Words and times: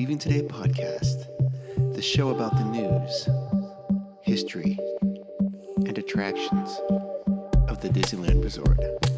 Leaving 0.00 0.16
Today 0.16 0.40
podcast, 0.40 1.26
the 1.94 2.00
show 2.00 2.30
about 2.30 2.54
the 2.54 2.64
news, 2.64 3.28
history, 4.22 4.78
and 5.86 5.98
attractions 5.98 6.70
of 7.68 7.82
the 7.82 7.90
Disneyland 7.90 8.42
Resort. 8.42 9.09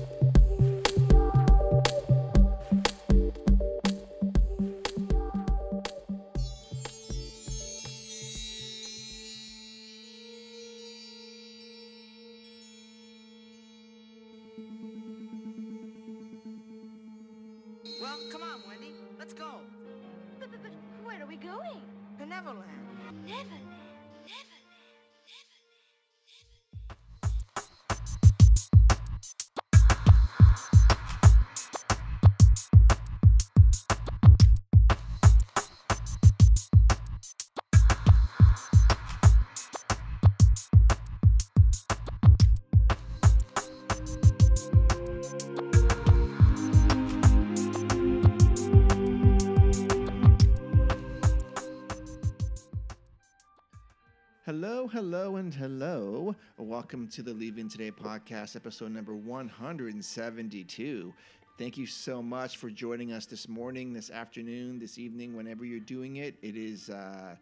Welcome 56.93 57.09
to 57.09 57.23
the 57.23 57.32
Leaving 57.32 57.71
Today 57.71 57.90
podcast, 57.90 58.54
episode 58.54 58.93
number 58.93 59.16
172. 59.16 61.15
Thank 61.57 61.79
you 61.79 61.87
so 61.87 62.23
much 62.23 62.59
for 62.59 62.68
joining 62.68 63.12
us 63.12 63.24
this 63.24 63.48
morning, 63.48 63.95
this 63.95 64.10
afternoon, 64.10 64.78
this 64.78 64.98
evening, 64.98 65.34
whenever 65.34 65.65
you're 65.65 65.81
doing 65.81 66.16
it. 66.16 66.34
It 66.43 66.54
is 66.54 66.91
uh, 66.91 67.34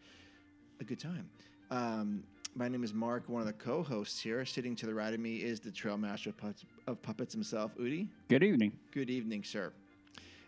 a 0.79 0.85
good 0.85 1.01
time. 1.01 1.29
Um, 1.73 2.23
my 2.55 2.69
name 2.69 2.85
is 2.85 2.95
Mark, 2.95 3.29
one 3.29 3.41
of 3.41 3.49
the 3.49 3.53
co 3.53 3.83
hosts 3.83 4.21
here. 4.21 4.45
Sitting 4.45 4.77
to 4.77 4.87
the 4.87 4.95
right 4.95 5.13
of 5.13 5.19
me 5.19 5.39
is 5.39 5.59
the 5.59 5.73
trail 5.73 5.99
master 5.99 6.31
of 6.31 6.37
puppets, 6.37 6.65
of 6.87 7.03
puppets 7.03 7.35
himself, 7.35 7.77
Udi. 7.77 8.07
Good 8.29 8.45
evening. 8.45 8.71
Good 8.93 9.11
evening, 9.11 9.43
sir. 9.43 9.73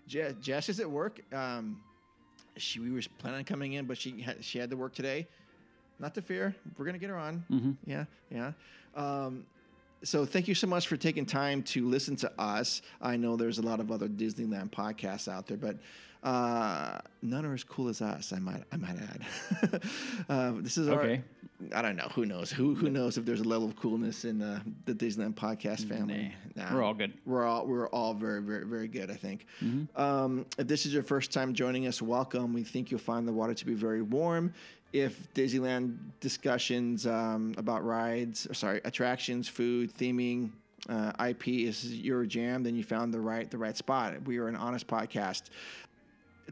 Je- 0.06 0.36
Jess 0.40 0.68
is 0.68 0.78
at 0.78 0.88
work. 0.88 1.20
Um, 1.34 1.82
she 2.56 2.78
we 2.78 2.92
were 2.92 3.02
planning 3.18 3.38
on 3.38 3.44
coming 3.46 3.72
in, 3.72 3.86
but 3.86 3.98
she 3.98 4.20
had, 4.20 4.44
she 4.44 4.60
had 4.60 4.70
to 4.70 4.76
work 4.76 4.94
today. 4.94 5.26
Not 5.98 6.14
to 6.16 6.22
fear, 6.22 6.54
we're 6.76 6.84
gonna 6.84 6.98
get 6.98 7.10
her 7.10 7.16
on. 7.18 7.44
Mhm. 7.50 7.76
Yeah, 7.86 8.04
yeah. 8.30 8.52
Um, 8.96 9.46
so 10.02 10.24
thank 10.24 10.48
you 10.48 10.54
so 10.54 10.66
much 10.66 10.88
for 10.88 10.96
taking 10.96 11.24
time 11.24 11.62
to 11.62 11.86
listen 11.88 12.16
to 12.16 12.32
us. 12.40 12.82
I 13.00 13.16
know 13.16 13.36
there's 13.36 13.58
a 13.58 13.62
lot 13.62 13.78
of 13.78 13.92
other 13.92 14.08
Disneyland 14.08 14.70
podcasts 14.70 15.28
out 15.28 15.46
there, 15.46 15.56
but 15.56 15.76
uh, 16.24 16.98
none 17.22 17.44
are 17.44 17.54
as 17.54 17.62
cool 17.64 17.88
as 17.88 18.00
us. 18.02 18.32
I 18.32 18.38
might 18.40 18.64
I 18.72 18.76
might 18.76 18.96
add. 18.96 19.82
uh, 20.28 20.52
this 20.56 20.76
is 20.78 20.88
Okay. 20.88 21.16
our. 21.16 21.22
I 21.72 21.80
don't 21.80 21.94
know. 21.94 22.08
Who 22.16 22.26
knows? 22.26 22.50
Who 22.50 22.74
who 22.74 22.90
knows 22.90 23.16
if 23.16 23.24
there's 23.24 23.40
a 23.40 23.44
level 23.44 23.68
of 23.68 23.76
coolness 23.76 24.24
in 24.24 24.42
uh, 24.42 24.60
the 24.84 24.94
Disneyland 24.94 25.34
podcast 25.34 25.86
family? 25.88 26.34
Nah, 26.56 26.74
we're 26.74 26.82
all 26.82 26.94
good. 26.94 27.12
We're 27.24 27.44
all 27.44 27.64
we're 27.66 27.86
all 27.90 28.14
very 28.14 28.42
very 28.42 28.66
very 28.66 28.88
good. 28.88 29.08
I 29.08 29.14
think. 29.14 29.46
Um, 29.94 30.46
if 30.58 30.66
this 30.66 30.86
is 30.86 30.92
your 30.92 31.04
first 31.04 31.32
time 31.32 31.54
joining 31.54 31.86
us, 31.86 32.02
welcome. 32.02 32.52
We 32.52 32.64
think 32.64 32.90
you'll 32.90 32.98
find 32.98 33.28
the 33.28 33.32
water 33.32 33.54
to 33.54 33.64
be 33.66 33.74
very 33.74 34.02
warm. 34.02 34.52
If 34.92 35.32
Disneyland 35.32 35.96
discussions 36.20 37.06
um, 37.06 37.54
about 37.56 37.84
rides, 37.84 38.46
or 38.46 38.54
sorry, 38.54 38.80
attractions, 38.84 39.48
food, 39.48 39.92
theming, 39.92 40.50
uh, 40.88 41.12
IP 41.28 41.48
is 41.48 41.94
your 41.94 42.26
jam, 42.26 42.62
then 42.62 42.74
you 42.74 42.84
found 42.84 43.14
the 43.14 43.20
right 43.20 43.50
the 43.50 43.58
right 43.58 43.76
spot. 43.76 44.22
We 44.24 44.38
are 44.38 44.48
an 44.48 44.56
honest 44.56 44.86
podcast. 44.86 45.44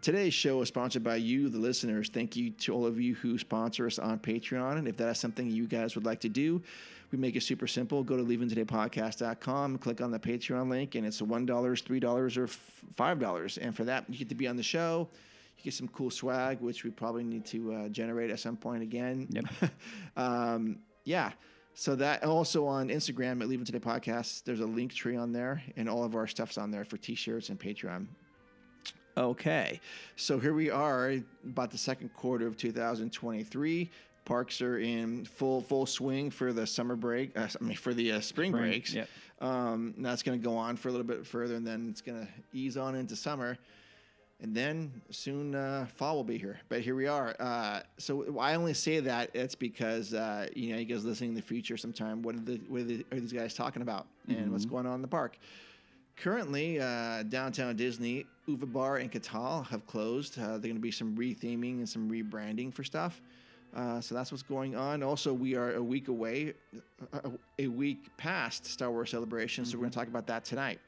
Today's 0.01 0.33
show 0.33 0.63
is 0.63 0.69
sponsored 0.69 1.05
by 1.05 1.17
you, 1.17 1.49
the 1.49 1.59
listeners. 1.59 2.09
Thank 2.09 2.37
you 2.37 2.51
to 2.51 2.73
all 2.73 2.87
of 2.87 3.01
you 3.01 3.15
who 3.17 3.37
sponsor 3.37 3.87
us 3.87 3.99
on 3.99 4.19
Patreon. 4.19 4.79
And 4.79 4.89
if 4.89 4.97
that 4.97 5.09
is 5.09 5.19
something 5.19 5.51
you 5.51 5.67
guys 5.67 5.95
would 5.95 6.07
like 6.07 6.21
to 6.21 6.29
do, 6.29 6.63
we 7.11 7.19
make 7.19 7.37
it 7.37 7.43
super 7.43 7.67
simple. 7.67 8.03
Go 8.03 8.17
to 8.17 8.23
leavingtodaypodcast.com, 8.23 9.79
click 9.79 10.01
on 10.01 10.11
the 10.11 10.19
Patreon 10.19 10.71
link, 10.71 10.95
and 10.95 11.05
it's 11.05 11.21
$1, 11.21 11.47
$3, 11.47 12.37
or 12.37 12.47
$5. 13.17 13.59
And 13.61 13.77
for 13.77 13.85
that, 13.85 14.05
you 14.09 14.17
get 14.17 14.29
to 14.29 14.35
be 14.35 14.47
on 14.47 14.57
the 14.57 14.63
show. 14.63 15.09
You 15.61 15.65
get 15.65 15.75
some 15.75 15.89
cool 15.89 16.11
swag, 16.11 16.61
which 16.61 16.85
we 16.85 16.91
probably 16.91 17.23
need 17.23 17.45
to 17.47 17.75
uh, 17.75 17.89
generate 17.89 18.31
at 18.31 18.41
some 18.41 18.57
point 18.57 18.83
again. 18.83 19.29
Yep. 19.31 19.45
um, 20.17 20.79
yeah. 21.05 21.33
So 21.75 21.95
that 21.97 22.25
also 22.25 22.67
on 22.67 22.89
Instagram 22.89 23.43
at 23.43 23.49
Leaving 23.49 23.67
Today 23.67 23.79
Podcast, 23.79 24.45
there's 24.45 24.61
a 24.61 24.67
link 24.67 24.95
tree 24.95 25.17
on 25.17 25.33
there, 25.33 25.63
and 25.77 25.89
all 25.89 26.03
of 26.03 26.15
our 26.15 26.27
stuff's 26.27 26.59
on 26.59 26.71
there 26.71 26.85
for 26.85 26.97
T-shirts 26.97 27.51
and 27.51 27.61
Patreon. 27.61 28.07
Okay, 29.17 29.81
so 30.17 30.39
here 30.39 30.55
we 30.55 30.71
are, 30.71 31.17
about 31.45 31.71
the 31.71 31.79
second 31.79 32.15
quarter 32.15 32.47
of 32.47 32.57
2023. 32.57 33.91
Parks 34.25 34.63
are 34.63 34.79
in 34.79 35.25
full 35.25 35.61
full 35.61 35.85
swing 35.87 36.31
for 36.31 36.53
the 36.53 36.67
summer 36.67 36.97
break. 36.97 37.37
Uh, 37.39 37.49
I 37.61 37.65
mean, 37.65 37.77
for 37.77 37.93
the 37.93 38.13
uh, 38.13 38.21
spring, 38.21 38.53
Spring, 38.53 38.71
breaks. 38.71 38.95
yep. 38.95 39.09
Um, 39.41 39.95
and 39.97 40.05
that's 40.05 40.23
going 40.23 40.39
to 40.41 40.45
go 40.45 40.57
on 40.57 40.77
for 40.77 40.89
a 40.89 40.93
little 40.93 41.07
bit 41.07 41.27
further, 41.27 41.55
and 41.55 41.67
then 41.67 41.89
it's 41.91 42.01
going 42.01 42.27
to 42.27 42.29
ease 42.53 42.77
on 42.77 42.95
into 42.95 43.17
summer, 43.17 43.59
and 44.43 44.55
then 44.55 44.91
soon 45.11 45.55
uh, 45.55 45.87
fall 45.95 46.17
will 46.17 46.25
be 46.25 46.39
here. 46.39 46.61
But 46.69 46.81
here 46.81 46.95
we 46.95 47.07
are. 47.07 47.37
Uh, 47.39 47.81
so 47.99 48.39
I 48.39 48.55
only 48.55 48.75
say 48.75 49.01
that 49.01 49.31
it's 49.35 49.55
because 49.55 50.15
uh, 50.15 50.49
you 50.55 50.73
know 50.73 50.79
you 50.79 50.87
guys 50.87 51.05
listening 51.05 51.31
in 51.31 51.37
the 51.37 51.43
future 51.43 51.77
sometime. 51.77 52.23
What 52.23 52.35
are 52.35 52.41
the 52.41 52.61
what 52.69 52.83
are, 52.83 52.85
the, 52.85 53.07
are 53.13 53.21
these 53.21 53.33
guys 53.33 53.55
talking 53.55 53.83
about, 53.83 54.07
and 54.29 54.51
what's 54.51 54.65
going 54.65 54.87
on 54.87 54.95
in 54.95 55.03
the 55.03 55.09
park? 55.09 55.39
Currently, 56.17 56.81
uh, 56.81 57.23
downtown 57.25 57.77
Disney, 57.77 58.27
Uva 58.47 58.67
Bar 58.67 58.99
and 58.99 59.11
Catal 59.11 59.63
have 59.63 59.87
closed. 59.87 60.39
Uh, 60.39 60.53
they're 60.53 60.59
going 60.59 60.75
to 60.75 60.81
be 60.81 60.91
some 60.91 61.17
retheming 61.17 61.79
and 61.79 61.89
some 61.89 62.11
rebranding 62.11 62.75
for 62.75 62.85
stuff. 62.85 63.23
Uh, 63.75 64.01
so 64.01 64.15
that's 64.15 64.33
what's 64.33 64.43
going 64.43 64.75
on. 64.75 65.03
Also, 65.03 65.33
we 65.33 65.55
are 65.55 65.75
a 65.75 65.83
week 65.83 66.09
away, 66.09 66.53
a, 67.13 67.31
a 67.61 67.67
week 67.69 68.11
past 68.17 68.67
Star 68.67 68.91
Wars 68.91 69.11
Celebration, 69.11 69.65
so 69.65 69.79
we're 69.79 69.83
going 69.83 69.93
to 69.93 69.99
talk 69.99 70.09
about 70.09 70.27
that 70.27 70.45
tonight. 70.45 70.81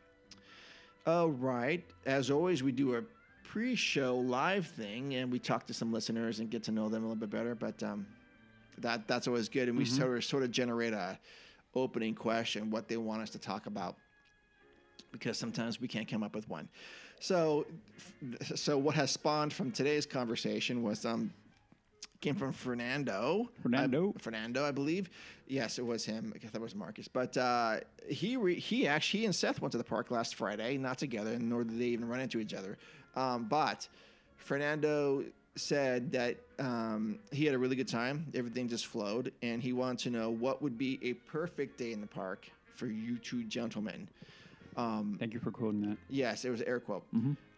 All 1.07 1.31
right. 1.31 1.83
As 2.05 2.31
always, 2.31 2.63
we 2.63 2.73
do 2.73 2.97
a 2.97 3.03
pre-show 3.53 4.17
live 4.17 4.67
thing, 4.67 5.15
and 5.15 5.31
we 5.31 5.39
talk 5.39 5.67
to 5.67 5.75
some 5.75 5.93
listeners 5.93 6.41
and 6.41 6.49
get 6.49 6.63
to 6.63 6.73
know 6.73 6.89
them 6.89 7.05
a 7.05 7.07
little 7.07 7.21
bit 7.21 7.29
better. 7.29 7.55
But 7.55 7.83
um, 7.83 8.07
that 8.79 9.07
that's 9.07 9.29
always 9.29 9.51
good, 9.51 9.69
and 9.69 9.77
we 9.77 9.85
sort 9.85 10.17
of 10.17 10.25
sort 10.25 10.43
of 10.43 10.51
generate 10.51 10.95
a 10.95 11.19
opening 11.75 12.15
question, 12.15 12.71
what 12.71 12.89
they 12.89 12.97
want 12.97 13.21
us 13.21 13.29
to 13.31 13.39
talk 13.39 13.67
about 13.67 13.97
because 15.13 15.37
sometimes 15.37 15.83
we 15.83 15.87
can't 15.87 16.09
come 16.09 16.23
up 16.23 16.35
with 16.35 16.49
one. 16.49 16.67
So, 17.21 17.67
so 18.55 18.79
what 18.79 18.95
has 18.95 19.11
spawned 19.11 19.53
from 19.53 19.71
today's 19.71 20.07
conversation 20.07 20.83
was 20.83 21.05
um 21.05 21.31
came 22.23 22.35
from 22.35 22.53
Fernando. 22.53 23.51
Fernando? 23.63 24.15
I, 24.17 24.23
Fernando, 24.23 24.65
I 24.65 24.71
believe. 24.71 25.11
Yes, 25.47 25.79
it 25.79 25.85
was 25.85 26.07
him. 26.07 26.33
I 26.35 26.39
guess 26.39 26.53
that 26.53 26.63
was 26.63 26.75
Marcus. 26.75 27.09
But 27.09 27.37
uh, 27.37 27.81
he 28.09 28.37
re- 28.37 28.59
he 28.59 28.89
actually 28.89 29.21
he 29.21 29.27
and 29.27 29.35
Seth 29.35 29.61
went 29.61 29.73
to 29.73 29.79
the 29.79 29.85
park 29.85 30.11
last 30.11 30.37
Friday, 30.37 30.79
not 30.79 30.97
together, 30.97 31.39
nor 31.39 31.65
did 31.65 31.79
they 31.79 31.87
even 31.87 32.09
run 32.09 32.21
into 32.21 32.41
each 32.41 32.55
other. 32.55 32.79
Um, 33.15 33.45
but 33.45 33.89
Fernando 34.37 35.25
said 35.55 36.13
that 36.13 36.37
um, 36.59 37.19
he 37.31 37.45
had 37.45 37.55
a 37.55 37.59
really 37.59 37.77
good 37.77 37.89
time. 37.89 38.27
Everything 38.35 38.69
just 38.69 38.87
flowed, 38.87 39.33
and 39.43 39.63
he 39.63 39.73
wanted 39.73 39.99
to 40.05 40.11
know 40.11 40.31
what 40.31 40.63
would 40.63 40.79
be 40.79 40.99
a 41.03 41.13
perfect 41.13 41.79
day 41.79 41.93
in 41.93 42.01
the 42.01 42.07
park 42.07 42.49
for 42.75 42.87
you 42.87 43.19
two 43.19 43.45
gentlemen. 43.45 44.09
Um, 44.75 45.17
Thank 45.21 45.35
you 45.35 45.41
for 45.41 45.51
quoting 45.51 45.83
that 45.83 45.99
yes, 46.09 46.47
it 46.47 46.51
was 46.51 46.63
an 46.63 46.69
air 46.69 46.81
quote. 46.81 47.05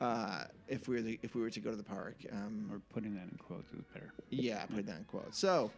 Uh, 0.01 0.45
if 0.67 0.89
we 0.89 0.97
were 0.97 1.03
to, 1.03 1.17
if 1.23 1.37
we 1.37 1.41
were 1.43 1.51
to 1.51 1.61
go 1.61 1.71
to 1.71 1.77
the 1.77 1.85
park, 1.85 2.17
um, 2.33 2.69
or 2.73 2.81
putting 2.93 3.15
that 3.15 3.23
in 3.31 3.39
quotes 3.39 3.73
is 3.73 3.85
better. 3.93 4.13
yeah, 4.31 4.67
put 4.67 4.87
that 4.87 4.97
in 4.99 5.05
quotes. 5.05 5.39
So, 5.39 5.71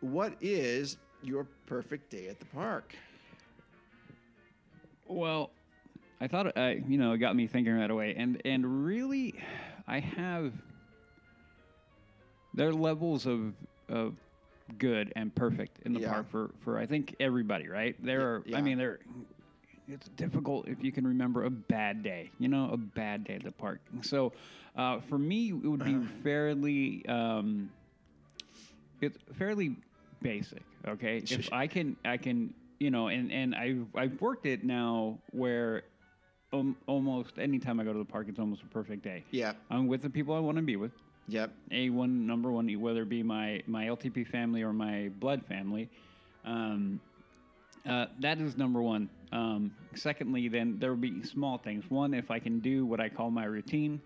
what 0.00 0.34
is 0.40 0.96
your 1.22 1.46
perfect 1.66 2.10
day 2.10 2.26
at 2.26 2.40
the 2.40 2.46
park? 2.46 2.92
Well, 5.06 5.50
I 6.20 6.26
thought 6.28 6.56
uh, 6.56 6.74
you 6.86 6.98
know 6.98 7.12
it 7.12 7.18
got 7.18 7.34
me 7.34 7.46
thinking 7.46 7.74
right 7.74 7.90
away, 7.90 8.14
and 8.16 8.40
and 8.44 8.84
really, 8.84 9.34
I 9.86 10.00
have 10.00 10.52
there 12.54 12.68
are 12.68 12.74
levels 12.74 13.26
of 13.26 13.54
of 13.88 14.16
good 14.78 15.12
and 15.16 15.34
perfect 15.34 15.80
in 15.84 15.92
the 15.92 16.00
Yeah. 16.00 16.10
park 16.10 16.30
for 16.30 16.50
for 16.60 16.78
I 16.78 16.86
think 16.86 17.16
everybody, 17.20 17.68
right? 17.68 17.96
There 18.04 18.20
are 18.22 18.42
yeah. 18.46 18.58
I 18.58 18.62
mean 18.62 18.78
there. 18.78 19.00
It's 19.88 20.08
difficult 20.10 20.68
if 20.68 20.84
you 20.84 20.92
can 20.92 21.04
remember 21.04 21.44
a 21.44 21.50
bad 21.50 22.04
day, 22.04 22.30
you 22.38 22.46
know, 22.46 22.70
a 22.70 22.76
bad 22.76 23.24
day 23.24 23.34
at 23.34 23.42
the 23.42 23.50
park. 23.50 23.80
So, 24.02 24.32
uh, 24.76 25.00
for 25.00 25.18
me, 25.18 25.48
it 25.48 25.66
would 25.66 25.82
be 25.82 25.96
fairly, 26.22 27.04
um, 27.08 27.70
it's 29.00 29.18
fairly 29.36 29.74
basic. 30.22 30.62
Okay, 30.86 31.16
if 31.28 31.52
I 31.52 31.66
can, 31.66 31.96
I 32.04 32.18
can, 32.18 32.54
you 32.78 32.92
know, 32.92 33.08
and 33.08 33.32
and 33.32 33.52
I've 33.52 33.86
I've 33.96 34.20
worked 34.20 34.46
it 34.46 34.62
now 34.62 35.18
where 35.32 35.82
um, 36.52 36.76
almost 36.86 37.38
anytime 37.38 37.80
I 37.80 37.84
go 37.84 37.92
to 37.92 37.98
the 37.98 38.04
park, 38.04 38.26
it's 38.28 38.38
almost 38.38 38.62
a 38.62 38.66
perfect 38.66 39.02
day. 39.02 39.24
Yeah. 39.30 39.52
I'm 39.70 39.86
with 39.86 40.02
the 40.02 40.10
people 40.10 40.34
I 40.34 40.40
want 40.40 40.56
to 40.56 40.62
be 40.62 40.76
with. 40.76 40.92
Yep. 41.28 41.52
A 41.70 41.90
one 41.90 42.26
number 42.26 42.50
one, 42.50 42.68
whether 42.80 43.02
it 43.02 43.08
be 43.08 43.22
my 43.22 43.62
my 43.66 43.84
LTP 43.86 44.26
family 44.26 44.62
or 44.62 44.72
my 44.72 45.10
blood 45.20 45.44
family. 45.46 45.88
Um, 46.44 47.00
uh, 47.88 48.06
that 48.18 48.40
is 48.40 48.56
number 48.56 48.82
one. 48.82 49.08
Um, 49.32 49.72
secondly, 49.94 50.48
then 50.48 50.78
there 50.80 50.90
will 50.90 50.96
be 50.96 51.22
small 51.22 51.58
things. 51.58 51.84
One, 51.88 52.14
if 52.14 52.30
I 52.30 52.38
can 52.40 52.58
do 52.58 52.84
what 52.84 53.00
I 53.00 53.08
call 53.08 53.30
my 53.30 53.44
routine, 53.44 54.00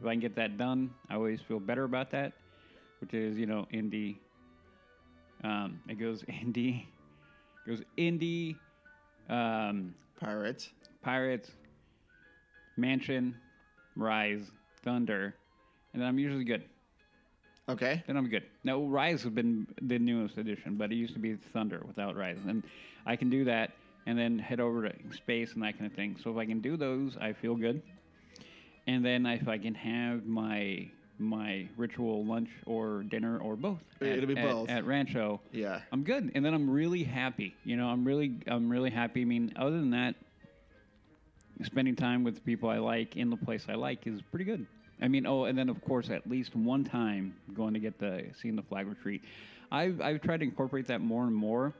if 0.00 0.06
I 0.06 0.12
can 0.12 0.20
get 0.20 0.34
that 0.36 0.56
done, 0.56 0.90
I 1.10 1.14
always 1.14 1.40
feel 1.40 1.60
better 1.60 1.84
about 1.84 2.10
that. 2.12 2.32
Which 3.00 3.14
is, 3.14 3.36
you 3.36 3.46
know, 3.46 3.66
indie. 3.72 4.16
Um, 5.44 5.80
it 5.88 5.98
goes 5.98 6.24
Indy, 6.28 6.88
goes 7.66 7.82
indie, 7.96 8.56
um, 9.28 9.94
Pirates. 10.18 10.70
Pirates, 11.02 11.50
Mansion, 12.80 13.34
Rise, 13.96 14.50
Thunder, 14.82 15.34
and 15.92 16.00
then 16.00 16.08
I'm 16.08 16.18
usually 16.18 16.44
good. 16.44 16.64
Okay. 17.68 18.02
Then 18.06 18.16
I'm 18.16 18.28
good. 18.28 18.44
Now 18.64 18.80
Rise 18.82 19.22
has 19.22 19.32
been 19.32 19.66
the 19.82 19.98
newest 19.98 20.38
edition, 20.38 20.76
but 20.76 20.90
it 20.90 20.96
used 20.96 21.14
to 21.14 21.20
be 21.20 21.36
Thunder 21.52 21.82
without 21.86 22.16
Rise, 22.16 22.38
and 22.46 22.62
I 23.06 23.16
can 23.16 23.30
do 23.30 23.44
that 23.44 23.72
and 24.06 24.18
then 24.18 24.38
head 24.38 24.60
over 24.60 24.88
to 24.88 24.92
space 25.14 25.52
and 25.54 25.62
that 25.62 25.78
kind 25.78 25.90
of 25.90 25.94
thing. 25.94 26.16
So 26.22 26.30
if 26.30 26.36
I 26.36 26.46
can 26.46 26.60
do 26.60 26.76
those, 26.76 27.16
I 27.20 27.32
feel 27.32 27.54
good. 27.54 27.82
And 28.86 29.04
then 29.04 29.26
if 29.26 29.46
I 29.46 29.58
can 29.58 29.74
have 29.74 30.26
my 30.26 30.88
my 31.18 31.68
ritual 31.76 32.24
lunch 32.24 32.48
or 32.64 33.02
dinner 33.02 33.38
or 33.38 33.54
both, 33.54 33.78
It'll 34.00 34.26
be 34.26 34.36
at, 34.38 34.50
both. 34.50 34.70
at 34.70 34.86
Rancho. 34.86 35.40
Yeah. 35.52 35.82
I'm 35.92 36.02
good, 36.02 36.32
and 36.34 36.42
then 36.42 36.54
I'm 36.54 36.68
really 36.68 37.04
happy. 37.04 37.54
You 37.62 37.76
know, 37.76 37.88
I'm 37.88 38.06
really, 38.06 38.38
I'm 38.46 38.70
really 38.70 38.88
happy. 38.88 39.20
I 39.20 39.24
mean, 39.24 39.52
other 39.56 39.78
than 39.78 39.90
that, 39.90 40.14
spending 41.64 41.94
time 41.96 42.24
with 42.24 42.34
the 42.36 42.40
people 42.40 42.68
I 42.68 42.78
like 42.78 43.16
in 43.16 43.30
the 43.30 43.36
place 43.36 43.66
I 43.68 43.74
like 43.74 44.06
is 44.06 44.20
pretty 44.22 44.44
good. 44.44 44.66
I 45.02 45.08
mean, 45.08 45.26
oh, 45.26 45.44
and 45.44 45.56
then 45.58 45.68
of 45.68 45.80
course, 45.82 46.10
at 46.10 46.28
least 46.28 46.54
one 46.54 46.84
time 46.84 47.34
going 47.54 47.74
to 47.74 47.80
get 47.80 47.98
the 47.98 48.24
seeing 48.40 48.56
the 48.56 48.62
flag 48.62 48.86
retreat. 48.86 49.22
I've 49.72 50.00
I've 50.00 50.20
tried 50.20 50.38
to 50.40 50.44
incorporate 50.44 50.86
that 50.88 51.00
more 51.00 51.24
and 51.24 51.34
more, 51.34 51.72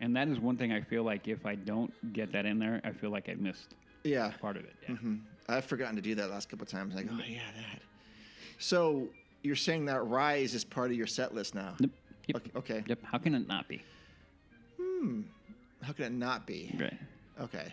and 0.00 0.16
that 0.16 0.28
is 0.28 0.38
one 0.38 0.56
thing 0.56 0.72
I 0.72 0.80
feel 0.80 1.02
like 1.02 1.28
if 1.28 1.44
I 1.46 1.54
don't 1.56 1.92
get 2.12 2.32
that 2.32 2.46
in 2.46 2.58
there, 2.58 2.80
I 2.84 2.92
feel 2.92 3.10
like 3.10 3.28
I 3.28 3.34
missed 3.34 3.74
Yeah. 4.04 4.30
part 4.40 4.56
of 4.56 4.64
it. 4.64 4.74
Yeah. 4.88 4.96
hmm 4.96 5.16
I've 5.46 5.66
forgotten 5.66 5.96
to 5.96 6.02
do 6.02 6.14
that 6.14 6.30
last 6.30 6.48
couple 6.48 6.64
of 6.64 6.70
times. 6.70 6.94
Like, 6.94 7.06
oh 7.10 7.18
yeah, 7.28 7.40
that. 7.56 7.82
So 8.58 9.08
you're 9.42 9.56
saying 9.56 9.84
that 9.86 10.06
Rise 10.06 10.54
is 10.54 10.64
part 10.64 10.90
of 10.90 10.96
your 10.96 11.06
set 11.06 11.34
list 11.34 11.54
now? 11.54 11.74
Yep. 11.78 11.90
Yep. 12.28 12.36
Okay. 12.36 12.50
okay. 12.56 12.84
Yep. 12.86 12.98
How 13.02 13.18
can 13.18 13.34
it 13.34 13.46
not 13.46 13.68
be? 13.68 13.82
Hmm. 14.80 15.22
How 15.82 15.92
can 15.92 16.06
it 16.06 16.12
not 16.12 16.46
be? 16.46 16.74
Right. 16.80 16.98
Okay. 17.38 17.70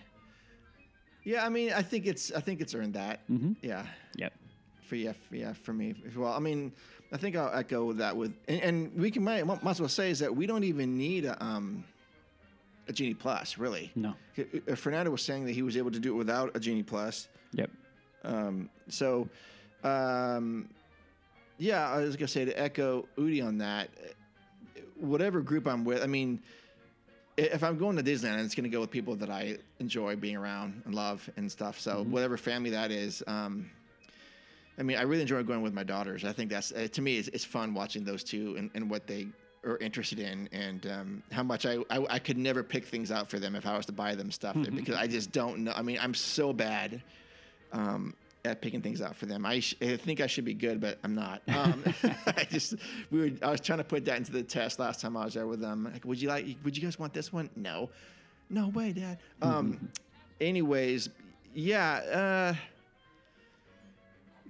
Yeah, 1.23 1.45
I 1.45 1.49
mean, 1.49 1.71
I 1.73 1.81
think 1.81 2.05
it's 2.07 2.31
I 2.31 2.39
think 2.39 2.61
it's 2.61 2.73
earned 2.73 2.93
that. 2.95 3.19
Mhm. 3.29 3.55
Yeah. 3.61 3.85
Yep. 4.15 4.33
For 4.81 4.95
yeah, 4.95 5.13
for, 5.13 5.35
yeah, 5.35 5.53
for 5.53 5.73
me 5.73 5.95
as 6.07 6.15
well. 6.15 6.33
I 6.33 6.39
mean, 6.39 6.71
I 7.13 7.17
think 7.17 7.35
I'll 7.35 7.53
echo 7.53 7.93
that 7.93 8.15
with, 8.15 8.33
and, 8.47 8.61
and 8.61 8.93
we 8.99 9.11
can 9.11 9.23
might, 9.23 9.45
might 9.45 9.65
as 9.71 9.79
well 9.79 9.89
say 9.89 10.09
is 10.09 10.19
that 10.19 10.35
we 10.35 10.45
don't 10.47 10.63
even 10.63 10.97
need 10.97 11.25
a, 11.25 11.41
um, 11.43 11.83
a 12.87 12.93
Genie 12.93 13.13
Plus, 13.13 13.57
really. 13.57 13.91
No. 13.95 14.15
Fernando 14.75 15.11
was 15.11 15.21
saying 15.21 15.45
that 15.45 15.53
he 15.53 15.61
was 15.61 15.77
able 15.77 15.91
to 15.91 15.99
do 15.99 16.13
it 16.13 16.17
without 16.17 16.55
a 16.55 16.59
Genie 16.59 16.83
Plus. 16.83 17.27
Yep. 17.53 17.69
Um, 18.23 18.69
so, 18.89 19.29
um, 19.83 20.69
yeah, 21.57 21.89
I 21.89 22.01
was 22.01 22.15
gonna 22.15 22.27
say 22.27 22.45
to 22.45 22.53
echo 22.59 23.07
Udi 23.17 23.45
on 23.45 23.59
that. 23.59 23.89
Whatever 24.95 25.41
group 25.41 25.67
I'm 25.67 25.83
with, 25.83 26.03
I 26.03 26.07
mean, 26.07 26.39
if 27.37 27.63
I'm 27.63 27.77
going 27.77 27.95
to 27.97 28.03
Disneyland, 28.03 28.43
it's 28.45 28.55
gonna 28.55 28.69
go 28.69 28.81
with 28.81 28.91
people 28.91 29.15
that 29.17 29.29
I 29.29 29.57
enjoy 29.79 30.15
being 30.15 30.35
around 30.35 30.83
and 30.85 30.93
love 30.93 31.29
and 31.37 31.51
stuff. 31.51 31.79
So 31.79 32.03
whatever 32.03 32.37
family 32.37 32.71
that 32.71 32.91
is. 32.91 33.23
Um, 33.27 33.69
I 34.77 34.83
mean, 34.83 34.97
I 34.97 35.03
really 35.03 35.21
enjoy 35.21 35.43
going 35.43 35.61
with 35.61 35.73
my 35.73 35.83
daughters. 35.83 36.23
I 36.23 36.31
think 36.31 36.49
that's 36.49 36.71
uh, 36.71 36.87
to 36.91 37.01
me, 37.01 37.17
it's, 37.17 37.27
it's 37.29 37.45
fun 37.45 37.73
watching 37.73 38.03
those 38.03 38.23
two 38.23 38.55
and, 38.57 38.71
and 38.73 38.89
what 38.89 39.05
they 39.05 39.27
are 39.63 39.77
interested 39.77 40.19
in, 40.19 40.49
and 40.51 40.87
um, 40.87 41.23
how 41.31 41.43
much 41.43 41.65
I, 41.65 41.77
I 41.89 42.05
I 42.09 42.19
could 42.19 42.37
never 42.37 42.63
pick 42.63 42.85
things 42.85 43.11
out 43.11 43.29
for 43.29 43.37
them 43.39 43.55
if 43.55 43.65
I 43.65 43.77
was 43.77 43.85
to 43.87 43.91
buy 43.91 44.15
them 44.15 44.31
stuff 44.31 44.55
because 44.73 44.95
I 44.95 45.07
just 45.07 45.31
don't 45.31 45.59
know. 45.65 45.73
I 45.75 45.81
mean, 45.83 45.99
I'm 46.01 46.15
so 46.15 46.51
bad 46.51 47.03
um, 47.71 48.15
at 48.43 48.61
picking 48.61 48.81
things 48.81 49.01
out 49.01 49.15
for 49.15 49.25
them. 49.25 49.45
I, 49.45 49.59
sh- 49.59 49.75
I 49.81 49.97
think 49.97 50.21
I 50.21 50.27
should 50.27 50.45
be 50.45 50.53
good, 50.53 50.81
but 50.81 50.97
I'm 51.03 51.13
not. 51.13 51.41
Um, 51.47 51.83
I 52.25 52.45
just 52.49 52.75
we 53.09 53.19
were. 53.19 53.31
I 53.41 53.51
was 53.51 53.61
trying 53.61 53.79
to 53.79 53.83
put 53.83 54.05
that 54.05 54.17
into 54.17 54.31
the 54.31 54.43
test 54.43 54.79
last 54.79 55.01
time 55.01 55.15
I 55.15 55.25
was 55.25 55.33
there 55.33 55.47
with 55.47 55.61
them. 55.61 55.89
Like, 55.91 56.05
would 56.05 56.21
you 56.21 56.27
like? 56.27 56.45
Would 56.63 56.75
you 56.75 56.83
guys 56.83 56.97
want 56.97 57.13
this 57.13 57.31
one? 57.31 57.49
No, 57.55 57.89
no 58.49 58.69
way, 58.69 58.93
Dad. 58.93 59.19
Um, 59.41 59.89
anyways, 60.39 61.09
yeah. 61.53 62.53
Uh, 62.53 62.55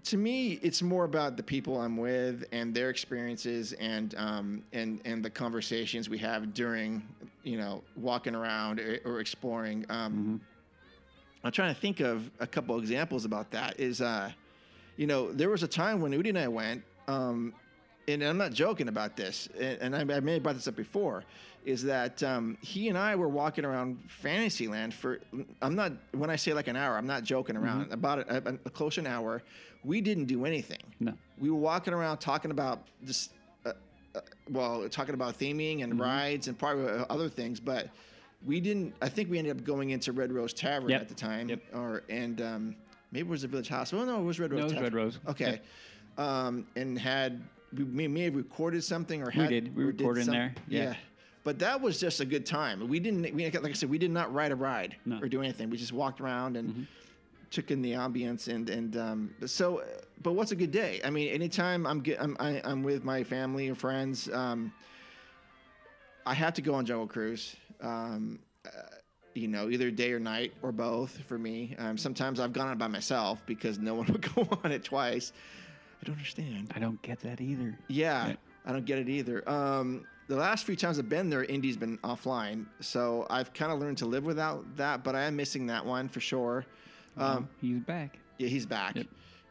to 0.03 0.17
me, 0.17 0.53
it's 0.63 0.81
more 0.81 1.03
about 1.03 1.37
the 1.37 1.43
people 1.43 1.79
I'm 1.79 1.95
with 1.97 2.45
and 2.51 2.73
their 2.73 2.89
experiences 2.89 3.73
and 3.73 4.15
um, 4.17 4.63
and 4.73 4.99
and 5.05 5.23
the 5.23 5.29
conversations 5.29 6.09
we 6.09 6.17
have 6.19 6.53
during, 6.53 7.03
you 7.43 7.57
know, 7.57 7.83
walking 7.95 8.35
around 8.35 8.79
or, 8.79 8.99
or 9.05 9.19
exploring. 9.19 9.85
Um, 9.89 10.41
I'm 11.43 11.51
trying 11.51 11.73
to 11.73 11.79
think 11.79 11.99
of 11.99 12.29
a 12.39 12.47
couple 12.47 12.77
examples 12.79 13.25
about 13.25 13.51
that. 13.51 13.79
Is 13.79 14.01
uh, 14.01 14.31
you 14.97 15.07
know, 15.07 15.31
there 15.31 15.49
was 15.49 15.63
a 15.63 15.67
time 15.67 16.01
when 16.01 16.11
Udi 16.11 16.29
and 16.29 16.37
I 16.37 16.47
went, 16.47 16.83
um, 17.07 17.53
and 18.07 18.23
I'm 18.23 18.37
not 18.37 18.53
joking 18.53 18.87
about 18.87 19.15
this, 19.15 19.47
and, 19.59 19.95
and 19.95 20.11
I, 20.11 20.17
I 20.17 20.19
may 20.19 20.33
have 20.33 20.43
brought 20.43 20.55
this 20.55 20.67
up 20.67 20.75
before, 20.75 21.23
is 21.65 21.83
that 21.83 22.21
um, 22.23 22.57
he 22.61 22.89
and 22.89 22.97
I 22.97 23.15
were 23.15 23.29
walking 23.29 23.65
around 23.65 23.99
Fantasyland 24.07 24.93
for, 24.93 25.19
I'm 25.61 25.75
not, 25.75 25.93
when 26.11 26.29
I 26.29 26.35
say 26.35 26.53
like 26.53 26.67
an 26.67 26.75
hour, 26.75 26.97
I'm 26.97 27.07
not 27.07 27.23
joking 27.23 27.55
around, 27.55 27.91
about 27.91 28.19
a, 28.19 28.37
a, 28.49 28.53
a 28.65 28.69
close 28.69 28.95
to 28.95 29.01
an 29.01 29.07
hour. 29.07 29.41
We 29.83 30.01
didn't 30.01 30.25
do 30.25 30.45
anything. 30.45 30.81
No. 30.99 31.13
We 31.39 31.49
were 31.49 31.59
walking 31.59 31.93
around 31.93 32.17
talking 32.17 32.51
about 32.51 32.83
just, 33.05 33.31
uh, 33.65 33.73
uh, 34.15 34.21
well, 34.49 34.87
talking 34.89 35.13
about 35.13 35.37
theming 35.39 35.83
and 35.83 35.99
rides 35.99 36.47
and 36.47 36.57
probably 36.57 36.89
uh, 36.89 37.05
other 37.09 37.29
things, 37.29 37.59
but 37.59 37.87
we 38.45 38.59
didn't. 38.59 38.93
I 39.01 39.09
think 39.09 39.29
we 39.29 39.37
ended 39.37 39.57
up 39.57 39.63
going 39.63 39.91
into 39.91 40.11
Red 40.11 40.31
Rose 40.31 40.53
Tavern 40.53 40.89
Yep. 40.89 41.01
at 41.01 41.09
the 41.09 41.15
time, 41.15 41.49
Yep. 41.49 41.61
or 41.73 42.03
and 42.09 42.41
um, 42.41 42.75
maybe 43.11 43.27
it 43.27 43.29
was 43.29 43.43
the 43.43 43.47
Village 43.47 43.69
Hospital. 43.69 44.05
No, 44.05 44.19
it 44.19 44.23
was 44.23 44.39
Red 44.39 44.51
Rose. 44.51 44.59
No, 44.59 44.61
it 44.61 44.63
was 44.65 44.73
Tavern. 44.73 44.83
Red 44.85 44.93
Rose. 44.93 45.19
Okay, 45.27 45.61
um, 46.17 46.65
and 46.75 46.97
had 46.97 47.41
we 47.75 47.83
may, 47.85 48.07
may 48.07 48.23
have 48.23 48.35
recorded 48.35 48.83
something 48.83 49.21
or 49.21 49.27
We 49.27 49.41
had 49.41 49.49
did. 49.49 49.75
We 49.75 49.83
or 49.83 49.87
recorded 49.87 50.21
in 50.21 50.25
some- 50.25 50.33
there. 50.33 50.55
Yeah. 50.67 50.95
But 51.43 51.57
that 51.59 51.81
was 51.81 51.99
just 51.99 52.19
a 52.19 52.25
good 52.25 52.45
time. 52.45 52.87
We 52.87 52.99
didn't. 52.99 53.33
We 53.33 53.45
like 53.49 53.65
I 53.65 53.73
said, 53.73 53.89
we 53.89 53.97
did 53.97 54.11
not 54.11 54.31
ride 54.31 54.51
a 54.51 54.55
ride 54.55 54.95
No. 55.05 55.15
Mm-hmm. 55.15 55.23
or 55.23 55.27
do 55.27 55.41
anything. 55.41 55.71
We 55.71 55.77
just 55.77 55.91
walked 55.93 56.21
around 56.21 56.55
and 56.55 56.85
took 57.49 57.71
in 57.71 57.81
the 57.81 57.93
ambience 57.93 58.47
and 58.47 58.69
and 58.69 58.95
um, 58.97 59.33
so. 59.47 59.83
But 60.21 60.33
what's 60.33 60.51
a 60.51 60.55
good 60.55 60.69
day? 60.71 61.01
I 61.03 61.09
mean, 61.09 61.29
anytime 61.29 61.87
I'm 61.87 62.01
get, 62.01 62.21
I'm 62.21 62.37
I, 62.39 62.61
I'm 62.63 62.83
with 62.83 63.03
my 63.03 63.23
family 63.23 63.69
or 63.69 63.73
friends. 63.75 64.29
Um, 64.31 64.71
I 66.27 66.35
have 66.35 66.53
to 66.53 66.61
go 66.61 66.75
on 66.75 66.85
Jungle 66.85 67.07
Cruise. 67.07 67.55
Um, 67.81 68.39
uh, 68.65 68.69
you 69.33 69.47
know, 69.47 69.69
either 69.69 69.89
day 69.91 70.11
or 70.11 70.19
night 70.19 70.53
or 70.61 70.71
both 70.71 71.17
for 71.27 71.37
me. 71.37 71.75
Um, 71.79 71.97
sometimes 71.97 72.39
I've 72.39 72.51
gone 72.53 72.67
on 72.67 72.77
by 72.77 72.87
myself 72.87 73.41
because 73.45 73.79
no 73.79 73.95
one 74.01 74.07
would 74.07 74.35
go 74.35 74.47
on 74.63 74.71
it 74.71 74.83
twice. 74.83 75.31
I 76.01 76.05
don't 76.05 76.15
understand. 76.15 76.71
I 76.75 76.79
don't 76.79 77.01
get 77.01 77.19
that 77.21 77.39
either. 77.41 77.77
Yeah, 77.87 78.27
Right. 78.27 78.39
I 78.65 78.71
don't 78.73 78.85
get 78.85 78.99
it 78.99 79.07
either. 79.09 79.47
Um, 79.49 80.05
the 80.27 80.35
last 80.35 80.65
few 80.65 80.75
times 80.75 80.99
I've 80.99 81.09
been 81.09 81.29
there, 81.29 81.43
Indy's 81.43 81.77
been 81.77 81.97
offline, 81.99 82.65
so 82.79 83.25
I've 83.29 83.53
kind 83.53 83.71
of 83.71 83.79
learned 83.79 83.97
to 83.99 84.05
live 84.05 84.23
without 84.23 84.65
that. 84.77 85.03
But 85.03 85.15
I 85.15 85.21
am 85.23 85.35
missing 85.35 85.67
that 85.67 85.85
one 85.85 86.07
for 86.09 86.19
sure. 86.19 86.65
Um, 87.17 87.47
He's 87.61 87.79
back. 87.79 88.17
yeah, 88.37 88.47
he's 88.47 88.65
back. 88.65 88.95
Yep. 88.95 89.07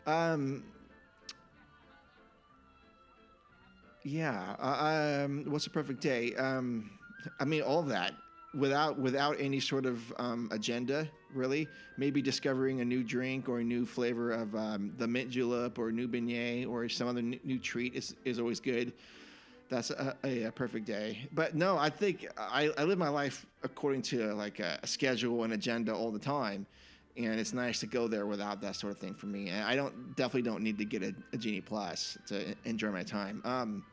Um, 0.07 0.63
yeah. 4.03 4.57
Uh, 4.59 5.25
um, 5.25 5.45
what's 5.49 5.67
a 5.67 5.71
perfect 5.71 6.01
day? 6.01 6.35
Um, 6.35 6.91
I 7.39 7.45
mean, 7.45 7.63
all 7.63 7.83
that 7.85 8.15
without 8.55 8.99
without 8.99 9.37
any 9.39 9.61
sort 9.61 9.87
of 9.87 10.13
um, 10.19 10.49
agenda, 10.53 11.09
really. 11.33 11.69
Maybe 11.97 12.23
discovering 12.23 12.81
a 12.81 12.85
new 12.85 13.03
drink 13.05 13.49
or 13.49 13.61
a 13.61 13.65
new 13.65 13.87
flavor 13.87 14.33
of 14.33 14.55
um, 14.55 14.93
the 14.97 15.07
mint 15.07 15.31
julep 15.31 15.79
or 15.79 15.89
a 15.89 15.93
new 15.93 16.09
beignet 16.09 16.69
or 16.69 16.89
some 16.89 17.09
other 17.09 17.21
n- 17.21 17.41
new 17.45 17.59
treat 17.59 17.95
is, 17.95 18.15
is 18.25 18.39
always 18.39 18.61
good. 18.61 18.93
That's 19.69 19.91
a, 19.91 20.17
a, 20.25 20.45
a 20.45 20.53
perfect 20.53 20.87
day. 20.87 21.29
But 21.33 21.55
no, 21.55 21.79
I 21.79 21.91
think 21.91 22.27
I, 22.37 22.73
I 22.77 22.85
live 22.85 22.99
my 22.99 23.09
life 23.09 23.47
according 23.63 24.03
to 24.03 24.35
like 24.35 24.59
a, 24.59 24.81
a 24.83 24.87
schedule 24.87 25.45
and 25.45 25.53
agenda 25.53 25.95
all 25.95 26.11
the 26.11 26.19
time 26.19 26.67
and 27.17 27.41
it's 27.41 27.53
nice 27.53 27.81
to 27.81 27.87
go 27.87 28.09
there 28.09 28.27
without 28.27 28.61
that 28.63 28.77
sort 28.77 28.93
of 28.93 28.99
thing 28.99 29.15
for 29.15 29.27
me. 29.27 29.49
And 29.49 29.65
I 29.65 29.77
don't 29.77 30.15
definitely 30.17 30.43
don't 30.43 30.63
need 30.63 30.79
to 30.79 30.85
get 30.85 31.03
a, 31.03 31.15
a 31.33 31.37
Genie 31.37 31.61
Plus 31.61 32.17
to 32.29 32.55
enjoy 32.65 32.91
my 32.91 33.03
time. 33.03 33.43
Um, 33.45 33.85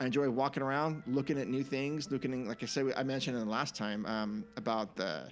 I 0.00 0.06
enjoy 0.06 0.28
walking 0.28 0.62
around, 0.62 1.02
looking 1.06 1.38
at 1.38 1.48
new 1.48 1.62
things, 1.62 2.10
looking 2.10 2.48
like 2.48 2.62
I 2.62 2.66
said, 2.66 2.92
I 2.96 3.02
mentioned 3.02 3.36
in 3.36 3.44
the 3.44 3.50
last 3.50 3.74
time 3.76 4.04
um, 4.06 4.44
about 4.56 4.96
the 4.96 5.30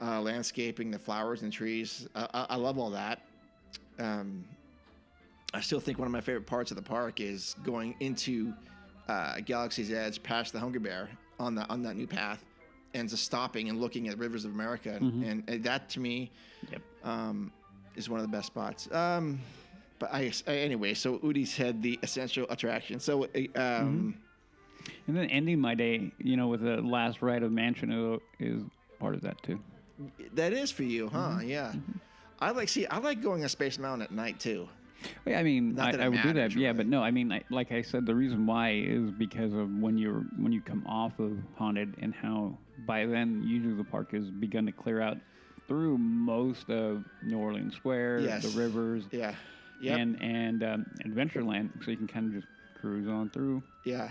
uh, 0.00 0.20
landscaping, 0.20 0.90
the 0.90 0.98
flowers 0.98 1.42
and 1.42 1.52
trees. 1.52 2.06
I, 2.14 2.28
I, 2.32 2.46
I 2.50 2.56
love 2.56 2.78
all 2.78 2.90
that. 2.90 3.20
Um, 3.98 4.44
I 5.54 5.60
still 5.60 5.80
think 5.80 5.98
one 5.98 6.06
of 6.06 6.12
my 6.12 6.20
favorite 6.20 6.46
parts 6.46 6.70
of 6.70 6.76
the 6.76 6.82
park 6.82 7.20
is 7.20 7.56
going 7.64 7.94
into 8.00 8.54
uh, 9.08 9.40
Galaxy's 9.44 9.92
Edge 9.92 10.22
past 10.22 10.52
the 10.52 10.60
Hungry 10.60 10.80
Bear 10.80 11.08
on 11.40 11.54
the 11.54 11.68
on 11.68 11.82
that 11.82 11.96
new 11.96 12.06
path 12.06 12.44
and 12.94 13.08
just 13.08 13.24
stopping 13.24 13.68
and 13.70 13.80
looking 13.80 14.08
at 14.08 14.18
rivers 14.18 14.44
of 14.44 14.52
America, 14.52 14.90
and, 14.92 15.24
and, 15.24 15.44
and 15.48 15.64
that 15.64 15.88
to 15.90 16.00
me 16.00 16.30
Yep. 16.70 16.82
um, 17.04 17.50
is 17.96 18.08
one 18.08 18.20
of 18.20 18.24
the 18.30 18.34
best 18.34 18.46
spots. 18.46 18.90
Um, 18.92 19.40
but 20.02 20.12
I, 20.12 20.32
anyway, 20.48 20.94
so 20.94 21.18
Udi 21.18 21.46
had 21.54 21.80
the 21.80 21.96
essential 22.02 22.44
attraction. 22.50 22.98
So 22.98 23.24
uh, 23.24 23.28
um, 23.60 24.14
And 25.06 25.16
then 25.16 25.26
ending 25.30 25.60
my 25.60 25.74
day, 25.76 26.10
you 26.18 26.36
know, 26.36 26.48
with 26.48 26.60
the 26.62 26.78
last 26.82 27.22
ride 27.22 27.42
of 27.44 27.52
Mansion 27.52 28.18
is- 28.40 28.62
part 28.98 29.14
of 29.14 29.20
that 29.22 29.40
too. 29.42 29.58
that 30.34 30.52
is 30.52 30.70
for 30.72 30.82
you, 30.84 31.08
huh? 31.08 31.38
Yeah. 31.44 31.72
I 32.40 32.50
like 32.50 32.68
see. 32.68 32.86
I 32.86 32.98
like 32.98 33.22
going 33.22 33.42
on 33.44 33.48
Space 33.48 33.78
Mountain 33.78 34.02
at 34.02 34.10
night 34.12 34.38
too. 34.40 34.68
Well, 35.24 35.32
yeah, 35.34 35.38
I 35.40 35.42
mean, 35.44 35.74
Not 35.74 35.88
I, 35.88 35.92
that 35.92 36.00
I 36.00 36.08
would 36.08 36.22
do 36.22 36.28
that. 36.28 36.34
matters, 36.34 36.54
Yeah, 36.56 36.72
but 36.72 36.86
no, 36.86 37.02
I 37.02 37.10
mean, 37.12 37.30
I, 37.32 37.42
like 37.50 37.70
I 37.72 37.82
said, 37.82 38.06
the 38.06 38.14
reason 38.14 38.46
why 38.46 38.70
is 38.74 39.10
because 39.10 39.52
of 39.52 39.68
when 39.78 39.98
you're 39.98 40.24
when 40.38 40.52
you 40.52 40.60
come 40.60 40.84
off 40.86 41.18
of 41.20 41.32
haunted 41.56 41.94
and 42.00 42.12
how 42.14 42.56
by 42.86 43.06
then 43.06 43.42
usually 43.44 43.74
the 43.74 43.84
park 43.84 44.12
has 44.12 44.30
begun 44.30 44.66
to 44.66 44.72
clear 44.72 45.00
out 45.00 45.16
through 45.68 45.98
most 45.98 46.70
of 46.70 47.04
New 47.24 47.38
Orleans 47.38 47.74
Square, 47.76 48.20
Yes. 48.20 48.42
the 48.44 48.56
rivers, 48.60 49.04
Yeah. 49.12 49.34
Yep. 49.82 49.98
and 49.98 50.22
and 50.22 50.62
um, 50.62 50.86
Adventureland, 51.04 51.84
so 51.84 51.90
you 51.90 51.96
can 51.96 52.06
kind 52.06 52.26
of 52.26 52.40
just 52.40 52.46
cruise 52.80 53.08
on 53.08 53.30
through. 53.30 53.62
Yeah. 53.84 54.08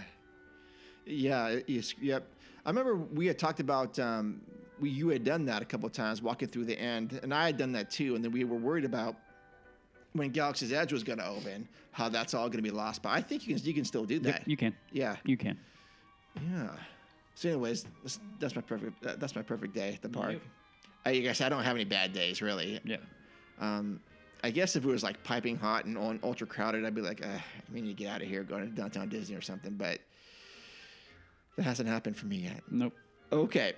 Yeah. 1.05 1.59
Yep. 1.67 2.27
I 2.65 2.69
remember 2.69 2.95
we 2.95 3.25
had 3.25 3.39
talked 3.39 3.59
about 3.59 3.97
um, 3.99 4.41
we 4.79 4.89
you 4.89 5.09
had 5.09 5.23
done 5.23 5.45
that 5.45 5.61
a 5.61 5.65
couple 5.65 5.87
of 5.87 5.93
times 5.93 6.21
walking 6.21 6.47
through 6.47 6.65
the 6.65 6.79
end, 6.79 7.19
and 7.23 7.33
I 7.33 7.45
had 7.47 7.57
done 7.57 7.71
that 7.73 7.89
too. 7.89 8.15
And 8.15 8.23
then 8.23 8.31
we 8.31 8.43
were 8.43 8.57
worried 8.57 8.85
about 8.85 9.15
when 10.13 10.29
Galaxy's 10.29 10.73
Edge 10.73 10.91
was 10.91 11.03
going 11.03 11.19
to 11.19 11.27
open, 11.27 11.67
how 11.91 12.09
that's 12.09 12.33
all 12.33 12.47
going 12.47 12.57
to 12.57 12.61
be 12.63 12.71
lost. 12.71 13.01
But 13.01 13.09
I 13.09 13.21
think 13.21 13.47
you 13.47 13.55
can 13.55 13.65
you 13.65 13.73
can 13.73 13.85
still 13.85 14.05
do 14.05 14.15
Yep, 14.15 14.23
that. 14.23 14.47
you 14.47 14.57
can, 14.57 14.75
yeah. 14.91 15.15
you 15.23 15.37
can. 15.37 15.57
Yeah. 16.35 16.69
So, 17.35 17.49
anyways, 17.49 17.85
that's, 18.03 18.19
that's 18.39 18.55
my 18.55 18.61
perfect 18.61 19.01
that's 19.01 19.35
my 19.35 19.41
perfect 19.41 19.73
day 19.73 19.93
at 19.93 20.01
the 20.01 20.09
park. 20.09 20.33
Yep. 20.33 20.41
I 21.05 21.17
guess 21.19 21.41
I 21.41 21.49
don't 21.49 21.63
have 21.63 21.75
any 21.75 21.85
bad 21.85 22.13
days 22.13 22.41
really. 22.41 22.79
Yeah. 22.83 22.97
Um, 23.59 24.01
I 24.43 24.51
guess 24.51 24.75
if 24.75 24.83
it 24.83 24.87
was 24.87 25.03
like 25.03 25.23
piping 25.23 25.55
hot 25.55 25.85
and 25.85 25.97
on 25.97 26.19
ultra 26.23 26.47
crowded, 26.47 26.85
I'd 26.85 26.95
be 26.95 27.01
like, 27.01 27.23
uh, 27.23 27.29
I 27.29 27.71
mean, 27.71 27.85
you 27.85 27.93
get 27.93 28.07
out 28.07 28.21
of 28.21 28.27
here, 28.27 28.43
go 28.43 28.59
to 28.59 28.65
downtown 28.65 29.09
Disney 29.09 29.35
or 29.35 29.41
something. 29.41 29.73
But 29.73 29.99
that 31.57 31.63
hasn't 31.63 31.87
happened 31.87 32.17
for 32.17 32.25
me 32.25 32.37
yet. 32.37 32.61
Nope. 32.69 32.93
Okay. 33.31 33.73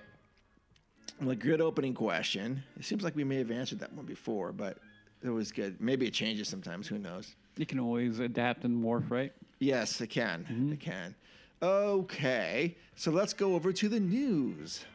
Well, 1.19 1.31
a 1.31 1.35
good 1.35 1.61
opening 1.61 1.93
question. 1.93 2.63
It 2.77 2.85
seems 2.85 3.03
like 3.03 3.15
we 3.15 3.23
may 3.23 3.37
have 3.37 3.51
answered 3.51 3.79
that 3.79 3.93
one 3.93 4.05
before, 4.05 4.51
but 4.51 4.77
it 5.21 5.29
was 5.29 5.51
good. 5.51 5.79
Maybe 5.79 6.07
it 6.07 6.13
changes 6.13 6.47
sometimes. 6.47 6.87
Who 6.87 6.97
knows? 6.97 7.35
You 7.57 7.65
can 7.65 7.79
always 7.79 8.19
adapt 8.19 8.63
and 8.63 8.83
morph, 8.83 9.11
right? 9.11 9.31
Yes, 9.59 10.01
it 10.01 10.07
can. 10.07 10.45
Mm-hmm. 10.49 10.73
It 10.73 10.79
can. 10.79 11.15
Okay. 11.61 12.75
So 12.95 13.11
let's 13.11 13.33
go 13.33 13.53
over 13.53 13.71
to 13.73 13.89
the 13.89 13.99
news. 13.99 14.85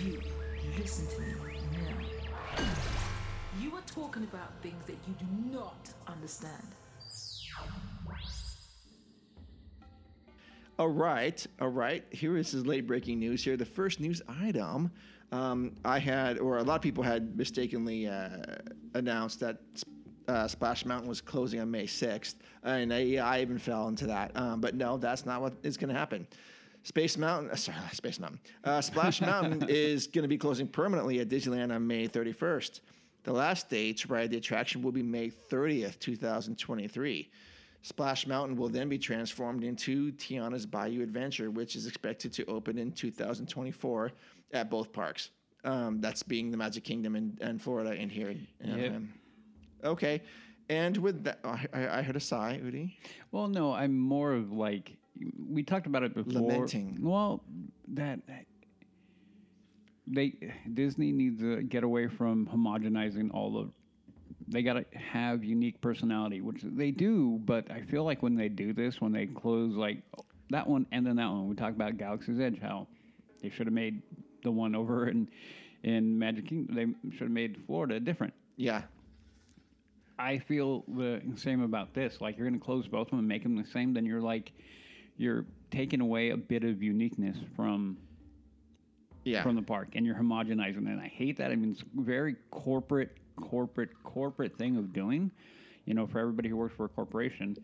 You 0.00 0.20
listen 0.78 1.06
to 1.06 1.20
me 1.20 1.26
now. 1.28 1.44
You 1.44 1.44
are 1.44 1.49
talking 3.92 4.22
about 4.24 4.52
things 4.62 4.84
that 4.86 4.96
you 5.06 5.14
do 5.18 5.26
not 5.52 5.90
understand. 6.06 6.52
All 10.78 10.88
right, 10.88 11.46
all 11.60 11.68
right. 11.68 12.04
Here 12.10 12.38
is 12.38 12.52
his 12.52 12.64
late 12.64 12.86
breaking 12.86 13.18
news. 13.18 13.44
Here, 13.44 13.56
the 13.56 13.66
first 13.66 14.00
news 14.00 14.22
item. 14.42 14.90
Um, 15.32 15.72
I 15.84 15.98
had, 15.98 16.38
or 16.38 16.58
a 16.58 16.62
lot 16.62 16.76
of 16.76 16.82
people 16.82 17.04
had 17.04 17.36
mistakenly 17.36 18.08
uh, 18.08 18.28
announced 18.94 19.40
that 19.40 19.58
uh, 20.26 20.48
Splash 20.48 20.84
Mountain 20.84 21.08
was 21.08 21.20
closing 21.20 21.60
on 21.60 21.70
May 21.70 21.84
6th, 21.84 22.36
and 22.64 22.92
I, 22.92 23.16
I 23.16 23.42
even 23.42 23.58
fell 23.58 23.88
into 23.88 24.06
that. 24.06 24.34
Um, 24.36 24.60
but 24.60 24.74
no, 24.74 24.96
that's 24.96 25.26
not 25.26 25.40
what 25.40 25.54
is 25.62 25.76
going 25.76 25.92
to 25.92 25.98
happen. 25.98 26.26
Space 26.82 27.18
Mountain, 27.18 27.50
uh, 27.50 27.56
sorry, 27.56 27.76
Space 27.92 28.18
Mountain. 28.18 28.40
Uh, 28.64 28.80
Splash 28.80 29.20
Mountain 29.32 29.66
is 29.68 30.06
going 30.06 30.22
to 30.22 30.28
be 30.28 30.38
closing 30.38 30.66
permanently 30.66 31.20
at 31.20 31.28
Disneyland 31.28 31.74
on 31.74 31.86
May 31.86 32.08
31st. 32.08 32.80
The 33.24 33.32
last 33.32 33.68
date 33.68 33.98
to 33.98 34.08
ride 34.08 34.30
the 34.30 34.36
attraction 34.38 34.82
will 34.82 34.92
be 34.92 35.02
May 35.02 35.30
30th, 35.30 35.98
2023. 35.98 37.30
Splash 37.82 38.26
Mountain 38.26 38.56
will 38.56 38.68
then 38.68 38.88
be 38.88 38.98
transformed 38.98 39.64
into 39.64 40.12
Tiana's 40.12 40.66
Bayou 40.66 41.02
Adventure, 41.02 41.50
which 41.50 41.76
is 41.76 41.86
expected 41.86 42.32
to 42.34 42.44
open 42.46 42.78
in 42.78 42.92
2024 42.92 44.12
at 44.52 44.70
both 44.70 44.92
parks. 44.92 45.30
Um, 45.64 46.00
that's 46.00 46.22
being 46.22 46.50
the 46.50 46.56
Magic 46.56 46.84
Kingdom 46.84 47.16
and, 47.16 47.38
and 47.40 47.60
Florida 47.60 47.92
in 47.94 48.08
here. 48.08 48.30
in 48.30 48.46
Yep. 48.62 48.68
Anaheim. 48.78 49.14
Okay. 49.84 50.22
And 50.68 50.96
with 50.98 51.24
that, 51.24 51.40
I, 51.44 51.66
I 51.72 51.98
I 51.98 52.02
heard 52.02 52.16
a 52.16 52.20
sigh, 52.20 52.60
Udi. 52.62 52.94
Well, 53.32 53.48
no, 53.48 53.72
I'm 53.72 53.98
more 53.98 54.32
of 54.32 54.52
like 54.52 54.96
we 55.48 55.62
talked 55.64 55.86
about 55.86 56.02
it 56.04 56.14
before. 56.14 56.42
Lamenting. 56.42 56.98
Well, 57.00 57.42
that 57.88 58.20
they 60.06 60.34
Disney 60.74 61.12
needs 61.12 61.40
to 61.40 61.62
get 61.62 61.84
away 61.84 62.08
from 62.08 62.46
homogenizing 62.46 63.32
all 63.32 63.52
the. 63.52 63.70
They 64.48 64.62
got 64.62 64.74
to 64.74 64.84
have 64.98 65.44
unique 65.44 65.80
personality, 65.80 66.40
which 66.40 66.62
they 66.62 66.90
do. 66.90 67.40
But 67.44 67.70
I 67.70 67.82
feel 67.82 68.04
like 68.04 68.22
when 68.22 68.34
they 68.34 68.48
do 68.48 68.72
this, 68.72 69.00
when 69.00 69.12
they 69.12 69.26
close 69.26 69.76
like 69.76 70.02
that 70.50 70.66
one 70.66 70.86
and 70.90 71.06
then 71.06 71.16
that 71.16 71.30
one, 71.30 71.48
we 71.48 71.54
talk 71.54 71.70
about 71.70 71.98
Galaxy's 71.98 72.40
Edge, 72.40 72.58
how 72.60 72.88
they 73.42 73.50
should 73.50 73.66
have 73.66 73.74
made 73.74 74.02
the 74.42 74.50
one 74.50 74.74
over 74.74 75.08
in 75.08 75.28
in 75.82 76.18
Magic 76.18 76.48
Kingdom. 76.48 76.74
They 76.74 77.10
should 77.12 77.24
have 77.24 77.30
made 77.30 77.62
Florida 77.66 78.00
different. 78.00 78.34
Yeah. 78.56 78.82
I 80.18 80.38
feel 80.38 80.84
the 80.86 81.22
same 81.36 81.62
about 81.62 81.94
this. 81.94 82.20
Like 82.20 82.36
you're 82.36 82.46
going 82.46 82.58
to 82.58 82.64
close 82.64 82.86
both 82.86 83.06
of 83.06 83.10
them 83.10 83.20
and 83.20 83.28
make 83.28 83.42
them 83.42 83.56
the 83.56 83.64
same, 83.64 83.94
then 83.94 84.04
you're 84.04 84.20
like 84.20 84.52
you're 85.16 85.44
taking 85.70 86.00
away 86.00 86.30
a 86.30 86.36
bit 86.36 86.64
of 86.64 86.82
uniqueness 86.82 87.36
from 87.54 87.96
Yeah. 89.24 89.42
from 89.42 89.56
the 89.56 89.62
park, 89.62 89.88
and 89.94 90.06
you're 90.06 90.14
homogenizing 90.14 90.86
it. 90.86 90.92
And 90.92 91.00
I 91.00 91.08
hate 91.08 91.36
that. 91.38 91.50
I 91.50 91.56
mean, 91.56 91.72
it's 91.72 91.84
very 91.94 92.36
corporate, 92.50 93.16
corporate, 93.36 93.90
corporate 94.02 94.56
thing 94.56 94.76
of 94.76 94.92
doing. 94.92 95.30
You 95.84 95.94
know, 95.94 96.06
for 96.06 96.18
everybody 96.18 96.48
who 96.48 96.56
works 96.56 96.74
for 96.76 96.84
a 96.84 96.88
corporation, 96.88 97.56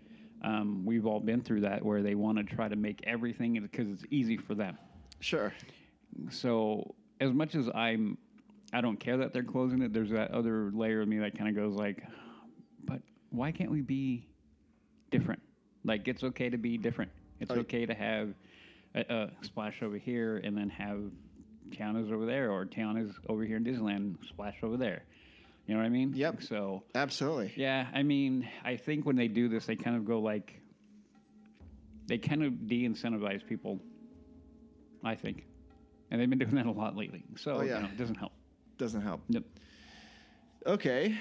um, 0.43 0.85
we've 0.85 1.07
all 1.07 1.21
been 1.21 1.43
through 1.43 1.61
that 1.63 1.85
where 1.85 2.03
they 2.03 2.15
want 2.15 2.39
to 2.39 2.45
try 2.45 2.69
to 2.69 2.77
make 2.77 3.01
everything 3.05 3.61
because 3.61 3.91
it's 3.91 4.05
easy 4.11 4.37
for 4.37 4.55
them. 4.55 4.77
sure. 5.21 5.53
So 6.31 6.95
as 7.21 7.33
much 7.33 7.55
as 7.55 7.69
I'm, 7.75 8.17
I 8.73 8.81
don't 8.81 8.99
care 8.99 9.19
that 9.19 9.33
they're 9.33 9.43
closing 9.43 9.83
it. 9.83 9.93
There's 9.93 10.11
that 10.11 10.31
other 10.33 10.71
layer 10.73 11.03
of 11.03 11.09
me 11.09 11.19
that 11.19 11.37
kind 11.37 11.49
of 11.49 11.55
goes 11.55 11.75
like, 11.75 12.03
but 12.85 13.01
why 13.31 13.53
can't 13.53 13.71
we 13.71 13.81
be 13.81 14.27
different? 15.11 15.43
Like 15.85 16.09
it's 16.09 16.25
okay 16.25 16.49
to 16.51 16.59
be 16.59 16.79
different. 16.79 17.11
It's 17.39 17.51
okay 17.51 17.87
to 17.87 17.95
have 17.95 18.35
a, 18.95 19.01
a 19.01 19.31
splash 19.43 19.83
over 19.83 19.99
here 19.99 20.39
and 20.43 20.57
then 20.57 20.69
have 20.71 21.01
Tiana's 21.71 22.11
over 22.11 22.27
there, 22.27 22.51
or 22.51 22.65
Tiana's 22.67 23.15
over 23.29 23.45
here 23.45 23.57
in 23.57 23.65
Disneyland, 23.65 24.17
splash 24.29 24.57
over 24.63 24.77
there. 24.77 25.03
You 25.67 25.75
know 25.75 25.81
what 25.81 25.87
I 25.87 25.91
mean? 25.91 26.13
Yep. 26.15 26.43
So 26.45 26.83
Absolutely. 26.95 27.53
yeah, 27.57 27.87
I 27.93 28.03
mean, 28.05 28.49
I 28.65 28.77
think 28.77 29.05
when 29.05 29.17
they 29.17 29.29
do 29.29 29.49
this, 29.49 29.67
they 29.67 29.75
kind 29.77 29.97
of 29.97 30.05
go 30.05 30.21
like, 30.21 30.61
they 32.07 32.19
kind 32.19 32.43
of 32.45 32.69
de-incentivize 32.69 33.45
people. 33.47 33.81
I 35.05 35.15
think, 35.15 35.45
and 36.11 36.21
they've 36.21 36.29
been 36.31 36.39
doing 36.39 36.55
that 36.57 36.67
a 36.67 36.71
lot 36.71 36.97
lately. 36.97 37.23
So 37.37 37.57
Oh, 37.57 37.61
yeah. 37.63 37.77
you 37.77 37.83
know, 37.85 37.89
it 37.89 37.97
doesn't 37.99 38.17
help. 38.17 38.33
Doesn't 38.79 39.03
help. 39.03 39.21
Yep. 39.29 39.45
Okay. 40.67 41.17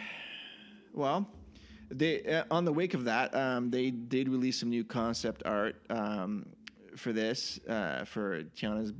Well, 0.94 1.28
they 1.92 2.24
uh, 2.24 2.46
on 2.50 2.66
the 2.66 2.74
wake 2.74 2.94
of 2.96 3.06
that, 3.06 3.36
um, 3.36 3.70
they 3.70 3.92
did 3.92 4.28
release 4.30 4.60
some 4.60 4.70
new 4.70 4.84
concept 4.84 5.44
art 5.46 5.76
um, 5.90 6.48
for 6.96 7.14
this 7.14 7.60
uh, 7.68 8.06
for 8.06 8.44
Tiana's 8.58 8.92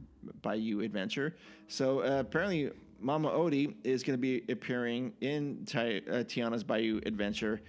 Bayou 0.42 0.82
Adventure. 0.82 1.36
So 1.68 2.00
uh, 2.00 2.20
apparently, 2.20 2.72
Mama 3.00 3.30
Odie 3.30 3.76
is 3.84 4.04
going 4.04 4.18
to 4.18 4.22
be 4.22 4.44
appearing 4.52 5.14
in 5.22 5.66
Ti- 5.66 6.02
uh, 6.10 6.24
Tiana's 6.24 6.64
Bayou 6.64 7.02
Adventure. 7.06 7.62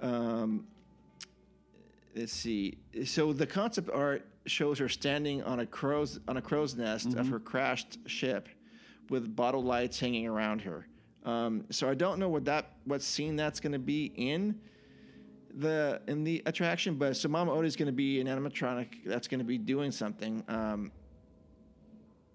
Um, 0.00 0.66
let's 2.16 2.32
see. 2.32 2.78
So 3.04 3.32
the 3.32 3.46
concept 3.46 3.90
art 3.90 4.26
shows 4.46 4.78
her 4.78 4.88
standing 4.88 5.42
on 5.42 5.60
a 5.60 5.66
crow's 5.66 6.18
on 6.26 6.36
a 6.36 6.42
crow's 6.42 6.74
nest 6.74 7.14
of 7.14 7.28
her 7.28 7.38
crashed 7.38 7.98
ship, 8.06 8.48
with 9.10 9.34
bottle 9.36 9.62
lights 9.62 10.00
hanging 10.00 10.26
around 10.26 10.62
her. 10.62 10.86
Um, 11.24 11.66
so 11.70 11.88
I 11.88 11.94
don't 11.94 12.18
know 12.18 12.28
what 12.28 12.44
that 12.46 12.72
what 12.84 13.02
scene 13.02 13.36
that's 13.36 13.60
going 13.60 13.72
to 13.72 13.78
be 13.78 14.12
in 14.16 14.58
the 15.54 16.00
in 16.06 16.24
the 16.24 16.42
attraction, 16.46 16.94
but 16.94 17.16
so 17.16 17.28
Mama 17.28 17.52
Odie 17.52 17.66
is 17.66 17.76
going 17.76 17.86
to 17.86 17.92
be 17.92 18.20
an 18.20 18.26
animatronic 18.26 19.04
that's 19.04 19.28
going 19.28 19.40
to 19.40 19.44
be 19.44 19.58
doing 19.58 19.90
something. 19.90 20.42
Um, 20.48 20.92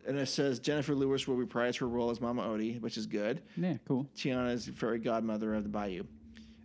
and 0.08 0.18
it 0.18 0.28
says 0.28 0.60
Jennifer 0.60 0.94
Lewis 0.96 1.28
will 1.28 1.36
reprise 1.36 1.78
her 1.78 1.88
role 1.88 2.10
as 2.10 2.22
Mama 2.22 2.44
Odie, 2.44 2.80
which 2.82 2.98
is 2.98 3.06
good. 3.06 3.42
Yeah. 3.58 3.76
Cool. 3.88 4.08
Tiana's 4.16 4.68
fairy 4.68 5.00
godmother 5.00 5.54
of 5.54 5.64
the 5.64 5.70
Bayou. 5.70 6.04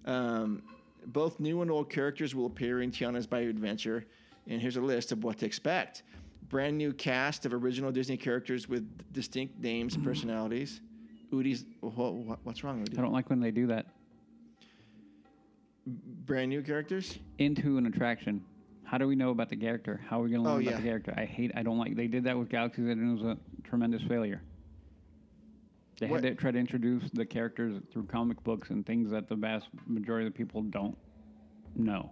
Um, 0.04 0.62
both 1.06 1.40
new 1.40 1.62
and 1.62 1.70
old 1.70 1.90
characters 1.90 2.34
will 2.34 2.46
appear 2.46 2.82
in 2.82 2.90
Tiana's 2.90 3.26
Bayou 3.26 3.50
Adventure, 3.50 4.04
and 4.46 4.60
here's 4.60 4.76
a 4.76 4.80
list 4.80 5.12
of 5.12 5.24
what 5.24 5.38
to 5.38 5.46
expect. 5.46 6.02
Brand 6.48 6.76
new 6.76 6.92
cast 6.92 7.46
of 7.46 7.54
original 7.54 7.92
Disney 7.92 8.16
characters 8.16 8.68
with 8.68 8.86
distinct 9.12 9.60
names 9.60 9.94
and 9.94 10.04
personalities. 10.04 10.80
Udi's, 11.32 11.64
what, 11.80 11.94
what, 12.12 12.38
what's 12.42 12.64
wrong, 12.64 12.84
Udi? 12.84 12.98
I 12.98 13.02
don't 13.02 13.12
like 13.12 13.30
when 13.30 13.40
they 13.40 13.52
do 13.52 13.68
that 13.68 13.86
Brand 15.86 16.50
new 16.50 16.62
characters? 16.62 17.18
into 17.38 17.78
an 17.78 17.86
attraction. 17.86 18.44
How 18.90 18.98
do 18.98 19.06
we 19.06 19.14
know 19.14 19.30
about 19.30 19.48
the 19.48 19.56
character? 19.56 20.00
How 20.08 20.18
are 20.18 20.24
we 20.24 20.30
going 20.30 20.42
to 20.42 20.50
Oh, 20.50 20.54
learn 20.54 20.62
yeah. 20.62 20.70
about 20.70 20.82
the 20.82 20.88
character? 20.88 21.14
I 21.16 21.24
hate. 21.24 21.52
I 21.54 21.62
don't 21.62 21.78
like. 21.78 21.94
They 21.94 22.08
did 22.08 22.24
that 22.24 22.36
with 22.36 22.48
Galaxy's 22.48 22.88
Edge, 22.88 22.98
and 22.98 23.16
it 23.20 23.22
was 23.24 23.36
a 23.38 23.38
tremendous 23.62 24.02
failure. 24.02 24.42
They 26.00 26.08
What- 26.08 26.24
had 26.24 26.30
to 26.36 26.40
try 26.40 26.50
to 26.50 26.58
introduce 26.58 27.08
the 27.12 27.24
characters 27.24 27.80
through 27.92 28.06
comic 28.06 28.42
books 28.42 28.70
and 28.70 28.84
things 28.84 29.08
that 29.10 29.28
the 29.28 29.36
vast 29.36 29.68
majority 29.86 30.26
of 30.26 30.32
the 30.32 30.36
people 30.36 30.62
don't 30.62 30.98
know. 31.76 32.10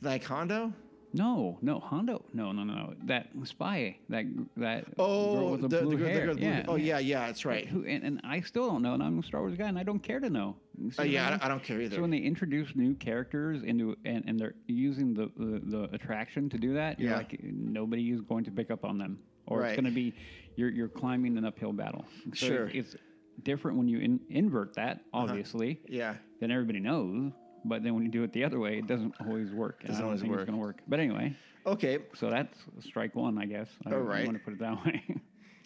Like 0.00 0.24
Hondo? 0.24 0.72
No, 1.16 1.58
no, 1.62 1.80
Hondo. 1.80 2.24
No, 2.32 2.52
no, 2.52 2.64
no, 2.64 2.74
no. 2.74 2.94
That 3.04 3.28
spy, 3.44 3.96
that 4.08 4.24
that 4.56 4.84
Oh, 4.98 5.34
girl 5.34 5.50
with 5.52 5.60
the, 5.62 5.68
the- 5.68 5.82
blue 5.82 5.96
the 5.96 6.08
hair. 6.08 6.26
the 6.28 6.34
blue- 6.34 6.42
yeah. 6.46 6.64
oh, 6.68 6.76
yeah, 6.76 6.98
yeah, 6.98 7.26
that's 7.26 7.44
right. 7.44 7.66
Who, 7.66 7.84
and, 7.84 8.04
and 8.04 8.20
I 8.24 8.40
still 8.40 8.68
don't 8.68 8.82
know, 8.82 8.94
and 8.94 9.02
I'm 9.02 9.18
a 9.18 9.22
Star 9.22 9.40
Wars 9.40 9.56
guy, 9.56 9.68
and 9.68 9.78
I 9.78 9.82
don't 9.82 10.00
care 10.02 10.20
to 10.20 10.28
know. 10.28 10.56
Uh, 10.98 11.02
yeah, 11.04 11.26
I 11.26 11.30
don't- 11.30 11.44
I 11.44 11.48
don't 11.48 11.62
care 11.62 11.80
either. 11.80 11.96
So 11.96 12.02
when 12.02 12.10
they 12.10 12.18
introduce 12.18 12.74
new 12.76 12.94
characters 12.94 13.62
into 13.62 13.96
and, 14.04 14.24
and 14.26 14.38
they're 14.38 14.54
using 14.66 15.14
the, 15.14 15.30
the, 15.36 15.60
the 15.64 15.82
attraction 15.94 16.48
to 16.50 16.58
do 16.58 16.74
that, 16.74 17.00
Yeah. 17.00 17.16
like 17.16 17.40
nobody 17.42 18.10
is 18.10 18.20
going 18.20 18.44
to 18.44 18.50
pick 18.50 18.70
up 18.70 18.84
on 18.84 18.98
them, 18.98 19.18
or 19.46 19.60
Right. 19.60 19.68
it's 19.70 19.80
going 19.80 19.92
to 19.92 19.94
be 19.94 20.14
you're 20.56 20.70
you're 20.70 20.88
climbing 20.88 21.36
an 21.38 21.44
uphill 21.44 21.72
battle. 21.72 22.04
So 22.34 22.46
Sure. 22.46 22.66
it's, 22.68 22.94
it's 22.94 22.96
different 23.42 23.76
when 23.78 23.88
you 23.88 23.98
in, 24.00 24.20
invert 24.30 24.74
that, 24.74 24.98
Uh-huh. 25.14 25.24
obviously. 25.24 25.80
Yeah. 25.88 26.16
Then 26.40 26.50
everybody 26.50 26.80
knows. 26.80 27.32
But 27.68 27.82
then 27.82 27.94
when 27.94 28.04
you 28.04 28.08
do 28.10 28.22
it 28.22 28.32
the 28.32 28.44
other 28.44 28.58
way, 28.58 28.78
it 28.78 28.86
doesn't 28.86 29.14
always 29.20 29.50
work. 29.52 29.82
Doesn't 29.84 30.04
always 30.04 30.22
work. 30.22 30.40
It's 30.40 30.44
going 30.50 30.58
to 30.58 30.64
work. 30.64 30.78
But 30.86 31.00
anyway, 31.00 31.34
Okay. 31.66 31.98
so 32.14 32.30
that's 32.30 32.56
strike 32.80 33.14
one, 33.16 33.38
I 33.38 33.46
guess. 33.46 33.68
I 33.84 33.90
All 33.90 33.98
don't 33.98 34.06
right. 34.06 34.24
want 34.24 34.38
to 34.38 34.44
put 34.44 34.52
it 34.54 34.60
that 34.60 34.84
way. 34.86 35.02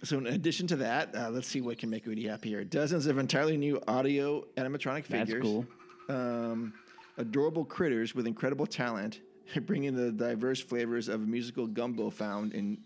So 0.02 0.16
in 0.18 0.26
addition 0.28 0.66
to 0.68 0.76
that, 0.76 1.14
uh, 1.14 1.28
let's 1.30 1.46
see 1.46 1.60
what 1.60 1.76
can 1.78 1.90
make 1.90 2.06
Udi 2.06 2.26
happy 2.28 2.48
here. 2.48 2.64
Dozens 2.64 3.04
of 3.06 3.18
entirely 3.18 3.58
new 3.58 3.82
audio 3.86 4.44
animatronic 4.56 5.06
That's 5.06 5.30
figures. 5.30 5.42
cool. 5.42 5.66
Um, 6.08 6.72
adorable 7.18 7.66
critters 7.66 8.14
with 8.14 8.26
incredible 8.26 8.66
talent, 8.66 9.20
bringing 9.66 9.94
the 9.94 10.10
diverse 10.10 10.60
flavors 10.60 11.08
of 11.08 11.28
musical 11.28 11.66
gumbo 11.66 12.08
found 12.08 12.54
in 12.54 12.78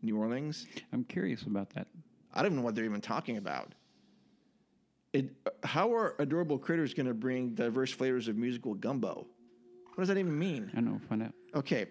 New 0.00 0.16
Orleans. 0.18 0.66
I'm 0.92 1.04
curious 1.04 1.42
about 1.42 1.68
that. 1.74 1.86
I 2.32 2.38
don't 2.40 2.46
even 2.52 2.56
know 2.56 2.62
what 2.64 2.74
they're 2.74 2.84
even 2.84 3.00
talking 3.02 3.36
about. 3.36 3.74
It, 5.12 5.30
how 5.64 5.94
are 5.94 6.14
adorable 6.18 6.58
critters 6.58 6.92
going 6.92 7.06
to 7.06 7.14
bring 7.14 7.54
diverse 7.54 7.92
flavors 7.92 8.28
of 8.28 8.36
musical 8.36 8.74
gumbo? 8.74 9.26
What 9.94 10.02
does 10.02 10.08
that 10.08 10.18
even 10.18 10.38
mean? 10.38 10.70
I 10.72 10.76
don't 10.76 10.86
know. 10.86 11.00
Find 11.08 11.22
out. 11.22 11.32
Okay. 11.54 11.86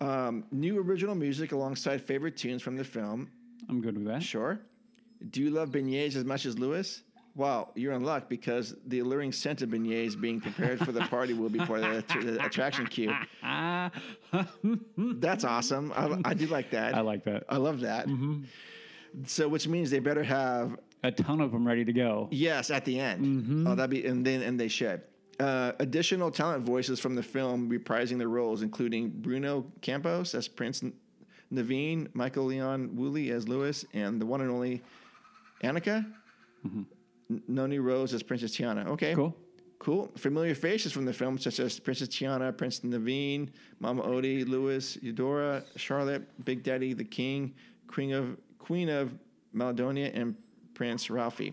Um, 0.00 0.44
new 0.50 0.80
original 0.80 1.14
music 1.14 1.52
alongside 1.52 2.00
favorite 2.00 2.36
tunes 2.36 2.62
from 2.62 2.76
the 2.76 2.84
film. 2.84 3.30
I'm 3.68 3.80
good 3.82 3.96
with 3.96 4.06
that. 4.06 4.22
Sure. 4.22 4.58
Do 5.28 5.42
you 5.42 5.50
love 5.50 5.68
beignets 5.70 6.16
as 6.16 6.24
much 6.24 6.46
as 6.46 6.58
Lewis? 6.58 7.02
Wow, 7.36 7.70
you're 7.74 7.92
in 7.92 8.02
luck 8.02 8.28
because 8.28 8.74
the 8.86 8.98
alluring 9.00 9.32
scent 9.32 9.62
of 9.62 9.68
beignets 9.68 10.18
being 10.20 10.40
prepared 10.40 10.80
for 10.84 10.92
the 10.92 11.02
party 11.02 11.34
will 11.34 11.50
be 11.50 11.60
part 11.60 11.84
of 11.84 12.06
the, 12.08 12.18
the 12.20 12.44
attraction 12.44 12.86
queue. 12.86 13.14
Ah, 13.42 13.90
That's 14.96 15.44
awesome. 15.44 15.92
I, 15.94 16.20
I 16.24 16.34
do 16.34 16.46
like 16.46 16.70
that. 16.70 16.94
I 16.94 17.00
like 17.02 17.24
that. 17.24 17.44
I 17.48 17.58
love 17.58 17.80
that. 17.80 18.08
So, 19.26 19.48
which 19.48 19.68
means 19.68 19.90
they 19.90 19.98
better 19.98 20.22
have 20.24 20.76
A 21.02 21.10
ton 21.10 21.40
of 21.40 21.50
them 21.52 21.66
ready 21.66 21.84
to 21.84 21.92
go. 21.92 22.28
yes 22.30 22.70
at 22.70 22.84
the 22.84 22.98
end. 23.00 23.66
Oh, 23.66 23.74
that'd 23.74 23.90
be 23.90 24.04
and 24.06 24.24
then 24.26 24.42
and 24.42 24.58
they 24.60 24.68
should. 24.68 25.02
Uh, 25.38 25.72
additional 25.78 26.30
talent 26.30 26.62
voices 26.64 27.00
from 27.00 27.14
the 27.14 27.22
film 27.22 27.70
reprising 27.70 28.18
their 28.18 28.28
roles, 28.28 28.60
including 28.62 29.08
Bruno 29.08 29.64
Campos 29.80 30.34
as 30.34 30.46
Prince 30.48 30.84
Naveen, 31.50 32.08
Michael 32.14 32.44
Leon 32.44 32.90
Woolley 32.94 33.30
as 33.30 33.48
Lewis, 33.48 33.84
and 33.94 34.20
the 34.20 34.26
one 34.26 34.42
and 34.42 34.50
only 34.50 34.82
Anika 35.62 36.04
N- 36.64 36.86
Noni 37.48 37.78
Rose 37.78 38.12
as 38.12 38.22
Princess 38.22 38.54
Tiana. 38.56 38.86
Okay, 38.88 39.14
Cool. 39.14 39.34
Cool. 39.78 40.10
Familiar 40.18 40.54
faces 40.54 40.92
from 40.92 41.06
the 41.06 41.12
film, 41.14 41.38
such 41.38 41.58
as 41.58 41.80
Princess 41.80 42.08
Tiana, 42.08 42.54
Prince 42.54 42.80
Naveen, 42.80 43.48
Mama 43.78 44.02
Odie, 44.02 44.46
Lewis, 44.46 44.98
Eudora, 45.00 45.64
Charlotte, 45.76 46.22
Big 46.44 46.62
Daddy, 46.62 46.92
the 46.92 47.02
King, 47.04 47.54
Queen 47.86 48.12
of 48.12 48.36
Queen 48.58 48.90
of 48.90 49.14
Maladonia, 49.56 50.10
and 50.14 50.36
Prince 50.80 51.10
Ralphie. 51.10 51.52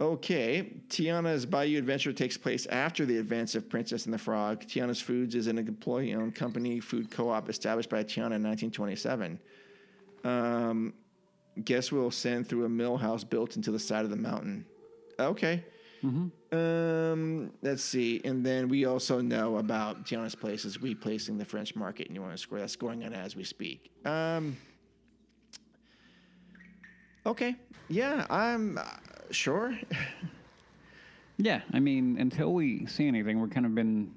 Okay, 0.00 0.72
Tiana's 0.88 1.46
Bayou 1.46 1.78
Adventure 1.78 2.12
takes 2.12 2.36
place 2.36 2.66
after 2.66 3.06
the 3.06 3.16
events 3.16 3.54
of 3.54 3.68
Princess 3.68 4.06
and 4.06 4.12
the 4.12 4.18
Frog. 4.18 4.64
Tiana's 4.64 5.00
Foods 5.00 5.36
is 5.36 5.46
an 5.46 5.56
employee-owned 5.56 6.34
company 6.34 6.80
food 6.80 7.12
co-op 7.12 7.48
established 7.48 7.88
by 7.88 8.02
Tiana 8.02 8.34
in 8.34 8.42
1927. 8.42 9.38
Um, 10.24 10.94
we'll 11.92 12.10
send 12.10 12.48
through 12.48 12.64
a 12.64 12.68
mill 12.68 12.96
house 12.96 13.22
built 13.22 13.54
into 13.54 13.70
the 13.70 13.78
side 13.78 14.02
of 14.02 14.10
the 14.10 14.16
mountain. 14.16 14.66
Okay. 15.20 15.62
Um, 16.50 17.52
let's 17.62 17.84
see. 17.84 18.20
And 18.24 18.44
then 18.44 18.68
we 18.68 18.84
also 18.84 19.20
know 19.20 19.58
about 19.58 20.04
Tiana's 20.04 20.34
Place 20.34 20.64
is 20.64 20.82
replacing 20.82 21.38
the 21.38 21.44
French 21.44 21.76
Market 21.76 22.08
in 22.08 22.14
New 22.14 22.22
Orleans 22.22 22.40
Square. 22.40 22.62
That's 22.62 22.74
going 22.74 23.04
on 23.04 23.12
as 23.12 23.36
we 23.36 23.44
speak. 23.44 23.92
Um, 24.04 24.56
okay. 27.28 27.54
Yeah, 27.88 28.26
I'm 28.28 28.78
uh, 28.78 28.84
sure. 29.30 29.78
Yeah, 31.36 31.60
I 31.72 31.78
mean, 31.80 32.16
until 32.18 32.52
we 32.52 32.86
see 32.86 33.06
anything, 33.06 33.40
we're 33.40 33.46
kind 33.48 33.64
of 33.64 33.74
been 33.74 34.12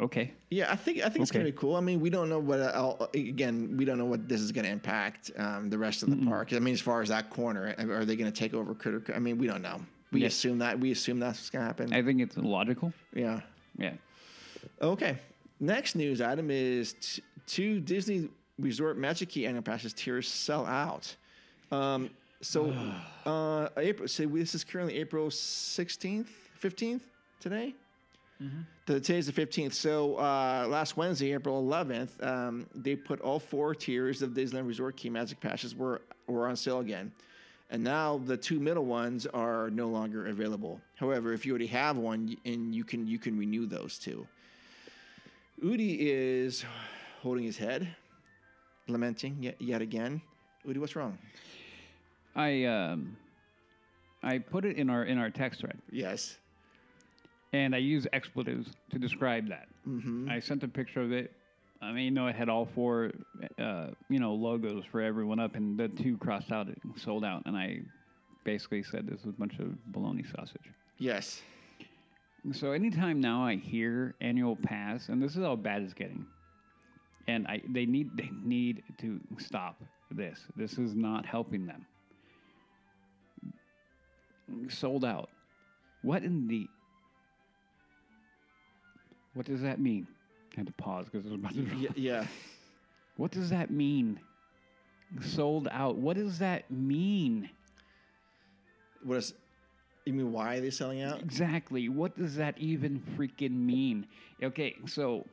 okay. 0.00 0.32
Yeah, 0.50 0.70
I 0.70 0.76
think 0.76 0.98
I 0.98 1.08
think 1.08 1.22
it's 1.22 1.30
Okay. 1.30 1.38
gonna 1.38 1.50
be 1.50 1.56
cool. 1.56 1.74
I 1.74 1.80
mean, 1.80 2.00
we 2.00 2.10
don't 2.10 2.28
know 2.28 2.38
what 2.38 2.60
uh, 2.60 3.06
again. 3.14 3.76
We 3.78 3.84
don't 3.86 3.96
know 3.98 4.04
what 4.04 4.28
this 4.28 4.40
is 4.42 4.52
gonna 4.52 4.68
impact 4.68 5.30
um, 5.38 5.70
the 5.70 5.78
rest 5.78 6.02
of 6.02 6.10
the 6.10 6.26
park. 6.26 6.52
I 6.52 6.58
mean, 6.58 6.74
as 6.74 6.80
far 6.82 7.00
as 7.00 7.08
that 7.08 7.30
corner, 7.30 7.74
are 7.78 8.04
they 8.04 8.14
gonna 8.14 8.30
take 8.30 8.52
over 8.52 8.74
Critter? 8.74 9.02
I 9.14 9.18
mean, 9.18 9.38
we 9.38 9.46
don't 9.46 9.62
know. 9.62 9.80
We 10.12 10.24
assume 10.24 10.58
that 10.58 10.78
we 10.78 10.92
assume 10.92 11.18
that's 11.18 11.38
what's 11.38 11.50
gonna 11.50 11.64
happen. 11.64 11.92
I 11.94 12.02
think 12.02 12.20
it's 12.20 12.36
logical. 12.36 12.92
yeah. 13.14 13.40
Yeah. 13.78 13.92
Okay. 14.82 15.18
Next 15.60 15.94
news 15.96 16.20
item 16.20 16.50
is 16.50 16.94
t- 17.00 17.22
two 17.46 17.80
Disney 17.80 18.28
Resort 18.58 18.96
Magic 18.98 19.30
Key 19.30 19.46
annual 19.46 19.62
passes 19.62 19.92
tiers 19.94 20.28
sell 20.28 20.64
out. 20.66 21.14
Um, 21.72 22.10
so, 22.40 22.74
uh, 23.26 23.68
April. 23.76 24.08
So 24.08 24.26
this 24.26 24.54
is 24.54 24.64
currently 24.64 24.96
April 24.98 25.30
sixteenth, 25.30 26.30
fifteenth 26.54 27.04
today. 27.40 27.74
The, 28.86 29.00
today's 29.00 29.26
the 29.26 29.32
fifteenth. 29.32 29.74
So 29.74 30.16
uh, 30.16 30.66
last 30.68 30.96
Wednesday, 30.96 31.32
April 31.32 31.58
eleventh, 31.58 32.22
um, 32.22 32.66
they 32.74 32.94
put 32.96 33.20
all 33.20 33.38
four 33.38 33.74
tiers 33.74 34.22
of 34.22 34.30
Disneyland 34.30 34.66
Resort 34.66 34.96
Key 34.96 35.10
Magic 35.10 35.40
passes 35.40 35.74
were 35.74 36.02
were 36.26 36.48
on 36.48 36.56
sale 36.56 36.80
again. 36.80 37.12
And 37.68 37.82
now 37.82 38.18
the 38.18 38.36
two 38.36 38.60
middle 38.60 38.84
ones 38.84 39.26
are 39.26 39.70
no 39.70 39.88
longer 39.88 40.28
available. 40.28 40.80
However, 40.94 41.32
if 41.32 41.44
you 41.44 41.52
already 41.52 41.66
have 41.66 41.96
one, 41.96 42.36
and 42.44 42.74
you 42.74 42.84
can 42.84 43.06
you 43.06 43.18
can 43.18 43.38
renew 43.38 43.66
those 43.66 43.98
two. 43.98 44.26
Udi 45.64 45.96
is 45.98 46.64
holding 47.22 47.44
his 47.44 47.56
head, 47.56 47.88
lamenting 48.88 49.38
yet, 49.40 49.60
yet 49.60 49.80
again. 49.80 50.20
Udi, 50.66 50.76
what's 50.76 50.94
wrong? 50.94 51.18
I 52.36 52.64
um, 52.64 53.16
I 54.22 54.38
put 54.38 54.64
it 54.64 54.76
in 54.76 54.90
our 54.90 55.04
in 55.04 55.18
our 55.18 55.30
text 55.30 55.60
thread, 55.60 55.78
Yes. 55.90 56.36
and 57.52 57.74
I 57.74 57.78
use 57.78 58.06
expletives 58.12 58.68
to 58.90 58.98
describe 58.98 59.48
that. 59.48 59.66
Mm-hmm. 59.88 60.28
I 60.30 60.38
sent 60.40 60.62
a 60.62 60.68
picture 60.68 61.00
of 61.00 61.12
it. 61.12 61.32
I 61.80 61.92
mean, 61.92 62.04
you 62.04 62.10
know, 62.10 62.26
it 62.26 62.34
had 62.36 62.48
all 62.48 62.66
four, 62.66 63.12
uh, 63.58 63.88
you 64.08 64.18
know, 64.18 64.34
logos 64.34 64.84
for 64.90 65.00
everyone 65.00 65.38
up, 65.40 65.54
and 65.56 65.78
the 65.78 65.88
two 65.88 66.16
crossed 66.18 66.50
out, 66.52 66.66
and 66.68 66.76
sold 66.96 67.24
out. 67.24 67.42
And 67.46 67.56
I 67.56 67.80
basically 68.44 68.82
said 68.82 69.06
this 69.06 69.24
was 69.24 69.34
a 69.34 69.38
bunch 69.38 69.58
of 69.58 69.68
bologna 69.92 70.24
sausage. 70.36 70.70
Yes. 70.98 71.42
So 72.52 72.72
anytime 72.72 73.20
now 73.20 73.44
I 73.44 73.56
hear 73.56 74.14
annual 74.20 74.56
pass, 74.56 75.08
and 75.08 75.20
this 75.22 75.36
is 75.36 75.42
how 75.42 75.56
bad 75.56 75.82
it's 75.82 75.94
getting, 75.94 76.26
and 77.28 77.46
I 77.46 77.60
they 77.68 77.86
need 77.86 78.10
they 78.16 78.30
need 78.42 78.82
to 78.98 79.20
stop 79.38 79.82
this. 80.10 80.38
This 80.56 80.78
is 80.78 80.94
not 80.94 81.26
helping 81.26 81.66
them. 81.66 81.84
Sold 84.68 85.04
out. 85.04 85.28
What 86.02 86.22
in 86.22 86.46
the? 86.48 86.66
What 89.34 89.46
does 89.46 89.60
that 89.62 89.80
mean? 89.80 90.06
I 90.54 90.60
had 90.60 90.66
to 90.66 90.72
pause 90.74 91.06
because 91.10 91.26
it 91.26 91.30
was 91.32 91.38
about 91.40 91.54
to. 91.54 91.62
Yeah. 91.76 91.90
yeah. 91.96 92.26
What 93.16 93.30
does 93.30 93.50
that 93.50 93.70
mean? 93.70 94.20
Sold 95.22 95.68
out. 95.70 95.96
What 95.96 96.16
does 96.16 96.38
that 96.38 96.70
mean? 96.70 97.50
What 99.02 99.18
is? 99.18 99.34
You 100.04 100.12
mean 100.12 100.32
why 100.32 100.56
are 100.56 100.60
they 100.60 100.70
selling 100.70 101.02
out? 101.02 101.20
Exactly. 101.20 101.88
What 101.88 102.16
does 102.16 102.36
that 102.36 102.56
even 102.58 103.02
freaking 103.16 103.50
mean? 103.52 104.06
Okay, 104.42 104.76
so 104.86 105.26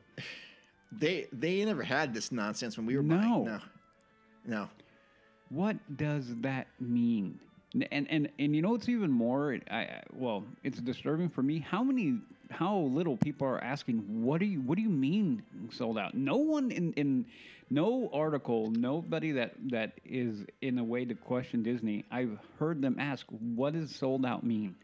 They 0.90 1.26
they 1.32 1.64
never 1.64 1.82
had 1.82 2.12
this 2.12 2.32
nonsense 2.32 2.76
when 2.76 2.84
we 2.86 2.96
were 2.96 3.02
No. 3.02 3.16
buying. 3.16 3.44
No. 3.44 3.60
No. 4.46 4.68
What 5.50 5.76
does 5.96 6.34
that 6.40 6.66
mean? 6.80 7.38
And 7.74 8.06
and 8.08 8.28
and 8.38 8.54
you 8.54 8.62
know 8.62 8.74
it's 8.76 8.88
even 8.88 9.10
more? 9.10 9.58
I, 9.70 10.02
well, 10.12 10.44
it's 10.62 10.80
disturbing 10.80 11.28
for 11.28 11.42
me. 11.42 11.58
How 11.58 11.82
many, 11.82 12.20
how 12.50 12.78
little 12.78 13.16
people 13.16 13.48
are 13.48 13.62
asking, 13.62 13.98
what 14.22 14.38
do 14.38 14.46
you, 14.46 14.60
what 14.60 14.76
do 14.76 14.82
you 14.82 14.88
mean 14.90 15.42
sold 15.72 15.98
out? 15.98 16.14
No 16.14 16.36
one 16.36 16.70
in 16.70 16.92
in 16.92 17.26
no 17.70 18.08
article, 18.12 18.70
nobody 18.70 19.32
that 19.32 19.54
that 19.70 19.92
is 20.04 20.44
in 20.62 20.78
a 20.78 20.84
way 20.84 21.04
to 21.04 21.14
question 21.16 21.64
Disney. 21.64 22.04
I've 22.12 22.38
heard 22.60 22.80
them 22.80 22.96
ask, 23.00 23.26
what 23.56 23.72
does 23.72 23.90
sold 23.94 24.24
out 24.24 24.44
mean? 24.44 24.76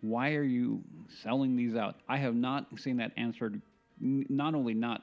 Why 0.00 0.34
are 0.34 0.42
you 0.42 0.82
selling 1.22 1.54
these 1.56 1.76
out? 1.76 1.94
I 2.08 2.16
have 2.16 2.34
not 2.34 2.66
seen 2.80 2.96
that 2.96 3.12
answered. 3.16 3.60
n- 4.02 4.26
Not 4.28 4.54
only 4.56 4.74
not 4.74 5.02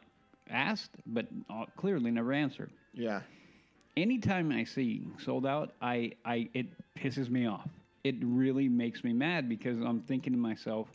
asked, 0.50 0.92
but 1.06 1.28
uh, 1.50 1.64
clearly 1.78 2.12
never 2.12 2.34
answered. 2.34 2.72
Yeah. 2.94 3.22
Anytime 3.98 4.52
I 4.52 4.64
see 4.64 5.06
sold 5.20 5.46
out, 5.46 5.74
I, 5.82 6.14
I 6.26 6.50
it 6.54 6.68
pisses 6.98 7.30
me 7.30 7.46
off. 7.46 7.68
It 8.04 8.16
really 8.22 8.68
makes 8.70 9.04
me 9.04 9.14
mad 9.14 9.50
because 9.50 9.80
I'm 9.82 10.02
thinking 10.02 10.34
to 10.34 10.40
myself, 10.40 10.88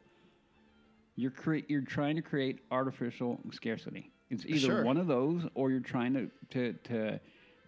you're 1.14 1.30
cre- 1.30 1.58
you're 1.68 1.82
trying 1.82 2.16
to 2.16 2.22
create 2.22 2.60
artificial 2.70 3.38
scarcity. 3.52 4.10
It's 4.30 4.44
either 4.46 4.58
Sure. 4.58 4.82
one 4.84 4.96
of 4.96 5.06
those, 5.06 5.42
or 5.54 5.70
you're 5.70 5.80
trying 5.80 6.14
to, 6.14 6.30
to 6.50 6.72
to 6.92 7.20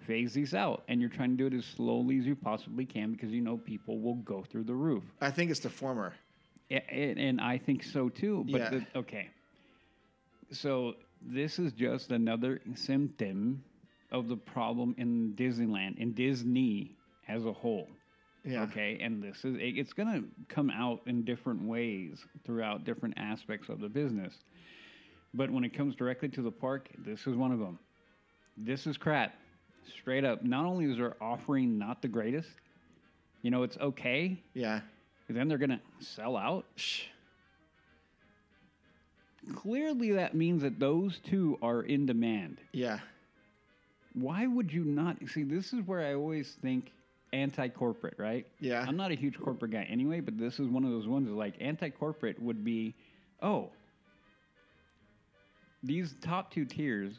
phase 0.07 0.33
these 0.33 0.55
out, 0.55 0.83
and 0.89 1.01
you're 1.01 1.11
trying 1.11 1.37
to 1.37 1.37
do 1.37 1.47
it 1.55 1.59
as 1.59 1.65
slowly 1.67 2.19
as 2.19 2.27
you 2.27 2.35
possibly 2.35 2.85
can 2.87 3.13
because 3.13 3.31
you 3.31 3.41
know 3.43 3.59
people 3.59 4.01
will 4.01 4.15
go 4.17 4.43
through 4.43 4.65
the 4.65 4.75
roof. 4.75 5.05
I 5.21 5.31
think 5.31 5.51
it's 5.51 5.61
the 5.61 5.71
former. 5.71 6.15
And 6.71 7.41
I 7.41 7.59
think 7.59 7.83
so 7.85 8.09
too. 8.09 8.45
But 8.51 8.61
Yeah. 8.61 8.71
the, 8.71 8.87
okay, 8.97 9.29
so 10.51 10.95
this 11.23 11.59
is 11.59 11.73
just 11.73 12.11
another 12.13 12.61
symptom 12.75 13.63
of 14.11 14.29
the 14.29 14.37
problem 14.37 14.95
in 14.99 15.35
Disneyland, 15.35 15.99
in 15.99 16.13
Disney 16.13 16.97
as 17.29 17.45
a 17.45 17.53
whole. 17.53 17.89
Yeah. 18.45 18.63
Okay, 18.63 18.99
and 19.01 19.23
this 19.23 19.45
is 19.45 19.57
it- 19.57 19.77
it's 19.79 19.93
going 19.93 20.09
to 20.23 20.29
come 20.49 20.71
out 20.71 21.03
in 21.07 21.25
different 21.25 21.63
ways 21.63 22.25
throughout 22.45 22.85
different 22.85 23.19
aspects 23.19 23.69
of 23.69 23.81
the 23.81 23.89
business. 23.89 24.43
But 25.35 25.51
when 25.51 25.65
it 25.65 25.71
comes 25.71 25.95
directly 25.95 26.29
to 26.31 26.43
the 26.43 26.51
park, 26.53 26.89
this 26.99 27.27
is 27.27 27.37
one 27.37 27.53
of 27.53 27.59
them. 27.59 27.79
This 28.57 28.87
is 28.87 28.97
crap. 28.97 29.35
Straight 29.87 30.25
up. 30.25 30.43
Not 30.43 30.65
only 30.65 30.87
is 30.91 30.97
their 30.97 31.23
offering 31.23 31.77
not 31.79 32.01
the 32.01 32.09
greatest, 32.09 32.49
you 33.43 33.51
know, 33.51 33.63
it's 33.63 33.77
okay, 33.79 34.43
Yeah. 34.55 34.81
then 35.29 35.49
they're 35.49 35.59
going 35.59 35.71
to 35.71 35.81
sell 36.01 36.37
out. 36.37 36.65
Shh. 36.77 37.05
Clearly, 39.55 40.13
that 40.13 40.35
means 40.35 40.63
that 40.63 40.79
those 40.79 41.21
two 41.21 41.59
are 41.63 41.83
in 41.83 42.07
demand. 42.07 42.61
Yeah. 42.73 43.01
Why 44.21 44.47
would 44.47 44.73
you 44.73 44.85
not 44.85 45.17
see? 45.29 45.43
This 45.43 45.73
is 45.73 45.87
where 45.87 46.01
I 46.01 46.15
always 46.15 46.57
think 46.63 46.93
anti-corporate, 47.33 48.15
right? 48.19 48.47
Yeah. 48.61 48.85
I'm 48.87 48.97
not 48.97 49.11
a 49.11 49.15
huge 49.15 49.39
corporate 49.39 49.71
guy 49.71 49.83
anyway, 49.85 50.21
but 50.21 50.39
this 50.39 50.59
is 50.59 50.69
one 50.69 50.85
of 50.85 50.91
those 50.91 51.07
ones. 51.07 51.29
Like 51.29 51.55
anti-corporate 51.61 52.41
would 52.43 52.65
be, 52.65 52.95
oh, 53.43 53.71
these 55.83 56.15
top 56.21 56.51
two 56.53 56.65
tiers. 56.65 57.15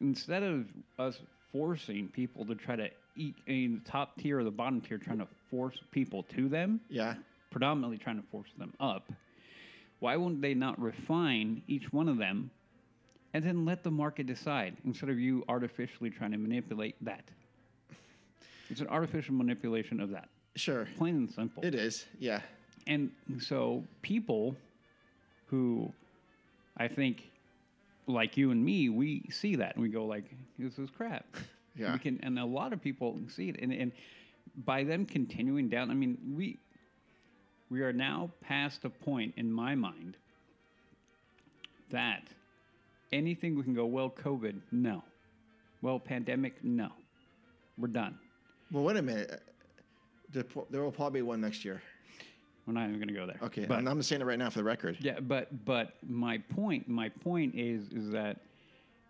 Instead 0.00 0.42
of 0.44 0.66
us 0.98 1.18
forcing 1.50 2.08
people 2.08 2.44
to 2.46 2.54
try 2.54 2.76
to 2.76 2.88
eat 3.16 3.34
in 3.48 3.80
the 3.82 3.90
top 3.90 4.16
tier 4.16 4.38
or 4.38 4.44
the 4.44 4.50
bottom 4.50 4.80
tier, 4.80 4.98
trying 4.98 5.18
to 5.18 5.26
force 5.50 5.76
people 5.90 6.22
to 6.24 6.48
them, 6.48 6.80
Yeah. 6.88 7.16
predominantly 7.50 7.98
trying 7.98 8.20
to 8.20 8.26
force 8.28 8.50
them 8.58 8.72
up, 8.78 9.10
why 9.98 10.14
wouldn't 10.16 10.40
they 10.40 10.54
not 10.54 10.80
refine 10.80 11.62
each 11.66 11.92
one 11.92 12.08
of 12.08 12.16
them 12.18 12.50
and 13.34 13.44
then 13.44 13.64
let 13.64 13.82
the 13.82 13.90
market 13.90 14.26
decide 14.26 14.76
instead 14.84 15.10
of 15.10 15.18
you 15.18 15.44
artificially 15.48 16.10
trying 16.10 16.32
to 16.32 16.38
manipulate 16.38 16.96
that? 17.04 17.24
It's 18.70 18.80
an 18.80 18.88
artificial 18.88 19.34
manipulation 19.34 20.00
of 20.00 20.10
that, 20.10 20.28
Sure. 20.56 20.86
plain 20.96 21.16
and 21.16 21.30
simple. 21.30 21.64
It 21.64 21.74
is. 21.74 22.06
Yeah. 22.18 22.40
And 22.86 23.10
so 23.40 23.84
people 24.02 24.56
who 25.46 25.92
I 26.76 26.88
think 26.88 27.30
like 28.06 28.36
you 28.36 28.50
and 28.50 28.64
me, 28.64 28.88
we 28.88 29.22
see 29.30 29.56
that 29.56 29.74
and 29.74 29.82
we 29.82 29.88
go 29.88 30.04
like, 30.06 30.24
this 30.58 30.78
is 30.78 30.90
crap. 30.90 31.24
Yeah. 31.76 31.92
We 31.92 32.00
can 32.00 32.18
and 32.24 32.40
a 32.40 32.44
lot 32.44 32.72
of 32.72 32.82
people 32.82 33.16
see 33.28 33.50
it 33.50 33.60
and, 33.62 33.72
and 33.72 33.92
by 34.64 34.82
them 34.82 35.06
continuing 35.06 35.68
down, 35.68 35.92
I 35.92 35.94
mean, 35.94 36.18
we 36.36 36.58
we 37.70 37.82
are 37.82 37.92
now 37.92 38.30
past 38.40 38.84
a 38.84 38.90
point 38.90 39.34
in 39.36 39.52
my 39.52 39.76
mind 39.76 40.16
that 41.90 42.22
anything 43.12 43.56
we 43.56 43.62
can 43.62 43.74
go, 43.74 43.86
well, 43.86 44.10
COVID, 44.10 44.60
no. 44.72 45.02
Well, 45.82 45.98
pandemic, 45.98 46.62
no. 46.62 46.88
We're 47.76 47.88
done. 47.88 48.18
Well, 48.72 48.84
wait 48.84 48.96
a 48.96 49.02
minute. 49.02 49.42
There 50.32 50.82
will 50.82 50.92
probably 50.92 51.20
be 51.20 51.22
one 51.22 51.40
next 51.40 51.64
year. 51.64 51.80
We're 52.66 52.74
not 52.74 52.88
even 52.88 52.96
going 52.96 53.08
to 53.08 53.14
go 53.14 53.26
there. 53.26 53.38
Okay. 53.42 53.64
But- 53.64 53.86
I'm, 53.86 54.02
saying 54.02 54.20
it 54.20 54.26
right 54.26 54.38
now 54.38 54.50
for 54.50 54.58
the 54.58 54.64
record. 54.64 54.98
Yeah, 55.00 55.20
but 55.20 55.64
but 55.64 55.94
my 56.06 56.38
point 56.38 56.86
my 56.86 57.08
point 57.08 57.54
is 57.54 57.88
is 57.92 58.10
that 58.10 58.36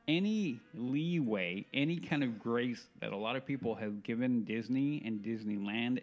any 0.07 0.61
leeway, 0.75 1.67
any 1.75 1.97
kind 1.99 2.23
of 2.23 2.39
grace 2.39 2.87
that 3.01 3.13
a 3.13 3.17
lot 3.17 3.35
of 3.35 3.45
people 3.45 3.75
have 3.75 4.03
given 4.05 4.45
Disney 4.45 5.03
and 5.05 5.21
Disneyland 5.21 6.01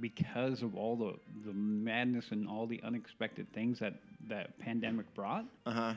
because 0.00 0.62
of 0.62 0.76
all 0.76 0.94
the, 0.96 1.14
the 1.46 1.52
madness 1.52 2.26
and 2.30 2.46
all 2.48 2.66
the 2.66 2.80
unexpected 2.84 3.46
things 3.54 3.78
that 3.78 3.94
that 4.28 4.58
pandemic 4.58 5.12
brought, 5.14 5.46
Uh 5.66 5.70
huh. 5.72 5.94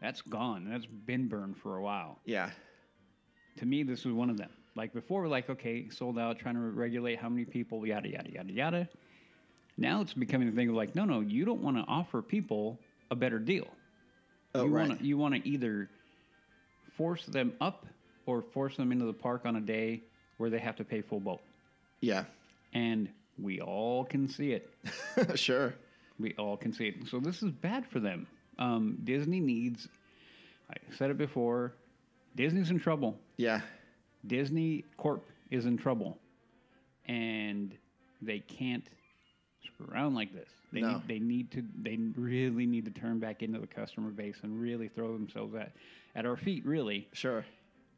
That's 0.00 0.22
gone. 0.22 0.68
That's 0.70 0.86
been 0.86 1.28
burned 1.28 1.56
for 1.58 1.76
a 1.76 1.82
while. 1.82 2.18
Yeah. 2.24 2.50
To 3.58 3.66
me, 3.66 3.82
this 3.82 4.04
was 4.04 4.14
one 4.14 4.30
of 4.30 4.36
them. 4.36 4.50
Like 4.76 4.92
before, 4.92 5.22
we're 5.22 5.28
like, 5.28 5.50
okay, 5.50 5.88
sold 5.90 6.18
out, 6.18 6.38
trying 6.38 6.54
to 6.54 6.60
regulate 6.60 7.18
how 7.18 7.28
many 7.28 7.44
people, 7.44 7.86
yada 7.86 8.08
yada 8.08 8.30
yada 8.30 8.52
yada. 8.52 8.88
Now 9.76 10.00
it's 10.00 10.14
becoming 10.14 10.48
a 10.48 10.52
thing 10.52 10.68
of 10.68 10.74
like, 10.74 10.94
no, 10.94 11.04
no, 11.04 11.20
you 11.20 11.44
don't 11.44 11.60
want 11.60 11.76
to 11.76 11.84
offer 11.88 12.22
people 12.22 12.78
a 13.10 13.16
better 13.16 13.38
deal. 13.38 13.66
Oh, 14.54 14.64
you 14.64 14.70
right. 14.70 14.88
want 14.88 15.00
to 15.00 15.06
you 15.06 15.18
want 15.18 15.34
to 15.34 15.48
either 15.48 15.88
force 16.96 17.24
them 17.26 17.52
up 17.60 17.86
or 18.26 18.42
force 18.42 18.76
them 18.76 18.92
into 18.92 19.04
the 19.04 19.12
park 19.12 19.42
on 19.44 19.56
a 19.56 19.60
day 19.60 20.02
where 20.36 20.50
they 20.50 20.58
have 20.58 20.76
to 20.76 20.84
pay 20.84 21.02
full 21.02 21.20
boat. 21.20 21.40
Yeah. 22.00 22.24
And 22.72 23.08
we 23.38 23.60
all 23.60 24.04
can 24.04 24.28
see 24.28 24.52
it. 24.52 24.70
sure. 25.34 25.74
We 26.18 26.34
all 26.38 26.56
can 26.56 26.72
see 26.72 26.88
it. 26.88 27.08
So 27.08 27.18
this 27.18 27.42
is 27.42 27.50
bad 27.50 27.86
for 27.86 28.00
them. 28.00 28.26
Um, 28.60 28.98
Disney 29.04 29.40
needs. 29.40 29.88
I 30.70 30.74
said 30.96 31.10
it 31.10 31.18
before. 31.18 31.72
Disney's 32.36 32.70
in 32.70 32.78
trouble. 32.78 33.18
Yeah. 33.36 33.60
Disney 34.26 34.84
Corp 34.96 35.24
is 35.50 35.66
in 35.66 35.76
trouble, 35.76 36.18
and 37.06 37.74
they 38.22 38.38
can't 38.40 38.84
screw 39.64 39.86
around 39.92 40.14
like 40.14 40.32
this. 40.32 40.48
They 40.72 40.80
No. 40.82 40.92
need, 40.98 41.08
they 41.08 41.18
need 41.18 41.50
to 41.52 41.64
they 41.82 41.96
really 42.16 42.66
need 42.66 42.84
to 42.84 42.90
turn 42.92 43.18
back 43.18 43.42
into 43.42 43.58
the 43.58 43.66
customer 43.66 44.10
base 44.10 44.36
and 44.42 44.60
really 44.60 44.88
throw 44.88 45.12
themselves 45.12 45.54
at 45.54 45.72
at 46.14 46.26
our 46.26 46.36
feet, 46.36 46.64
really, 46.66 47.08
Sure. 47.12 47.44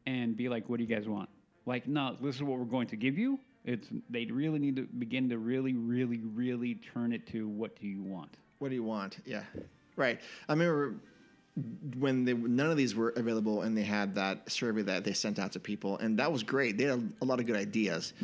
and 0.06 0.36
be 0.36 0.48
like, 0.48 0.68
"What 0.68 0.78
do 0.78 0.84
you 0.84 0.88
guys 0.94 1.08
want?" 1.08 1.28
Like, 1.66 1.86
no, 1.86 2.16
this 2.20 2.36
is 2.36 2.42
what 2.42 2.58
we're 2.58 2.64
going 2.64 2.88
to 2.88 2.96
give 2.96 3.18
you. 3.18 3.38
It's 3.64 3.88
they 4.08 4.24
really 4.26 4.58
need 4.58 4.76
to 4.76 4.82
begin 4.86 5.28
to 5.28 5.38
really, 5.38 5.74
really, 5.74 6.18
really 6.18 6.76
turn 6.76 7.12
it 7.12 7.26
to 7.28 7.48
what 7.48 7.78
do 7.80 7.86
you 7.86 8.02
want? 8.02 8.36
What 8.58 8.68
do 8.70 8.74
you 8.74 8.82
want? 8.84 9.18
Yeah. 9.26 9.44
Right. 9.96 10.20
I 10.48 10.52
remember 10.52 10.94
when 11.98 12.24
they, 12.24 12.32
none 12.32 12.70
of 12.70 12.76
these 12.76 12.94
were 12.94 13.10
available 13.10 13.62
and 13.62 13.76
they 13.76 13.82
had 13.82 14.14
that 14.14 14.50
survey 14.50 14.82
that 14.82 15.04
they 15.04 15.12
sent 15.12 15.38
out 15.38 15.52
to 15.52 15.60
people, 15.60 15.98
and 15.98 16.18
that 16.18 16.32
was 16.32 16.42
great. 16.42 16.78
They 16.78 16.84
had 16.84 17.12
a 17.20 17.24
lot 17.24 17.40
of 17.40 17.46
good 17.46 17.56
ideas. 17.56 18.14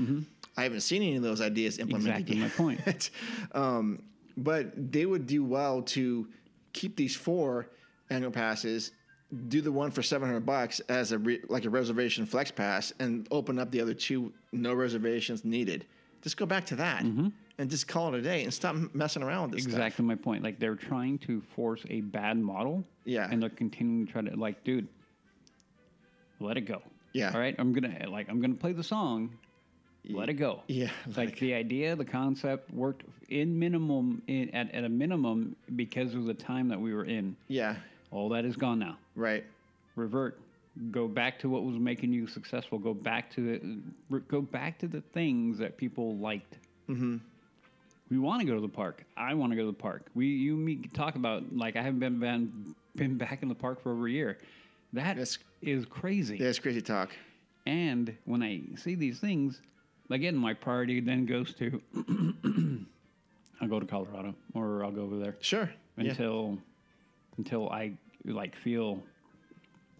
I 0.56 0.62
haven't 0.62 0.80
seen 0.80 1.02
any 1.02 1.16
of 1.16 1.22
those 1.22 1.40
ideas 1.40 1.78
implemented 1.78 2.26
Mm-hmm. 2.26 2.42
Exactly 2.42 2.66
my 2.66 2.74
point. 2.76 3.10
um, 3.52 4.02
but 4.36 4.92
they 4.92 5.04
would 5.04 5.26
do 5.26 5.44
well 5.44 5.82
to 5.82 6.26
keep 6.72 6.96
these 6.96 7.14
four 7.14 7.68
annual 8.10 8.30
passes, 8.30 8.92
do 9.48 9.60
the 9.60 9.70
one 9.72 9.90
for 9.90 10.02
seven 10.02 10.26
hundred 10.28 10.46
bucks 10.46 10.80
as 10.88 11.12
a 11.12 11.18
re, 11.18 11.40
like 11.48 11.64
a 11.64 11.70
reservation 11.70 12.24
flex 12.24 12.50
pass, 12.50 12.92
and 12.98 13.28
open 13.30 13.58
up 13.58 13.70
the 13.70 13.80
other 13.80 13.94
two 13.94 14.32
no 14.52 14.72
reservations 14.74 15.44
needed. 15.44 15.84
Just 16.22 16.36
go 16.36 16.46
back 16.46 16.66
to 16.66 16.76
that 16.76 17.02
and 17.02 17.32
just 17.70 17.86
call 17.88 18.14
it 18.14 18.18
a 18.18 18.22
day 18.22 18.42
and 18.44 18.52
stop 18.52 18.74
messing 18.94 19.22
around 19.22 19.42
with 19.42 19.52
this 19.52 19.62
stuff. 19.62 19.74
Mm-hmm. 19.74 19.82
Exactly 19.82 20.04
my 20.04 20.14
point. 20.16 20.42
Like 20.42 20.58
they're 20.58 20.74
trying 20.74 21.18
to 21.20 21.40
force 21.54 21.82
a 21.88 22.00
bad 22.00 22.38
model. 22.38 22.84
Yeah. 23.04 23.28
And 23.30 23.42
they're 23.42 23.50
continuing 23.50 24.06
to 24.06 24.12
try 24.12 24.22
to 24.22 24.36
like, 24.36 24.64
dude, 24.64 24.88
let 26.40 26.56
it 26.56 26.62
go. 26.62 26.82
Yeah. 27.12 27.32
All 27.32 27.40
right. 27.40 27.54
I'm 27.58 27.72
gonna 27.72 28.08
like 28.08 28.28
I'm 28.28 28.40
gonna 28.40 28.54
play 28.54 28.72
the 28.72 28.84
song. 28.84 29.30
Let 30.10 30.30
it 30.30 30.34
go. 30.34 30.62
Yeah, 30.68 30.88
Like 31.16 31.38
the 31.38 31.52
idea, 31.52 31.94
the 31.94 32.04
concept 32.04 32.72
worked 32.72 33.02
in 33.28 33.58
minimum 33.58 34.22
in, 34.26 34.48
at 34.54 34.74
at 34.74 34.84
a 34.84 34.88
minimum 34.88 35.54
because 35.76 36.14
of 36.14 36.24
the 36.24 36.32
time 36.32 36.68
that 36.68 36.80
we 36.80 36.94
were 36.94 37.04
in. 37.04 37.36
Yeah, 37.46 37.76
All 38.10 38.30
that 38.30 38.46
is 38.46 38.56
gone 38.56 38.78
now. 38.78 38.96
right. 39.14 39.44
Revert. 39.96 40.40
Go 40.90 41.08
back 41.08 41.38
to 41.40 41.48
what 41.48 41.64
was 41.64 41.76
making 41.76 42.12
you 42.12 42.26
successful. 42.26 42.78
Go 42.78 42.94
back 42.94 43.30
to 43.32 43.58
the 44.10 44.20
go 44.28 44.40
back 44.40 44.78
to 44.78 44.86
the 44.86 45.00
things 45.00 45.58
that 45.58 45.76
people 45.76 46.16
liked. 46.18 46.58
Mm-hmm. 46.88 47.16
We 48.10 48.18
want 48.18 48.40
to 48.40 48.46
go 48.46 48.54
to 48.54 48.60
the 48.60 48.68
park. 48.68 49.04
I 49.16 49.34
want 49.34 49.52
to 49.52 49.56
go 49.56 49.62
to 49.62 49.66
the 49.72 49.72
park. 49.76 50.06
We, 50.14 50.26
you, 50.28 50.56
me 50.56 50.76
talk 50.94 51.16
about 51.16 51.42
like 51.54 51.76
I 51.76 51.82
haven't 51.82 51.98
been 52.00 52.18
been, 52.20 52.74
been 52.96 53.18
back 53.18 53.42
in 53.42 53.48
the 53.48 53.54
park 53.54 53.82
for 53.82 53.92
over 53.92 54.06
a 54.06 54.10
year. 54.10 54.38
That 54.92 55.18
is 55.18 55.38
That's- 55.62 55.84
crazy. 55.90 56.36
Yeah, 56.38 56.46
it's 56.46 56.58
crazy 56.58 56.80
talk. 56.80 57.10
And 57.66 58.16
when 58.24 58.42
I 58.42 58.62
see 58.76 58.94
these 58.94 59.18
things, 59.18 59.60
again, 60.10 60.36
my 60.36 60.54
priority 60.54 61.00
then 61.00 61.26
goes 61.26 61.52
to 61.54 61.82
I'll 63.60 63.68
go 63.68 63.80
to 63.80 63.86
Colorado 63.86 64.34
or 64.54 64.84
I'll 64.84 64.92
go 64.92 65.02
over 65.02 65.18
there 65.18 65.36
Sure. 65.40 65.70
Yeah. 65.96 66.10
until 66.10 66.58
until 67.36 67.68
I 67.70 67.92
like 68.24 68.54
feel 68.56 69.02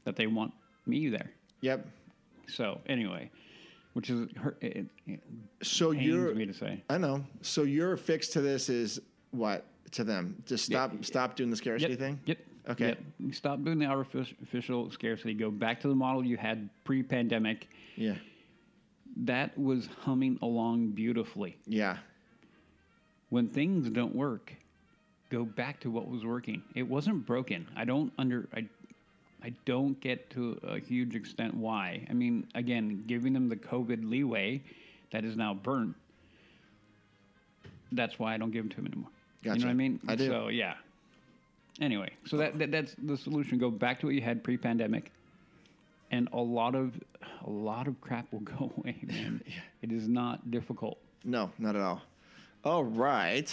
that 0.04 0.16
they 0.16 0.26
want 0.26 0.52
me 0.88 1.09
there. 1.09 1.31
Yep. 1.61 1.87
So 2.48 2.81
anyway, 2.87 3.31
which 3.92 4.11
is 4.11 4.29
hurt, 4.37 4.59
it, 4.62 4.87
it 5.07 5.20
So 5.62 5.90
you're, 5.90 6.35
me 6.35 6.46
to 6.46 6.55
say. 6.55 6.83
I 6.88 6.98
know. 6.98 7.24
So 7.42 7.62
your 7.62 7.96
fix 7.96 8.29
to 8.29 8.40
this 8.40 8.68
is 8.68 9.01
what? 9.31 9.64
to 9.92 10.05
them. 10.05 10.42
Just 10.46 10.64
stop 10.64 11.05
stop 11.05 11.37
doing 11.37 11.51
the 11.51 11.57
scarcity 11.57 11.92
Yep. 11.92 11.98
thing. 11.98 12.20
Yep. 12.27 12.38
Okay. 12.70 12.96
Yep. 13.18 13.35
Stop 13.35 13.64
doing 13.64 13.79
the 13.79 13.87
artificial 13.87 14.90
scarcity. 14.90 15.35
Go 15.35 15.51
back 15.51 15.81
to 15.81 15.88
the 15.88 15.94
model 15.94 16.24
you 16.24 16.37
had 16.37 16.68
pre-pandemic. 16.85 17.68
Yeah. 17.96 18.16
That 19.16 19.59
was 19.59 19.88
humming 20.01 20.38
along 20.42 20.88
beautifully. 20.90 21.57
Yeah. 21.66 21.98
When 23.31 23.48
things 23.48 23.88
don't 23.90 24.14
work, 24.14 24.53
go 25.31 25.44
back 25.44 25.81
to 25.81 25.90
what 25.90 26.09
was 26.09 26.24
working. 26.24 26.62
It 26.74 26.83
wasn't 26.83 27.27
broken. 27.27 27.66
I 27.77 27.85
don't 27.85 28.12
under 28.18 28.48
I 28.55 28.68
I 29.42 29.53
don't 29.64 29.98
get 30.01 30.31
to 30.31 30.59
a 30.64 30.79
huge 30.79 31.14
extent 31.14 31.55
why. 31.55 32.07
I 32.11 32.12
mean, 32.12 32.48
again, 32.55 33.05
giving 33.07 33.33
them 33.33 33.48
the 33.48 33.57
COVID 33.57 34.09
leeway 34.09 34.62
that 35.12 35.24
is 35.24 35.37
now 35.37 35.55
burnt. 35.55 35.94
That's 37.92 38.18
why 38.18 38.35
I 38.35 38.37
don't 38.37 38.51
give 38.51 38.64
them 38.64 38.70
to 38.70 38.77
them 38.77 38.87
anymore. 38.87 39.11
Gotcha. 39.42 39.57
You 39.57 39.64
know 39.64 39.68
what 39.68 39.72
I 39.72 39.74
mean? 39.74 40.01
I 40.09 40.14
do. 40.16 40.27
So 40.27 40.48
yeah. 40.48 40.74
Anyway, 41.81 42.11
so 42.27 42.37
that, 42.38 42.59
that 42.59 42.72
that's 42.72 42.94
the 43.03 43.16
solution. 43.16 43.59
Go 43.59 43.70
back 43.70 44.01
to 44.01 44.07
what 44.07 44.14
you 44.14 44.20
had 44.20 44.42
pre-pandemic, 44.42 45.12
and 46.11 46.29
a 46.33 46.40
lot 46.40 46.74
of 46.74 46.92
a 47.46 47.51
lot 47.51 47.87
of 47.87 48.01
crap 48.01 48.31
will 48.33 48.40
go 48.59 48.72
away, 48.77 48.96
man. 49.03 49.42
It 49.81 49.92
is 49.92 50.09
not 50.09 50.51
difficult. 50.51 50.98
No, 51.24 51.53
not 51.57 51.77
at 51.77 51.83
all. 51.83 52.03
All 52.64 52.83
right. 52.83 53.48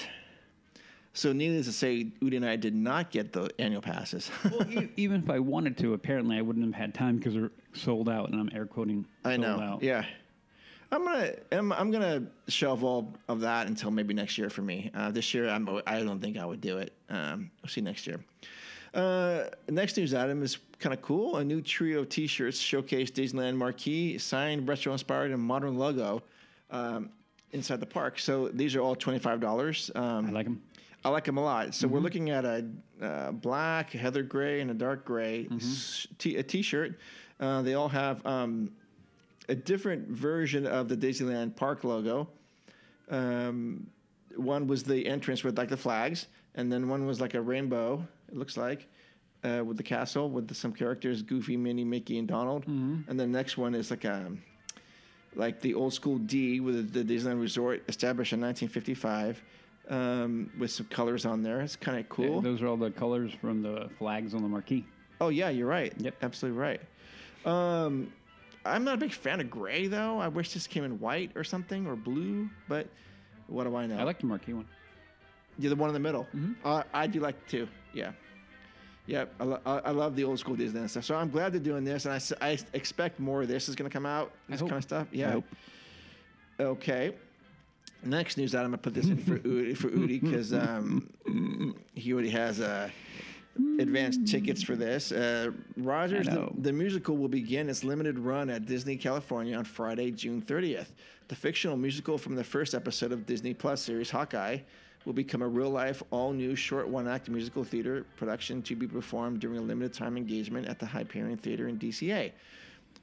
So, 1.16 1.32
needless 1.32 1.66
to 1.68 1.72
say, 1.72 2.08
Udi 2.22 2.36
and 2.36 2.46
I 2.46 2.58
did 2.58 2.76
not 2.76 3.10
get 3.10 3.32
the 3.32 3.50
annual 3.58 3.82
passes. 3.82 4.30
Well, 4.52 4.70
e- 4.70 4.90
even 4.98 5.24
if 5.24 5.30
I 5.30 5.40
wanted 5.40 5.78
to, 5.78 5.94
apparently 5.94 6.38
I 6.38 6.42
wouldn't 6.42 6.66
have 6.66 6.76
had 6.76 6.94
time 6.94 7.16
because 7.18 7.34
they're 7.34 7.52
sold 7.74 8.10
out, 8.10 8.30
and 8.32 8.40
I'm 8.40 8.50
air 8.54 8.66
quoting. 8.66 9.06
I 9.24 9.38
know. 9.38 9.60
Out. 9.60 9.82
Yeah. 9.82 10.06
I'm 10.92 11.04
gonna 11.06 11.32
I'm, 11.52 11.72
I'm 11.72 11.90
gonna 11.92 12.24
shelve 12.48 12.84
all 12.84 13.14
of 13.30 13.40
that 13.42 13.68
until 13.68 13.92
maybe 13.92 14.14
next 14.14 14.38
year 14.38 14.50
for 14.50 14.62
me. 14.62 14.92
Uh, 14.94 15.10
this 15.10 15.34
year 15.34 15.50
I'm 15.50 15.68
I 15.88 16.04
don't 16.04 16.20
think 16.22 16.38
I 16.38 16.46
would 16.46 16.62
do 16.62 16.78
it. 16.78 16.94
Um, 17.10 17.50
we'll 17.64 17.70
see 17.70 17.82
next 17.82 18.06
year. 18.06 18.20
Uh, 18.94 19.46
next 19.70 19.98
news 19.98 20.14
item 20.14 20.44
is 20.44 20.58
kind 20.80 20.94
of 20.94 21.02
cool. 21.02 21.38
A 21.38 21.44
new 21.44 21.62
trio 21.62 22.02
of 22.02 22.10
T-shirts 22.10 22.60
showcase 22.60 23.10
Disneyland 23.12 23.56
marquee, 23.58 24.18
signed, 24.18 24.68
retro-inspired, 24.68 25.32
and 25.32 25.42
modern 25.42 25.78
logo 25.78 26.24
um, 26.72 27.10
inside 27.52 27.80
the 27.82 27.86
park. 27.86 28.20
So 28.20 28.48
these 28.50 28.76
are 28.76 28.82
all 28.82 28.96
twenty 28.96 29.20
five 29.20 29.40
dollars. 29.40 29.92
Um, 29.96 30.28
I 30.28 30.32
like 30.32 30.46
them. 30.46 30.62
I 31.06 31.10
like 31.10 31.24
them 31.26 31.38
a 31.38 31.44
lot. 31.44 31.76
So 31.76 31.88
we're 31.88 32.00
looking 32.00 32.32
at 32.32 32.44
a 32.46 32.66
uh, 33.02 33.32
black, 33.32 33.92
heather 33.92 34.24
gray, 34.24 34.60
and 34.62 34.72
a 34.72 34.74
dark 34.74 35.06
gray 35.06 35.48
s- 35.58 36.08
t- 36.18 36.36
a 36.38 36.44
t-shirt. 36.44 36.98
Uh, 37.40 37.62
they 37.62 37.76
all 37.76 37.90
have 37.90 38.26
um, 38.26 38.72
a 39.48 39.54
different 39.56 40.08
version 40.10 40.66
of 40.66 40.90
the 40.90 40.98
Disneyland 40.98 41.56
Park 41.56 41.84
logo. 41.84 42.28
Um, 43.12 43.88
one 44.36 44.68
was 44.68 44.84
the 44.84 45.06
entrance 45.08 45.44
with 45.44 45.58
like 45.58 45.70
the 45.70 45.78
flags, 45.78 46.26
and 46.56 46.72
then 46.72 46.90
one 46.90 47.06
was 47.06 47.22
like 47.22 47.36
a 47.36 47.42
rainbow. 47.42 48.06
It 48.30 48.36
looks 48.38 48.58
like. 48.58 48.88
Uh, 49.44 49.64
with 49.64 49.78
the 49.78 49.84
castle, 49.84 50.28
with 50.28 50.48
the, 50.48 50.56
some 50.56 50.74
characters, 50.74 51.22
Goofy, 51.22 51.56
Minnie, 51.56 51.84
Mickey, 51.84 52.18
and 52.18 52.28
Donald, 52.28 52.66
and 52.66 53.20
the 53.20 53.28
next 53.28 53.60
one 53.60 53.76
is 53.76 53.92
like 53.92 54.04
a, 54.04 54.32
like 55.36 55.62
the 55.62 55.76
old 55.76 55.94
school 55.94 56.18
D 56.18 56.60
with 56.62 56.92
the 56.94 57.04
Disneyland 57.04 57.40
Resort 57.40 57.84
established 57.88 58.34
in 58.34 58.42
1955, 58.42 59.44
um, 59.90 60.50
with 60.58 60.72
some 60.72 60.86
colors 60.88 61.26
on 61.26 61.44
there. 61.44 61.62
It's 61.62 61.76
kind 61.76 62.00
of 62.00 62.08
cool. 62.10 62.42
Those 62.42 62.62
are 62.62 62.68
all 62.68 62.78
the 62.78 62.92
colors 62.92 63.32
from 63.42 63.62
the 63.62 63.90
flags 63.98 64.34
on 64.34 64.42
the 64.42 64.48
marquee. 64.50 64.86
oh 65.22 65.30
yeah, 65.30 65.50
you're 65.50 65.68
right. 65.68 65.94
Yep. 65.98 66.16
absolutely 66.22 66.60
right. 66.60 66.82
Um, 67.46 68.12
I'm 68.66 68.84
not 68.84 68.96
a 68.96 68.98
big 68.98 69.14
fan 69.14 69.40
of 69.40 69.50
gray 69.50 69.88
though. 69.88 70.20
I 70.20 70.28
wish 70.28 70.54
this 70.54 70.66
came 70.68 70.84
in 70.84 71.00
white 71.00 71.32
or 71.36 71.44
something 71.44 71.86
or 71.88 71.96
blue, 71.96 72.50
but 72.68 72.88
what 73.48 73.66
do 73.66 73.76
I 73.76 73.86
know? 73.86 73.98
I 73.98 74.04
like 74.04 74.20
the 74.20 74.26
marquee 74.26 74.54
one. 74.54 74.66
You're 75.60 75.70
the 75.70 75.76
one 75.76 75.90
in 75.90 75.94
the 75.94 76.00
middle. 76.00 76.28
Uh, 76.64 76.84
I 76.94 77.08
do 77.08 77.20
like 77.20 77.36
it 77.36 77.48
too. 77.48 77.68
Yeah. 77.94 78.12
Yeah, 79.08 79.26
I, 79.40 79.44
lo- 79.44 79.62
I 79.66 79.92
love 79.92 80.16
the 80.16 80.24
old 80.24 80.40
school 80.40 80.56
Disneyland 80.56 80.90
stuff. 80.90 81.06
So 81.06 81.14
I'm 81.16 81.30
glad 81.30 81.54
they're 81.54 81.60
doing 81.62 81.84
this, 81.84 82.06
and 82.06 82.14
I, 82.14 82.16
s- 82.16 82.34
I 82.42 82.58
expect 82.74 83.20
more 83.20 83.44
of 83.44 83.48
this 83.48 83.70
is 83.70 83.76
going 83.76 83.88
to 83.88 83.94
come 83.94 84.08
out. 84.08 84.32
This 84.50 84.60
kind 84.62 84.74
of 84.74 84.84
stuff. 84.84 85.08
Yeah. 85.12 85.42
Okay. 86.60 87.14
Next 88.04 88.38
news 88.38 88.54
item, 88.54 88.74
I 88.74 88.78
put 88.78 88.94
this 88.94 89.08
in 89.08 89.18
for 89.18 89.40
Udi, 89.40 89.76
for 89.76 89.90
Udi 89.90 90.22
because 90.22 90.54
um, 90.54 91.10
he 91.96 92.14
already 92.14 92.30
has 92.30 92.60
uh, 92.60 92.90
advanced 93.80 94.28
tickets 94.28 94.62
for 94.62 94.76
this. 94.76 95.12
Uh, 95.12 95.52
Rogers, 95.78 96.28
the, 96.28 96.50
the 96.60 96.74
musical 96.74 97.18
will 97.18 97.28
begin 97.28 97.70
its 97.70 97.84
limited 97.84 98.20
run 98.20 98.50
at 98.50 98.66
Disney 98.66 98.96
California 98.96 99.58
on 99.58 99.64
Friday, 99.64 100.12
June 100.12 100.42
30th. 100.42 100.90
The 101.28 101.36
fictional 101.36 101.78
musical 101.78 102.18
from 102.18 102.36
the 102.36 102.44
first 102.44 102.76
episode 102.76 103.12
of 103.12 103.26
Disney 103.26 103.54
Plus 103.54 103.82
series 103.82 104.12
Hawkeye 104.12 104.60
will 105.06 105.14
become 105.14 105.42
a 105.42 105.48
real 105.48 105.70
life, 105.70 106.04
all 106.12 106.34
new 106.34 106.56
short 106.56 106.88
one 106.88 107.08
act 107.08 107.30
musical 107.30 107.64
theater 107.64 108.06
production 108.18 108.62
to 108.64 108.76
be 108.76 108.88
performed 108.88 109.40
during 109.40 109.58
a 109.58 109.62
limited 109.62 109.94
time 109.94 110.18
engagement 110.18 110.68
at 110.68 110.80
the 110.80 110.86
Hyperion 110.86 111.38
Theater 111.38 111.68
in 111.68 111.78
DCA. 111.78 112.32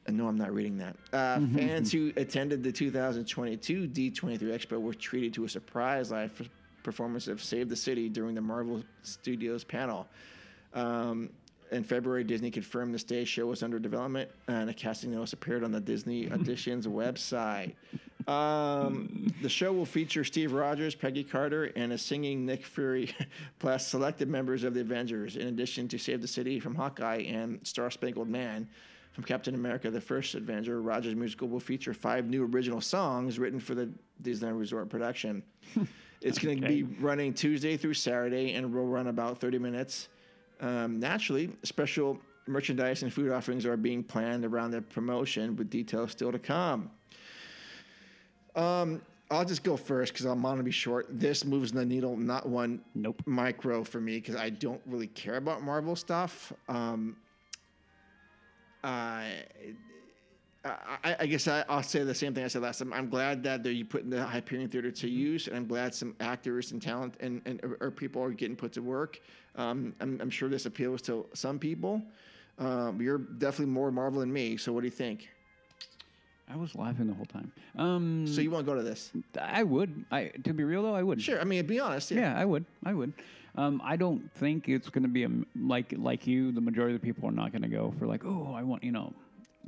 And 0.07 0.17
no, 0.17 0.27
I'm 0.27 0.37
not 0.37 0.53
reading 0.53 0.79
that. 0.79 0.97
Uh, 1.13 1.41
fans 1.55 1.93
who 1.93 2.13
attended 2.17 2.63
the 2.63 2.73
2022 2.73 3.89
D23 3.89 4.41
Expo 4.41 4.81
were 4.81 4.95
treated 4.95 5.33
to 5.35 5.45
a 5.45 5.49
surprise 5.49 6.11
live 6.11 6.49
performance 6.83 7.29
of 7.29 7.43
Save 7.43 7.69
the 7.69 7.77
City 7.77 8.09
during 8.09 8.35
the 8.35 8.41
Marvel 8.41 8.83
Studios 9.03 9.63
panel. 9.63 10.09
Um, 10.75 11.31
in 11.71 11.85
February, 11.85 12.25
Disney 12.25 12.51
confirmed 12.51 12.95
the 12.95 12.99
stage 12.99 13.29
show 13.29 13.47
was 13.47 13.63
under 13.63 13.79
development, 13.79 14.31
and 14.49 14.69
a 14.69 14.75
casting 14.75 15.13
notice 15.13 15.33
appeared 15.33 15.65
on 15.65 15.73
the 15.73 15.81
Disney 15.81 16.27
Auditions 16.29 16.87
website. 16.87 17.75
Um, 18.29 19.33
the 19.41 19.49
show 19.49 19.73
will 19.73 19.87
feature 19.87 20.23
Steve 20.23 20.53
Rogers, 20.53 20.95
Peggy 20.95 21.25
Carter, 21.25 21.73
and 21.77 21.93
a 21.93 21.99
singing 21.99 22.45
Nick 22.45 22.67
Fury, 22.67 23.15
plus 23.59 23.87
selected 23.87 24.29
members 24.29 24.65
of 24.65 24.75
the 24.75 24.81
Avengers, 24.81 25.37
in 25.37 25.49
addition 25.49 25.89
to 25.89 25.99
Save 25.99 26.21
the 26.21 26.29
City 26.29 26.61
from 26.61 26.75
Hawkeye 26.75 27.23
and 27.23 27.59
Star 27.67 27.91
Spangled 27.91 28.29
Man 28.29 28.69
from 29.13 29.25
Captain 29.25 29.55
America: 29.55 29.91
The 29.91 30.01
First 30.01 30.35
Avenger. 30.35 30.81
Rogers 30.81 31.15
musical 31.15 31.49
will 31.49 31.61
feature 31.61 31.95
five 31.95 32.29
new 32.29 32.45
original 32.45 32.81
songs 32.81 33.39
written 33.39 33.61
for 33.61 33.75
the 33.75 33.91
Disneyland 34.23 34.59
Resort 34.59 34.89
production. 34.89 35.43
it's 36.21 36.39
going 36.39 36.61
to 36.61 36.69
be 36.69 36.83
running 36.83 37.35
Tuesday 37.35 37.77
through 37.77 37.95
Saturday, 37.95 38.55
and 38.55 38.73
will 38.73 38.87
run 38.87 39.09
about 39.09 39.41
30 39.41 39.59
minutes. 39.59 40.09
Um, 40.61 41.01
naturally, 41.01 41.51
special 41.63 42.19
merchandise 42.47 43.03
and 43.03 43.13
food 43.13 43.31
offerings 43.31 43.67
are 43.67 43.77
being 43.77 44.03
planned 44.03 44.45
around 44.45 44.71
the 44.71 44.83
promotion, 44.83 45.57
with 45.57 45.71
details 45.71 46.13
still 46.13 46.33
to 46.33 46.39
come. 46.39 46.91
Um, 48.55 49.01
I'll 49.31 49.47
just 49.47 49.63
go 49.63 49.77
first 49.79 50.13
because 50.13 50.27
I'm 50.27 50.43
going 50.43 50.59
to 50.59 50.63
be 50.63 50.71
short. 50.71 51.07
This 51.09 51.45
moves 51.45 51.73
the 51.73 51.87
needle, 51.87 52.17
not 52.17 52.47
one 52.47 52.83
Nope. 52.95 53.23
micro 53.25 53.83
for 53.83 53.99
me 53.99 54.17
because 54.17 54.37
I 54.37 54.51
don't 54.51 54.81
really 54.87 55.07
care 55.07 55.37
about 55.37 55.63
Marvel 55.63 55.97
stuff. 55.97 56.53
Um, 56.69 57.17
I, 58.85 59.45
I, 60.65 61.17
I 61.21 61.27
guess 61.27 61.49
I, 61.49 61.65
I'll 61.69 61.83
say 61.83 62.05
the 62.05 62.15
same 62.15 62.35
thing 62.35 62.45
I 62.45 62.49
said 62.49 62.63
last 62.63 62.79
time. 62.79 62.93
I'm 62.93 63.09
glad 63.09 63.43
that 63.45 63.63
they're 63.63 63.73
you 63.73 63.85
putting 63.85 64.11
the 64.11 64.25
Hyperion 64.25 64.69
Theater 64.69 64.91
to 64.93 65.09
use, 65.09 65.49
and 65.49 65.57
I'm 65.57 65.67
glad 65.67 65.95
some 65.95 66.15
actors 66.21 66.73
and 66.73 66.81
talent 66.81 67.17
and, 67.21 67.43
and 67.45 67.61
or, 67.65 67.77
or 67.81 67.91
people 67.91 68.23
are 68.23 68.31
getting 68.31 68.57
put 68.57 68.73
to 68.75 68.83
work. 68.83 69.21
Um, 69.57 69.95
I'm, 70.01 70.21
I'm 70.21 70.31
sure 70.31 70.49
this 70.49 70.67
appeals 70.67 71.03
to 71.03 71.27
some 71.35 71.59
people. 71.59 72.03
Um, 72.59 73.01
you're 73.01 73.19
definitely 73.19 73.73
more 73.73 73.91
Marvel 73.91 74.21
than 74.21 74.33
me. 74.33 74.57
So 74.57 74.73
what 74.73 74.81
do 74.83 74.87
you 74.87 74.93
think? 74.93 75.29
I 76.53 76.57
was 76.57 76.75
laughing 76.75 77.07
the 77.07 77.15
whole 77.15 77.25
time. 77.25 77.51
Um, 77.77 78.27
So 78.27 78.41
you 78.41 78.51
want 78.51 78.67
to 78.67 78.71
go 78.73 78.77
to 78.77 78.83
this? 78.83 79.11
I 79.41 79.63
would. 79.63 80.05
I 80.11 80.33
to 80.45 80.53
be 80.53 80.65
real 80.65 80.83
though, 80.83 80.95
I 80.95 81.03
would. 81.03 81.21
Sure. 81.23 81.41
I 81.41 81.45
mean, 81.45 81.67
be 81.67 81.81
honest. 81.81 82.11
Yeah, 82.11 82.39
I 82.39 82.45
would. 82.45 82.67
I 82.85 82.93
would. 82.93 83.15
Um, 83.55 83.83
I 83.85 83.97
don't 83.97 84.33
think 84.35 84.69
it's 84.69 84.89
going 84.89 85.03
to 85.03 85.09
be 85.09 85.25
a 85.25 85.31
like 85.61 85.93
like 85.97 86.27
you. 86.27 86.53
The 86.53 86.61
majority 86.61 86.95
of 86.95 87.01
the 87.01 87.07
people 87.07 87.29
are 87.29 87.33
not 87.33 87.53
going 87.53 87.63
to 87.63 87.69
go 87.69 87.93
for 87.99 88.07
like, 88.07 88.25
oh, 88.25 88.55
I 88.57 88.63
want 88.63 88.83
you 88.83 88.93
know. 88.93 89.13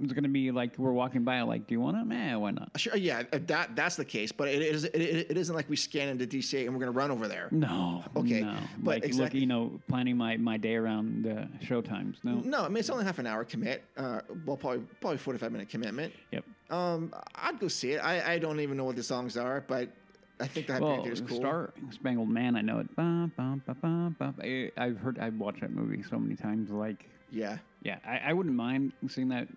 It's 0.02 0.12
going 0.12 0.24
to 0.24 0.28
be 0.28 0.50
like 0.50 0.76
we're 0.76 0.90
walking 0.90 1.22
by, 1.22 1.40
like, 1.42 1.68
do 1.68 1.74
you 1.74 1.80
want 1.80 1.96
it? 1.98 2.04
Man, 2.04 2.40
why 2.40 2.50
not? 2.50 2.68
Sure, 2.76 2.96
yeah, 2.96 3.22
that 3.30 3.76
that's 3.76 3.94
the 3.94 4.04
case, 4.04 4.32
but 4.32 4.48
it 4.48 4.60
is 4.60 4.82
it, 4.82 4.96
it 5.00 5.36
isn't 5.36 5.54
like 5.54 5.68
we 5.70 5.76
scan 5.76 6.08
into 6.08 6.26
DC 6.26 6.60
and 6.64 6.72
we're 6.74 6.80
gonna 6.80 6.90
run 6.90 7.12
over 7.12 7.28
there. 7.28 7.46
No. 7.52 8.02
Okay, 8.16 8.40
No. 8.40 8.56
but 8.78 8.86
like, 8.96 9.04
exactly- 9.04 9.38
look, 9.38 9.42
you 9.42 9.46
know, 9.46 9.80
planning 9.86 10.16
my 10.16 10.36
my 10.36 10.56
day 10.56 10.74
around 10.74 11.22
the 11.22 11.46
show 11.64 11.80
times. 11.80 12.18
No. 12.24 12.40
No, 12.40 12.64
I 12.64 12.68
mean 12.68 12.78
it's 12.78 12.90
only 12.90 13.04
half 13.04 13.20
an 13.20 13.28
hour 13.28 13.44
commit. 13.44 13.84
Uh, 13.96 14.20
well, 14.44 14.56
probably 14.56 14.80
probably 15.00 15.18
forty 15.18 15.38
five 15.38 15.52
minute 15.52 15.68
commitment. 15.68 16.12
Yep. 16.32 16.44
Um, 16.70 17.14
I'd 17.36 17.60
go 17.60 17.68
see 17.68 17.92
it. 17.92 17.98
I, 17.98 18.32
I 18.32 18.38
don't 18.40 18.58
even 18.58 18.76
know 18.76 18.84
what 18.84 18.96
the 18.96 19.02
songs 19.04 19.36
are, 19.36 19.62
but 19.68 19.90
I 20.44 20.48
think 20.48 20.66
Hyperion 20.68 21.02
Well, 21.02 21.11
is 21.12 21.20
cool. 21.22 21.37
Star 21.38 21.72
Spangled 21.90 22.28
Man, 22.28 22.54
I 22.57 22.61
know 22.61 22.78
it. 22.78 22.94
Bum, 22.94 23.33
bum, 23.37 23.62
bum. 24.18 24.35
I- 24.42 24.70
I've 24.76 24.98
heard, 24.98 25.18
I've 25.18 25.38
watched 25.38 25.61
that 25.62 25.70
movie 25.72 26.02
so 26.02 26.18
many 26.18 26.37
times. 26.37 26.70
Like, 26.70 27.09
Yeah. 27.30 27.59
yeah, 27.83 27.98
I, 28.07 28.18
I 28.30 28.33
wouldn't 28.35 28.54
mind 28.54 28.92
seeing 29.09 29.28
that 29.30 29.48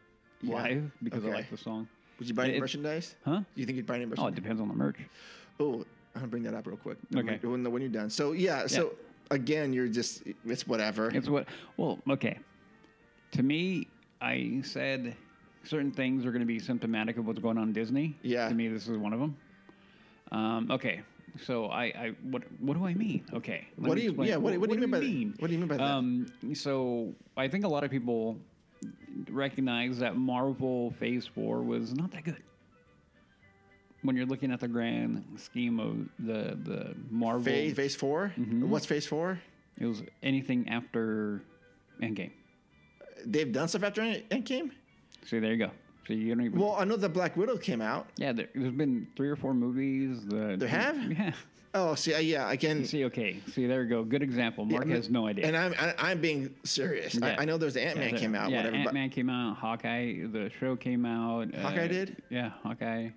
Yeah, 0.41 0.55
live 0.55 0.91
because 1.03 1.23
okay. 1.25 1.33
I 1.33 1.35
like 1.35 1.49
the 1.51 1.57
song. 1.57 1.87
Would 2.19 2.27
you 2.29 2.33
buy 2.33 2.45
any 2.45 2.55
It- 2.55 2.59
merchandise? 2.61 3.15
Huh? 3.25 3.39
Do 3.39 3.45
you 3.55 3.65
think 3.65 3.75
you'd 3.75 3.85
buy 3.85 3.95
any 3.95 4.05
merchandise? 4.05 4.23
Oh, 4.25 4.27
it 4.29 4.35
depends 4.35 4.61
on 4.61 4.69
the 4.69 4.73
merch. 4.73 4.97
Oh, 5.59 5.73
I'm 6.15 6.21
gonna 6.21 6.27
bring 6.27 6.43
that 6.43 6.53
up 6.53 6.65
real 6.65 6.77
quick. 6.77 6.97
Okay. 7.15 7.37
When, 7.41 7.69
when 7.69 7.81
you're 7.81 7.91
done. 7.91 8.09
So 8.09 8.31
yeah. 8.31 8.65
So 8.65 8.93
again, 9.29 9.73
you're 9.73 9.87
just 9.87 10.23
it's 10.45 10.65
whatever. 10.65 11.09
It's 11.11 11.27
what. 11.29 11.47
Well, 11.75 11.99
okay. 12.09 12.39
To 13.33 13.43
me, 13.43 13.87
I 14.21 14.61
said 14.63 15.15
certain 15.63 15.91
things 15.91 16.25
are 16.25 16.31
going 16.31 16.39
to 16.39 16.45
be 16.47 16.59
symptomatic 16.59 17.17
of 17.17 17.27
what's 17.27 17.39
going 17.39 17.57
on 17.57 17.65
in 17.67 17.73
Disney. 17.73 18.17
Yeah. 18.23 18.47
To 18.47 18.55
me, 18.55 18.67
this 18.69 18.87
is 18.87 18.97
one 18.97 19.13
of 19.13 19.19
them. 19.19 19.35
Um, 20.31 20.69
okay. 20.71 21.01
So 21.43 21.65
I, 21.67 21.83
I 21.85 22.11
what 22.23 22.43
what 22.59 22.75
do 22.77 22.85
I 22.85 22.93
mean? 22.95 23.23
Okay. 23.33 23.67
What 23.75 23.95
do 23.95 24.01
you- 24.01 24.09
explain. 24.09 24.29
yeah, 24.29 24.37
what 24.37 24.53
do- 24.53 24.59
what 24.59 24.69
do 24.69 24.75
you 24.75 24.81
mean 24.81 24.89
by 24.91 24.99
that? 24.99 25.33
What 25.41 25.47
do 25.47 25.53
you 25.53 25.59
mean 25.59 25.67
by 25.67 25.77
that? 25.77 25.83
Um, 25.83 26.31
so 26.53 27.13
I 27.35 27.47
think 27.47 27.63
a 27.63 27.67
lot 27.67 27.83
of 27.83 27.91
people 27.91 28.37
recognize 29.29 29.99
that 29.99 30.15
Marvel 30.17 30.91
Phase 30.91 31.27
Four 31.27 31.61
was 31.61 31.93
not 31.93 32.11
that 32.11 32.23
good. 32.23 32.41
When 34.03 34.15
you're 34.15 34.25
looking 34.25 34.51
at 34.51 34.59
the 34.59 34.67
grand 34.67 35.23
scheme 35.37 35.79
of 35.79 36.07
the 36.19 36.57
the 36.63 36.95
Marvel, 37.09 37.43
Phase 37.43 37.73
phase 37.75 37.95
4 37.95 38.33
Mm-hmm. 38.37 38.69
What's 38.69 38.85
phase 38.85 39.05
four? 39.05 39.39
it 39.79 39.85
was 39.85 40.01
anything 40.23 40.69
after 40.69 41.43
Endgame. 42.01 42.31
They've 43.25 43.51
done 43.51 43.67
stuff 43.67 43.83
after 43.83 44.01
End- 44.01 44.23
Endgame. 44.31 44.71
So 45.25 45.39
there 45.39 45.51
you 45.51 45.57
go. 45.57 45.71
So 46.07 46.13
you 46.13 46.33
don't 46.33 46.45
even. 46.45 46.59
Well, 46.59 46.75
I 46.79 46.85
know 46.85 46.95
the 46.95 47.09
Black 47.09 47.35
Widow 47.35 47.57
came 47.57 47.81
out. 47.81 48.07
yeah, 48.17 48.31
there, 48.31 48.47
there's 48.55 48.71
been 48.73 49.07
three 49.17 49.29
or 49.29 49.35
four 49.35 49.53
movies. 49.53 50.25
The, 50.25 50.55
There 50.57 50.67
have? 50.69 50.97
Yeah. 51.11 51.31
Oh, 51.73 51.93
see, 51.95 52.13
uh, 52.15 52.19
yeah, 52.19 52.47
I 52.47 52.55
can. 52.55 52.85
See, 52.85 53.03
okay. 53.05 53.39
See, 53.51 53.67
there 53.67 53.83
you 53.83 53.89
go. 53.89 54.03
Good 54.03 54.23
example. 54.23 54.65
Mark 54.65 54.83
I 54.83 54.85
mean- 54.85 54.95
has 54.95 55.09
no 55.09 55.27
idea. 55.27 55.45
And 55.45 55.55
I'm 55.55 55.75
I, 55.77 55.93
I'm 55.99 56.19
being 56.21 56.55
serious. 56.63 57.13
Yeah. 57.15 57.35
I, 57.37 57.41
I 57.41 57.45
know 57.45 57.57
there's 57.57 57.73
the 57.75 57.83
Ant 57.85 57.99
Man 57.99 58.13
Yeah, 58.13 58.19
came 58.19 58.35
out. 58.35 58.49
Yeah, 58.49 58.57
whatever. 58.57 58.75
Ant 58.77 58.93
Man 58.93 59.09
came 59.09 59.29
out. 59.29 59.57
Hawkeye, 59.57 60.25
the 60.31 60.49
show 60.59 60.75
came 60.77 61.05
out. 61.05 61.53
uh, 61.53 61.59
Hawkeye 61.59 61.87
did? 61.87 62.23
Yeah, 62.29 62.51
Hawkeye. 62.63 63.09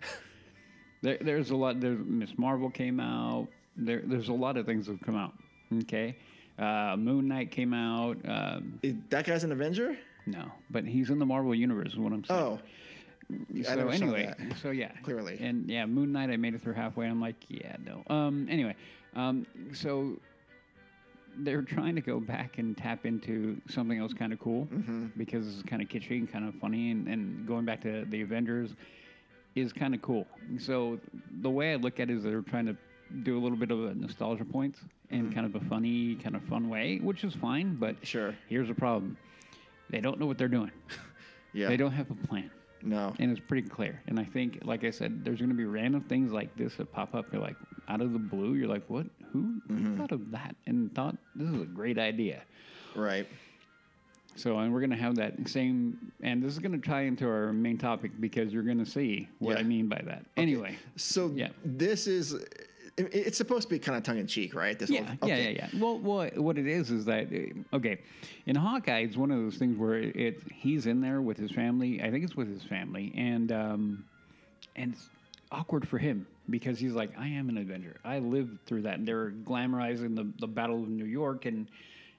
there, 1.03 1.19
there's 1.21 1.51
a 1.51 1.57
lot. 1.57 1.81
There's 1.81 2.01
Ms. 2.05 2.31
Marvel 2.37 2.71
came 2.71 3.01
out. 3.01 3.47
There, 3.77 4.03
there's 4.05 4.29
a 4.29 4.33
lot 4.35 4.57
of 4.57 4.67
things 4.67 4.87
that 4.87 4.93
have 4.93 5.01
come 5.03 5.17
out. 5.17 5.33
Okay, 5.85 6.17
uh, 6.59 6.97
Moon 6.99 7.29
Knight 7.29 7.51
came 7.53 7.73
out. 7.73 8.17
Um, 8.29 8.81
that 9.11 9.25
guy's 9.25 9.45
an 9.45 9.53
Avenger. 9.53 9.97
no, 10.27 10.51
but 10.71 10.85
he's 10.85 11.09
in 11.09 11.19
the 11.19 11.25
Marvel 11.27 11.55
universe. 11.55 11.93
Is 11.93 11.99
what 11.99 12.13
I'm 12.13 12.25
saying. 12.25 12.41
Oh, 12.41 12.59
I 12.59 12.61
so 13.65 13.89
anyway, 13.89 14.35
so 14.63 14.71
yeah, 14.71 14.93
Clearly. 15.03 15.39
and 15.41 15.69
yeah, 15.69 15.87
Moon 15.87 16.13
Knight. 16.13 16.31
I 16.31 16.37
made 16.37 16.55
it 16.55 16.63
through 16.63 16.75
halfway. 16.75 17.07
I'm 17.07 17.21
like, 17.21 17.37
yeah, 17.49 17.77
no. 17.85 18.03
Um, 18.15 18.47
anyway, 18.51 18.75
um, 19.17 19.47
so 19.73 20.17
they're 21.39 21.63
trying 21.63 21.95
to 21.95 22.01
go 22.01 22.19
back 22.21 22.59
and 22.59 22.77
tap 22.77 23.07
into 23.07 23.61
something 23.69 23.99
else 23.99 24.13
kind 24.13 24.33
of 24.33 24.41
cool 24.41 24.67
Mm-hmm. 24.67 25.07
because 25.17 25.47
it's 25.47 25.63
kind 25.63 25.81
of 25.81 25.89
kitschy 25.89 26.19
and 26.19 26.31
kind 26.31 26.47
of 26.49 26.55
funny, 26.57 26.91
and, 26.91 27.07
and 27.09 27.47
going 27.47 27.65
back 27.65 27.81
to 27.83 28.05
the 28.07 28.23
Avengers 28.23 28.71
is 29.55 29.73
kind 29.73 29.95
of 29.95 30.03
cool. 30.03 30.27
So 30.59 30.99
the 31.41 31.51
way 31.51 31.73
I 31.73 31.77
look 31.77 31.99
at 32.01 32.11
it 32.11 32.17
is 32.17 32.23
they're 32.25 32.41
trying 32.43 32.67
to 32.67 32.77
do 33.23 33.39
a 33.39 33.41
little 33.41 33.59
bit 33.59 33.71
of 33.71 33.85
a 33.85 33.95
nostalgia 33.95 34.45
points 34.45 34.81
in 35.11 35.33
kind 35.33 35.45
of 35.47 35.61
a 35.61 35.65
funny, 35.69 36.15
kind 36.17 36.37
of 36.37 36.43
fun 36.45 36.69
way, 36.69 36.99
which 37.03 37.25
is 37.25 37.35
fine. 37.35 37.75
But 37.77 37.97
Mm-hmm. 37.97 38.05
Sure. 38.05 38.35
here's 38.49 38.69
the 38.69 38.75
problem: 38.75 39.17
they 39.89 40.01
don't 40.01 40.19
know 40.21 40.27
what 40.27 40.39
they're 40.39 40.49
doing. 40.49 40.71
yeah. 41.53 41.69
They 41.69 41.77
don't 41.77 41.91
have 41.93 42.11
a 42.11 42.15
plan 42.29 42.51
No. 42.83 43.15
and 43.19 43.31
it's 43.31 43.41
pretty 43.47 43.69
clear. 43.69 44.01
And 44.07 44.19
I 44.19 44.25
think, 44.25 44.61
like 44.65 44.85
I 44.85 44.91
said, 44.91 45.25
there's 45.25 45.39
going 45.39 45.51
to 45.51 45.57
be 45.57 45.65
random 45.65 46.03
things 46.03 46.33
like 46.33 46.55
this 46.57 46.77
that 46.77 46.93
pop 46.93 47.15
up. 47.15 47.27
You're 47.33 47.43
like, 47.43 47.57
out 47.89 48.01
of 48.01 48.13
the 48.13 48.19
blue, 48.19 48.55
you're 48.55 48.69
like, 48.69 48.85
what? 48.89 49.07
Who, 49.33 49.61
who 49.69 49.75
mm-hmm. 49.75 49.99
thought 49.99 50.13
of 50.13 50.31
that 50.31 50.57
and 50.67 50.95
thought 50.95 51.17
this 51.35 51.49
is 51.49 51.63
a 51.63 51.67
great 51.67 51.99
idea? 51.99 52.43
Right. 52.95 53.27
So, 54.37 54.59
and 54.59 54.73
we're 54.73 54.81
going 54.81 54.91
to 54.91 54.97
have 54.97 55.17
that 55.17 55.49
same, 55.49 56.13
and 56.23 56.43
this 56.43 56.53
is 56.53 56.59
going 56.59 56.81
to 56.81 56.89
tie 56.89 57.03
into 57.03 57.29
our 57.29 57.53
main 57.53 57.79
topic 57.79 58.13
because 58.21 58.53
you're 58.53 58.63
going 58.63 58.83
to 58.83 58.91
see 58.91 59.29
what 59.39 59.59
I 59.59 59.63
mean 59.63 59.89
by 59.89 60.01
that. 60.07 60.25
Anyway, 60.37 60.77
So 60.97 61.31
Yeah. 61.35 61.49
this 61.65 62.07
is. 62.07 62.37
It- 63.07 63.27
It's 63.27 63.37
supposed 63.39 63.69
to 63.69 63.75
be 63.75 63.79
kind 63.79 63.97
of 63.97 64.03
tongue 64.05 64.19
in 64.19 64.27
cheek, 64.27 64.55
right? 64.55 64.79
This 64.79 64.91
yeah, 64.91 65.03
whole, 65.05 65.29
yeah, 65.29 65.35
okay. 65.35 65.53
yeah, 65.55 65.69
yeah. 65.73 65.81
Well, 65.81 65.99
well, 65.99 66.29
what 66.37 66.59
it 66.59 66.67
is 66.67 66.91
is 66.91 67.05
that 67.07 67.29
uh, 67.33 67.77
okay, 67.77 67.99
in 68.47 68.57
Hawkeye, 68.57 69.01
it's 69.01 69.17
one 69.17 69.31
of 69.31 69.39
those 69.39 69.57
things 69.57 69.77
where 69.79 69.95
it, 69.95 70.17
it 70.17 70.43
he's 70.53 70.87
in 70.87 71.01
there 71.01 71.21
with 71.23 71.37
his 71.37 71.51
family. 71.51 72.03
I 72.03 72.11
think 72.11 72.25
it's 72.25 72.37
with 72.37 72.49
his 72.49 72.63
family, 72.63 73.13
and 73.17 73.51
um, 73.53 74.05
and 74.77 74.93
it's 74.95 75.09
awkward 75.53 75.87
for 75.89 75.99
him 75.99 76.27
because 76.49 76.79
he's 76.79 76.93
like, 76.93 77.11
I 77.19 77.29
am 77.29 77.49
an 77.49 77.59
Avenger. 77.59 78.01
I 78.05 78.19
lived 78.19 78.65
through 78.67 78.83
that. 78.83 78.99
And 78.99 79.07
they're 79.07 79.31
glamorizing 79.31 80.15
the 80.17 80.31
the 80.39 80.47
Battle 80.49 80.83
of 80.83 80.89
New 80.89 81.05
York 81.07 81.47
and 81.47 81.67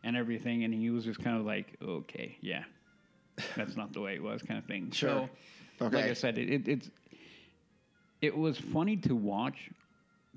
and 0.03 0.15
everything, 0.17 0.63
and 0.63 0.73
he 0.73 0.89
was 0.89 1.05
just 1.05 1.19
kind 1.23 1.37
of 1.37 1.45
like, 1.45 1.67
okay, 1.81 2.37
yeah, 2.41 2.63
that's 3.55 3.75
not 3.75 3.93
the 3.93 4.01
way 4.01 4.15
it 4.15 4.23
was, 4.23 4.41
kind 4.41 4.57
of 4.57 4.65
thing. 4.65 4.89
Sure. 4.91 5.29
So, 5.77 5.85
like 5.85 6.05
I 6.05 6.13
said, 6.13 6.37
it, 6.37 6.49
it 6.49 6.67
it's 6.67 6.89
it 8.21 8.37
was 8.37 8.57
funny 8.57 8.97
to 8.97 9.15
watch 9.15 9.69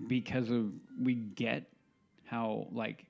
because 0.09 0.50
of 0.50 0.72
we 1.00 1.14
get 1.14 1.64
how 2.26 2.66
like 2.72 3.04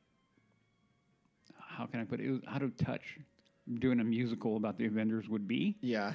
how 1.58 1.86
can 1.86 2.00
I 2.00 2.04
put 2.04 2.20
it, 2.20 2.26
it 2.26 2.30
was 2.30 2.40
out 2.48 2.62
of 2.62 2.76
touch 2.76 3.02
doing 3.78 4.00
a 4.00 4.04
musical 4.04 4.56
about 4.56 4.78
the 4.78 4.86
Avengers 4.86 5.28
would 5.28 5.48
be. 5.48 5.76
Yeah. 5.80 6.12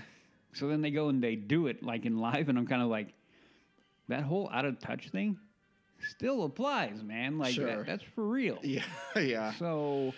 So 0.53 0.67
then 0.67 0.82
they 0.82 0.91
go 0.91 1.10
and 1.10 1.21
they 1.21 1.36
do 1.36 1.67
it 1.67 1.84
like 1.84 2.05
in 2.05 2.17
live, 2.19 2.49
and 2.49 2.58
I'm 2.58 2.65
kind 2.67 2.82
of 2.82 2.88
like, 2.88 3.13
that 4.08 4.23
whole 4.23 4.49
out 4.53 4.65
of 4.65 4.79
touch 4.79 5.10
thing 5.10 5.38
still 6.10 6.43
applies, 6.45 7.03
man. 7.03 7.38
Like 7.38 7.53
Sure. 7.53 7.65
that, 7.77 7.86
that's 7.86 8.03
for 8.15 8.23
real. 8.25 8.58
Yeah. 8.63 8.84
yeah. 9.15 9.53
So 9.53 10.13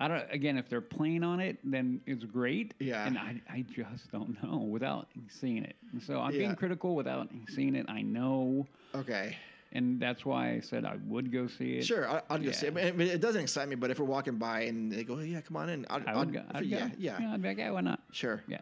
I 0.00 0.08
don't. 0.08 0.24
Again, 0.32 0.56
if 0.56 0.68
they're 0.68 0.80
playing 0.80 1.22
on 1.22 1.38
it, 1.40 1.58
then 1.62 2.00
it's 2.06 2.24
great. 2.24 2.74
Yeah. 2.80 3.06
And 3.06 3.18
I, 3.18 3.40
I 3.50 3.64
just 3.70 4.10
don't 4.10 4.42
know 4.42 4.58
without 4.58 5.08
seeing 5.28 5.64
it. 5.64 5.76
So 6.06 6.18
I'm 6.20 6.32
Yeah. 6.32 6.38
being 6.38 6.56
critical 6.56 6.94
without 6.96 7.28
seeing 7.48 7.74
it. 7.74 7.86
I 7.88 8.02
know, 8.02 8.66
Okay. 8.94 9.36
And 9.72 10.00
that's 10.00 10.24
why 10.24 10.52
I 10.52 10.60
said 10.60 10.84
I 10.84 10.96
would 11.06 11.30
go 11.32 11.46
see 11.46 11.74
it. 11.78 11.84
Sure, 11.86 12.08
I, 12.08 12.22
I'll 12.30 12.38
just 12.38 12.60
say. 12.60 12.70
Yeah. 12.74 12.86
I 12.88 12.92
mean, 12.92 13.08
it 13.08 13.20
doesn't 13.20 13.40
excite 13.42 13.68
me, 13.68 13.74
but 13.76 13.90
if 13.90 13.98
we're 13.98 14.06
walking 14.06 14.36
by 14.36 14.62
and 14.62 14.90
they 14.90 15.04
go, 15.04 15.18
"Yeah, 15.18 15.40
come 15.40 15.56
on 15.56 15.68
in," 15.68 15.86
I'd, 15.90 16.06
I 16.06 16.20
I'd- 16.20 16.32
go. 16.32 16.42
I'd 16.52 16.64
yeah, 16.64 16.88
go. 16.88 16.94
yeah, 16.98 17.30
I'd 17.32 17.42
be 17.42 17.48
like, 17.48 17.58
yeah, 17.58 17.70
why 17.70 17.80
not? 17.82 18.00
sure. 18.12 18.42
Yeah. 18.48 18.58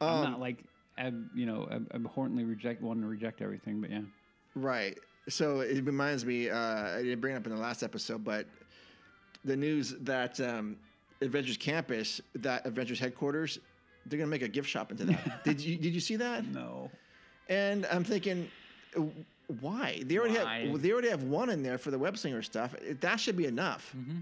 Um, 0.00 0.08
I'm 0.08 0.30
not 0.32 0.40
like, 0.40 0.64
ab, 0.98 1.28
you 1.34 1.46
know, 1.46 1.68
ab- 1.70 1.88
abhorrently 1.92 2.44
reject, 2.44 2.82
wanting 2.82 3.02
to 3.02 3.08
reject 3.08 3.42
everything, 3.42 3.80
but 3.80 3.90
yeah. 3.90 4.00
Right. 4.54 4.98
So 5.28 5.60
it 5.60 5.84
reminds 5.84 6.24
me. 6.24 6.48
Uh, 6.50 6.58
I 6.58 7.02
didn't 7.02 7.20
bring 7.20 7.34
it 7.34 7.38
up 7.38 7.46
in 7.46 7.52
the 7.54 7.58
last 7.60 7.82
episode, 7.82 8.24
but 8.24 8.46
the 9.44 9.56
news 9.56 9.94
that 10.00 10.40
um, 10.40 10.76
Adventures 11.22 11.56
Campus, 11.58 12.20
that 12.36 12.66
Adventures 12.66 12.98
headquarters, 12.98 13.58
they're 14.06 14.18
gonna 14.18 14.30
make 14.30 14.42
a 14.42 14.48
gift 14.48 14.68
shop 14.68 14.90
into 14.90 15.04
that. 15.04 15.44
did 15.44 15.60
you 15.60 15.76
Did 15.76 15.94
you 15.94 16.00
see 16.00 16.16
that? 16.16 16.46
No. 16.46 16.90
And 17.48 17.86
I'm 17.92 18.04
thinking, 18.04 18.48
why? 19.60 20.02
They 20.06 20.18
already 20.18 20.34
Why? 20.38 20.66
have 20.68 20.82
they 20.82 20.92
already 20.92 21.08
have 21.10 21.22
one 21.24 21.50
in 21.50 21.62
there 21.62 21.78
for 21.78 21.90
the 21.90 21.98
web 21.98 22.16
slinger 22.16 22.42
stuff. 22.42 22.74
That 23.00 23.18
should 23.20 23.36
be 23.36 23.46
enough. 23.46 23.94
Mm-hmm. 23.96 24.18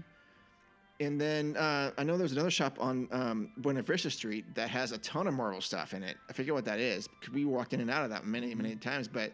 And 1.01 1.19
then 1.21 1.55
uh, 1.55 1.91
I 1.97 2.03
know 2.03 2.17
there's 2.17 2.33
another 2.33 2.51
shop 2.51 2.75
on 2.79 3.07
um, 3.11 3.51
Buena 3.57 3.81
Vista 3.81 4.09
Street 4.09 4.53
that 4.55 4.69
has 4.69 4.91
a 4.91 4.97
ton 4.97 5.27
of 5.27 5.33
Marvel 5.33 5.61
stuff 5.61 5.93
in 5.93 6.03
it. 6.03 6.17
I 6.29 6.33
forget 6.33 6.53
what 6.53 6.65
that 6.65 6.79
is. 6.79 7.07
We 7.33 7.45
walked 7.45 7.73
in 7.73 7.79
and 7.79 7.89
out 7.89 8.03
of 8.03 8.09
that 8.09 8.25
many, 8.25 8.53
many 8.53 8.71
Mm-hmm. 8.71 8.79
times. 8.79 9.07
But 9.07 9.31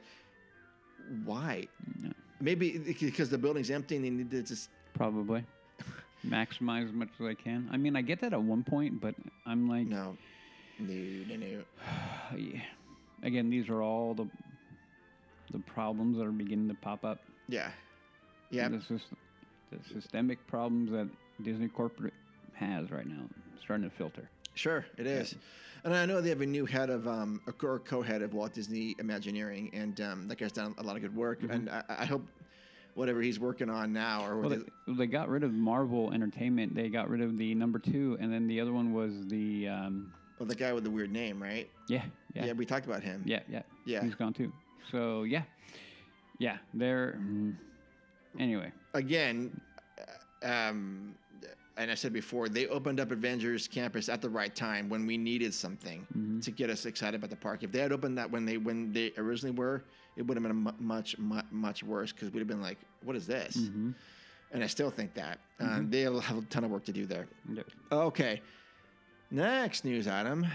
why? 1.24 1.68
Maybe 2.40 2.78
because 2.78 3.30
the 3.30 3.38
building's 3.38 3.72
empty 3.72 3.96
and 3.96 4.06
they 4.06 4.10
need 4.12 4.30
to 4.32 4.44
just. 4.44 4.70
Probably. 4.94 5.44
Maximize 6.28 6.86
as 6.86 6.94
much 6.94 7.10
as 7.20 7.26
I 7.26 7.34
can. 7.34 7.68
I 7.72 7.78
mean, 7.78 7.96
I 7.96 8.02
get 8.02 8.20
that 8.22 8.34
at 8.34 8.42
one 8.42 8.64
point, 8.64 9.02
but 9.02 9.16
I'm 9.46 9.68
like, 9.68 9.88
No, 9.88 10.18
no, 10.80 10.94
no, 10.94 11.36
no. 11.36 11.64
yeah. 12.38 12.62
again, 13.24 13.50
these 13.50 13.70
are 13.70 13.82
all 13.82 14.14
the 14.14 14.28
the 15.52 15.60
problems 15.60 16.18
that 16.18 16.26
are 16.26 16.32
beginning 16.32 16.68
to 16.70 16.76
pop 16.76 17.04
up. 17.06 17.20
Yeah, 17.48 17.70
yeah. 18.50 18.68
The, 18.70 18.78
syst- 18.78 19.02
the 19.72 19.80
systemic 19.94 20.46
problems 20.48 20.92
that 20.92 21.08
Disney 21.44 21.68
corporate 21.68 22.14
has 22.54 22.92
right 22.92 23.06
now 23.08 23.24
starting 23.62 23.90
to 23.90 23.96
filter. 23.96 24.30
Sure, 24.54 24.86
it 24.98 25.06
is. 25.08 25.36
And 25.84 25.94
I 25.94 26.06
know 26.06 26.22
they 26.22 26.30
have 26.30 26.42
a 26.42 26.46
new 26.46 26.66
head 26.66 26.90
of, 26.90 27.08
um, 27.08 27.42
a 27.48 27.52
co- 27.52 27.68
or 27.68 27.80
co-head 27.80 28.22
of 28.22 28.34
Walt 28.34 28.54
Disney 28.54 28.96
Imagineering, 29.00 29.70
and 29.74 30.00
um, 30.02 30.28
that 30.28 30.38
guy's 30.38 30.52
done 30.52 30.74
a 30.78 30.84
lot 30.84 30.96
of 30.96 31.02
good 31.02 31.16
work. 31.16 31.44
And 31.44 31.70
I, 31.70 31.84
I 31.90 32.06
hope 32.06 32.24
whatever 32.96 33.22
he's 33.22 33.40
working 33.40 33.70
on 33.70 33.92
now, 33.94 34.26
or 34.26 34.38
Well, 34.40 34.50
they, 34.50 34.94
they 34.94 35.06
got 35.06 35.28
rid 35.30 35.44
of 35.44 35.52
Marvel 35.54 36.12
Entertainment. 36.14 36.74
They 36.74 36.90
got 36.90 37.10
rid 37.10 37.22
of 37.22 37.38
the 37.38 37.54
number 37.54 37.78
two, 37.78 38.18
and 38.20 38.32
then 38.34 38.48
the 38.48 38.62
other 38.62 38.72
one 38.74 38.94
was 38.94 39.12
the 39.28 39.68
um, 39.68 40.12
well, 40.40 40.48
the 40.48 40.56
guy 40.56 40.74
with 40.74 40.86
the 40.86 40.90
weird 40.90 41.12
name, 41.12 41.42
right? 41.42 41.70
yeah, 41.88 42.04
yeah, 42.34 42.46
Yeah, 42.46 42.54
we 42.54 42.66
talked 42.66 42.86
about 42.86 43.04
him. 43.04 43.22
yeah, 43.26 43.42
yeah, 43.50 43.62
Yeah. 43.86 44.04
He's 44.04 44.16
gone 44.16 44.34
too. 44.34 44.52
So 44.92 45.24
yeah, 45.24 45.44
yeah. 46.40 46.58
They're 46.74 47.20
anyway. 48.40 48.72
Again, 48.94 49.60
uh, 50.44 50.48
um, 50.70 51.16
and 51.78 51.92
I 51.92 51.96
said 51.96 52.14
before, 52.14 52.48
they 52.48 52.68
opened 52.68 53.00
up 53.02 53.12
Avengers 53.12 53.68
Campus 53.68 54.08
at 54.08 54.22
the 54.22 54.30
right 54.30 54.56
time 54.56 54.88
when 54.88 55.06
we 55.06 55.18
needed 55.18 55.54
something 55.54 56.08
Mm-hmm. 56.18 56.40
to 56.40 56.52
get 56.52 56.70
us 56.70 56.86
excited 56.86 57.16
about 57.18 57.30
the 57.30 57.36
park. 57.36 57.64
If 57.64 57.72
they 57.72 57.80
had 57.80 57.92
opened 57.92 58.18
that 58.18 58.30
when 58.32 58.46
they 58.46 58.58
when 58.58 58.94
they 58.94 59.12
originally 59.18 59.56
were, 59.56 59.84
it 60.16 60.22
would 60.22 60.38
have 60.38 60.44
been 60.44 60.52
a 60.52 60.54
mu- 60.54 60.72
much 60.80 61.18
much 61.52 61.84
worse 61.84 62.12
because 62.14 62.32
we'd 62.32 62.40
have 62.40 62.48
been 62.48 62.62
like, 62.62 62.78
"What 63.04 63.16
is 63.16 63.28
this?" 63.28 63.58
Mm-hmm. 63.58 63.92
And 64.54 64.64
I 64.64 64.68
still 64.68 64.90
think 64.92 65.14
that 65.16 65.40
um, 65.60 65.90
they'll 65.90 66.20
have 66.22 66.38
a 66.38 66.42
ton 66.44 66.64
of 66.64 66.72
work 66.72 66.86
to 66.86 66.94
do 66.94 67.06
there. 67.06 67.28
Yep. 67.52 67.66
Okay. 67.92 68.42
Next 69.32 69.84
news 69.84 70.08
item. 70.08 70.46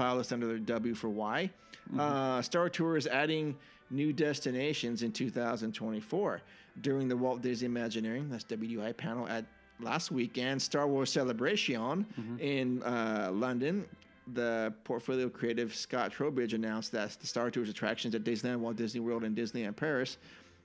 File 0.00 0.16
this 0.16 0.32
under 0.32 0.46
the 0.46 0.58
W 0.58 0.94
for 0.94 1.10
Y. 1.10 1.50
Uh, 1.98 2.40
Star 2.40 2.70
Tour 2.70 2.96
is 2.96 3.06
adding 3.06 3.54
new 3.90 4.14
destinations 4.14 5.02
in 5.02 5.12
2024. 5.12 6.40
During 6.80 7.06
the 7.06 7.16
Walt 7.18 7.42
Disney 7.42 7.66
Imagineering, 7.66 8.30
that's 8.30 8.44
WDI 8.44 8.96
panel 8.96 9.28
at 9.28 9.44
last 9.78 10.10
weekend, 10.10 10.62
Star 10.62 10.86
Wars 10.88 11.12
Celebration 11.12 12.06
in 12.38 12.82
uh, 12.82 13.28
London, 13.30 13.84
the 14.32 14.72
portfolio 14.84 15.28
creative 15.28 15.74
Scott 15.74 16.12
Trowbridge 16.12 16.54
announced 16.54 16.92
that 16.92 17.10
the 17.20 17.26
Star 17.26 17.50
Tours 17.50 17.68
attractions 17.68 18.14
at 18.14 18.24
Disneyland, 18.24 18.60
Walt 18.60 18.76
Disney 18.76 19.00
World, 19.00 19.22
and 19.24 19.36
Disneyland 19.36 19.76
Paris 19.76 20.16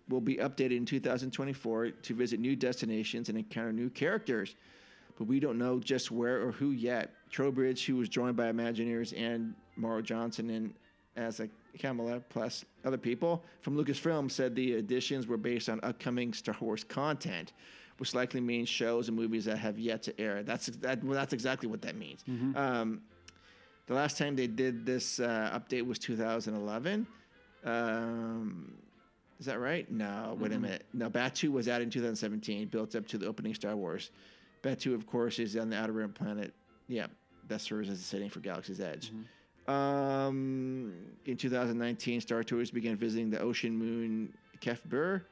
will 0.07 0.21
be 0.21 0.37
updated 0.37 0.77
in 0.77 0.85
2024 0.85 1.89
to 1.89 2.13
visit 2.13 2.39
new 2.39 2.55
destinations 2.55 3.27
and 3.27 3.37
encounter 3.37 3.73
new 3.73 3.89
characters. 3.89 4.55
But 5.17 5.27
we 5.27 5.39
don't 5.39 5.57
know 5.57 5.79
just 5.79 6.11
where 6.11 6.45
or 6.45 6.51
who 6.51 6.71
yet. 6.71 7.11
Trowbridge, 7.29 7.85
who 7.85 7.95
was 7.95 8.09
joined 8.09 8.35
by 8.35 8.51
Imagineers 8.51 9.13
and 9.17 9.55
Mauro 9.75 10.01
Johnson 10.01 10.49
and 10.49 10.73
as 11.15 11.39
a 11.39 11.49
Kamala 11.79 12.19
plus 12.29 12.65
other 12.83 12.97
people 12.97 13.43
from 13.61 13.77
Lucasfilm 13.77 14.29
said 14.29 14.55
the 14.55 14.75
additions 14.75 15.27
were 15.27 15.37
based 15.37 15.69
on 15.69 15.79
upcoming 15.83 16.33
Star 16.33 16.55
Wars 16.59 16.83
content, 16.83 17.53
which 17.97 18.13
likely 18.13 18.41
means 18.41 18.67
shows 18.69 19.07
and 19.07 19.15
movies 19.17 19.45
that 19.45 19.57
have 19.57 19.79
yet 19.79 20.03
to 20.03 20.19
air. 20.19 20.43
That's 20.43 20.67
that, 20.67 21.03
well, 21.03 21.13
that's 21.17 21.33
exactly 21.33 21.69
what 21.69 21.81
that 21.83 21.95
means. 21.95 22.23
Um, 22.55 23.01
the 23.87 23.93
last 23.93 24.17
time 24.17 24.35
they 24.35 24.47
did 24.47 24.85
this 24.85 25.19
uh, 25.19 25.57
update 25.57 25.85
was 25.85 25.99
2011. 25.99 27.05
Um, 27.63 28.73
is 29.39 29.45
that 29.45 29.59
right? 29.59 29.89
No, 29.91 30.37
wait 30.39 30.53
a 30.53 30.59
minute. 30.59 30.85
No, 30.93 31.09
Batuu 31.09 31.51
was 31.51 31.67
added 31.67 31.85
in 31.85 31.89
2017, 31.91 32.67
built 32.69 32.95
up 32.95 33.05
to 33.07 33.17
the 33.17 33.25
opening 33.27 33.53
Star 33.53 33.75
Wars. 33.75 34.11
Batuu, 34.65 34.95
of 34.95 35.05
course, 35.05 35.37
is 35.37 35.55
on 35.55 35.69
the 35.69 35.77
outer 35.77 35.93
rim 35.93 36.11
planet. 36.11 36.53
Yeah, 36.87 37.07
that 37.47 37.61
serves 37.61 37.89
as 37.89 37.99
a 37.99 38.03
setting 38.03 38.29
for 38.29 38.39
Galaxy's 38.39 38.81
Edge. 38.81 39.11
Mm-hmm. 39.11 39.71
Um, 39.71 40.93
in 41.25 41.37
2019, 41.37 42.21
Star 42.21 42.43
Tours 42.43 42.71
began 42.71 42.95
visiting 42.95 43.29
the 43.29 43.39
ocean 43.39 43.77
moon 43.77 44.33
Kef 44.61 44.83
Bir, 44.85 45.25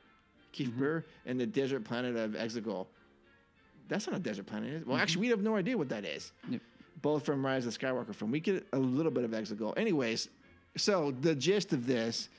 Kefbur, 0.53 0.69
mm-hmm. 0.77 1.29
and 1.29 1.39
the 1.39 1.45
desert 1.45 1.83
planet 1.83 2.15
of 2.15 2.31
Exegol. 2.31 2.87
That's 3.87 4.07
not 4.07 4.15
a 4.15 4.19
desert 4.19 4.45
planet. 4.45 4.69
Is 4.73 4.81
it? 4.81 4.87
Well, 4.87 4.97
actually, 4.97 5.13
mm-hmm. 5.13 5.21
we 5.21 5.29
have 5.29 5.41
no 5.41 5.55
idea 5.55 5.77
what 5.77 5.89
that 5.89 6.05
is. 6.05 6.31
Yep. 6.49 6.61
Both 7.01 7.25
from 7.25 7.45
Rise 7.45 7.65
of 7.65 7.73
the 7.73 7.79
Skywalker 7.79 8.15
from 8.15 8.31
We 8.31 8.39
get 8.39 8.65
a 8.71 8.79
little 8.79 9.11
bit 9.11 9.23
of 9.23 9.31
Exegol. 9.31 9.77
Anyways, 9.77 10.29
so 10.77 11.11
the 11.11 11.35
gist 11.35 11.73
of 11.73 11.85
this, 11.85 12.29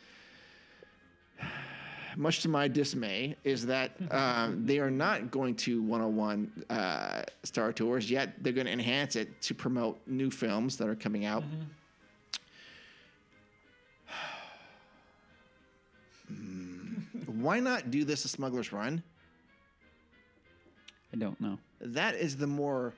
much 2.17 2.41
to 2.43 2.49
my 2.49 2.69
dismay, 2.69 3.37
is 3.45 3.67
that 3.67 3.93
um, 4.11 4.67
they 4.67 4.79
are 4.79 4.91
not 4.91 5.31
going 5.31 5.55
to 5.57 5.83
101 5.83 6.65
uh, 6.71 7.23
Star 7.43 7.73
Tours 7.73 8.11
yet. 8.11 8.43
They're 8.43 8.53
going 8.53 8.67
to 8.67 8.73
enhance 8.73 9.17
it 9.17 9.41
to 9.43 9.55
promote 9.55 10.01
new 10.07 10.31
films 10.31 10.77
that 10.79 10.89
are 10.89 10.95
coming 10.95 11.25
out. 11.25 11.45
Hmm. 16.29 16.99
Why 17.27 17.61
not 17.61 17.91
do 17.91 18.05
this 18.05 18.25
a 18.25 18.29
Smuggler's 18.29 18.73
Run? 18.73 19.03
I 21.13 21.17
don't 21.17 21.41
know. 21.41 21.59
That 21.81 22.17
is 22.17 22.37
the 22.37 22.47
more, 22.47 22.93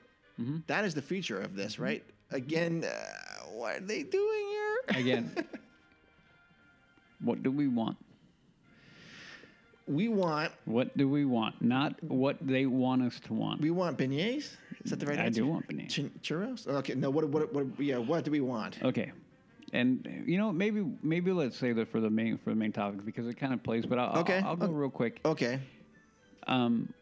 that 0.66 0.84
is 0.84 0.94
the 0.94 1.02
feature 1.02 1.40
of 1.40 1.54
this, 1.54 1.78
right? 1.78 2.02
Again, 2.30 2.84
uh, 2.84 3.44
what 3.52 3.76
are 3.76 3.80
they 3.80 4.02
doing 4.02 4.46
here? 4.48 5.00
Again, 5.00 5.46
what 7.20 7.42
do 7.42 7.50
we 7.50 7.68
want? 7.68 7.96
We 9.86 10.08
want 10.08 10.52
What 10.64 10.96
do 10.96 11.08
we 11.08 11.24
want? 11.24 11.60
Not 11.62 12.02
what 12.02 12.36
they 12.40 12.66
want 12.66 13.02
us 13.02 13.20
to 13.20 13.32
want. 13.34 13.60
we 13.60 13.70
want 13.70 13.96
beignets. 13.98 14.56
Is 14.84 14.90
that 14.90 15.00
the 15.00 15.06
right 15.06 15.18
I 15.18 15.24
answer? 15.24 15.42
I 15.42 15.44
do 15.44 15.50
want 15.50 15.68
beignets. 15.68 15.90
Ch- 15.90 16.22
churros. 16.28 16.66
Okay, 16.66 16.94
no. 16.94 17.10
What, 17.10 17.28
what? 17.28 17.52
What? 17.52 17.66
Yeah. 17.78 17.98
What 17.98 18.24
do 18.24 18.30
we 18.30 18.40
want? 18.40 18.82
Okay. 18.82 19.12
And 19.72 20.24
you 20.26 20.38
know, 20.38 20.52
maybe 20.52 20.84
maybe 21.02 21.32
let's 21.32 21.56
say 21.56 21.72
that 21.72 21.90
for 21.90 22.00
the 22.00 22.10
main 22.10 22.38
for 22.38 22.50
the 22.50 22.56
main 22.56 22.72
topic 22.72 23.04
because 23.04 23.26
it 23.26 23.34
kind 23.34 23.52
of 23.52 23.62
plays. 23.62 23.86
But 23.86 23.98
I'll, 23.98 24.20
Okay. 24.20 24.38
I'll, 24.38 24.50
I'll 24.50 24.56
go 24.56 24.66
Okay. 24.66 24.74
real 24.74 24.90
quick. 24.90 25.20
Okay. 25.24 25.60
Um, 26.46 26.92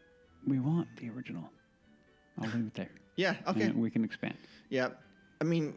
we 0.47 0.59
want 0.59 0.87
the 0.97 1.09
original. 1.09 1.49
I'll 2.41 2.49
leave 2.49 2.67
it 2.67 2.73
there. 2.73 2.89
Yeah. 3.15 3.35
Okay. 3.47 3.63
And 3.63 3.75
we 3.81 3.89
can 3.89 4.03
expand. 4.03 4.35
Yeah. 4.69 4.89
I 5.41 5.43
mean, 5.43 5.73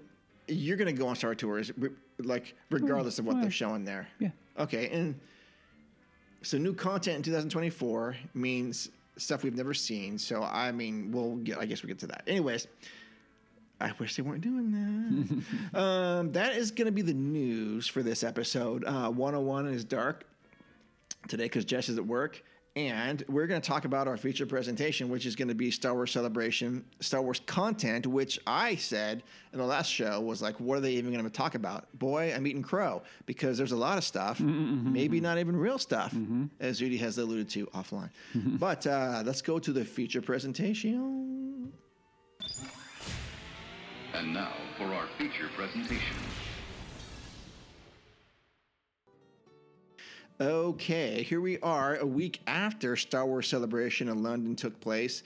you're 0.46 0.76
gonna 0.76 0.92
go 0.92 1.06
on 1.09 1.16
Star 1.16 1.34
Tours, 1.34 1.70
like 2.18 2.54
regardless 2.70 3.18
of 3.18 3.26
what 3.26 3.34
well, 3.34 3.42
they're 3.42 3.50
showing 3.50 3.84
there. 3.84 4.09
Yeah. 4.18 4.30
Okay. 4.59 4.88
And 4.88 5.18
so 6.43 6.59
new 6.59 6.74
content 6.74 7.16
in 7.16 7.22
2024 7.22 8.16
means 8.34 8.91
stuff 9.16 9.43
we've 9.43 9.57
never 9.57 9.74
seen. 9.74 10.18
So 10.18 10.43
I 10.43 10.72
mean, 10.72 11.11
we'll 11.12 11.36
get. 11.36 11.59
I 11.59 11.66
guess 11.66 11.82
we'll 11.82 11.89
get 11.89 11.99
to 12.01 12.07
that. 12.09 12.22
Anyways. 12.26 12.66
I 13.80 13.93
wish 14.01 14.16
they 14.16 14.24
weren't 14.24 14.41
doing 14.41 15.45
that. 15.72 15.78
um, 15.80 16.32
that 16.32 16.57
is 16.57 16.72
going 16.72 16.86
to 16.86 16.93
be 16.93 17.03
the 17.03 17.14
news 17.14 17.86
for 17.86 18.03
this 18.03 18.24
episode. 18.24 18.84
Uh, 18.84 19.09
101 19.09 19.68
is 19.68 19.84
dark 19.84 20.24
today 21.28 21.45
because 21.45 21.64
Jess 21.64 21.89
is 21.89 21.97
at 21.97 22.05
work. 22.05 22.43
And 22.78 23.24
we're 23.28 23.48
going 23.48 23.60
to 23.60 23.68
talk 23.68 23.86
about 23.86 24.06
our 24.06 24.16
feature 24.16 24.46
presentation, 24.46 25.08
which 25.08 25.26
is 25.26 25.34
going 25.34 25.48
to 25.48 25.54
be 25.54 25.68
Star 25.72 25.94
Wars 25.94 26.12
Celebration, 26.12 26.84
Star 27.00 27.20
Wars 27.20 27.40
content, 27.44 28.06
which 28.06 28.38
I 28.46 28.76
said 28.76 29.24
in 29.52 29.58
the 29.58 29.64
last 29.64 29.88
show 29.88 30.20
was 30.20 30.40
like, 30.40 30.60
what 30.60 30.78
are 30.78 30.80
they 30.80 30.92
even 30.92 31.12
going 31.12 31.24
to 31.24 31.28
talk 31.28 31.56
about? 31.56 31.88
Boy, 31.98 32.32
I'm 32.32 32.46
eating 32.46 32.62
crow 32.62 33.02
because 33.26 33.58
there's 33.58 33.72
a 33.72 33.76
lot 33.76 33.98
of 33.98 34.04
stuff, 34.04 34.38
mm-hmm, 34.38 34.50
mm-hmm, 34.50 34.92
maybe 34.92 35.16
mm-hmm. 35.16 35.24
not 35.24 35.38
even 35.38 35.56
real 35.56 35.80
stuff, 35.80 36.14
as 36.60 36.78
Judy 36.78 36.98
has 36.98 37.18
alluded 37.18 37.48
to 37.48 37.66
offline. 37.66 38.10
but 38.34 38.86
uh, 38.86 39.24
let's 39.26 39.42
go 39.42 39.58
to 39.58 39.72
the 39.72 39.84
feature 39.84 40.22
presentation. 40.22 41.72
And 44.14 44.32
now 44.32 44.52
for 44.76 44.84
our 44.84 45.08
feature 45.18 45.48
presentation. 45.56 46.14
Okay, 50.41 51.24
here 51.24 51.41
we 51.41 51.59
are 51.59 51.97
a 51.97 52.07
week 52.07 52.41
after 52.47 52.95
Star 52.95 53.26
Wars 53.26 53.49
Celebration 53.49 54.09
in 54.09 54.22
London 54.22 54.55
took 54.55 54.78
place. 54.78 55.24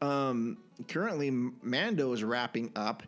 Um, 0.00 0.56
currently, 0.88 1.30
Mando 1.30 2.14
is 2.14 2.24
wrapping 2.24 2.72
up. 2.74 3.02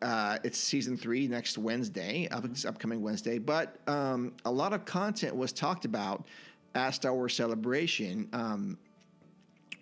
Uh, 0.00 0.38
it's 0.44 0.56
season 0.56 0.96
three 0.96 1.28
next 1.28 1.58
Wednesday, 1.58 2.26
up, 2.30 2.46
upcoming 2.66 3.02
Wednesday. 3.02 3.38
But 3.38 3.76
um, 3.86 4.32
a 4.46 4.50
lot 4.50 4.72
of 4.72 4.86
content 4.86 5.36
was 5.36 5.52
talked 5.52 5.84
about 5.84 6.26
at 6.74 6.92
Star 6.92 7.12
Wars 7.12 7.34
Celebration. 7.34 8.26
Um, 8.32 8.78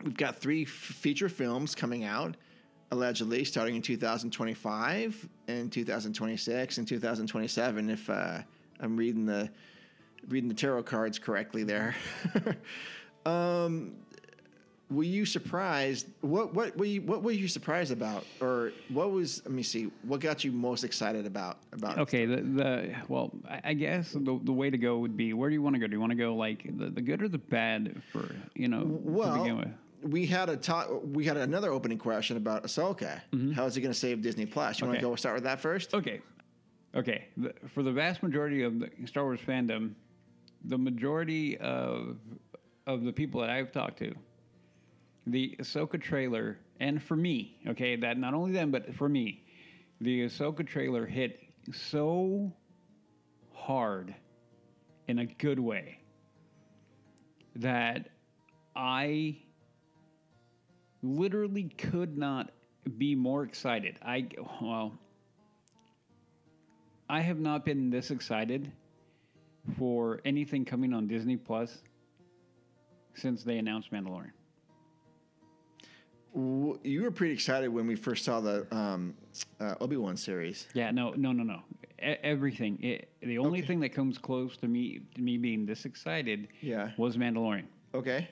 we've 0.02 0.16
got 0.16 0.40
three 0.40 0.62
f- 0.62 0.70
feature 0.70 1.28
films 1.28 1.76
coming 1.76 2.02
out, 2.02 2.36
allegedly 2.90 3.44
starting 3.44 3.76
in 3.76 3.82
2025 3.82 5.28
and 5.46 5.70
2026 5.70 6.78
and 6.78 6.88
2027. 6.88 7.90
If 7.90 8.10
uh, 8.10 8.38
I'm 8.80 8.96
reading 8.96 9.24
the 9.24 9.48
reading 10.28 10.48
the 10.48 10.54
tarot 10.54 10.82
cards 10.84 11.18
correctly 11.18 11.62
there. 11.64 11.94
um, 13.26 13.96
were 14.90 15.02
you 15.02 15.24
surprised? 15.24 16.06
What 16.20 16.52
what 16.54 16.76
were 16.76 16.84
you 16.84 17.00
what 17.02 17.22
were 17.22 17.32
you 17.32 17.48
surprised 17.48 17.90
about, 17.90 18.24
or 18.40 18.72
what 18.90 19.10
was? 19.10 19.42
Let 19.44 19.52
me 19.54 19.62
see. 19.62 19.90
What 20.02 20.20
got 20.20 20.44
you 20.44 20.52
most 20.52 20.84
excited 20.84 21.26
about 21.26 21.58
about? 21.72 21.98
Okay, 22.00 22.26
the, 22.26 22.36
the 22.36 22.94
well, 23.08 23.32
I, 23.64 23.72
guess 23.72 24.12
the, 24.12 24.38
the 24.42 24.52
way 24.52 24.68
to 24.70 24.76
go 24.78 24.98
would 24.98 25.16
be 25.16 25.32
where 25.32 25.48
do 25.48 25.54
you 25.54 25.62
want 25.62 25.74
to 25.74 25.80
go? 25.80 25.86
Do 25.86 25.94
you 25.94 26.00
want 26.00 26.10
to 26.10 26.16
go 26.16 26.36
like 26.36 26.64
the, 26.78 26.90
the 26.90 27.00
good 27.00 27.22
or 27.22 27.28
the 27.28 27.38
bad 27.38 28.02
for 28.12 28.34
you 28.54 28.68
know 28.68 28.80
to 28.80 28.86
begin 28.86 29.14
Well, 29.14 29.56
with? 29.56 29.68
we 30.02 30.26
had 30.26 30.50
a 30.50 30.56
talk. 30.56 30.88
We 31.02 31.24
had 31.24 31.38
another 31.38 31.72
opening 31.72 31.98
question 31.98 32.36
about 32.36 32.64
Ahsoka. 32.64 33.22
How 33.54 33.64
is 33.64 33.74
he 33.74 33.80
going 33.80 33.92
to 33.92 33.98
save 33.98 34.20
Disney 34.20 34.44
Plus? 34.46 34.80
You 34.80 34.86
want 34.86 34.98
Mm-hmm. 34.98 35.06
To 35.06 35.10
go 35.12 35.16
start 35.16 35.34
with 35.36 35.44
that 35.44 35.60
first? 35.60 35.94
Okay, 35.94 36.20
okay. 36.94 37.24
The, 37.38 37.54
for 37.72 37.82
the 37.82 37.90
vast 37.92 38.22
majority 38.22 38.62
of 38.62 38.78
the 38.80 38.90
Star 39.06 39.24
Wars 39.24 39.40
fandom, 39.44 39.92
the 40.64 40.78
majority 40.78 41.56
of 41.58 42.16
of 42.86 43.02
the 43.04 43.12
people 43.12 43.40
that 43.40 43.50
I've 43.50 43.72
talked 43.72 43.98
to, 44.00 44.14
the 45.26 45.56
Ahsoka 45.58 46.00
trailer, 46.00 46.58
and 46.80 47.02
for 47.02 47.16
me, 47.16 47.58
okay, 47.68 47.96
that 47.96 48.18
not 48.18 48.34
only 48.34 48.52
them, 48.52 48.70
but 48.70 48.94
for 48.94 49.08
me, 49.08 49.42
the 50.00 50.26
Ahsoka 50.26 50.66
trailer 50.66 51.06
hit 51.06 51.40
so 51.72 52.52
hard 53.52 54.14
in 55.08 55.18
a 55.18 55.26
good 55.26 55.58
way 55.58 56.00
that 57.56 58.10
I 58.76 59.38
literally 61.02 61.64
could 61.64 62.18
not 62.18 62.50
be 62.98 63.14
more 63.14 63.44
excited. 63.44 63.98
I 64.02 64.28
well, 64.60 64.92
I 67.08 67.20
have 67.20 67.38
not 67.38 67.64
been 67.64 67.90
this 67.90 68.10
excited 68.10 68.72
for 69.78 70.20
anything 70.24 70.64
coming 70.64 70.92
on 70.92 71.06
Disney 71.06 71.36
Plus 71.36 71.82
since 73.14 73.42
they 73.44 73.58
announced 73.58 73.92
Mandalorian. 73.92 74.30
You 76.34 77.02
were 77.02 77.12
pretty 77.12 77.32
excited 77.32 77.68
when 77.68 77.86
we 77.86 77.94
first 77.94 78.24
saw 78.24 78.40
the 78.40 78.66
um, 78.74 79.14
uh, 79.60 79.76
Obi 79.80 79.96
Wan 79.96 80.16
series. 80.16 80.66
Yeah, 80.74 80.90
no, 80.90 81.10
no, 81.10 81.30
no, 81.30 81.44
no. 81.44 81.60
E- 82.02 82.16
everything. 82.24 82.82
It, 82.82 83.08
the 83.22 83.38
only 83.38 83.60
Okay. 83.60 83.68
thing 83.68 83.80
that 83.80 83.90
comes 83.90 84.18
close 84.18 84.56
to 84.58 84.66
me 84.66 85.02
to 85.14 85.22
me 85.22 85.36
being 85.38 85.64
this 85.64 85.84
excited 85.84 86.48
Yeah. 86.60 86.90
was 86.96 87.16
Mandalorian. 87.16 87.66
Okay. 87.94 88.28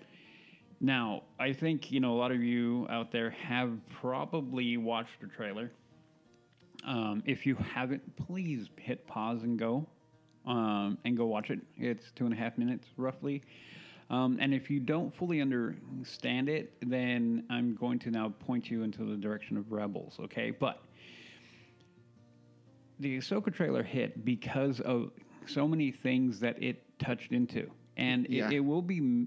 Now, 0.81 1.23
I 1.39 1.53
think 1.53 1.93
you 1.93 2.01
know 2.01 2.13
a 2.15 2.19
lot 2.19 2.33
of 2.33 2.43
you 2.43 2.89
out 2.91 3.13
there 3.13 3.31
have 3.31 3.79
probably 3.89 4.77
watched 4.79 5.21
the 5.21 5.29
trailer. 5.29 5.71
Um, 6.85 7.23
if 7.25 7.47
you 7.47 7.55
haven't, 7.55 8.03
please 8.17 8.69
hit 8.77 9.07
pause 9.07 9.45
and 9.45 9.57
go, 9.57 9.87
um, 10.47 10.99
and 11.05 11.17
go 11.17 11.27
watch 11.27 11.51
it. 11.51 11.61
It's 11.77 12.11
two 12.13 12.25
and 12.25 12.35
a 12.35 12.37
half 12.37 12.59
minutes 12.59 12.89
roughly. 12.97 13.43
Um, 14.11 14.39
and 14.41 14.53
if 14.53 14.69
you 14.71 14.79
don't 14.81 15.15
fully 15.15 15.41
understand 15.41 16.49
it, 16.49 16.75
then 16.83 17.45
I'm 17.49 17.75
going 17.77 17.99
to 18.01 18.11
now 18.11 18.29
point 18.41 18.71
you 18.71 18.83
into 18.83 19.05
the 19.05 19.17
direction 19.17 19.57
of 19.57 19.73
Rebels. 19.73 20.19
Okay, 20.25 20.51
but 20.51 20.83
the 23.01 23.19
Ahsoka 23.19 23.53
trailer 23.53 23.83
hit 23.83 24.25
because 24.25 24.81
of 24.81 25.11
so 25.47 25.67
many 25.67 25.91
things 25.91 26.39
that 26.41 26.63
it 26.63 26.83
touched 26.99 27.33
into. 27.33 27.71
and 27.97 28.27
Yeah. 28.29 28.47
it, 28.49 28.55
it 28.55 28.61
will 28.61 28.83
be. 28.83 29.27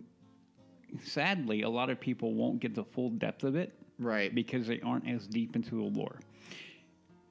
Sadly, 1.04 1.64
a 1.64 1.70
lot 1.70 1.90
of 1.90 2.00
people 2.00 2.34
won't 2.34 2.60
get 2.62 2.74
the 2.74 2.84
full 2.84 3.10
depth 3.10 3.44
of 3.44 3.56
it, 3.56 3.74
Right. 4.00 4.34
Because 4.34 4.68
they 4.68 4.80
aren't 4.82 5.08
as 5.10 5.28
deep 5.28 5.56
into 5.56 5.72
the 5.76 5.84
lore. 6.00 6.20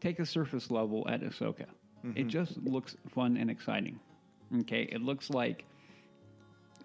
Take 0.00 0.18
a 0.18 0.26
surface 0.26 0.70
level 0.70 1.06
at 1.08 1.22
Ahsoka. 1.22 1.66
Mm-hmm. 2.04 2.18
It 2.18 2.26
just 2.26 2.56
looks 2.58 2.96
fun 3.14 3.36
and 3.36 3.50
exciting. 3.50 3.98
Okay, 4.60 4.82
it 4.92 5.00
looks 5.00 5.30
like 5.30 5.64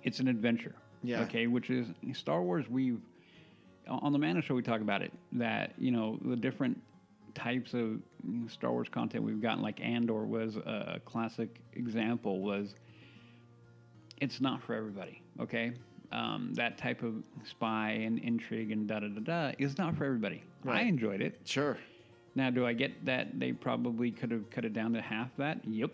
it's 0.04 0.20
an 0.20 0.28
adventure. 0.28 0.76
Yeah. 1.04 1.22
Okay, 1.22 1.48
which 1.48 1.70
is 1.70 1.88
Star 2.14 2.42
Wars. 2.42 2.66
We've 2.70 3.02
on 3.88 4.14
the 4.14 4.20
Mana 4.20 4.42
Show 4.42 4.56
we 4.56 4.62
talk 4.62 4.82
about 4.82 5.02
it 5.02 5.12
that 5.34 5.74
you 5.78 5.92
know 5.92 6.20
the 6.24 6.36
different 6.36 6.82
types 7.36 7.74
of 7.74 8.00
Star 8.48 8.72
Wars 8.72 8.88
content 8.90 9.24
we've 9.24 9.42
gotten. 9.42 9.62
Like 9.62 9.82
Andor 9.82 10.26
was 10.26 10.56
a 10.58 11.00
classic 11.06 11.60
example. 11.74 12.42
Was 12.42 12.76
it's 14.18 14.42
not 14.42 14.62
for 14.64 14.74
everybody. 14.74 15.22
Okay, 15.40 15.74
um, 16.12 16.54
that 16.56 16.78
type 16.78 17.04
of 17.04 17.24
spy 17.44 17.92
and 17.92 18.20
intrigue 18.20 18.72
and 18.72 18.88
da 18.88 19.00
da 19.00 19.08
da 19.08 19.20
da 19.22 19.56
is 19.58 19.78
not 19.78 19.96
for 19.96 20.06
everybody. 20.06 20.44
I 20.68 20.82
enjoyed 20.82 21.22
it. 21.22 21.40
Sure. 21.46 21.78
Now, 22.40 22.50
do 22.50 22.66
I 22.66 22.72
get 22.72 23.04
that 23.06 23.38
they 23.38 23.52
probably 23.52 24.12
could 24.12 24.32
have 24.32 24.50
cut 24.50 24.64
it 24.64 24.72
down 24.72 24.94
to 24.94 25.02
half 25.02 25.28
that? 25.36 25.60
Yep. 25.68 25.92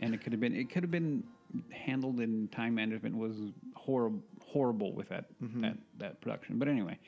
And 0.00 0.12
it 0.12 0.22
could 0.22 0.30
have 0.34 0.40
been 0.40 0.54
it 0.54 0.70
could 0.70 0.82
have 0.82 0.90
been 0.90 1.24
handled 1.70 2.20
in 2.20 2.48
time 2.48 2.74
management 2.74 3.16
was 3.16 3.34
horrible 3.74 4.20
horrible 4.46 4.92
with 4.92 5.08
that 5.08 5.24
that 5.40 5.78
that 5.96 6.20
production. 6.20 6.58
But 6.58 6.68
anyway, 6.68 6.98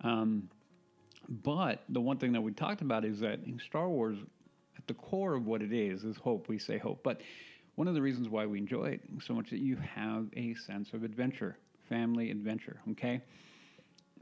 um, 0.00 0.50
but 1.28 1.84
the 1.88 2.00
one 2.00 2.18
thing 2.18 2.32
that 2.32 2.40
we 2.40 2.50
talked 2.50 2.82
about 2.82 3.04
is 3.04 3.20
that 3.20 3.44
in 3.46 3.60
Star 3.64 3.88
Wars, 3.88 4.18
at 4.76 4.88
the 4.88 4.94
core 4.94 5.34
of 5.34 5.46
what 5.46 5.62
it 5.62 5.72
is 5.72 6.02
is 6.02 6.16
hope. 6.16 6.48
We 6.48 6.58
say 6.58 6.78
hope, 6.78 7.04
but 7.04 7.20
one 7.76 7.86
of 7.86 7.94
the 7.94 8.02
reasons 8.02 8.28
why 8.28 8.44
we 8.44 8.58
enjoy 8.58 8.86
it 8.86 9.02
so 9.24 9.34
much 9.34 9.50
that 9.50 9.60
you 9.60 9.76
have 9.76 10.26
a 10.36 10.54
sense 10.54 10.92
of 10.94 11.04
adventure, 11.04 11.56
family 11.88 12.32
adventure. 12.32 12.80
Okay, 12.90 13.20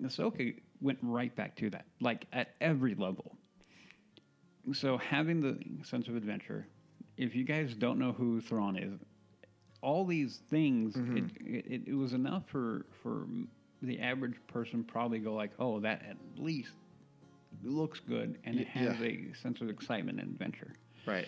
Ahsoka 0.02 0.54
went 0.82 0.98
right 1.00 1.34
back 1.34 1.56
to 1.56 1.70
that, 1.70 1.86
like 2.02 2.26
at 2.34 2.54
every 2.60 2.94
level 2.94 3.37
so 4.72 4.98
having 4.98 5.40
the 5.40 5.58
sense 5.84 6.08
of 6.08 6.16
adventure 6.16 6.66
if 7.16 7.34
you 7.34 7.44
guys 7.44 7.74
don't 7.74 7.98
know 7.98 8.12
who 8.12 8.40
Thrawn 8.40 8.76
is 8.76 9.00
all 9.82 10.04
these 10.04 10.40
things 10.50 10.94
mm-hmm. 10.94 11.16
it, 11.16 11.24
it, 11.66 11.82
it 11.88 11.94
was 11.94 12.12
enough 12.12 12.44
for 12.46 12.86
for 13.02 13.26
the 13.82 14.00
average 14.00 14.34
person 14.48 14.82
probably 14.82 15.18
go 15.18 15.34
like 15.34 15.52
oh 15.58 15.78
that 15.80 16.02
at 16.08 16.16
least 16.36 16.72
looks 17.62 18.00
good 18.00 18.38
and 18.44 18.58
it 18.58 18.66
has 18.68 18.98
yeah. 19.00 19.06
a 19.06 19.34
sense 19.40 19.60
of 19.60 19.68
excitement 19.68 20.20
and 20.20 20.30
adventure 20.30 20.72
Right. 21.06 21.26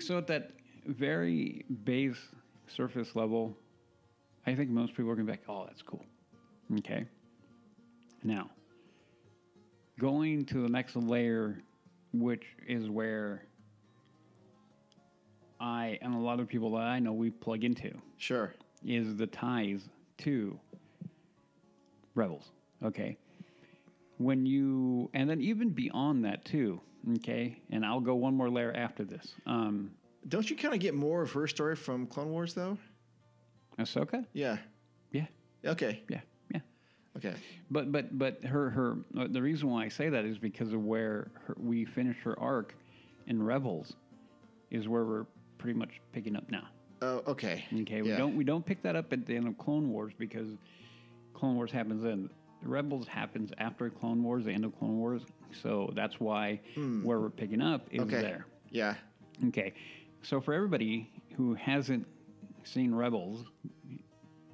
so 0.00 0.16
at 0.16 0.26
that 0.28 0.52
very 0.86 1.64
base 1.84 2.16
surface 2.66 3.14
level 3.14 3.56
i 4.46 4.54
think 4.54 4.70
most 4.70 4.94
people 4.94 5.10
are 5.10 5.14
going 5.14 5.26
to 5.26 5.32
be 5.32 5.38
like 5.38 5.48
oh 5.48 5.64
that's 5.66 5.82
cool 5.82 6.04
okay 6.78 7.04
now 8.22 8.48
going 9.98 10.44
to 10.46 10.62
the 10.62 10.68
next 10.68 10.96
layer 10.96 11.62
which 12.12 12.44
is 12.66 12.88
where 12.88 13.44
i 15.60 15.98
and 16.02 16.14
a 16.14 16.18
lot 16.18 16.40
of 16.40 16.48
people 16.48 16.72
that 16.72 16.82
i 16.82 16.98
know 16.98 17.12
we 17.12 17.30
plug 17.30 17.64
into 17.64 17.90
Sure. 18.18 18.54
is 18.84 19.16
the 19.16 19.26
ties 19.26 19.88
to 20.18 20.58
rebels 22.14 22.50
okay 22.84 23.16
when 24.18 24.44
you 24.46 25.10
and 25.14 25.28
then 25.28 25.40
even 25.40 25.70
beyond 25.70 26.24
that 26.24 26.44
too 26.44 26.80
okay 27.16 27.60
and 27.70 27.84
i'll 27.84 28.00
go 28.00 28.14
one 28.14 28.34
more 28.34 28.50
layer 28.50 28.72
after 28.74 29.04
this 29.04 29.34
um 29.46 29.90
Don't 30.28 30.48
you 30.50 30.56
kind 30.56 30.74
of 30.74 30.80
get 30.80 30.94
more 30.94 31.22
of 31.22 31.32
her 31.32 31.46
story 31.46 31.74
from 31.76 32.06
Clone 32.06 32.30
Wars 32.30 32.54
though? 32.54 32.78
ahsoka 33.78 34.24
Yeah. 34.32 34.58
yeah 35.10 35.26
Okay. 35.64 36.02
yeah 36.08 36.18
yeah 36.18 36.20
Okay. 37.16 37.34
but 37.70 37.92
but 37.92 38.18
but 38.18 38.42
her 38.44 38.70
her 38.70 38.96
uh, 39.18 39.26
the 39.30 39.42
reason 39.42 39.68
why 39.70 39.84
i 39.84 39.88
say 39.88 40.08
that 40.08 40.24
is 40.24 40.38
because 40.38 40.72
of 40.72 40.82
where 40.84 41.30
her, 41.46 41.54
we 41.58 41.84
finished 41.84 42.20
her 42.20 42.38
arc 42.40 42.74
in 43.26 43.42
rebels 43.42 43.94
is 44.70 44.88
where 44.88 45.04
we're 45.04 45.26
pretty 45.58 45.78
much 45.78 46.00
picking 46.12 46.36
up 46.36 46.50
now 46.50 46.68
Oh, 47.04 47.20
okay. 47.26 47.64
Okay, 47.80 48.00
we 48.00 48.10
Yeah. 48.10 48.16
don't 48.16 48.36
we 48.36 48.44
don't 48.44 48.64
pick 48.64 48.80
that 48.84 48.94
up 48.94 49.12
at 49.12 49.26
the 49.26 49.34
end 49.34 49.48
of 49.48 49.58
Clone 49.58 49.88
Wars 49.90 50.12
because 50.16 50.50
Clone 51.34 51.56
Wars 51.56 51.72
happens 51.72 52.00
then. 52.04 52.30
Rebels 52.62 53.08
happens 53.08 53.50
after 53.58 53.90
Clone 53.90 54.22
Wars, 54.22 54.44
the 54.44 54.52
end 54.52 54.64
of 54.64 54.78
Clone 54.78 54.98
Wars. 54.98 55.22
So 55.50 55.90
that's 55.96 56.20
why 56.20 56.60
where 57.02 57.18
we're 57.18 57.28
picking 57.30 57.60
up 57.60 57.88
is 57.90 58.02
Hmm. 58.02 58.08
Okay. 58.08 58.20
there. 58.22 58.46
Yeah. 58.70 58.94
Okay. 59.48 59.72
So 60.22 60.40
for 60.40 60.54
everybody 60.54 61.10
who 61.36 61.54
hasn't 61.54 62.06
seen 62.62 62.94
Rebels, 62.94 63.46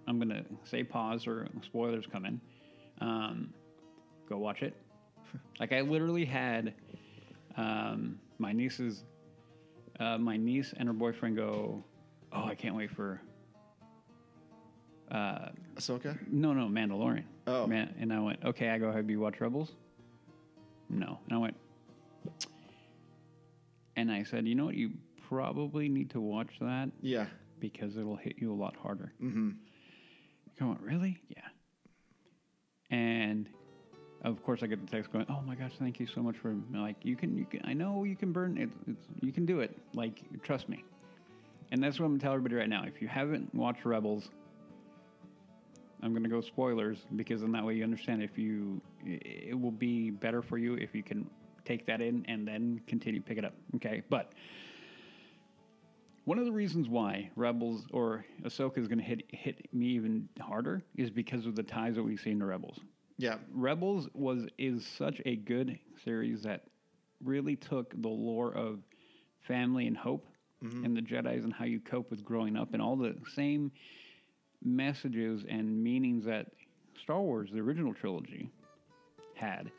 I'm 0.08 0.18
gonna 0.18 0.42
say 0.64 0.82
pause 0.82 1.26
or 1.26 1.46
spoilers 1.62 2.06
coming. 2.10 2.40
Um, 3.00 3.52
go 4.28 4.38
watch 4.38 4.62
it. 4.62 4.74
like 5.60 5.72
I 5.72 5.82
literally 5.82 6.24
had 6.24 6.72
um, 7.56 8.18
my 8.38 8.52
niece's 8.52 9.04
uh, 10.00 10.16
my 10.16 10.36
niece 10.38 10.72
and 10.76 10.88
her 10.88 10.94
boyfriend 10.94 11.36
go, 11.36 11.84
"Oh, 12.32 12.44
I 12.44 12.54
can't 12.54 12.74
wait 12.74 12.90
for 12.90 13.20
uh, 15.10 15.48
Ahsoka. 15.76 16.16
no, 16.30 16.54
no, 16.54 16.66
Mandalorian." 16.68 17.24
Oh. 17.46 17.66
Man, 17.66 17.94
and 18.00 18.10
I 18.12 18.20
went, 18.20 18.42
"Okay." 18.44 18.70
I 18.70 18.78
go, 18.78 18.90
"Have 18.90 19.10
you 19.10 19.20
watched 19.20 19.40
Rebels?" 19.42 19.72
No, 20.88 21.18
and 21.26 21.34
I 21.34 21.38
went, 21.38 21.56
and 23.96 24.10
I 24.10 24.22
said, 24.22 24.46
"You 24.46 24.54
know 24.54 24.64
what? 24.64 24.74
You 24.74 24.92
probably 25.28 25.90
need 25.90 26.08
to 26.10 26.20
watch 26.20 26.56
that 26.62 26.88
Yeah. 27.02 27.26
because 27.60 27.98
it'll 27.98 28.16
hit 28.16 28.36
you 28.38 28.50
a 28.52 28.56
lot 28.56 28.74
harder." 28.76 29.12
Mm-hmm. 29.22 29.50
Come 30.58 30.70
on, 30.70 30.78
really? 30.82 31.18
Yeah. 31.28 31.42
And 32.90 33.48
of 34.22 34.42
course, 34.42 34.62
I 34.62 34.66
get 34.66 34.84
the 34.84 34.90
text 34.90 35.12
going, 35.12 35.26
"Oh 35.28 35.40
my 35.42 35.54
gosh, 35.54 35.72
thank 35.78 36.00
you 36.00 36.06
so 36.06 36.22
much 36.22 36.36
for 36.36 36.56
like 36.74 36.96
you 37.02 37.14
can 37.14 37.36
you 37.36 37.44
can 37.44 37.60
I 37.64 37.72
know 37.72 38.04
you 38.04 38.16
can 38.16 38.32
burn 38.32 38.58
it. 38.58 38.68
It's, 38.86 39.06
you 39.20 39.32
can 39.32 39.46
do 39.46 39.60
it. 39.60 39.76
Like 39.94 40.20
trust 40.42 40.68
me." 40.68 40.84
And 41.70 41.82
that's 41.82 42.00
what 42.00 42.06
I'm 42.06 42.12
gonna 42.12 42.22
tell 42.22 42.32
everybody 42.32 42.56
right 42.56 42.68
now. 42.68 42.84
If 42.84 43.00
you 43.00 43.08
haven't 43.08 43.54
watched 43.54 43.84
Rebels, 43.84 44.30
I'm 46.02 46.12
gonna 46.12 46.28
go 46.28 46.40
spoilers 46.40 46.98
because 47.14 47.42
then 47.42 47.52
that 47.52 47.64
way 47.64 47.74
you 47.74 47.84
understand. 47.84 48.22
If 48.22 48.38
you, 48.38 48.80
it 49.04 49.58
will 49.58 49.70
be 49.70 50.10
better 50.10 50.42
for 50.42 50.58
you 50.58 50.74
if 50.74 50.94
you 50.94 51.02
can 51.02 51.28
take 51.64 51.86
that 51.86 52.00
in 52.00 52.24
and 52.26 52.48
then 52.48 52.80
continue 52.86 53.20
pick 53.20 53.38
it 53.38 53.44
up. 53.44 53.54
Okay, 53.76 54.02
but 54.08 54.32
one 56.28 56.38
of 56.38 56.44
the 56.44 56.52
reasons 56.52 56.90
why 56.90 57.30
Rebels 57.36 57.86
or 57.90 58.22
Ahsoka 58.42 58.76
is 58.76 58.86
gonna 58.86 59.02
hit 59.02 59.22
hit 59.30 59.66
me 59.72 59.86
even 59.86 60.28
harder 60.38 60.82
is 60.94 61.08
because 61.08 61.46
of 61.46 61.56
the 61.56 61.62
ties 61.62 61.94
that 61.94 62.02
we 62.02 62.18
see 62.18 62.32
in 62.32 62.38
the 62.38 62.44
Rebels. 62.44 62.78
Yeah. 63.16 63.38
Rebels 63.50 64.10
was 64.12 64.46
is 64.58 64.86
such 64.86 65.22
a 65.24 65.36
good 65.36 65.78
series 66.04 66.42
that 66.42 66.64
really 67.24 67.56
took 67.56 67.94
the 68.02 68.10
lore 68.10 68.52
of 68.54 68.80
family 69.40 69.86
and 69.86 69.96
hope 69.96 70.26
mm-hmm. 70.62 70.84
and 70.84 70.94
the 70.94 71.00
Jedi's 71.00 71.44
and 71.44 71.52
how 71.52 71.64
you 71.64 71.80
cope 71.80 72.10
with 72.10 72.22
growing 72.22 72.58
up 72.58 72.74
and 72.74 72.82
all 72.82 72.94
the 72.94 73.16
same 73.34 73.72
messages 74.62 75.46
and 75.48 75.82
meanings 75.82 76.26
that 76.26 76.48
Star 77.02 77.22
Wars, 77.22 77.48
the 77.50 77.60
original 77.60 77.94
trilogy, 77.94 78.50
had. 79.34 79.72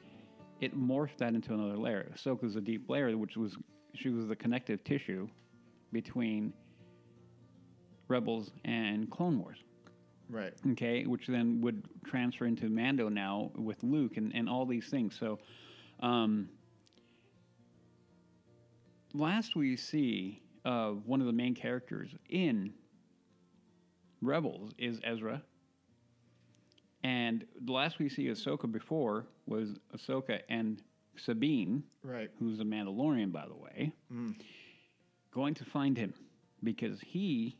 It 0.61 0.75
morphed 0.75 1.17
that 1.19 1.35
into 1.35 1.53
another 1.53 1.77
layer. 1.77 2.11
Ahsoka's 2.17 2.55
a 2.55 2.61
deep 2.61 2.89
layer, 2.89 3.15
which 3.15 3.37
was 3.37 3.55
she 3.93 4.09
was 4.09 4.25
the 4.25 4.35
connective 4.35 4.83
tissue 4.83 5.29
between 5.91 6.53
Rebels 8.07 8.51
and 8.65 9.09
Clone 9.09 9.39
Wars 9.39 9.57
Right. 10.29 10.53
okay, 10.71 11.05
which 11.05 11.27
then 11.27 11.61
would 11.61 11.83
transfer 12.05 12.45
into 12.45 12.69
Mando 12.69 13.09
now 13.09 13.51
with 13.55 13.81
Luke 13.83 14.17
and, 14.17 14.33
and 14.35 14.47
all 14.49 14.65
these 14.65 14.87
things. 14.87 15.15
So, 15.19 15.39
um, 16.01 16.49
last 19.13 19.55
we 19.55 19.75
see 19.75 20.41
of 20.65 21.07
one 21.07 21.19
of 21.19 21.27
the 21.27 21.33
main 21.33 21.55
characters 21.55 22.11
in 22.29 22.73
Rebels 24.21 24.71
is 24.77 24.99
Ezra. 25.03 25.41
And 27.03 27.45
the 27.61 27.71
last 27.71 27.97
we 27.97 28.09
see 28.09 28.25
Ahsoka 28.27 28.69
before 28.71 29.25
was 29.47 29.79
Ahsoka 29.95 30.41
and 30.49 30.81
Sabine, 31.15 31.83
Right. 32.03 32.29
who's 32.39 32.59
a 32.59 32.63
Mandalorian, 32.63 33.31
by 33.31 33.45
the 33.47 33.55
way, 33.55 33.93
going 35.31 35.53
to 35.55 35.65
find 35.65 35.97
him 35.97 36.13
because 36.63 36.99
he 37.01 37.57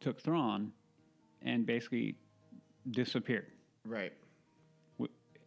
took 0.00 0.20
Thrawn 0.20 0.72
and 1.42 1.66
basically 1.66 2.16
disappeared. 2.90 3.46
Right. 3.84 4.12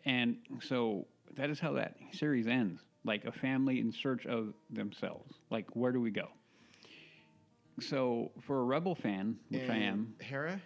And 0.06 0.38
so 0.62 1.08
that 1.36 1.50
is 1.50 1.60
how 1.60 1.74
that 1.74 1.96
series 2.12 2.48
ends 2.48 2.82
like 3.06 3.26
a 3.26 3.32
family 3.32 3.80
in 3.80 3.92
search 3.92 4.26
of 4.26 4.54
themselves. 4.70 5.34
Like, 5.50 5.68
where 5.76 5.92
do 5.92 6.00
we 6.00 6.12
go? 6.12 6.28
So, 7.80 8.32
for 8.42 8.60
a 8.60 8.64
Rebel 8.64 8.96
fan, 8.96 9.38
which 9.50 9.68
I 9.68 9.78
am, 9.78 10.14
Hera 10.22 10.62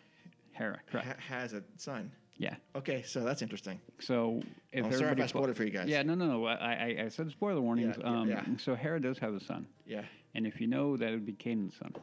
Hera, 0.51 0.79
correct? 0.91 1.07
ha- 1.07 1.15
has 1.35 1.53
a 1.53 1.63
son. 1.77 2.11
Yeah. 2.37 2.55
Okay, 2.75 3.03
so 3.03 3.23
that's 3.23 3.41
interesting. 3.41 3.79
So, 3.99 4.41
if 4.71 4.85
Oh, 4.85 4.91
sorry 4.91 5.11
if 5.11 5.19
I 5.19 5.25
spoiled 5.25 5.49
it 5.49 5.57
for 5.57 5.63
you 5.63 5.71
guys. 5.71 5.87
Yeah, 5.87 6.03
no, 6.03 6.15
no, 6.15 6.27
no. 6.27 6.45
I, 6.45 6.53
I, 6.53 7.03
I 7.05 7.09
said 7.09 7.29
spoiler 7.31 7.61
warnings. 7.61 7.95
Yeah, 7.99 8.05
um, 8.09 8.29
yeah. 8.29 8.43
So, 8.57 8.75
Hera 8.75 8.99
does 9.01 9.17
have 9.19 9.33
a 9.33 9.39
son. 9.39 9.67
Yeah. 9.85 10.03
And 10.35 10.45
if 10.45 10.61
you 10.61 10.67
know, 10.67 10.97
that 10.97 11.09
it 11.09 11.11
would 11.11 11.25
be 11.25 11.33
Kanan's 11.33 11.75
son. 11.77 11.93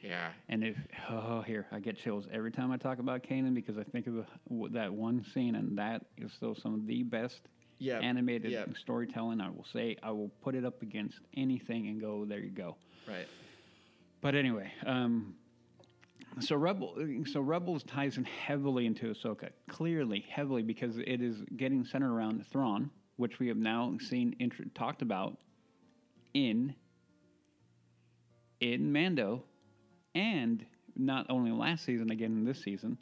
Yeah. 0.00 0.28
And 0.50 0.62
if 0.62 0.76
oh 1.08 1.40
here 1.40 1.66
I 1.72 1.80
get 1.80 1.96
chills 1.96 2.26
every 2.30 2.50
time 2.50 2.70
I 2.70 2.76
talk 2.76 2.98
about 2.98 3.22
Kanan 3.22 3.54
because 3.54 3.78
I 3.78 3.84
think 3.84 4.06
of 4.06 4.14
the, 4.14 4.26
that 4.72 4.92
one 4.92 5.24
scene 5.32 5.54
and 5.54 5.78
that 5.78 6.04
is 6.18 6.30
still 6.32 6.54
some 6.54 6.74
of 6.74 6.86
the 6.86 7.02
best 7.02 7.40
Yeah, 7.78 8.00
animated 8.00 8.52
yeah. 8.52 8.64
storytelling. 8.78 9.40
I 9.40 9.48
will 9.48 9.64
say 9.72 9.96
I 10.02 10.10
will 10.10 10.30
put 10.42 10.54
it 10.54 10.64
up 10.64 10.82
against 10.82 11.20
anything 11.36 11.88
and 11.88 12.00
go 12.00 12.26
there 12.26 12.40
you 12.40 12.50
go. 12.50 12.76
Right. 13.08 13.26
But 14.20 14.34
anyway, 14.34 14.70
um, 14.86 15.34
so 16.40 16.56
Rebel, 16.56 16.96
so 17.26 17.40
Rebels 17.40 17.82
ties 17.84 18.16
in 18.16 18.24
heavily 18.24 18.86
into 18.86 19.12
Ahsoka, 19.12 19.50
clearly 19.68 20.24
heavily 20.28 20.62
because 20.62 20.98
it 20.98 21.20
is 21.20 21.42
getting 21.56 21.84
centered 21.84 22.12
around 22.12 22.44
Thrawn, 22.46 22.90
which 23.16 23.38
we 23.38 23.48
have 23.48 23.56
now 23.56 23.96
seen 24.00 24.34
intro- 24.38 24.66
talked 24.74 25.02
about 25.02 25.38
in 26.34 26.74
in 28.60 28.92
Mando, 28.92 29.44
and 30.14 30.64
not 30.96 31.26
only 31.28 31.50
last 31.50 31.84
season, 31.84 32.10
again 32.10 32.32
in 32.32 32.44
this 32.44 32.62
season, 32.62 32.96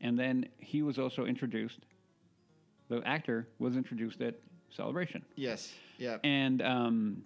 and 0.00 0.18
then 0.18 0.46
he 0.58 0.82
was 0.82 0.98
also 0.98 1.24
introduced. 1.24 1.80
The 2.88 3.02
actor 3.06 3.48
was 3.58 3.76
introduced 3.76 4.20
at 4.20 4.34
Celebration. 4.70 5.24
Yes. 5.34 5.72
Yeah. 5.98 6.18
And 6.24 6.62
um, 6.62 7.22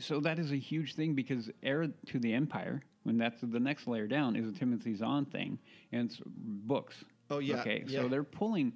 so 0.00 0.20
that 0.20 0.38
is 0.38 0.52
a 0.52 0.56
huge 0.56 0.94
thing 0.94 1.14
because 1.14 1.50
heir 1.62 1.88
to 2.06 2.18
the 2.18 2.32
empire, 2.32 2.82
when 3.02 3.18
that's 3.18 3.40
the 3.40 3.60
next 3.60 3.86
layer 3.86 4.06
down, 4.06 4.36
is 4.36 4.48
a 4.48 4.52
Timothy 4.52 4.94
Zahn 4.94 5.24
thing 5.26 5.58
and 5.92 6.10
it's 6.10 6.20
books. 6.26 7.04
Oh, 7.30 7.38
yeah, 7.38 7.60
Okay, 7.60 7.84
yeah. 7.86 8.02
so 8.02 8.08
they're 8.08 8.24
pulling. 8.24 8.72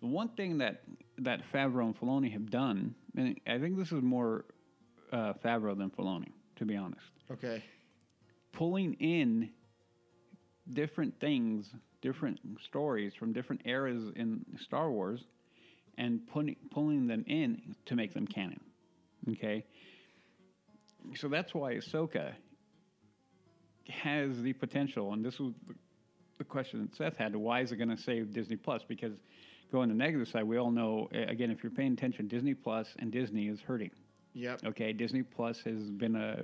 One 0.00 0.28
thing 0.30 0.58
that 0.58 0.82
that 1.18 1.42
Favreau 1.52 1.84
and 1.84 1.98
Filoni 1.98 2.32
have 2.32 2.50
done, 2.50 2.94
and 3.16 3.38
I 3.46 3.58
think 3.58 3.76
this 3.76 3.92
is 3.92 4.02
more 4.02 4.46
uh, 5.12 5.34
Favreau 5.44 5.76
than 5.76 5.90
Filoni, 5.90 6.32
to 6.56 6.64
be 6.64 6.76
honest, 6.76 7.04
okay. 7.30 7.62
pulling 8.52 8.94
in 8.94 9.50
different 10.70 11.20
things, 11.20 11.70
different 12.00 12.38
stories 12.64 13.12
from 13.14 13.32
different 13.34 13.60
eras 13.66 14.10
in 14.16 14.44
Star 14.58 14.90
Wars, 14.90 15.24
and 15.98 16.26
putting 16.26 16.56
pulling 16.70 17.06
them 17.06 17.24
in 17.26 17.74
to 17.86 17.94
make 17.94 18.14
them 18.14 18.26
canon. 18.26 18.60
Okay, 19.32 19.66
so 21.16 21.28
that's 21.28 21.54
why 21.54 21.74
Ahsoka 21.74 22.32
has 23.88 24.40
the 24.42 24.52
potential, 24.52 25.12
and 25.12 25.24
this 25.24 25.38
was 25.38 25.52
the- 25.66 26.44
question 26.44 26.80
that 26.82 26.96
Seth 26.96 27.16
had: 27.18 27.36
Why 27.36 27.60
is 27.60 27.70
it 27.70 27.76
going 27.76 27.90
to 27.90 27.98
save 27.98 28.32
Disney 28.32 28.56
Plus? 28.56 28.82
Because 28.88 29.12
going 29.70 29.88
to 29.88 29.94
the 29.94 29.98
negative 29.98 30.26
side, 30.26 30.44
we 30.44 30.56
all 30.56 30.70
know 30.70 31.08
again 31.12 31.50
if 31.50 31.62
you're 31.62 31.70
paying 31.70 31.92
attention, 31.92 32.28
Disney 32.28 32.54
Plus 32.54 32.88
and 32.98 33.12
Disney 33.12 33.46
is 33.48 33.60
hurting. 33.60 33.90
Yep. 34.32 34.60
Okay, 34.66 34.92
Disney 34.92 35.22
Plus 35.22 35.60
has 35.62 35.90
been 35.90 36.16
a 36.16 36.42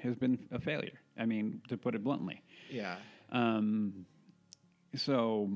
has 0.00 0.16
been 0.16 0.38
a 0.52 0.60
failure. 0.60 1.00
I 1.18 1.24
mean, 1.24 1.62
to 1.68 1.76
put 1.76 1.94
it 1.94 2.04
bluntly. 2.04 2.42
Yeah. 2.70 2.96
Um, 3.32 4.04
so 4.94 5.50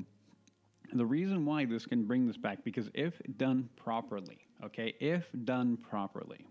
the 0.91 1.05
reason 1.05 1.45
why 1.45 1.65
this 1.65 1.85
can 1.85 2.05
bring 2.05 2.25
this 2.27 2.37
back 2.37 2.63
because 2.63 2.89
if 2.93 3.13
done 3.37 3.69
properly, 3.75 4.39
okay, 4.65 4.95
if 4.99 5.25
done 5.45 5.77
properly, 5.77 6.47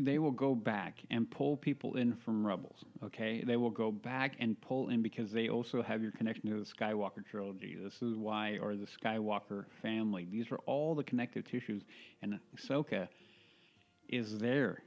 they 0.00 0.18
will 0.18 0.30
go 0.30 0.54
back 0.54 0.98
and 1.10 1.30
pull 1.30 1.56
people 1.56 1.96
in 1.96 2.14
from 2.16 2.46
Rebels. 2.46 2.84
Okay, 3.04 3.42
they 3.46 3.56
will 3.56 3.70
go 3.70 3.92
back 3.92 4.34
and 4.40 4.60
pull 4.60 4.88
in 4.88 5.02
because 5.02 5.30
they 5.30 5.48
also 5.48 5.82
have 5.82 6.02
your 6.02 6.12
connection 6.12 6.50
to 6.50 6.58
the 6.58 6.64
Skywalker 6.64 7.24
trilogy. 7.28 7.76
This 7.80 8.02
is 8.02 8.16
why, 8.16 8.58
or 8.60 8.74
the 8.76 8.86
Skywalker 8.86 9.66
family. 9.82 10.26
These 10.30 10.50
are 10.50 10.58
all 10.66 10.94
the 10.94 11.04
connective 11.04 11.44
tissues, 11.44 11.82
and 12.22 12.38
Ahsoka 12.56 13.08
is 14.08 14.38
there, 14.38 14.82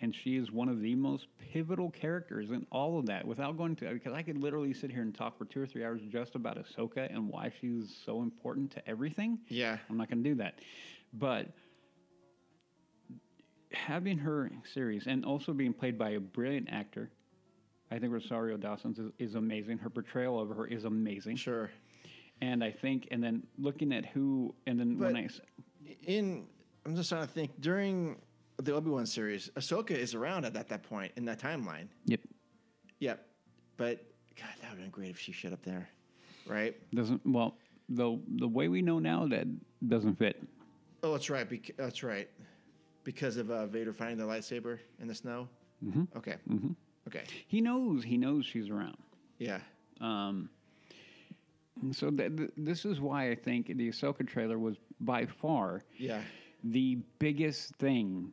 and 0.00 0.14
she 0.14 0.36
is 0.36 0.50
one 0.50 0.68
of 0.68 0.80
the 0.80 0.94
most 0.94 1.28
pivotal 1.52 1.90
characters 1.90 2.50
in 2.50 2.66
all 2.70 2.98
of 2.98 3.06
that. 3.06 3.26
Without 3.26 3.56
going 3.56 3.76
to, 3.76 3.92
because 3.92 4.12
I 4.12 4.22
could 4.22 4.38
literally 4.38 4.72
sit 4.72 4.90
here 4.90 5.02
and 5.02 5.14
talk 5.14 5.36
for 5.36 5.44
two 5.44 5.62
or 5.62 5.66
three 5.66 5.84
hours 5.84 6.00
just 6.08 6.34
about 6.34 6.58
Ahsoka 6.58 7.12
and 7.14 7.28
why 7.28 7.52
she's 7.60 7.96
so 8.04 8.22
important 8.22 8.70
to 8.72 8.88
everything. 8.88 9.38
Yeah. 9.48 9.78
I'm 9.90 9.96
not 9.96 10.08
going 10.08 10.22
to 10.22 10.28
do 10.28 10.36
that. 10.36 10.60
But 11.12 11.48
having 13.72 14.18
her 14.18 14.50
series 14.72 15.06
and 15.06 15.24
also 15.24 15.52
being 15.52 15.72
played 15.72 15.98
by 15.98 16.10
a 16.10 16.20
brilliant 16.20 16.68
actor, 16.70 17.10
I 17.90 17.98
think 17.98 18.12
Rosario 18.12 18.56
Dawson 18.56 19.12
is, 19.18 19.30
is 19.30 19.34
amazing. 19.34 19.78
Her 19.78 19.90
portrayal 19.90 20.40
of 20.40 20.48
her 20.50 20.66
is 20.66 20.84
amazing. 20.84 21.36
Sure. 21.36 21.70
And 22.40 22.62
I 22.62 22.70
think, 22.70 23.08
and 23.10 23.22
then 23.22 23.44
looking 23.58 23.92
at 23.92 24.06
who, 24.06 24.54
and 24.66 24.78
then 24.78 24.96
But 24.96 25.16
I, 25.16 25.28
in 26.04 26.46
I'm 26.84 26.94
just 26.94 27.08
trying 27.08 27.26
to 27.26 27.32
think 27.32 27.60
during 27.60 28.16
the 28.58 28.72
Obi 28.74 28.90
Wan 28.90 29.06
series, 29.06 29.50
Ahsoka 29.56 29.90
is 29.90 30.14
around 30.14 30.44
at 30.44 30.54
that, 30.54 30.68
that 30.68 30.82
point 30.82 31.12
in 31.16 31.24
that 31.26 31.40
timeline. 31.40 31.88
yep, 32.04 32.20
Yep. 33.00 33.26
But 33.76 34.04
God, 34.38 34.48
that 34.60 34.70
would 34.70 34.70
have 34.70 34.78
been 34.78 34.90
great 34.90 35.10
if 35.10 35.18
she 35.18 35.32
showed 35.32 35.52
up 35.52 35.62
there, 35.62 35.88
right? 36.46 36.76
doesn't, 36.94 37.20
well, 37.24 37.56
the, 37.88 38.18
the 38.36 38.48
way 38.48 38.68
we 38.68 38.82
know 38.82 38.98
now 38.98 39.26
that 39.28 39.46
doesn't 39.86 40.16
fit. 40.18 40.42
Oh, 41.02 41.12
that's 41.12 41.28
right. 41.30 41.48
Bec- 41.48 41.72
that's 41.76 42.02
right. 42.02 42.28
Because 43.06 43.36
of 43.36 43.50
uh, 43.52 43.66
Vader 43.66 43.92
finding 43.92 44.18
the 44.18 44.24
lightsaber 44.24 44.80
in 45.00 45.06
the 45.06 45.14
snow. 45.14 45.48
Mm-hmm. 45.84 46.02
Okay. 46.18 46.34
Mm-hmm. 46.50 46.72
Okay. 47.06 47.22
He 47.46 47.60
knows, 47.60 48.02
he 48.02 48.16
knows 48.16 48.44
she's 48.44 48.68
around. 48.68 48.96
Yeah. 49.38 49.60
Um, 50.00 50.50
so 51.92 52.10
th- 52.10 52.36
th- 52.36 52.50
this 52.56 52.84
is 52.84 53.00
why 53.00 53.30
I 53.30 53.36
think 53.36 53.68
the 53.68 53.88
Ahsoka 53.90 54.26
trailer 54.26 54.58
was 54.58 54.74
by 55.00 55.24
far 55.26 55.84
Yeah. 55.98 56.20
the 56.64 56.98
biggest 57.20 57.76
thing 57.76 58.32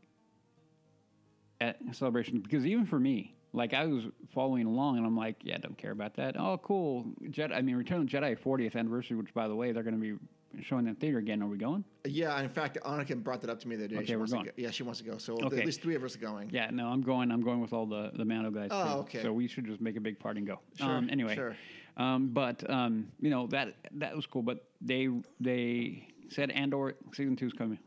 at 1.61 1.77
Celebration 1.91 2.39
because 2.39 2.65
even 2.65 2.87
for 2.87 2.99
me, 2.99 3.35
like 3.53 3.75
I 3.75 3.85
was 3.85 4.05
following 4.33 4.65
along 4.65 4.97
and 4.97 5.05
I'm 5.05 5.15
like, 5.15 5.35
yeah, 5.43 5.59
don't 5.59 5.77
care 5.77 5.91
about 5.91 6.15
that. 6.15 6.35
Oh, 6.39 6.57
cool. 6.63 7.05
Jedi. 7.25 7.55
I 7.55 7.61
mean, 7.61 7.75
Return 7.75 8.01
of 8.01 8.09
the 8.09 8.17
Jedi 8.17 8.35
40th 8.39 8.75
anniversary, 8.75 9.17
which 9.17 9.33
by 9.35 9.47
the 9.47 9.55
way, 9.55 9.71
they're 9.71 9.83
going 9.83 9.93
to 9.93 10.01
be 10.01 10.17
showing 10.61 10.85
that 10.85 10.99
theater 10.99 11.17
again. 11.17 11.41
Are 11.41 11.47
we 11.47 11.57
going? 11.57 11.83
Yeah. 12.05 12.39
In 12.41 12.49
fact, 12.49 12.77
Anika 12.85 13.21
brought 13.21 13.41
that 13.41 13.49
up 13.49 13.59
to 13.61 13.67
me 13.67 13.75
the 13.75 13.85
other 13.85 13.95
day. 13.95 13.97
Okay, 13.97 14.05
she 14.07 14.15
we're 14.15 14.27
going. 14.27 14.45
go. 14.45 14.51
Yeah, 14.55 14.71
she 14.71 14.83
wants 14.83 14.99
to 15.01 15.05
go. 15.05 15.17
So 15.17 15.33
Okay. 15.35 15.59
at 15.59 15.65
least 15.65 15.81
three 15.81 15.95
of 15.95 16.03
us 16.03 16.15
are 16.15 16.19
going. 16.19 16.49
Yeah, 16.51 16.69
no, 16.71 16.87
I'm 16.87 17.01
going. 17.01 17.31
I'm 17.31 17.41
going 17.41 17.61
with 17.61 17.73
all 17.73 17.85
the 17.85 18.11
the 18.15 18.25
Mando 18.25 18.51
guys. 18.51 18.69
Oh, 18.71 18.83
too. 18.93 18.99
okay. 18.99 19.21
So 19.21 19.33
we 19.33 19.47
should 19.47 19.65
just 19.65 19.81
make 19.81 19.95
a 19.95 20.01
big 20.01 20.19
party 20.19 20.39
and 20.39 20.47
go. 20.47 20.59
Sure, 20.77 20.89
Um, 20.89 21.09
anyway, 21.11 21.35
sure. 21.35 21.55
Um, 21.97 22.29
but 22.29 22.67
um, 22.69 23.07
you 23.19 23.29
know 23.29 23.47
that 23.47 23.75
that 23.93 24.15
was 24.15 24.25
cool. 24.25 24.41
But 24.41 24.63
they 24.81 25.09
they 25.39 26.07
said 26.29 26.51
Andor 26.51 26.95
season 27.13 27.35
two 27.35 27.47
is 27.47 27.53
coming. 27.53 27.79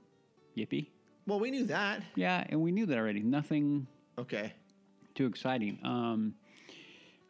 Yippee! 0.57 0.89
Well, 1.27 1.41
we 1.41 1.51
knew 1.51 1.65
that. 1.67 2.03
Yeah, 2.15 2.45
and 2.49 2.61
we 2.63 2.73
knew 2.73 2.87
that 2.87 2.97
already. 2.97 3.21
Nothing 3.23 3.87
Okay. 4.19 4.53
too 5.15 5.27
exciting. 5.27 5.79
Um, 5.83 6.35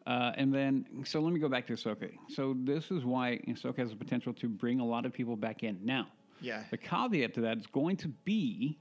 uh, 0.06 0.32
and 0.36 0.52
then, 0.54 0.86
so 1.04 1.20
let 1.20 1.32
me 1.32 1.40
go 1.40 1.48
back 1.48 1.66
to 1.66 1.72
Ahsoka. 1.72 2.10
So 2.28 2.54
this 2.58 2.90
is 2.90 3.04
why 3.04 3.40
Ahsoka 3.48 3.78
has 3.78 3.90
the 3.90 3.96
potential 3.96 4.32
to 4.34 4.48
bring 4.48 4.80
a 4.80 4.84
lot 4.86 5.04
of 5.06 5.12
people 5.12 5.36
back 5.36 5.62
in. 5.62 5.78
Now, 5.84 6.06
Yeah. 6.40 6.62
the 6.70 6.76
caveat 6.76 7.34
to 7.34 7.40
that 7.42 7.58
is 7.58 7.66
going 7.66 7.96
to 7.98 8.08
be 8.24 8.78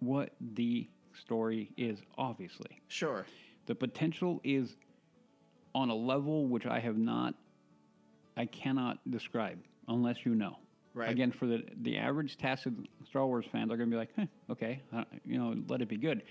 what 0.00 0.34
the 0.40 0.88
story 1.14 1.70
is, 1.76 1.98
obviously. 2.18 2.80
Sure. 2.88 3.24
The 3.66 3.74
potential 3.74 4.40
is 4.44 4.76
on 5.74 5.90
a 5.90 5.94
level 5.94 6.46
which 6.46 6.66
I 6.66 6.78
have 6.80 6.96
not, 6.98 7.34
I 8.36 8.46
cannot 8.46 8.98
describe 9.10 9.58
unless 9.88 10.24
you 10.26 10.34
know. 10.34 10.58
Right. 10.94 11.10
Again, 11.10 11.30
for 11.30 11.46
the 11.46 11.62
the 11.82 11.98
average 11.98 12.38
tacit 12.38 12.72
Star 13.06 13.26
Wars 13.26 13.44
fan, 13.52 13.68
they're 13.68 13.76
going 13.76 13.90
to 13.90 13.94
be 13.94 13.98
like, 13.98 14.10
huh, 14.16 14.26
okay, 14.50 14.82
uh, 14.96 15.04
you 15.26 15.38
know, 15.38 15.54
let 15.68 15.82
it 15.82 15.88
be 15.90 15.98
good. 15.98 16.22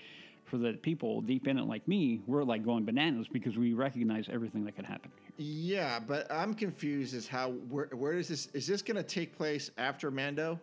For 0.45 0.57
the 0.57 0.73
people 0.73 1.21
deep 1.21 1.47
in 1.47 1.57
it 1.57 1.63
like 1.63 1.87
me, 1.87 2.21
we're 2.27 2.43
like 2.43 2.63
going 2.63 2.85
bananas 2.85 3.27
because 3.31 3.57
we 3.57 3.73
recognize 3.73 4.27
everything 4.31 4.63
that 4.65 4.75
could 4.75 4.85
happen 4.85 5.11
here. 5.19 5.31
Yeah, 5.37 5.99
but 5.99 6.31
I'm 6.31 6.53
confused 6.53 7.15
as 7.15 7.27
how 7.27 7.51
where 7.69 7.87
where 7.87 8.13
does 8.13 8.27
this 8.27 8.47
is 8.53 8.67
this 8.67 8.81
going 8.81 8.97
to 8.97 9.03
take 9.03 9.35
place 9.35 9.71
after 9.77 10.11
Mando? 10.11 10.59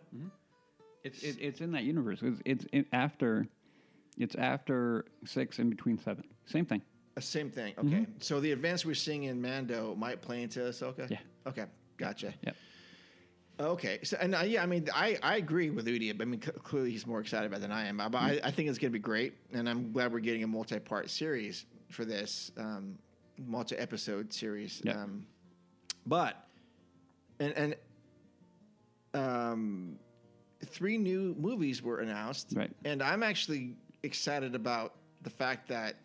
It's 1.03 1.21
it, 1.21 1.37
it's 1.39 1.61
in 1.61 1.71
that 1.73 1.83
universe. 1.83 2.19
It's 2.21 2.41
it's 2.45 2.65
in, 2.71 2.85
after, 2.93 3.45
it's 4.17 4.35
after 4.35 5.05
six 5.25 5.59
in 5.59 5.69
between 5.69 5.99
seven. 5.99 6.23
Same 6.45 6.65
thing. 6.65 6.81
Uh, 7.17 7.21
same 7.21 7.51
thing. 7.51 7.73
Okay. 7.77 8.07
So 8.19 8.39
the 8.39 8.51
events 8.51 8.85
we're 8.85 8.95
seeing 8.95 9.23
in 9.23 9.41
Mando 9.41 9.95
might 9.95 10.21
play 10.21 10.43
into 10.43 10.61
Ahsoka. 10.61 11.09
Yeah. 11.09 11.17
Okay. 11.45 11.65
Gotcha. 11.97 12.33
Yep. 12.45 12.55
Okay. 13.59 13.99
So 14.03 14.17
and 14.19 14.33
uh, 14.35 14.39
yeah, 14.41 14.63
I 14.63 14.65
mean, 14.65 14.89
I, 14.93 15.17
I 15.21 15.35
agree 15.37 15.69
with 15.69 15.85
Udi. 15.85 16.09
I 16.19 16.25
mean, 16.25 16.41
c- 16.41 16.51
clearly 16.63 16.91
he's 16.91 17.05
more 17.05 17.19
excited 17.19 17.45
about 17.47 17.57
it 17.57 17.61
than 17.61 17.71
I 17.71 17.85
am. 17.87 17.97
But 17.97 18.15
I, 18.15 18.39
I 18.43 18.51
think 18.51 18.67
it's 18.69 18.79
going 18.79 18.91
to 18.91 18.97
be 18.97 18.99
great, 18.99 19.35
and 19.53 19.69
I'm 19.69 19.91
glad 19.91 20.11
we're 20.11 20.19
getting 20.19 20.43
a 20.43 20.47
multi-part 20.47 21.09
series 21.09 21.65
for 21.89 22.03
this 22.03 22.51
um, 22.57 22.97
multi-episode 23.45 24.33
series. 24.33 24.81
Yeah. 24.83 24.93
Um, 25.03 25.25
but 26.07 26.47
and 27.39 27.53
and 27.53 27.75
um, 29.13 29.99
three 30.65 30.97
new 30.97 31.35
movies 31.37 31.81
were 31.83 31.99
announced, 31.99 32.53
Right. 32.55 32.71
and 32.85 33.01
I'm 33.03 33.21
actually 33.23 33.75
excited 34.01 34.55
about 34.55 34.95
the 35.21 35.29
fact 35.29 35.67
that 35.69 35.95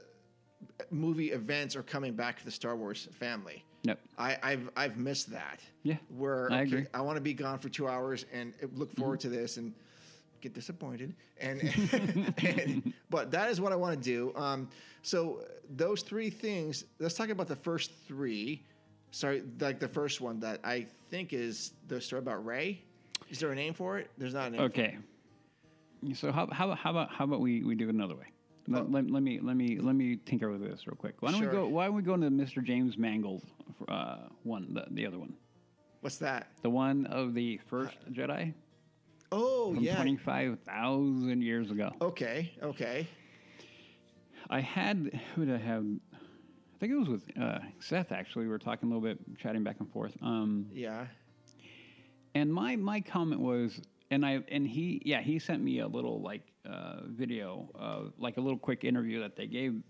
uh, 0.00 0.84
movie 0.90 1.32
events 1.32 1.74
are 1.76 1.82
coming 1.82 2.14
back 2.14 2.38
to 2.38 2.44
the 2.44 2.50
Star 2.50 2.76
Wars 2.76 3.08
family. 3.18 3.64
Yep. 3.84 3.98
I, 4.16 4.38
I've 4.42 4.70
I've 4.76 4.96
missed 4.96 5.30
that. 5.32 5.60
Yeah, 5.82 5.96
Where 6.16 6.50
I 6.52 6.56
okay, 6.60 6.62
agree. 6.62 6.86
I 6.94 7.00
want 7.00 7.16
to 7.16 7.20
be 7.20 7.34
gone 7.34 7.58
for 7.58 7.68
two 7.68 7.88
hours 7.88 8.24
and 8.32 8.52
look 8.74 8.92
forward 8.94 9.18
Mm-hmm. 9.20 9.32
to 9.32 9.36
this 9.40 9.56
and 9.56 9.72
get 10.40 10.54
disappointed. 10.54 11.14
And, 11.40 11.60
and 12.38 12.92
but 13.10 13.30
that 13.32 13.50
is 13.50 13.60
what 13.60 13.72
I 13.72 13.76
want 13.76 13.96
to 13.96 14.02
do. 14.02 14.32
Um, 14.36 14.68
so 15.02 15.40
those 15.76 16.02
three 16.02 16.30
things. 16.30 16.84
Let's 17.00 17.14
talk 17.14 17.28
about 17.30 17.48
the 17.48 17.56
first 17.56 17.92
three. 18.06 18.62
Sorry, 19.10 19.42
like 19.60 19.78
the 19.80 19.88
first 19.88 20.20
one 20.20 20.40
that 20.40 20.60
I 20.64 20.86
think 21.10 21.32
is 21.32 21.72
the 21.88 22.00
story 22.00 22.20
about 22.20 22.44
Rey. 22.46 22.80
Is 23.28 23.38
there 23.40 23.50
a 23.50 23.54
name 23.54 23.74
for 23.74 23.98
it? 23.98 24.10
There's 24.16 24.34
not 24.34 24.48
a 24.48 24.50
name. 24.50 24.58
for 24.60 24.66
it. 24.66 24.68
Okay. 24.70 24.98
So 26.14 26.32
how 26.32 26.46
how 26.50 26.72
how 26.74 26.90
about 26.90 27.10
how 27.10 27.24
about 27.24 27.40
we, 27.40 27.62
we 27.62 27.74
do 27.74 27.88
it 27.88 27.94
another 27.94 28.14
way? 28.16 28.26
Let, 28.68 28.90
let, 28.92 29.10
let 29.10 29.22
me 29.22 29.40
let 29.40 29.56
me 29.56 29.78
let 29.78 29.94
me 29.96 30.16
tinker 30.16 30.50
with 30.50 30.60
this 30.60 30.86
real 30.86 30.96
quick. 30.96 31.16
Why 31.20 31.32
don't 31.32 31.40
Sure. 31.40 31.50
we 31.50 31.56
go? 31.56 31.66
Why 31.66 31.86
don't 31.86 31.94
we 31.96 32.02
go 32.02 32.14
into 32.14 32.30
Mr. 32.30 32.62
James 32.62 32.96
Mangold 32.96 33.42
uh, 33.88 34.18
one, 34.44 34.72
the, 34.74 34.84
the 34.90 35.06
other 35.06 35.18
one, 35.18 35.34
What's 36.00 36.18
that? 36.18 36.48
the 36.62 36.70
one 36.70 37.06
of 37.06 37.34
the 37.34 37.58
first 37.68 37.96
Jedi 38.12 38.54
Oh 39.32 39.74
from 39.74 39.82
yeah. 39.82 39.96
twenty 39.96 40.16
five 40.16 40.58
thousand 40.60 41.42
years 41.42 41.70
ago. 41.70 41.90
Okay. 42.00 42.52
Okay. 42.62 43.08
I 44.50 44.60
had 44.60 45.20
who 45.34 45.44
did 45.46 45.54
I 45.54 45.58
have? 45.58 45.84
I 46.14 46.78
think 46.78 46.92
it 46.92 46.96
was 46.96 47.08
with 47.08 47.24
uh, 47.40 47.58
Seth. 47.80 48.12
Actually, 48.12 48.44
we 48.44 48.50
were 48.50 48.58
talking 48.58 48.90
a 48.90 48.94
little 48.94 49.06
bit, 49.08 49.18
chatting 49.38 49.62
back 49.64 49.76
and 49.80 49.90
forth. 49.92 50.16
Um, 50.22 50.66
Yeah. 50.72 51.06
And 52.34 52.52
my 52.52 52.76
my 52.76 53.00
comment 53.00 53.40
was, 53.40 53.80
and 54.12 54.26
I 54.26 54.40
and 54.50 54.66
he 54.66 55.00
yeah 55.04 55.20
he 55.20 55.38
sent 55.38 55.62
me 55.62 55.80
a 55.80 55.88
little 55.88 56.20
like 56.20 56.42
uh, 56.68 57.00
video 57.06 58.12
like 58.18 58.36
a 58.36 58.40
little 58.40 58.58
quick 58.58 58.84
interview 58.84 59.20
that 59.20 59.36
they 59.36 59.46
gave 59.46 59.82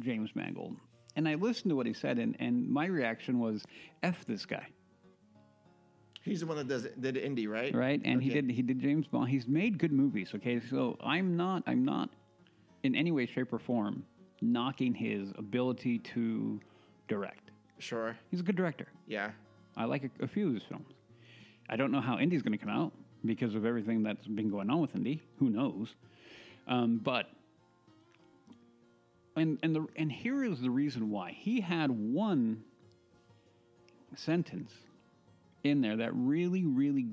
James 0.00 0.30
Mangold, 0.34 0.76
and 1.16 1.28
I 1.28 1.34
listened 1.34 1.70
to 1.70 1.76
what 1.76 1.86
he 1.86 1.94
said, 1.94 2.18
and 2.18 2.36
and 2.38 2.68
my 2.68 2.86
reaction 2.86 3.40
was, 3.40 3.64
"F 4.02 4.24
this 4.26 4.44
guy." 4.46 4.66
He's 6.22 6.40
the 6.40 6.46
one 6.46 6.58
that 6.58 6.68
does 6.68 6.86
did 7.00 7.16
Indy, 7.16 7.46
right? 7.46 7.74
right? 7.74 8.00
And 8.04 8.22
he 8.22 8.28
did 8.28 8.50
he 8.50 8.62
did 8.62 8.78
James 8.78 9.06
Bond. 9.06 9.30
He's 9.30 9.48
made 9.48 9.78
good 9.78 9.92
movies. 9.92 10.32
Okay, 10.34 10.60
so 10.60 10.98
I'm 11.02 11.36
not 11.36 11.62
I'm 11.66 11.84
not 11.84 12.10
in 12.82 12.94
any 12.94 13.10
way, 13.10 13.26
shape, 13.26 13.52
or 13.52 13.58
form 13.58 14.04
knocking 14.42 14.94
his 14.94 15.32
ability 15.36 15.98
to 15.98 16.60
direct. 17.08 17.50
Sure. 17.78 18.16
He's 18.30 18.40
a 18.40 18.42
good 18.42 18.56
director. 18.56 18.88
Yeah. 19.06 19.30
I 19.76 19.84
like 19.84 20.04
a, 20.04 20.24
a 20.24 20.28
few 20.28 20.48
of 20.48 20.54
his 20.54 20.62
films. 20.62 20.88
I 21.68 21.76
don't 21.76 21.92
know 21.92 22.00
how 22.00 22.18
Indy's 22.18 22.42
going 22.42 22.58
to 22.58 22.58
come 22.58 22.70
out 22.70 22.92
because 23.24 23.54
of 23.54 23.64
everything 23.64 24.02
that's 24.02 24.26
been 24.26 24.50
going 24.50 24.70
on 24.70 24.80
with 24.80 24.94
Indy. 24.94 25.20
Who 25.38 25.50
knows? 25.50 25.94
Um, 26.66 27.00
but 27.02 27.26
and 29.36 29.58
and 29.62 29.74
the 29.74 29.86
and 29.96 30.10
here 30.10 30.44
is 30.44 30.60
the 30.60 30.70
reason 30.70 31.10
why 31.10 31.32
he 31.32 31.60
had 31.60 31.90
one 31.90 32.62
sentence 34.16 34.72
in 35.62 35.80
there 35.80 35.96
that 35.96 36.10
really, 36.14 36.64
really, 36.64 37.06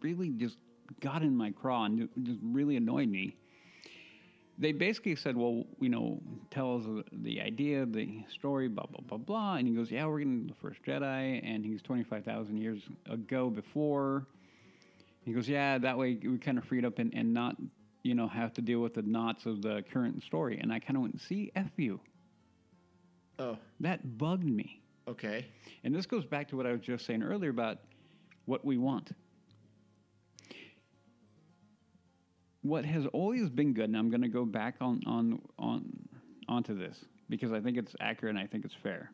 really 0.00 0.30
just 0.30 0.56
got 1.00 1.22
in 1.22 1.36
my 1.36 1.50
craw 1.50 1.84
and 1.84 1.98
ju- 1.98 2.08
just 2.22 2.38
really 2.42 2.76
annoyed 2.76 3.08
me. 3.08 3.36
They 4.58 4.72
basically 4.72 5.16
said, 5.16 5.36
"Well, 5.36 5.64
you 5.80 5.88
know, 5.88 6.20
tell 6.50 6.76
us 6.76 6.84
the- 6.84 7.04
the 7.12 7.40
idea, 7.40 7.86
the 7.86 8.24
story, 8.28 8.68
blah 8.68 8.86
blah 8.86 9.00
blah 9.06 9.18
blah." 9.18 9.56
And 9.56 9.66
he 9.66 9.74
goes, 9.74 9.90
"Yeah, 9.90 10.06
we're 10.06 10.18
getting 10.18 10.46
the 10.46 10.54
first 10.54 10.82
Jedi, 10.82 11.40
and 11.42 11.64
he's 11.64 11.82
twenty 11.82 12.04
five 12.04 12.24
thousand 12.24 12.58
years 12.58 12.82
ago 13.06 13.50
before." 13.50 14.26
He 15.24 15.32
goes, 15.32 15.48
"Yeah, 15.48 15.78
that 15.78 15.96
way 15.96 16.18
we 16.22 16.38
kind 16.38 16.58
of 16.58 16.64
freed 16.64 16.84
up 16.84 16.98
and, 16.98 17.12
and 17.14 17.32
not, 17.32 17.56
you 18.02 18.14
know, 18.14 18.28
have 18.28 18.52
to 18.54 18.62
deal 18.62 18.80
with 18.80 18.94
the 18.94 19.02
knots 19.02 19.46
of 19.46 19.62
the 19.62 19.84
current 19.92 20.22
story." 20.22 20.58
And 20.58 20.72
I 20.72 20.78
kind 20.78 20.96
of 20.96 21.02
went, 21.02 21.20
"See, 21.20 21.52
f 21.54 21.70
you." 21.76 22.00
Oh. 23.38 23.58
That 23.80 24.18
bugged 24.18 24.44
me. 24.44 24.82
Okay. 25.08 25.46
And 25.84 25.94
this 25.94 26.06
goes 26.06 26.24
back 26.24 26.48
to 26.48 26.56
what 26.56 26.66
I 26.66 26.72
was 26.72 26.80
just 26.80 27.06
saying 27.06 27.22
earlier 27.22 27.50
about 27.50 27.78
what 28.44 28.64
we 28.64 28.78
want. 28.78 29.12
What 32.62 32.84
has 32.84 33.06
always 33.06 33.48
been 33.50 33.72
good, 33.72 33.86
and 33.86 33.96
I'm 33.96 34.10
going 34.10 34.22
to 34.22 34.28
go 34.28 34.44
back 34.44 34.76
on 34.80 35.00
on 35.06 35.40
on 35.58 36.08
onto 36.48 36.76
this 36.78 37.04
because 37.28 37.52
I 37.52 37.60
think 37.60 37.76
it's 37.76 37.96
accurate 38.00 38.36
and 38.36 38.44
I 38.44 38.46
think 38.46 38.64
it's 38.64 38.74
fair. 38.74 39.10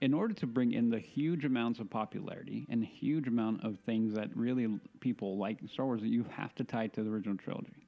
In 0.00 0.14
order 0.14 0.32
to 0.34 0.46
bring 0.46 0.72
in 0.72 0.88
the 0.88 0.98
huge 0.98 1.44
amounts 1.44 1.78
of 1.78 1.90
popularity 1.90 2.66
and 2.70 2.82
huge 2.82 3.28
amount 3.28 3.62
of 3.64 3.78
things 3.84 4.14
that 4.14 4.34
really 4.34 4.66
people 5.00 5.36
like 5.36 5.58
Star 5.70 5.84
Wars, 5.84 6.00
you 6.02 6.24
have 6.30 6.54
to 6.54 6.64
tie 6.64 6.84
it 6.84 6.94
to 6.94 7.02
the 7.02 7.10
original 7.10 7.36
trilogy. 7.36 7.86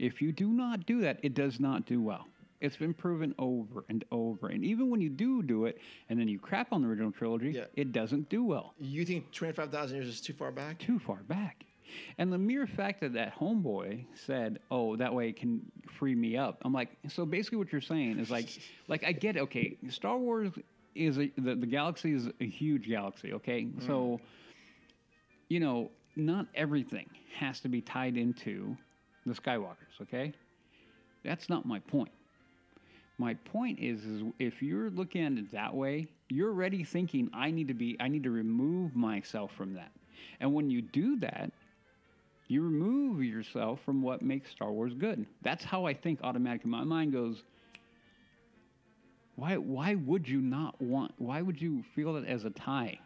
If 0.00 0.20
you 0.20 0.32
do 0.32 0.48
not 0.48 0.84
do 0.84 1.00
that, 1.02 1.20
it 1.22 1.34
does 1.34 1.60
not 1.60 1.86
do 1.86 2.02
well. 2.02 2.26
It's 2.60 2.76
been 2.76 2.94
proven 2.94 3.32
over 3.38 3.84
and 3.88 4.04
over. 4.10 4.48
And 4.48 4.64
even 4.64 4.90
when 4.90 5.00
you 5.00 5.08
do 5.08 5.42
do 5.42 5.66
it 5.66 5.78
and 6.08 6.18
then 6.18 6.26
you 6.26 6.40
crap 6.40 6.72
on 6.72 6.82
the 6.82 6.88
original 6.88 7.12
trilogy, 7.12 7.52
Yeah. 7.52 7.66
it 7.74 7.92
doesn't 7.92 8.28
do 8.28 8.42
well. 8.44 8.74
You 8.80 9.04
think 9.04 9.30
twenty 9.30 9.52
five 9.52 9.70
thousand 9.70 9.96
years 9.98 10.08
is 10.08 10.20
too 10.20 10.32
far 10.32 10.50
back? 10.50 10.78
Too 10.80 10.98
far 10.98 11.22
back. 11.28 11.64
And 12.18 12.32
the 12.32 12.38
mere 12.38 12.66
fact 12.66 13.00
that 13.02 13.12
that 13.14 13.36
homeboy 13.36 14.06
said, 14.14 14.60
"Oh, 14.70 14.96
that 14.96 15.12
way 15.12 15.28
it 15.28 15.36
can 15.36 15.60
free 15.98 16.14
me 16.14 16.36
up," 16.38 16.58
I'm 16.62 16.72
like, 16.72 16.88
so 17.08 17.26
basically, 17.26 17.58
what 17.58 17.70
you're 17.70 17.80
saying 17.82 18.18
is 18.18 18.30
like, 18.30 18.48
like 18.88 19.04
I 19.04 19.12
get, 19.12 19.36
it, 19.36 19.40
okay, 19.40 19.76
Star 19.90 20.16
Wars 20.16 20.50
is 20.94 21.18
a, 21.18 21.30
the 21.38 21.54
the 21.54 21.66
galaxy 21.66 22.12
is 22.12 22.28
a 22.40 22.46
huge 22.46 22.88
galaxy, 22.88 23.32
okay, 23.32 23.64
mm. 23.64 23.86
so 23.86 24.20
you 25.48 25.60
know, 25.60 25.90
not 26.16 26.46
everything 26.54 27.08
has 27.36 27.60
to 27.60 27.68
be 27.68 27.82
tied 27.82 28.16
into 28.16 28.74
the 29.26 29.34
Skywalkers, 29.34 30.00
okay? 30.00 30.32
That's 31.24 31.50
not 31.50 31.66
my 31.66 31.78
point. 31.78 32.10
My 33.18 33.34
point 33.34 33.78
is, 33.78 34.04
is 34.04 34.22
if 34.38 34.62
you're 34.62 34.88
looking 34.88 35.24
at 35.24 35.32
it 35.32 35.52
that 35.52 35.74
way, 35.74 36.06
you're 36.30 36.48
already 36.48 36.82
thinking 36.82 37.28
I 37.34 37.50
need 37.50 37.68
to 37.68 37.74
be, 37.74 37.98
I 38.00 38.08
need 38.08 38.22
to 38.22 38.30
remove 38.30 38.96
myself 38.96 39.52
from 39.54 39.74
that. 39.74 39.92
And 40.40 40.54
when 40.54 40.70
you 40.70 40.80
do 40.80 41.18
that, 41.20 41.52
you 42.48 42.62
remove 42.62 43.22
yourself 43.22 43.80
from 43.84 44.02
what 44.02 44.22
makes 44.22 44.50
Star 44.50 44.72
Wars 44.72 44.94
good. 44.94 45.26
That's 45.42 45.64
how 45.64 45.84
I 45.84 45.92
think 45.92 46.20
automatically. 46.22 46.70
My 46.70 46.84
mind 46.84 47.12
goes, 47.12 47.42
why, 49.36 49.56
why 49.56 49.94
would 49.94 50.28
you 50.28 50.40
not 50.40 50.80
want, 50.80 51.12
why 51.18 51.40
would 51.42 51.60
you 51.60 51.82
feel 51.94 52.14
that 52.14 52.26
as 52.26 52.44
a 52.44 52.50
tie, 52.50 52.98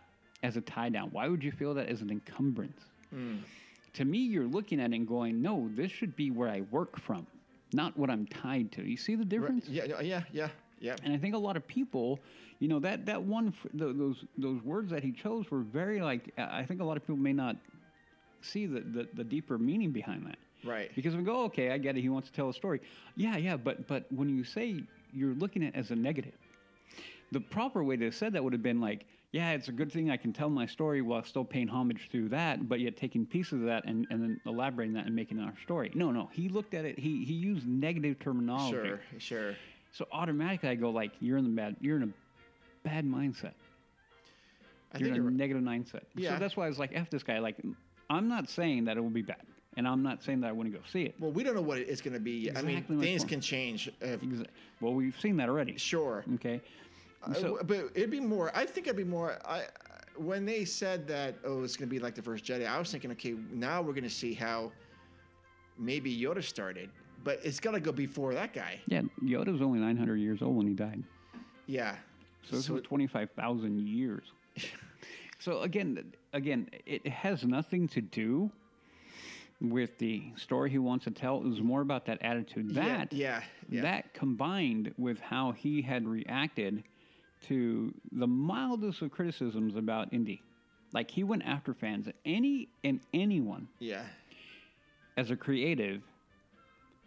as 0.42 0.56
a 0.56 0.60
tie 0.60 0.88
down? 0.88 1.10
Why 1.12 1.28
would 1.28 1.42
you 1.42 1.52
feel 1.52 1.74
that 1.74 1.88
as 1.88 2.00
an 2.02 2.10
encumbrance? 2.10 2.80
Mm. 3.14 3.40
To 3.94 4.04
me, 4.04 4.18
you're 4.18 4.46
looking 4.46 4.80
at 4.80 4.92
it 4.92 4.96
and 4.96 5.06
going, 5.06 5.40
no, 5.40 5.70
this 5.74 5.90
should 5.90 6.16
be 6.16 6.30
where 6.30 6.48
I 6.48 6.62
work 6.70 6.98
from, 7.00 7.26
not 7.72 7.96
what 7.96 8.10
I'm 8.10 8.26
tied 8.26 8.72
to. 8.72 8.82
You 8.82 8.96
see 8.96 9.14
the 9.14 9.20
Right. 9.22 9.28
difference? 9.28 9.68
Yeah. 9.68 9.84
Yeah. 10.00 10.22
Yeah. 10.32 10.48
Yeah. 10.80 10.96
And 11.04 11.14
I 11.14 11.16
think 11.16 11.34
a 11.34 11.38
lot 11.38 11.56
of 11.56 11.66
people, 11.66 12.18
you 12.58 12.68
know, 12.68 12.78
that 12.80 13.06
that 13.06 13.22
one, 13.22 13.54
those 13.72 14.24
those 14.36 14.62
words 14.62 14.90
that 14.90 15.02
he 15.02 15.12
chose 15.12 15.50
were 15.50 15.60
very 15.62 16.02
like. 16.02 16.30
I 16.36 16.64
think 16.64 16.82
a 16.82 16.84
lot 16.84 16.98
of 16.98 17.02
people 17.04 17.16
may 17.16 17.32
not 17.32 17.56
see 18.42 18.66
the 18.66 18.80
the, 18.80 19.08
the 19.14 19.24
deeper 19.24 19.56
meaning 19.56 19.90
behind 19.92 20.26
that. 20.26 20.36
Right. 20.64 20.90
Because 20.94 21.16
we 21.16 21.22
go, 21.22 21.44
okay, 21.44 21.70
I 21.70 21.78
get 21.78 21.96
it. 21.96 22.02
He 22.02 22.10
wants 22.10 22.28
to 22.28 22.34
tell 22.34 22.50
a 22.50 22.52
story. 22.54 22.82
Yeah, 23.16 23.38
yeah, 23.38 23.56
but 23.56 23.86
but 23.88 24.04
when 24.12 24.28
you 24.28 24.44
say 24.44 24.82
you're 25.12 25.34
looking 25.34 25.62
at 25.62 25.74
it 25.74 25.78
as 25.78 25.90
a 25.90 25.96
negative, 25.96 26.34
the 27.32 27.40
proper 27.40 27.82
way 27.82 27.96
to 27.96 28.04
have 28.06 28.14
said 28.14 28.32
that 28.34 28.44
would 28.44 28.52
have 28.52 28.62
been 28.62 28.80
like, 28.80 29.06
yeah, 29.32 29.52
it's 29.52 29.68
a 29.68 29.72
good 29.72 29.90
thing 29.92 30.10
I 30.10 30.16
can 30.16 30.32
tell 30.32 30.48
my 30.48 30.66
story 30.66 31.02
while 31.02 31.22
still 31.24 31.44
paying 31.44 31.68
homage 31.68 32.08
to 32.12 32.28
that, 32.30 32.68
but 32.68 32.80
yet 32.80 32.96
taking 32.96 33.26
pieces 33.26 33.54
of 33.54 33.66
that 33.66 33.84
and, 33.84 34.06
and 34.10 34.22
then 34.22 34.40
elaborating 34.46 34.94
that 34.94 35.06
and 35.06 35.14
making 35.14 35.40
our 35.40 35.52
story. 35.62 35.90
No, 35.94 36.10
no, 36.10 36.30
he 36.32 36.48
looked 36.48 36.74
at 36.74 36.84
it. 36.84 36.98
He 36.98 37.24
he 37.24 37.34
used 37.34 37.66
negative 37.66 38.18
terminology. 38.18 38.76
Sure. 38.76 39.00
Sure. 39.18 39.54
So 39.92 40.06
automatically, 40.12 40.68
I 40.68 40.74
go 40.74 40.90
like, 40.90 41.12
you're 41.20 41.38
in 41.38 41.44
the 41.44 41.50
bad. 41.50 41.76
You're 41.80 41.96
in 41.96 42.04
a 42.04 42.88
bad 42.88 43.04
mindset. 43.04 43.54
I 44.94 44.98
You're 44.98 45.14
in 45.14 45.26
a 45.26 45.30
negative 45.30 45.62
mindset. 45.62 46.02
Yeah. 46.14 46.34
So 46.34 46.38
that's 46.38 46.56
why 46.56 46.66
I 46.66 46.68
was 46.68 46.78
like, 46.78 46.92
f 46.94 47.10
this 47.10 47.22
guy. 47.22 47.38
Like, 47.40 47.56
I'm 48.08 48.28
not 48.28 48.48
saying 48.48 48.84
that 48.84 48.96
it 48.96 49.00
will 49.00 49.10
be 49.10 49.22
bad, 49.22 49.42
and 49.76 49.86
I'm 49.86 50.02
not 50.02 50.22
saying 50.22 50.40
that 50.40 50.48
I 50.48 50.52
wouldn't 50.52 50.74
go 50.74 50.80
see 50.90 51.02
it. 51.02 51.14
Well, 51.18 51.30
we 51.30 51.42
don't 51.42 51.54
know 51.54 51.62
what 51.62 51.78
it's 51.78 52.00
going 52.00 52.14
to 52.14 52.20
be. 52.20 52.32
yet. 52.32 52.56
I 52.56 52.62
mean, 52.62 52.82
things 52.84 53.22
point. 53.22 53.28
can 53.28 53.40
change. 53.40 53.90
If, 54.00 54.20
Exa- 54.22 54.46
Well, 54.80 54.94
we've 54.94 55.18
seen 55.20 55.36
that 55.36 55.48
already. 55.48 55.76
sure. 55.76 56.24
Okay. 56.34 56.60
Uh, 57.22 57.62
but 57.64 57.90
it'd 57.94 58.10
be 58.10 58.20
more. 58.20 58.50
I 58.54 58.64
think 58.64 58.86
it'd 58.86 58.96
be 58.96 59.04
more. 59.04 59.38
I 59.44 59.64
when 60.16 60.46
they 60.46 60.64
said 60.64 61.06
that, 61.08 61.34
oh, 61.44 61.62
it's 61.62 61.76
going 61.76 61.88
to 61.88 61.94
be 61.94 61.98
like 61.98 62.14
the 62.14 62.22
first 62.22 62.44
Jedi. 62.44 62.66
I 62.66 62.78
was 62.78 62.90
thinking, 62.90 63.10
okay, 63.12 63.34
now 63.52 63.82
we're 63.82 63.92
going 63.92 64.04
to 64.04 64.10
see 64.10 64.32
how 64.32 64.72
maybe 65.78 66.16
Yoda 66.16 66.42
started, 66.42 66.88
but 67.22 67.40
it's 67.42 67.60
got 67.60 67.72
to 67.72 67.80
go 67.80 67.92
before 67.92 68.32
that 68.34 68.54
guy. 68.54 68.80
yeah, 68.86 69.02
Yoda 69.22 69.52
was 69.52 69.60
only 69.60 69.78
900 69.78 70.16
years 70.16 70.40
old 70.40 70.56
when 70.56 70.66
he 70.66 70.72
died. 70.72 71.02
Yeah. 71.66 71.96
So 72.48 72.56
this 72.56 72.70
was 72.70 72.82
25,000 72.82 73.86
years. 73.86 74.32
so 75.38 75.62
again, 75.62 76.12
again, 76.32 76.68
it 76.86 77.06
has 77.08 77.44
nothing 77.44 77.88
to 77.88 78.00
do 78.00 78.50
with 79.60 79.96
the 79.98 80.22
story 80.36 80.70
he 80.70 80.78
wants 80.78 81.04
to 81.04 81.10
tell. 81.10 81.38
It 81.38 81.44
was 81.44 81.60
more 81.60 81.80
about 81.80 82.06
that 82.06 82.22
attitude. 82.22 82.74
That 82.74 83.12
yeah, 83.12 83.42
yeah. 83.68 83.82
that 83.82 84.12
combined 84.14 84.92
with 84.98 85.18
how 85.20 85.52
he 85.52 85.82
had 85.82 86.06
reacted 86.06 86.84
to 87.48 87.94
the 88.12 88.26
mildest 88.26 89.02
of 89.02 89.10
criticisms 89.10 89.76
about 89.76 90.12
Indy. 90.12 90.42
Like 90.92 91.10
he 91.10 91.24
went 91.24 91.44
after 91.44 91.74
fans, 91.74 92.08
any 92.24 92.68
and 92.84 93.00
anyone 93.12 93.68
yeah. 93.80 94.04
as 95.16 95.30
a 95.30 95.36
creative, 95.36 96.02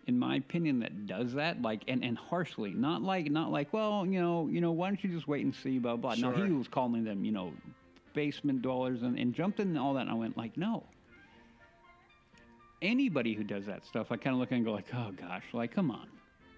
in 0.07 0.19
my 0.19 0.35
opinion, 0.35 0.79
that 0.79 1.07
does 1.07 1.33
that, 1.33 1.61
like 1.61 1.83
and, 1.87 2.03
and 2.03 2.17
harshly, 2.17 2.71
not 2.71 3.01
like 3.01 3.31
not 3.31 3.51
like, 3.51 3.71
well, 3.73 4.05
you 4.05 4.19
know, 4.19 4.47
you 4.47 4.59
know, 4.61 4.71
why 4.71 4.87
don't 4.87 5.03
you 5.03 5.09
just 5.09 5.27
wait 5.27 5.45
and 5.45 5.55
see, 5.55 5.79
blah 5.79 5.95
blah. 5.95 6.15
No, 6.15 6.31
he 6.31 6.51
was 6.51 6.67
calling 6.67 7.03
them, 7.03 7.23
you 7.23 7.31
know, 7.31 7.53
basement 8.13 8.61
dwellers 8.61 9.03
and, 9.03 9.17
and 9.17 9.33
jumped 9.33 9.59
in 9.59 9.69
and 9.69 9.77
all 9.77 9.93
that. 9.93 10.01
And 10.01 10.09
I 10.09 10.15
went 10.15 10.37
like, 10.37 10.57
no, 10.57 10.83
anybody 12.81 13.33
who 13.33 13.43
does 13.43 13.65
that 13.65 13.85
stuff, 13.85 14.07
I 14.11 14.17
kind 14.17 14.33
of 14.33 14.39
look 14.39 14.51
and 14.51 14.65
go 14.65 14.71
like, 14.71 14.87
oh 14.93 15.11
gosh, 15.11 15.43
like 15.53 15.73
come 15.73 15.91
on, 15.91 16.07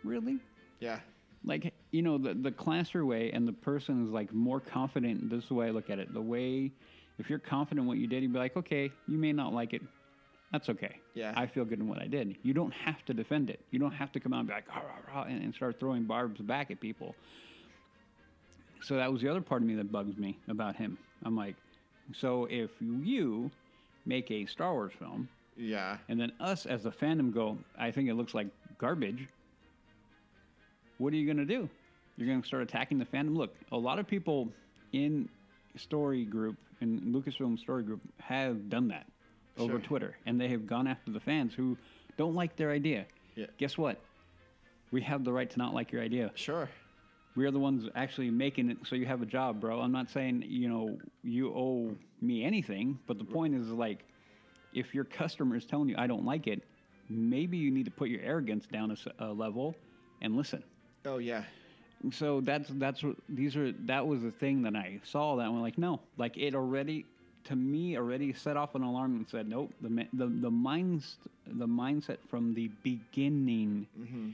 really? 0.04 0.38
Yeah. 0.80 1.00
Like 1.44 1.74
you 1.92 2.02
know, 2.02 2.18
the 2.18 2.34
the 2.34 2.52
classer 2.52 3.06
way, 3.06 3.32
and 3.32 3.48
the 3.48 3.54
person 3.54 4.06
is 4.06 4.12
like 4.12 4.34
more 4.34 4.60
confident. 4.60 5.30
This 5.30 5.44
is 5.44 5.50
the 5.50 5.56
way 5.56 5.68
I 5.68 5.72
look 5.72 5.90
at 5.90 6.00
it. 6.00 6.14
The 6.14 6.22
way, 6.22 6.72
if 7.18 7.30
you're 7.30 7.40
confident 7.40 7.82
in 7.84 7.88
what 7.88 7.98
you 7.98 8.08
did, 8.08 8.22
you'd 8.24 8.34
be 8.34 8.40
like, 8.40 8.56
okay, 8.56 8.92
you 9.08 9.18
may 9.18 9.34
not 9.34 9.54
like 9.54 9.74
it. 9.74 9.82
That's 10.52 10.70
okay. 10.70 10.98
Yeah. 11.14 11.34
I 11.36 11.48
feel 11.48 11.64
good 11.64 11.80
in 11.80 11.88
what 11.88 12.02
I 12.02 12.08
did. 12.08 12.36
You 12.44 12.54
don't 12.54 12.74
have 12.74 13.04
to 13.06 13.14
defend 13.14 13.50
it. 13.50 13.62
You 13.72 13.80
don't 13.80 13.94
have 13.94 14.12
to 14.12 14.20
come 14.20 14.34
out 14.34 14.40
and 14.40 14.50
be 14.50 14.54
like, 14.54 14.68
"Rah, 14.68 14.82
rah, 14.82 15.16
rah," 15.16 15.24
and, 15.24 15.42
and 15.42 15.56
start 15.56 15.80
throwing 15.80 16.04
barbs 16.04 16.42
back 16.42 16.70
at 16.72 16.80
people. 16.80 17.16
So 18.82 18.96
that 18.96 19.12
was 19.12 19.22
the 19.22 19.30
other 19.30 19.42
part 19.42 19.62
of 19.62 19.68
me 19.68 19.76
that 19.76 19.92
bugs 19.92 20.18
me 20.18 20.38
about 20.48 20.76
him. 20.76 20.98
I'm 21.24 21.36
like, 21.36 21.56
so 22.14 22.46
if 22.50 22.72
you 22.80 23.52
make 24.06 24.30
a 24.32 24.46
Star 24.48 24.74
Wars 24.74 24.92
film, 24.98 25.30
Yeah. 25.62 25.98
and 26.10 26.20
then 26.20 26.32
us 26.40 26.66
as 26.66 26.84
the 26.84 26.92
fandom 26.92 27.32
go, 27.34 27.58
I 27.78 27.92
think 27.92 28.10
it 28.10 28.16
looks 28.16 28.34
like 28.34 28.48
garbage. 28.80 29.28
What 30.98 31.14
are 31.14 31.18
you 31.18 31.26
going 31.26 31.38
to 31.38 31.46
do? 31.46 31.70
You're 32.18 32.28
going 32.28 32.42
to 32.42 32.48
start 32.48 32.64
attacking 32.64 32.98
the 33.00 33.06
fandom. 33.06 33.36
Look, 33.36 33.56
a 33.72 33.78
lot 33.78 34.00
of 34.00 34.08
people 34.08 34.50
in 34.94 35.30
story 35.78 36.26
group 36.26 36.58
in 36.82 37.00
Lucasfilm 37.14 37.58
story 37.60 37.84
group 37.84 38.02
have 38.20 38.70
done 38.70 38.88
that 38.90 39.06
over 39.58 39.74
Sure. 39.74 39.80
Twitter, 39.80 40.16
and 40.26 40.40
they 40.42 40.48
have 40.48 40.66
gone 40.66 40.88
after 40.88 41.12
the 41.12 41.20
fans 41.20 41.54
who 41.54 41.78
don't 42.18 42.34
like 42.36 42.56
their 42.56 42.72
idea. 42.72 43.06
Yeah. 43.36 43.46
Guess 43.58 43.78
what? 43.78 44.00
We 44.92 45.02
have 45.02 45.24
the 45.24 45.32
right 45.32 45.50
to 45.50 45.58
not 45.58 45.74
like 45.74 45.92
your 45.92 46.02
idea. 46.02 46.32
Sure. 46.36 46.68
We 47.36 47.46
are 47.46 47.52
the 47.52 47.60
ones 47.60 47.88
actually 47.96 48.30
making 48.30 48.70
it 48.72 48.78
so 48.86 48.96
you 48.96 49.06
have 49.06 49.22
a 49.22 49.26
job, 49.26 49.62
bro. 49.62 49.80
I'm 49.80 49.92
not 49.92 50.10
saying, 50.10 50.44
you 50.48 50.68
know, 50.68 50.98
you 51.24 51.50
owe 51.56 51.96
me 52.20 52.44
anything, 52.44 53.00
but 53.08 53.18
the 53.18 53.24
point 53.24 53.56
is 53.56 53.68
like 53.70 54.04
if 54.74 54.94
your 54.94 55.04
customer 55.04 55.56
is 55.56 55.66
telling 55.66 55.90
you 55.90 55.96
I 55.98 56.08
don't 56.08 56.26
like 56.26 56.48
it, 56.48 56.64
maybe 57.10 57.58
you 57.58 57.72
need 57.72 57.86
to 57.86 57.92
put 57.92 58.10
your 58.10 58.22
arrogance 58.22 58.66
down 58.66 58.96
a 59.20 59.28
level 59.28 59.76
and 60.22 60.36
listen. 60.36 60.64
Oh 61.06 61.18
yeah. 61.18 61.44
So 62.12 62.42
that's 62.42 62.70
that's 62.74 63.04
what 63.04 63.16
these 63.30 63.56
are 63.56 63.72
that 63.72 64.06
was 64.06 64.22
the 64.22 64.32
thing 64.32 64.64
that 64.64 64.76
I 64.76 65.00
saw 65.04 65.36
that 65.36 65.44
I'm 65.44 65.62
like 65.62 65.78
no, 65.78 66.00
like 66.18 66.38
it 66.38 66.56
already 66.56 67.06
to 67.46 67.56
me 67.56 67.98
already 67.98 68.34
set 68.34 68.58
off 68.58 68.76
an 68.76 68.84
alarm 68.84 69.16
and 69.16 69.28
said 69.28 69.48
nope, 69.48 69.72
the 69.82 70.08
the 70.14 70.28
the 70.28 70.52
minds 70.52 71.18
the 71.46 71.68
mindset 71.68 72.18
from 72.30 72.54
the 72.54 72.70
beginning 72.84 73.88
mm-hmm. 74.00 74.30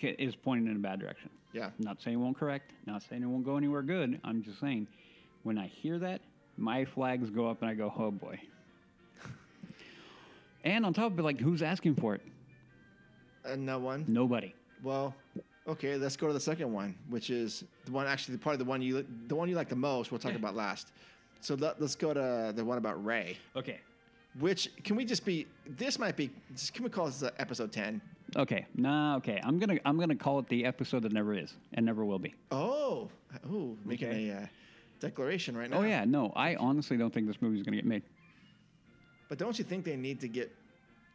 ca- 0.00 0.16
is 0.18 0.34
pointing 0.34 0.68
in 0.68 0.76
a 0.76 0.80
bad 0.80 0.98
direction. 0.98 1.30
Yeah. 1.52 1.70
Not 1.78 2.00
saying 2.00 2.16
it 2.16 2.20
won't 2.20 2.38
correct, 2.38 2.72
not 2.86 3.02
saying 3.02 3.22
it 3.22 3.26
won't 3.26 3.44
go 3.44 3.56
anywhere 3.56 3.82
good. 3.82 4.20
I'm 4.24 4.42
just 4.42 4.58
saying 4.58 4.86
when 5.42 5.58
I 5.58 5.66
hear 5.66 5.98
that, 5.98 6.20
my 6.56 6.84
flags 6.84 7.30
go 7.30 7.48
up 7.48 7.62
and 7.62 7.70
I 7.70 7.74
go, 7.74 7.92
oh 7.96 8.10
boy. 8.10 8.40
And 10.64 10.86
on 10.86 10.92
top 10.92 11.12
of 11.12 11.18
it, 11.18 11.22
like, 11.22 11.40
who's 11.40 11.62
asking 11.62 11.96
for 11.96 12.14
it? 12.14 12.22
And 13.44 13.66
no 13.66 13.78
one. 13.78 14.04
Nobody. 14.06 14.54
Well, 14.82 15.14
okay. 15.66 15.96
Let's 15.96 16.16
go 16.16 16.28
to 16.28 16.32
the 16.32 16.40
second 16.40 16.72
one, 16.72 16.94
which 17.08 17.30
is 17.30 17.64
the 17.86 17.92
one 17.92 18.06
actually 18.06 18.36
probably 18.38 18.58
the 18.58 18.64
one 18.64 18.80
you 18.82 19.04
the 19.26 19.34
one 19.34 19.48
you 19.48 19.56
like 19.56 19.68
the 19.68 19.76
most. 19.76 20.12
We'll 20.12 20.20
talk 20.20 20.34
about 20.34 20.54
last. 20.54 20.92
So 21.40 21.54
let, 21.56 21.80
let's 21.80 21.96
go 21.96 22.14
to 22.14 22.52
the 22.54 22.64
one 22.64 22.78
about 22.78 23.04
Rey. 23.04 23.36
Okay. 23.56 23.80
Which 24.38 24.70
can 24.84 24.96
we 24.96 25.04
just 25.04 25.24
be? 25.24 25.46
This 25.66 25.98
might 25.98 26.16
be. 26.16 26.30
just- 26.54 26.72
Can 26.72 26.84
we 26.84 26.90
call 26.90 27.06
this 27.06 27.22
episode 27.38 27.72
ten? 27.72 28.00
Okay. 28.36 28.64
Nah. 28.76 29.16
Okay. 29.16 29.40
I'm 29.42 29.58
gonna 29.58 29.78
I'm 29.84 29.98
gonna 29.98 30.14
call 30.14 30.38
it 30.38 30.46
the 30.48 30.64
episode 30.64 31.02
that 31.02 31.12
never 31.12 31.34
is 31.34 31.54
and 31.74 31.84
never 31.84 32.04
will 32.04 32.18
be. 32.20 32.34
Oh, 32.52 33.08
oh, 33.50 33.76
making 33.84 34.08
Okay. 34.08 34.28
a 34.30 34.36
uh, 34.36 34.46
declaration 35.00 35.56
right 35.56 35.68
now. 35.68 35.78
Oh 35.78 35.82
yeah. 35.82 36.04
No. 36.04 36.32
I 36.36 36.54
honestly 36.54 36.96
don't 36.96 37.12
think 37.12 37.26
this 37.26 37.42
movie's 37.42 37.62
gonna 37.64 37.76
get 37.76 37.84
made. 37.86 38.04
But 39.32 39.38
don't 39.38 39.58
you 39.58 39.64
think 39.64 39.86
they 39.86 39.96
need 39.96 40.20
to 40.20 40.28
get 40.28 40.54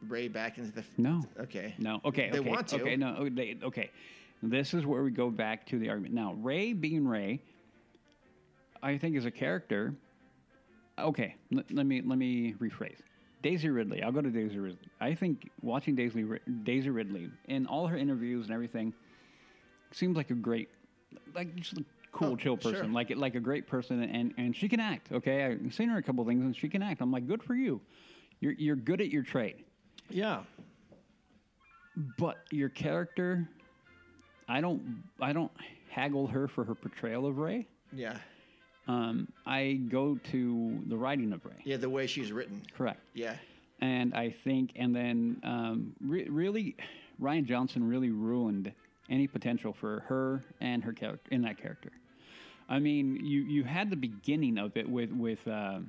Rey 0.08 0.28
back 0.28 0.58
into 0.58 0.72
the? 0.72 0.80
f- 0.80 0.90
No. 0.98 1.22
Okay. 1.40 1.76
No. 1.78 2.02
Okay. 2.04 2.32
They 2.32 2.40
okay, 2.40 2.50
want 2.50 2.68
to. 2.70 2.82
Okay. 2.82 2.96
No. 2.96 3.16
oh, 3.20 3.30
They, 3.30 3.60
okay. 3.62 3.92
This 4.42 4.74
is 4.74 4.88
where 4.88 5.04
we 5.04 5.12
go 5.12 5.30
back 5.30 5.68
to 5.68 5.78
the 5.78 5.90
argument. 5.90 6.16
Now, 6.16 6.34
Rey 6.34 6.74
being 6.74 7.08
Ray, 7.08 7.44
I 8.82 8.98
think 8.98 9.16
is 9.18 9.26
a 9.26 9.30
character. 9.30 9.94
Okay. 10.98 11.36
l- 11.56 11.62
let 11.70 11.86
me 11.86 12.02
let 12.02 12.18
me 12.18 12.56
rephrase. 12.60 12.98
Daisy 13.44 13.70
Ridley. 13.70 14.02
I'll 14.02 14.12
go 14.12 14.22
to 14.22 14.32
Daisy 14.32 14.58
Ridley. 14.58 14.80
I 15.00 15.14
think 15.14 15.52
watching 15.62 15.94
Daisy 15.94 16.26
Daisy 16.64 16.90
Ridley 16.90 17.30
in 17.48 17.68
all 17.68 17.86
her 17.86 17.98
interviews 17.98 18.46
and 18.48 18.54
everything 18.56 18.96
seems 19.92 20.18
like 20.18 20.32
a 20.32 20.34
great, 20.34 20.70
like 21.36 21.56
just 21.56 21.74
a 21.78 21.86
cool, 22.12 22.30
Oh, 22.32 22.36
chill 22.36 22.58
person. 22.58 22.74
sure. 22.74 22.86
Like 22.86 23.16
like 23.16 23.36
a 23.36 23.40
great 23.40 23.68
person, 23.68 24.02
and 24.02 24.34
and 24.40 24.56
she 24.56 24.68
can 24.68 24.80
act. 24.80 25.12
Okay, 25.12 25.44
I've 25.46 25.72
seen 25.76 25.90
her 25.90 26.00
a 26.00 26.02
couple 26.02 26.26
things, 26.26 26.44
and 26.44 26.56
she 26.56 26.68
can 26.68 26.82
act. 26.82 27.00
I'm 27.00 27.12
like, 27.12 27.28
good 27.28 27.44
for 27.44 27.54
you. 27.54 27.80
You're 28.40 28.54
you're 28.54 28.76
good 28.76 29.02
at 29.02 29.10
your 29.10 29.24
trade. 29.24 29.64
Yeah. 30.10 30.42
But 32.18 32.38
your 32.52 32.70
character, 32.70 33.50
I 34.48 34.62
don't, 34.62 35.04
I 35.20 35.34
don't 35.34 35.52
haggle 35.90 36.28
her 36.28 36.48
for 36.48 36.64
her 36.64 36.76
portrayal 36.76 37.26
of 37.26 37.40
Rey. 37.40 37.66
Yeah. 37.92 38.18
Um, 38.88 39.28
I 39.46 39.82
go 39.90 40.20
to 40.32 40.80
the 40.88 40.96
writing 40.96 41.34
of 41.34 41.44
Rey. 41.44 41.60
Yeah. 41.64 41.78
The 41.78 41.90
way 41.90 42.06
she's 42.06 42.32
written. 42.32 42.62
Correct. 42.78 43.02
Yeah. 43.14 43.36
And 43.82 44.14
I 44.14 44.30
think, 44.30 44.72
and 44.76 44.96
then 44.96 45.42
um, 45.44 45.94
re- 46.00 46.28
really, 46.30 46.76
Rian 47.22 47.46
Johnson 47.46 47.88
really 47.88 48.12
ruined 48.12 48.72
any 49.10 49.28
potential 49.28 49.74
for 49.74 50.02
her 50.08 50.44
and 50.62 50.84
her 50.84 50.94
character 50.94 51.30
in 51.32 51.42
that 51.44 51.58
character. 51.60 51.92
I 52.70 52.80
mean, 52.80 53.24
you 53.24 53.42
you 53.44 53.64
had 53.64 53.90
the 53.90 53.96
beginning 53.96 54.58
of 54.58 54.76
it 54.76 54.90
with 54.90 55.12
with 55.12 55.48
uh, 55.48 55.80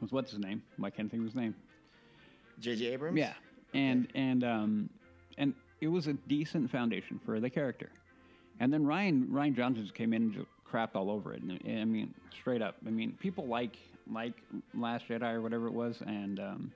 with 0.00 0.12
what's 0.12 0.30
his 0.30 0.40
name? 0.40 0.62
I 0.82 0.90
can't 0.90 1.10
think 1.10 1.20
of 1.22 1.26
his 1.26 1.34
name. 1.34 1.54
J.J. 2.60 2.86
Abrams. 2.86 3.16
Yeah, 3.18 3.34
and 3.74 4.08
and 4.14 4.42
um, 4.44 4.90
and 5.36 5.54
it 5.80 5.88
was 5.88 6.06
a 6.08 6.12
decent 6.14 6.70
foundation 6.70 7.20
for 7.24 7.38
the 7.40 7.50
character, 7.50 7.90
and 8.60 8.72
then 8.72 8.84
Rian 8.84 9.28
Rian 9.28 9.54
Johnson 9.54 9.82
just 9.84 9.94
came 9.94 10.12
in 10.12 10.22
and 10.22 10.32
just 10.34 10.46
crapped 10.70 10.94
all 10.96 11.10
over 11.10 11.32
it. 11.32 11.42
And, 11.42 11.52
I 11.80 11.84
mean, 11.84 12.12
straight 12.38 12.60
up. 12.62 12.76
I 12.86 12.90
mean, 12.90 13.12
people 13.20 13.46
like 13.46 13.76
like 14.10 14.34
Last 14.74 15.06
Jedi 15.08 15.32
or 15.34 15.40
whatever 15.42 15.66
it 15.68 15.72
was, 15.72 16.02
and 16.06 16.40
um, 16.40 16.72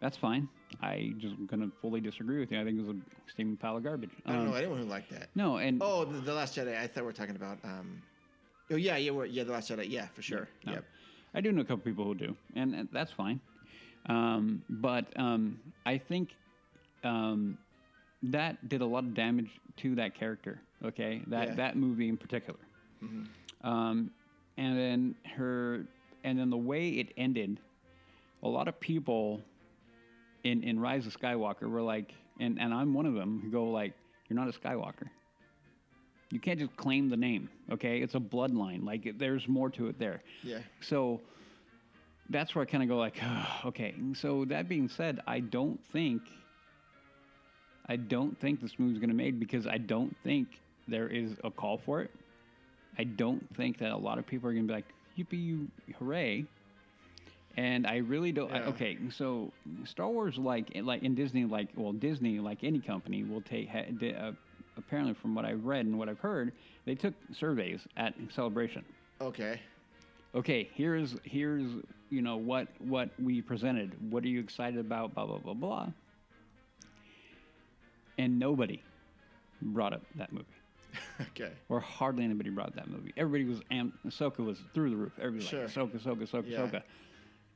that's 0.00 0.16
fine. 0.16 0.48
I 0.82 1.14
just 1.18 1.34
gonna 1.46 1.70
fully 1.80 2.00
disagree 2.00 2.38
with 2.40 2.52
you. 2.52 2.60
I 2.60 2.64
think 2.64 2.78
it 2.78 2.86
was 2.86 2.96
a 2.96 3.30
steaming 3.30 3.56
pile 3.56 3.76
of 3.78 3.84
garbage. 3.84 4.10
I 4.26 4.32
don't 4.32 4.40
Um, 4.42 4.50
know 4.50 4.54
anyone 4.56 4.78
who 4.78 4.84
liked 4.84 5.10
that. 5.10 5.28
No, 5.34 5.56
and 5.56 5.80
Oh, 5.82 6.04
the, 6.04 6.20
the 6.20 6.34
Last 6.34 6.56
Jedi. 6.56 6.78
I 6.78 6.86
thought 6.86 7.04
we 7.04 7.10
are 7.10 7.14
talking 7.14 7.36
about. 7.36 7.58
Um, 7.64 8.02
oh 8.70 8.76
yeah, 8.76 8.96
yeah, 8.98 9.10
we're, 9.12 9.24
yeah. 9.26 9.44
The 9.44 9.52
Last 9.52 9.70
Jedi. 9.70 9.88
Yeah, 9.88 10.06
for 10.08 10.20
sure. 10.20 10.48
No. 10.66 10.72
Yep. 10.72 10.84
I 11.34 11.40
do 11.40 11.52
know 11.52 11.62
a 11.62 11.64
couple 11.64 11.84
people 11.84 12.04
who 12.04 12.14
do, 12.14 12.36
and, 12.54 12.74
and 12.74 12.88
that's 12.92 13.10
fine. 13.12 13.40
Um, 14.06 14.62
but 14.68 15.06
um, 15.18 15.58
I 15.86 15.96
think 15.98 16.30
um, 17.04 17.56
that 18.24 18.68
did 18.68 18.80
a 18.80 18.86
lot 18.86 19.04
of 19.04 19.14
damage 19.14 19.50
to 19.78 19.94
that 19.96 20.14
character. 20.14 20.60
Okay, 20.84 21.22
that 21.28 21.48
Yeah. 21.48 21.54
that 21.54 21.76
movie 21.76 22.08
in 22.08 22.16
particular. 22.16 22.58
Um, 23.62 24.10
and 24.56 24.78
then 24.78 25.14
her, 25.36 25.86
and 26.24 26.38
then 26.38 26.50
the 26.50 26.56
way 26.56 26.90
it 26.90 27.12
ended, 27.16 27.58
a 28.42 28.48
lot 28.48 28.68
of 28.68 28.78
people 28.80 29.40
in 30.44 30.62
in 30.64 30.78
Rise 30.80 31.06
of 31.06 31.18
Skywalker 31.18 31.70
were 31.70 31.82
like, 31.82 32.12
and 32.40 32.60
and 32.60 32.74
I'm 32.74 32.92
one 32.94 33.06
of 33.06 33.14
them 33.14 33.40
who 33.42 33.50
go 33.50 33.64
like, 33.70 33.92
you're 34.28 34.38
not 34.38 34.48
a 34.48 34.58
Skywalker. 34.58 35.08
You 36.32 36.40
can't 36.40 36.58
just 36.58 36.74
claim 36.76 37.10
the 37.10 37.16
name, 37.16 37.50
okay? 37.70 38.00
It's 38.00 38.14
a 38.14 38.18
bloodline. 38.20 38.84
Like 38.84 39.04
it- 39.06 39.18
there's 39.18 39.46
more 39.46 39.68
to 39.70 39.88
it 39.88 39.98
there. 39.98 40.22
Yeah. 40.42 40.60
So 40.80 41.20
that's 42.30 42.54
where 42.54 42.62
I 42.62 42.64
kind 42.64 42.82
of 42.82 42.88
go 42.88 42.96
like, 42.96 43.20
okay. 43.66 43.94
So 44.14 44.44
that 44.46 44.68
being 44.68 44.88
said, 44.88 45.20
I 45.26 45.40
don't 45.40 45.78
think, 45.92 46.22
I 47.86 47.96
don't 47.96 48.38
think 48.40 48.60
this 48.62 48.78
movie's 48.78 48.98
going 48.98 49.10
to 49.10 49.14
made 49.14 49.38
because 49.38 49.66
I 49.66 49.76
don't 49.76 50.16
think 50.24 50.48
there 50.88 51.06
is 51.08 51.32
a 51.44 51.50
call 51.50 51.76
for 51.78 52.00
it. 52.00 52.10
I 52.98 53.04
don't 53.04 53.46
think 53.56 53.78
that 53.78 53.90
a 53.92 53.96
lot 53.96 54.18
of 54.18 54.26
people 54.26 54.48
are 54.48 54.52
going 54.52 54.66
to 54.66 54.72
be 54.72 54.74
like, 54.74 54.88
yippee, 55.18 55.42
you, 55.44 55.68
hooray. 55.98 56.46
And 57.58 57.86
I 57.86 57.96
really 57.98 58.32
don't. 58.32 58.50
I, 58.50 58.62
okay, 58.62 58.96
so 59.10 59.52
Star 59.84 60.08
Wars, 60.08 60.38
like 60.38 60.70
like 60.74 61.02
in 61.02 61.14
Disney, 61.14 61.44
like 61.44 61.68
well, 61.76 61.92
Disney, 61.92 62.38
like 62.38 62.64
any 62.64 62.80
company, 62.80 63.24
will 63.24 63.42
take. 63.42 63.68
Ha, 63.68 63.82
di, 63.98 64.14
uh, 64.14 64.32
apparently, 64.76 65.14
from 65.14 65.34
what 65.34 65.44
I've 65.44 65.64
read 65.64 65.86
and 65.86 65.98
what 65.98 66.08
I've 66.08 66.18
heard, 66.18 66.52
they 66.84 66.94
took 66.94 67.14
surveys 67.32 67.80
at 67.96 68.14
Celebration. 68.30 68.84
Okay. 69.20 69.60
okay 70.34 70.68
here's 70.74 71.14
here's 71.24 71.70
you 72.10 72.22
know 72.22 72.36
what 72.36 72.68
what 72.80 73.10
we 73.22 73.40
presented. 73.40 73.92
What 74.10 74.24
are 74.24 74.28
you 74.28 74.40
excited 74.40 74.80
about? 74.80 75.14
Blah 75.14 75.26
blah 75.26 75.38
blah 75.38 75.54
blah. 75.54 75.86
And 78.18 78.38
nobody 78.38 78.82
brought 79.60 79.92
up 79.92 80.02
that 80.16 80.32
movie. 80.32 80.46
Okay. 81.20 81.52
or 81.68 81.78
hardly 81.80 82.24
anybody 82.24 82.50
brought 82.50 82.74
that 82.74 82.88
movie. 82.90 83.12
Everybody 83.16 83.48
was 83.48 83.60
am 83.70 83.92
Ahsoka 84.06 84.44
was 84.44 84.58
through 84.74 84.90
the 84.90 84.96
roof. 84.96 85.12
Everybody 85.18 85.44
Sure. 85.46 85.62
was 85.62 85.76
like 85.76 85.86
Ahsoka 85.92 86.02
Ahsoka 86.02 86.28
Ahsoka 86.28 86.50
Yeah. 86.50 86.58
Ahsoka. 86.66 86.82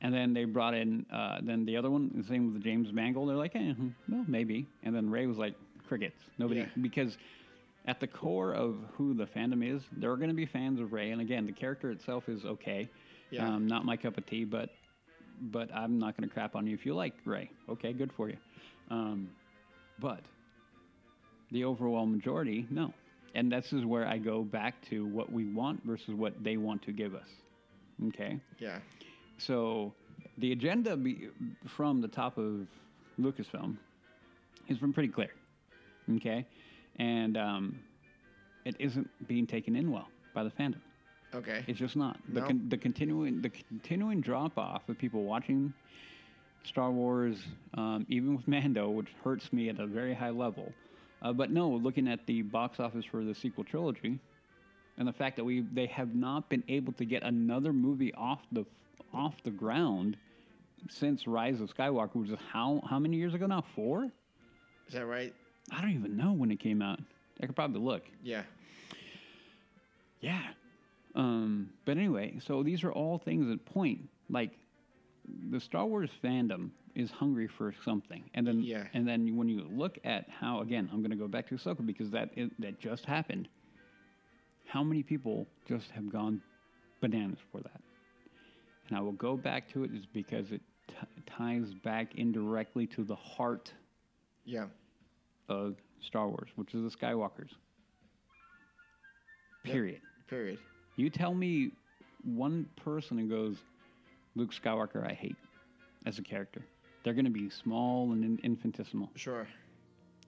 And 0.01 0.13
then 0.13 0.33
they 0.33 0.45
brought 0.45 0.73
in 0.73 1.05
uh, 1.11 1.39
then 1.43 1.65
the 1.65 1.75
other 1.77 1.89
one 1.91 2.11
the 2.15 2.23
same 2.23 2.45
with 2.45 2.53
the 2.55 2.59
James 2.59 2.91
Mangold. 2.93 3.29
They're 3.29 3.35
like 3.35 3.55
eh, 3.55 3.73
hmm, 3.73 3.89
well 4.09 4.25
maybe. 4.27 4.65
And 4.83 4.95
then 4.95 5.09
Rey 5.09 5.25
was 5.27 5.37
like 5.37 5.53
crickets 5.87 6.17
nobody 6.37 6.61
Yeah. 6.61 6.67
because 6.81 7.17
at 7.85 7.99
the 7.99 8.07
core 8.07 8.53
of 8.53 8.75
who 8.97 9.13
the 9.13 9.25
fandom 9.25 9.63
is, 9.65 9.81
there 9.93 10.11
are 10.11 10.17
going 10.17 10.29
to 10.29 10.35
be 10.35 10.45
fans 10.45 10.79
of 10.81 10.91
Rey, 10.91 11.11
and 11.11 11.21
again, 11.21 11.45
the 11.45 11.53
character 11.53 11.89
itself 11.89 12.27
is 12.27 12.43
okay. 12.45 12.89
Yeah. 13.31 13.47
Um, 13.47 13.65
not 13.65 13.85
my 13.85 13.95
cup 13.95 14.17
of 14.17 14.25
tea, 14.25 14.43
but 14.43 14.69
but 15.39 15.73
I'm 15.73 15.97
not 15.99 16.17
going 16.17 16.27
to 16.27 16.33
crap 16.33 16.55
on 16.55 16.65
you 16.67 16.73
if 16.73 16.85
you 16.85 16.93
like 16.95 17.13
Rey. 17.23 17.49
Okay, 17.69 17.93
good 17.93 18.11
for 18.11 18.27
you. 18.29 18.37
Um, 18.89 19.29
but 19.99 20.21
the 21.51 21.63
overall 21.63 22.05
majority, 22.05 22.65
no. 22.69 22.93
And 23.35 23.51
this 23.51 23.71
is 23.71 23.85
where 23.85 24.07
I 24.07 24.17
go 24.17 24.43
back 24.43 24.75
to 24.89 25.05
what 25.05 25.31
we 25.31 25.45
want 25.45 25.83
versus 25.85 26.13
what 26.15 26.43
they 26.43 26.57
want 26.57 26.81
to 26.83 26.91
give 26.91 27.13
us. 27.13 27.27
Okay? 28.07 28.39
Yeah. 28.59 28.79
So 29.37 29.93
the 30.39 30.51
agenda 30.51 30.97
be, 30.97 31.29
from 31.67 32.01
the 32.01 32.07
top 32.07 32.37
of 32.37 32.67
Lucasfilm 33.19 33.77
has 34.67 34.77
been 34.77 34.91
pretty 34.93 35.09
clear. 35.09 35.29
Okay? 36.15 36.45
And 36.97 37.37
um, 37.37 37.79
it 38.65 38.75
isn't 38.79 39.09
being 39.27 39.45
taken 39.47 39.75
in 39.75 39.91
well 39.91 40.07
by 40.33 40.43
the 40.43 40.49
fandom. 40.51 40.79
Okay. 41.35 41.63
It's 41.67 41.77
just 41.79 41.95
not. 41.95 42.17
The, 42.33 42.39
No. 42.41 42.47
con- 42.47 42.65
the 42.69 42.77
continuing 42.77 43.41
the 43.41 43.49
continuing 43.49 44.21
drop 44.21 44.57
off 44.57 44.87
of 44.87 44.97
people 44.97 45.23
watching 45.23 45.73
Star 46.63 46.89
Wars, 46.91 47.37
um, 47.75 48.05
even 48.09 48.35
with 48.35 48.47
Mando, 48.47 48.89
which 48.89 49.07
hurts 49.23 49.51
me 49.51 49.69
at 49.69 49.79
a 49.79 49.85
very 49.85 50.13
high 50.13 50.29
level. 50.29 50.71
Uh, 51.21 51.33
but 51.33 51.51
no, 51.51 51.69
looking 51.69 52.07
at 52.07 52.25
the 52.27 52.41
box 52.43 52.79
office 52.79 53.03
for 53.05 53.23
the 53.23 53.33
sequel 53.35 53.63
trilogy, 53.63 54.19
and 54.97 55.07
the 55.07 55.13
fact 55.13 55.35
that 55.35 55.43
we 55.43 55.61
they 55.73 55.85
have 55.87 56.15
not 56.15 56.47
been 56.49 56.63
able 56.69 56.93
to 56.93 57.05
get 57.05 57.23
another 57.23 57.73
movie 57.73 58.13
off 58.13 58.41
the 58.51 58.65
off 59.13 59.35
the 59.43 59.51
ground 59.51 60.15
since 60.89 61.27
Rise 61.27 61.59
of 61.59 61.73
Skywalker, 61.75 62.15
which 62.15 62.29
is 62.29 62.39
how 62.51 62.81
how 62.89 62.99
many 62.99 63.17
years 63.17 63.33
ago 63.33 63.47
now? 63.47 63.63
Four? 63.75 64.05
Is 64.87 64.93
that 64.93 65.05
right? 65.05 65.33
I 65.71 65.81
don't 65.81 65.91
even 65.91 66.15
know 66.17 66.31
when 66.33 66.51
it 66.51 66.59
came 66.59 66.81
out. 66.81 66.99
I 67.41 67.45
could 67.45 67.55
probably 67.55 67.81
look. 67.81 68.03
Yeah. 68.23 68.43
Yeah. 70.21 70.41
Um, 71.15 71.69
but 71.85 71.97
anyway, 71.97 72.39
so 72.45 72.63
these 72.63 72.83
are 72.83 72.91
all 72.91 73.17
things 73.19 73.47
that 73.47 73.65
point 73.65 74.01
like 74.29 74.51
the 75.51 75.59
Star 75.59 75.85
Wars 75.85 76.09
fandom 76.23 76.69
is 76.95 77.11
hungry 77.11 77.47
for 77.47 77.73
something, 77.85 78.23
and 78.33 78.45
then 78.47 78.61
Yeah. 78.61 78.87
and 78.93 79.07
then 79.07 79.35
when 79.37 79.47
you 79.49 79.67
look 79.71 79.97
at 80.03 80.27
how 80.29 80.61
again, 80.61 80.89
I'm 80.91 80.99
going 81.01 81.11
to 81.11 81.17
go 81.17 81.27
back 81.27 81.47
to 81.49 81.55
Ahsoka 81.55 81.85
because 81.85 82.09
that 82.11 82.29
is, 82.35 82.49
that 82.59 82.79
just 82.79 83.05
happened. 83.05 83.47
How 84.65 84.83
many 84.83 85.03
people 85.03 85.47
just 85.67 85.91
have 85.91 86.11
gone 86.11 86.41
bananas 87.01 87.39
for 87.51 87.61
that? 87.61 87.81
And 88.89 88.97
I 88.97 89.01
will 89.01 89.11
go 89.13 89.37
back 89.37 89.69
to 89.73 89.83
it 89.83 89.91
is 89.93 90.05
because 90.05 90.51
it 90.51 90.61
t- 90.87 90.95
ties 91.25 91.73
back 91.83 92.15
indirectly 92.15 92.87
to 92.87 93.03
the 93.03 93.15
heart 93.15 93.71
Yeah. 94.45 94.65
Of 95.49 95.75
Star 96.01 96.27
Wars, 96.27 96.49
which 96.55 96.73
is 96.73 96.83
the 96.83 96.97
Skywalkers. 96.97 97.51
Yep. 99.63 99.73
Period. 99.73 100.01
Period. 100.27 100.59
You 100.95 101.09
tell 101.09 101.33
me 101.33 101.71
one 102.23 102.67
person 102.75 103.17
who 103.17 103.27
goes, 103.27 103.57
Luke 104.35 104.53
Skywalker, 104.53 105.05
I 105.09 105.13
hate 105.13 105.35
as 106.05 106.19
a 106.19 106.21
character. 106.21 106.61
They're 107.03 107.13
going 107.13 107.25
to 107.25 107.31
be 107.31 107.49
small 107.49 108.11
and 108.11 108.23
in- 108.23 108.39
infinitesimal. 108.43 109.09
Sure. 109.15 109.47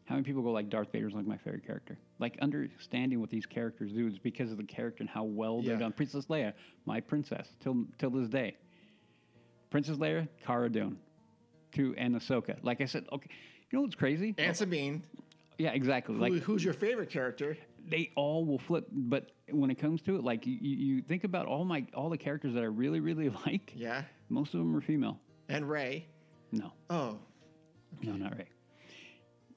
How 0.06 0.16
many 0.16 0.26
people 0.26 0.42
go 0.42 0.52
like 0.52 0.70
Darth 0.70 0.92
Vader's 0.92 1.14
like 1.14 1.28
my 1.28 1.38
favorite 1.38 1.66
character? 1.66 1.98
Like 2.18 2.38
understanding 2.42 3.20
what 3.20 3.30
these 3.30 3.46
characters 3.46 3.92
do 3.92 4.08
is 4.08 4.18
because 4.18 4.52
of 4.52 4.58
the 4.58 4.64
character 4.64 5.04
and 5.04 5.10
how 5.10 5.24
well 5.24 5.62
they're 5.62 5.78
done. 5.78 5.92
Princess 5.92 6.26
Leia, 6.26 6.54
my 6.86 7.00
princess 7.00 7.48
till 7.60 7.86
till 8.00 8.10
this 8.10 8.28
day. 8.28 8.58
Princess 9.70 9.98
Leia, 9.98 10.28
Cara 10.44 10.68
Dune, 10.68 10.98
to 11.74 11.94
and 11.96 12.16
Ahsoka. 12.16 12.56
Like 12.64 12.82
I 12.82 12.86
said, 12.86 13.06
okay, 13.12 13.30
know 13.78 13.82
what's 13.84 13.96
crazy? 13.96 14.34
And 14.38 14.56
Sabine. 14.56 15.04
yeah, 15.58 15.72
exactly. 15.72 16.16
Who, 16.16 16.22
Like 16.22 16.34
who's 16.44 16.64
your 16.64 16.74
favorite 16.74 17.10
character? 17.10 17.58
they 17.88 18.12
all 18.16 18.44
will 18.46 18.60
flip 18.60 18.86
but 18.92 19.32
when 19.50 19.72
it 19.72 19.76
comes 19.76 20.02
to 20.02 20.16
it 20.18 20.24
like 20.24 20.46
you, 20.46 20.58
you 20.62 20.76
you 20.96 21.02
think 21.02 21.24
about 21.24 21.46
all 21.48 21.64
my 21.64 21.84
all 21.96 22.10
the 22.10 22.18
characters 22.18 22.54
that 22.54 22.60
i 22.62 22.66
really 22.66 23.00
really 23.00 23.30
like 23.46 23.72
Yeah. 23.74 24.04
most 24.28 24.54
of 24.54 24.60
them 24.60 24.76
are 24.76 24.82
female 24.82 25.18
And 25.48 25.68
Rey. 25.68 26.06
no 26.52 26.74
Oh. 26.90 27.18
no 28.04 28.12
not 28.14 28.38
Rey. 28.38 28.48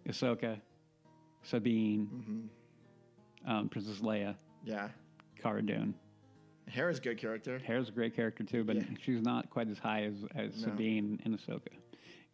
ahsoka 0.09 0.61
sabine 1.43 2.07
Mm-hmm. 2.07 3.51
um, 3.51 3.69
princess 3.69 4.01
leia 4.01 4.37
Yeah. 4.65 4.89
cara 5.43 5.61
dune 5.63 5.95
Hera's 6.69 6.99
a 6.99 7.03
good 7.03 7.19
character. 7.19 7.59
Hera's 7.59 7.89
a 7.89 7.93
great 7.93 8.15
character 8.15 8.45
too 8.45 8.63
but 8.65 8.77
Yeah. 8.77 8.83
she's 9.01 9.21
not 9.21 9.51
quite 9.51 9.69
as 9.69 9.79
high 9.79 10.05
as, 10.05 10.15
as 10.37 10.57
No. 10.63 10.69
sabine 10.69 11.21
and 11.25 11.37
ahsoka 11.39 11.73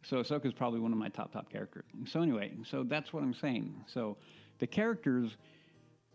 so 0.02 0.18
ahsoka's 0.22 0.52
probably 0.52 0.80
one 0.80 0.92
of 0.92 0.98
my 0.98 1.08
top 1.08 1.32
top 1.32 1.50
characters 1.50 1.84
so 2.06 2.22
anyway 2.22 2.52
so 2.64 2.82
that's 2.84 3.12
what 3.12 3.22
i'm 3.22 3.34
saying 3.34 3.74
so 3.86 4.16
the 4.58 4.66
characters 4.66 5.36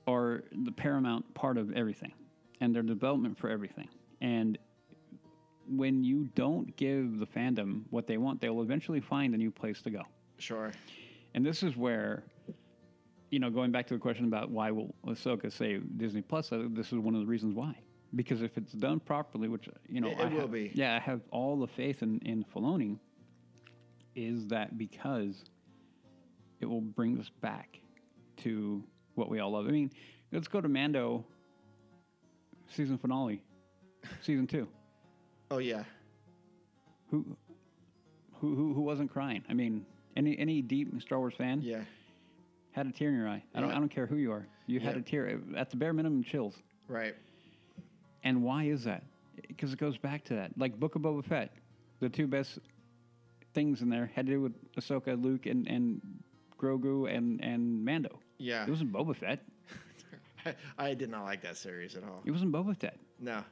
are 0.08 0.44
the 0.66 0.72
paramount 0.72 1.34
part 1.34 1.58
of 1.58 1.72
everything 1.74 2.12
and 2.60 2.76
their 2.76 2.84
development 2.84 3.38
for 3.38 3.50
everything. 3.50 3.88
And 4.20 4.58
when 5.68 6.04
you 6.04 6.30
don't 6.36 6.76
give 6.76 7.20
the 7.20 7.26
fandom 7.26 7.84
what 7.90 8.06
they 8.06 8.18
want, 8.18 8.42
they'll 8.42 8.62
eventually 8.62 9.00
find 9.00 9.34
a 9.34 9.38
new 9.38 9.50
place 9.50 9.82
to 9.84 9.90
go. 9.90 10.02
Sure. 10.40 10.72
And 11.34 11.46
this 11.46 11.64
is 11.64 11.78
where, 11.78 12.24
you 13.32 13.40
know, 13.40 13.50
going 13.50 13.72
back 13.72 13.88
to 13.88 13.94
the 13.94 14.00
question 14.00 14.26
about 14.26 14.50
why 14.52 14.72
will 14.72 14.94
Ahsoka 15.06 15.50
save 15.52 15.98
Disney 15.98 16.22
Plus, 16.22 16.52
uh, 16.52 16.66
this 16.72 16.88
is 16.88 17.00
one 17.00 17.16
of 17.16 17.22
the 17.22 17.28
reasons 17.28 17.54
why. 17.56 17.74
Because 18.16 18.42
if 18.42 18.58
it's 18.58 18.74
done 18.74 19.00
properly, 19.00 19.48
which 19.48 19.70
you 19.90 20.02
know, 20.02 20.10
It- 20.10 20.20
I 20.20 20.24
it 20.28 20.32
will 20.34 20.42
have- 20.42 20.52
be. 20.52 20.72
Yeah, 20.76 20.98
I 20.98 21.00
have 21.00 21.22
all 21.32 21.58
the 21.58 21.68
faith 21.68 22.04
in 22.04 22.20
in 22.20 22.44
Filoni. 22.54 23.00
Is 24.16 24.48
that 24.48 24.78
because 24.78 25.44
it 26.62 26.66
will 26.66 26.82
bring 26.82 27.20
us 27.20 27.30
back 27.42 27.80
to 28.38 28.84
what 29.16 29.30
we 29.30 29.40
all 29.40 29.52
love? 29.52 29.68
I 29.68 29.72
mean, 29.72 29.92
let's 30.32 30.48
go 30.48 30.62
to 30.62 30.68
Mando 30.70 31.26
season 32.70 32.98
finale, 32.98 33.42
season 34.22 34.48
two. 34.48 34.68
Oh 35.52 35.58
yeah. 35.60 35.84
Who, 37.10 37.26
who, 38.40 38.56
who, 38.56 38.74
who 38.74 38.82
wasn't 38.82 39.12
crying? 39.12 39.44
I 39.50 39.54
mean, 39.54 39.86
any 40.16 40.38
any 40.38 40.62
deep 40.62 41.00
Star 41.02 41.20
Wars 41.20 41.34
fan 41.38 41.62
Yeah. 41.62 41.82
had 42.72 42.88
a 42.88 42.92
tear 42.92 43.10
in 43.10 43.16
your 43.16 43.28
eye. 43.28 43.44
I 43.54 43.60
don't 43.60 43.70
Yeah. 43.70 43.76
I 43.76 43.80
don't 43.80 43.90
care 43.90 44.06
who 44.06 44.18
you 44.18 44.32
are. 44.32 44.48
You 44.68 44.80
had 44.80 44.96
Yeah. 44.96 45.02
a 45.02 45.04
tear 45.04 45.40
at 45.56 45.70
the 45.70 45.78
bare 45.78 45.94
minimum, 45.94 46.24
chills. 46.24 46.56
Right. 46.88 47.16
And 48.24 48.44
why 48.44 48.66
is 48.66 48.84
that? 48.86 49.04
Because 49.48 49.74
it 49.74 49.80
goes 49.80 49.98
back 49.98 50.24
to 50.26 50.36
that. 50.36 50.58
Like 50.58 50.80
Book 50.80 50.96
of 50.96 51.02
Boba 51.02 51.24
Fett, 51.26 51.52
the 52.00 52.10
two 52.10 52.28
best 52.28 52.60
things 53.54 53.82
in 53.82 53.90
there 53.90 54.12
had 54.16 54.26
to 54.28 54.32
do 54.34 54.42
with 54.42 54.54
Ahsoka, 54.76 55.22
Luke, 55.22 55.46
and 55.46 55.68
and 55.68 56.02
Grogu 56.60 57.14
and 57.14 57.42
and 57.44 57.84
Mando. 57.86 58.20
Yeah. 58.38 58.64
It 58.64 58.70
wasn't 58.70 58.92
Boba 58.92 59.16
Fett. 59.16 59.40
I 60.78 60.94
did 60.94 61.10
not 61.10 61.24
like 61.24 61.42
that 61.44 61.58
series 61.58 61.96
at 61.96 62.04
all. 62.04 62.22
It 62.26 62.32
wasn't 62.32 62.52
Boba 62.52 62.76
Fett. 62.78 62.98
No. 63.20 63.44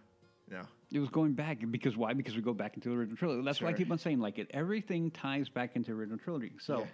No. 0.49 0.61
It 0.91 0.99
was 0.99 1.09
going 1.09 1.33
back 1.33 1.59
because 1.71 1.95
why? 1.95 2.13
Because 2.13 2.35
we 2.35 2.41
go 2.41 2.53
back 2.53 2.75
into 2.75 2.89
the 2.89 2.95
original 2.95 3.15
trilogy. 3.17 3.43
That's 3.45 3.61
why 3.61 3.69
I 3.69 3.71
Sure. 3.71 3.77
keep 3.77 3.91
on 3.91 3.97
saying 3.97 4.19
like 4.19 4.37
it. 4.39 4.49
Everything 4.53 5.09
ties 5.11 5.47
back 5.47 5.75
into 5.77 5.91
the 5.91 5.97
original 5.97 6.17
trilogy. 6.19 6.51
So 6.59 6.79
Yeah. 6.79 6.85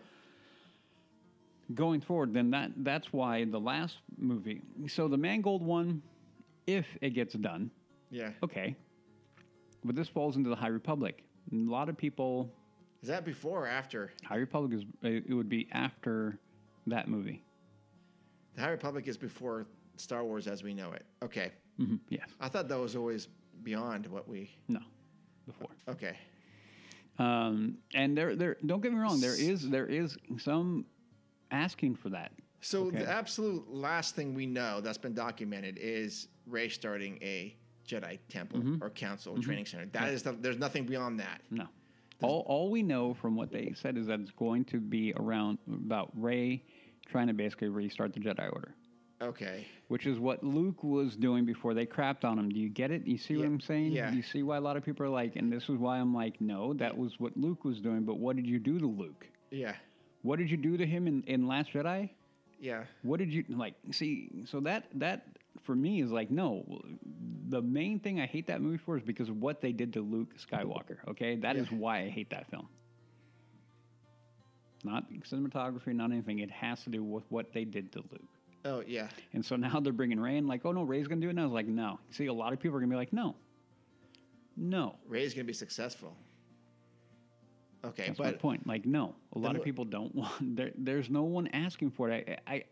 going 1.73 2.01
forward, 2.01 2.33
then 2.33 2.51
that 2.51 2.71
that's 2.77 3.11
why 3.11 3.45
the 3.45 3.59
last 3.59 3.97
movie. 4.17 4.61
So 4.87 5.07
the 5.07 5.17
Mangold 5.17 5.61
one, 5.63 6.01
if 6.67 6.85
it 7.01 7.11
gets 7.11 7.33
done, 7.33 7.71
Yeah. 8.11 8.31
okay. 8.43 8.75
But 9.83 9.95
this 9.95 10.07
falls 10.07 10.37
into 10.37 10.49
the 10.49 10.55
High 10.55 10.67
Republic. 10.67 11.23
And 11.51 11.67
a 11.67 11.71
lot 11.71 11.89
of 11.89 11.97
people, 11.97 12.51
Is 13.01 13.09
that 13.09 13.25
before 13.25 13.63
or 13.63 13.67
after? 13.67 14.11
High 14.25 14.37
Republic 14.37 14.73
is 14.73 14.85
it 15.03 15.33
would 15.33 15.49
be 15.49 15.67
after 15.71 16.39
that 16.87 17.07
movie. 17.07 17.43
The 18.55 18.61
High 18.61 18.71
Republic 18.71 19.07
is 19.07 19.17
before 19.17 19.67
Star 19.97 20.23
Wars 20.23 20.47
as 20.47 20.63
we 20.63 20.73
know 20.73 20.91
it. 20.93 21.05
Okay. 21.23 21.51
hmm 21.77 21.97
Yes. 22.09 22.27
I 22.39 22.47
thought 22.49 22.67
that 22.69 22.79
was 22.79 22.95
always 22.95 23.27
beyond 23.63 24.07
what 24.07 24.27
we. 24.27 24.49
No. 24.67 24.79
Before. 25.45 25.69
Okay. 25.87 26.17
Um, 27.19 27.77
and 27.93 28.17
there, 28.17 28.35
there. 28.35 28.57
Don't 28.65 28.81
get 28.81 28.93
me 28.93 28.99
wrong. 28.99 29.19
There 29.19 29.33
is, 29.39 29.67
there 29.69 29.85
is 29.87 30.17
some 30.39 30.85
asking 31.51 31.95
for 31.95 32.09
that. 32.09 32.31
So 32.61 32.85
Okay. 32.87 32.99
the 32.99 33.09
absolute 33.09 33.69
last 33.71 34.15
thing 34.15 34.33
we 34.33 34.45
know 34.45 34.81
that's 34.81 34.97
been 34.97 35.13
documented 35.13 35.77
is 35.79 36.27
Rey 36.47 36.69
starting 36.69 37.17
a 37.21 37.55
Jedi 37.87 38.19
temple 38.29 38.59
Mm-hmm. 38.59 38.83
or 38.83 38.89
council 38.89 39.41
training 39.41 39.65
center. 39.65 39.85
That 39.93 40.09
is 40.09 40.23
the, 40.23 40.33
there's 40.33 40.57
nothing 40.59 40.85
beyond 40.85 41.19
that. 41.19 41.41
No. 41.49 41.67
All, 42.22 42.43
all 42.47 42.72
we 42.72 42.82
know 42.84 43.13
from 43.13 43.36
what 43.36 43.51
they 43.51 43.74
said 43.76 43.97
is 43.97 44.07
that 44.07 44.20
it's 44.20 44.32
going 44.32 44.65
to 44.65 44.80
be 44.80 45.13
around 45.18 45.59
about 45.72 46.09
Rey 46.15 46.63
trying 47.09 47.28
to 47.28 47.34
basically 47.34 47.70
restart 47.70 48.13
the 48.13 48.20
Jedi 48.20 48.51
Order, 48.51 48.74
Okay. 49.22 49.65
which 49.88 50.05
is 50.07 50.20
what 50.20 50.43
Luke 50.43 50.84
was 50.84 51.15
doing 51.15 51.45
before 51.45 51.74
they 51.74 51.86
crapped 51.86 52.26
on 52.26 52.38
him. 52.39 52.49
Do 52.49 52.59
you 52.59 52.70
get 52.70 52.91
it? 52.91 53.05
You 53.05 53.18
see 53.18 53.38
what 53.38 53.45
I'm 53.45 53.59
saying? 53.59 53.91
yeah. 53.91 54.11
You 54.11 54.24
see 54.24 54.43
why 54.43 54.57
a 54.57 54.61
lot 54.61 54.78
of 54.78 54.84
people 54.84 55.05
are 55.05 55.09
like, 55.09 55.36
and 55.36 55.51
this 55.51 55.63
is 55.70 55.78
why 55.78 55.99
I'm 55.99 56.13
like, 56.13 56.41
no, 56.41 56.74
that 56.74 56.97
was 56.97 57.20
what 57.20 57.38
Luke 57.38 57.63
was 57.63 57.80
doing. 57.80 58.01
But 58.03 58.18
what 58.18 58.36
did 58.36 58.45
you 58.47 58.59
do 58.59 58.80
to 58.80 58.88
Luke? 58.88 59.28
Yeah. 59.51 59.76
What 60.24 60.39
did 60.39 60.49
you 60.51 60.57
do 60.57 60.76
to 60.78 60.86
him 60.86 61.07
in, 61.07 61.24
in 61.28 61.47
Last 61.47 61.72
Jedi? 61.72 62.09
Yeah. 62.59 62.84
What 63.03 63.20
did 63.20 63.32
you 63.32 63.45
like? 63.49 63.76
See, 63.91 64.30
so 64.45 64.59
that 64.61 64.86
that 64.95 65.28
for 65.63 65.75
me 65.75 66.01
is 66.01 66.11
like 66.11 66.29
no. 66.31 66.81
The 67.49 67.61
main 67.61 67.99
thing 67.99 68.19
I 68.19 68.25
hate 68.25 68.47
that 68.47 68.61
movie 68.61 68.77
for 68.77 68.97
is 68.97 69.03
because 69.03 69.29
of 69.29 69.41
what 69.41 69.61
they 69.61 69.71
did 69.71 69.93
to 69.93 70.01
Luke 70.01 70.35
Skywalker. 70.37 70.97
Okay, 71.07 71.35
that 71.37 71.55
is 71.55 71.71
Yeah. 71.71 71.77
why 71.77 71.99
I 71.99 72.09
hate 72.09 72.29
that 72.31 72.49
film. 72.49 72.67
Not 74.83 75.09
cinematography, 75.11 75.93
not 75.95 76.11
anything. 76.11 76.39
It 76.39 76.51
has 76.51 76.83
to 76.83 76.89
do 76.89 77.03
with 77.03 77.23
what 77.29 77.51
they 77.53 77.65
did 77.65 77.91
to 77.93 77.99
Luke. 78.11 78.29
Oh 78.65 78.83
yeah. 78.85 79.07
And 79.33 79.43
so 79.45 79.55
now 79.55 79.79
they're 79.79 79.93
bringing 79.93 80.19
Rey 80.19 80.37
in, 80.37 80.47
like, 80.47 80.65
oh 80.65 80.71
no, 80.71 80.83
Rey's 80.83 81.07
gonna 81.07 81.21
do 81.21 81.27
it. 81.27 81.31
And 81.31 81.39
I 81.39 81.43
was 81.43 81.53
like, 81.53 81.67
no. 81.67 81.99
See, 82.11 82.25
a 82.27 82.33
lot 82.33 82.53
of 82.53 82.59
people 82.59 82.77
are 82.77 82.79
gonna 82.79 82.89
be 82.89 82.95
like, 82.97 83.13
no, 83.13 83.35
no, 84.55 84.95
Rey's 85.07 85.33
gonna 85.33 85.45
be 85.45 85.53
successful. 85.53 86.15
Okay, 87.85 88.07
That's 88.07 88.19
my 88.19 88.31
but 88.31 88.39
point. 88.39 88.67
Like, 88.67 88.85
no, 88.85 89.15
a 89.33 89.39
lot 89.39 89.55
of 89.55 89.63
people 89.63 89.85
don't 89.85 90.13
want. 90.15 90.55
There, 90.57 90.71
there's 90.77 91.09
no 91.09 91.23
one 91.23 91.47
asking 91.49 91.91
for 91.91 92.09
it. 92.09 92.41
I, 92.47 92.53
I, 92.55 92.63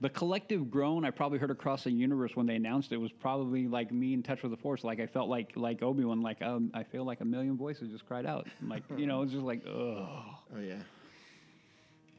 the 0.00 0.08
collective 0.08 0.70
groan 0.70 1.04
I 1.04 1.10
probably 1.10 1.38
heard 1.38 1.50
across 1.50 1.84
the 1.84 1.90
universe 1.90 2.34
when 2.34 2.46
they 2.46 2.56
announced 2.56 2.90
it 2.92 2.96
was 2.96 3.12
probably 3.12 3.68
like 3.68 3.92
me 3.92 4.14
in 4.14 4.22
touch 4.22 4.42
with 4.42 4.50
the 4.50 4.56
force. 4.56 4.82
Like 4.84 4.98
I 5.00 5.06
felt 5.06 5.28
like 5.28 5.52
like 5.56 5.82
Obi 5.82 6.04
Wan. 6.04 6.22
Like 6.22 6.40
um, 6.42 6.70
I 6.74 6.82
feel 6.84 7.04
like 7.04 7.20
a 7.20 7.24
million 7.24 7.56
voices 7.56 7.90
just 7.90 8.06
cried 8.06 8.26
out. 8.26 8.46
Like 8.66 8.82
you 8.96 9.06
know, 9.06 9.22
it's 9.22 9.32
just 9.32 9.44
like 9.44 9.62
ugh. 9.66 9.72
oh 9.76 10.60
yeah. 10.62 10.76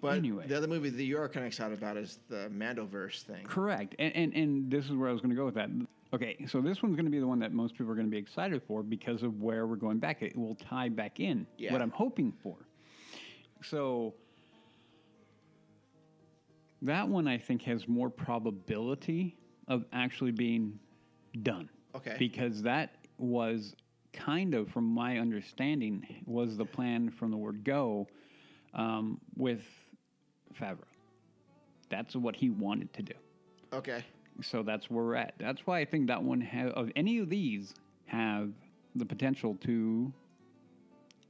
But 0.02 0.18
Anyway. 0.18 0.48
the 0.48 0.58
other 0.58 0.68
movie 0.68 0.90
that 0.90 1.04
you're 1.04 1.28
kind 1.30 1.46
of 1.46 1.48
excited 1.48 1.78
about 1.78 1.96
is 1.96 2.18
the 2.28 2.50
Mandoverse 2.52 3.22
thing. 3.22 3.44
Correct. 3.44 3.96
And, 4.00 4.16
and 4.16 4.34
and 4.34 4.72
this 4.72 4.86
is 4.86 4.92
where 4.94 5.10
I 5.10 5.12
was 5.12 5.22
going 5.22 5.30
to 5.30 5.36
go 5.36 5.46
with 5.46 5.54
that. 5.56 5.70
Okay, 6.14 6.46
so 6.48 6.60
this 6.60 6.82
one's 6.84 6.96
going 6.96 7.06
to 7.06 7.12
be 7.12 7.20
the 7.20 7.28
one 7.28 7.40
that 7.40 7.54
most 7.54 7.74
people 7.78 7.92
are 7.92 7.96
going 7.96 8.08
to 8.08 8.12
be 8.12 8.18
excited 8.18 8.62
for 8.68 8.84
because 8.84 9.24
of 9.24 9.42
where 9.42 9.66
we're 9.68 9.76
going 9.76 9.98
back. 10.00 10.22
It 10.22 10.36
will 10.36 10.56
tie 10.56 10.90
back 10.90 11.20
in 11.20 11.46
Yeah. 11.58 11.72
what 11.72 11.82
I'm 11.82 11.92
hoping 11.92 12.34
for. 12.44 12.58
So 13.64 14.14
that 16.82 17.08
one 17.08 17.28
I 17.28 17.38
think 17.38 17.62
has 17.64 17.88
more 17.88 18.10
probability 18.10 19.38
of 19.68 19.86
actually 19.94 20.32
being 20.32 20.80
done. 21.44 21.70
Okay. 21.96 22.16
Because 22.18 22.62
that 22.64 22.96
was 23.18 23.76
kind 24.14 24.54
of, 24.54 24.70
from 24.70 24.86
my 24.86 25.20
understanding, 25.20 26.06
was 26.26 26.58
the 26.58 26.66
plan 26.66 27.10
from 27.10 27.32
the 27.32 27.38
word 27.38 27.64
go 27.64 28.08
um, 28.74 29.20
with 29.36 29.62
Favreau. 30.60 30.80
That's 31.90 32.16
what 32.16 32.36
he 32.36 32.50
wanted 32.50 32.92
to 32.94 33.04
do. 33.04 33.14
Okay. 33.74 34.04
So 34.42 34.64
that's 34.64 34.90
where 34.90 35.04
we're 35.04 35.16
at. 35.16 35.34
That's 35.38 35.68
why 35.68 35.80
I 35.80 35.86
think 35.86 36.08
that 36.08 36.24
one 36.24 36.42
have 36.42 36.72
of 36.72 36.90
any 36.96 37.20
of 37.20 37.30
these 37.30 37.74
have 38.06 38.52
the 38.96 39.06
potential 39.06 39.56
to 39.62 40.12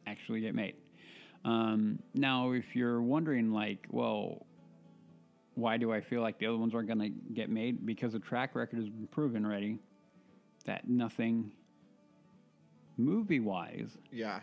actually 0.07 0.41
get 0.41 0.55
made. 0.55 0.75
Um, 1.43 1.99
now, 2.13 2.51
if 2.51 2.75
you're 2.75 3.01
wondering, 3.01 3.51
like, 3.51 3.87
well, 3.89 4.45
why 5.55 5.77
do 5.77 5.91
I 5.91 6.01
feel 6.01 6.21
like 6.21 6.37
the 6.39 6.45
other 6.47 6.57
ones 6.57 6.73
aren't 6.73 6.87
going 6.87 6.99
to 6.99 7.09
get 7.33 7.49
made? 7.49 7.85
Because 7.85 8.13
the 8.13 8.19
track 8.19 8.55
record 8.55 8.77
has 8.77 8.89
been 8.89 9.07
proven 9.07 9.45
already 9.45 9.79
that 10.65 10.87
nothing 10.87 11.51
movie 12.97 13.39
wise 13.39 13.97
Yeah. 14.11 14.39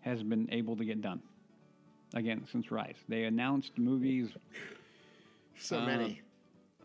has 0.00 0.22
been 0.22 0.48
able 0.52 0.76
to 0.76 0.84
get 0.84 1.00
done. 1.02 1.20
Again, 2.14 2.44
since 2.50 2.70
Rise, 2.70 2.96
they 3.08 3.24
announced 3.24 3.78
movies 3.78 4.30
So 5.56 5.78
Uh, 5.80 5.86
many. 5.86 6.20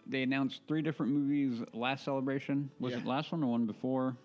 they 0.05 0.21
announced 0.23 0.61
three 0.67 0.81
different 0.81 1.13
movies 1.13 1.63
last 1.73 2.03
celebration. 2.03 2.69
Was 2.79 2.91
Yeah. 2.93 2.99
it 2.99 3.05
last 3.05 3.31
one 3.31 3.41
or 3.43 3.47
one 3.51 3.65
before? 3.65 4.17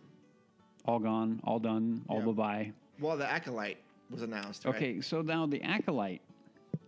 All 0.87 0.99
gone, 0.99 1.41
all 1.45 1.61
done, 1.61 2.03
all 2.09 2.18
Yeah. 2.18 2.24
bye 2.26 2.33
bye. 2.33 2.72
Well, 2.99 3.16
the 3.16 3.31
Acolyte 3.31 3.78
was 4.11 4.22
announced. 4.22 4.64
Right? 4.64 4.74
Okay, 4.74 5.01
so 5.01 5.22
now 5.22 5.47
the 5.47 5.62
acolyte. 5.62 6.20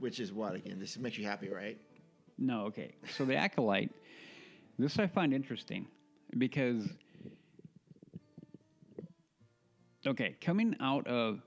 Which 0.00 0.18
is 0.18 0.32
what 0.32 0.56
again? 0.56 0.78
This 0.80 0.98
makes 0.98 1.16
you 1.16 1.24
happy, 1.24 1.48
right? 1.48 1.78
No, 2.42 2.64
okay. 2.66 2.94
So 3.16 3.24
the 3.24 3.36
acolyte. 3.36 3.90
This 4.78 4.98
I 4.98 5.06
find 5.06 5.32
interesting 5.32 5.86
because. 6.36 6.88
Okay, 10.04 10.34
coming 10.40 10.74
out 10.80 11.06
of 11.06 11.40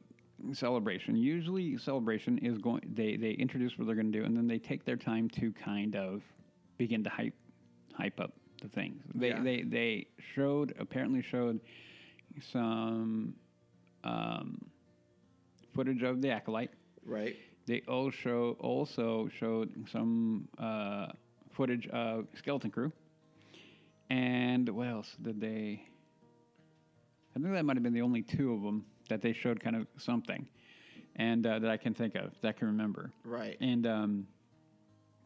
celebration, 0.54 1.18
usually 1.18 1.78
celebration 1.78 2.38
is 2.38 2.58
going. 2.58 2.82
They 2.94 3.18
they 3.18 3.32
introduce 3.32 3.78
what 3.78 3.88
they're 3.88 3.96
going 3.96 4.12
to 4.12 4.18
do, 4.18 4.24
and 4.24 4.36
then 4.38 4.48
they 4.48 4.58
take 4.58 4.86
their 4.86 4.96
time 4.96 5.30
to 5.32 5.52
kind 5.52 5.98
of 5.98 6.22
begin 6.78 7.04
to 7.04 7.10
hype 7.10 7.34
hype 7.94 8.20
up 8.22 8.32
the 8.62 8.70
things. 8.70 9.04
They 9.14 9.30
Yeah. 9.30 9.44
they 9.44 9.62
they 9.64 10.08
showed 10.34 10.74
apparently 10.80 11.22
showed 11.22 11.60
some 12.52 13.36
um, 14.06 14.62
footage 15.74 16.04
of 16.04 16.22
the 16.22 16.30
acolyte. 16.30 16.72
Right. 17.06 17.36
They 17.68 17.82
also 17.88 18.56
also 18.60 19.28
showed 19.40 19.90
some 19.92 20.48
uh, 20.60 21.08
footage 21.52 21.88
of 21.88 22.28
Skeleton 22.36 22.70
Crew, 22.70 22.92
and 24.10 24.70
what 24.70 24.88
else 24.88 25.16
did 25.22 25.42
they? 25.42 25.82
I 27.36 27.40
think 27.40 27.52
that 27.54 27.66
might 27.66 27.76
have 27.76 27.84
been 27.84 27.94
the 27.94 28.02
only 28.04 28.22
two 28.22 28.54
of 28.54 28.62
them 28.62 28.86
that 29.10 29.22
they 29.22 29.34
showed 29.34 29.60
kind 29.60 29.76
of 29.76 29.88
something, 29.98 30.48
and 31.16 31.46
uh, 31.48 31.60
that 31.60 31.70
I 31.72 31.78
can 31.78 31.94
think 31.96 32.16
of 32.16 32.32
that 32.42 32.48
I 32.50 32.52
can 32.52 32.68
remember. 32.68 33.12
Right. 33.24 33.58
And 33.60 33.88
um, 33.88 34.28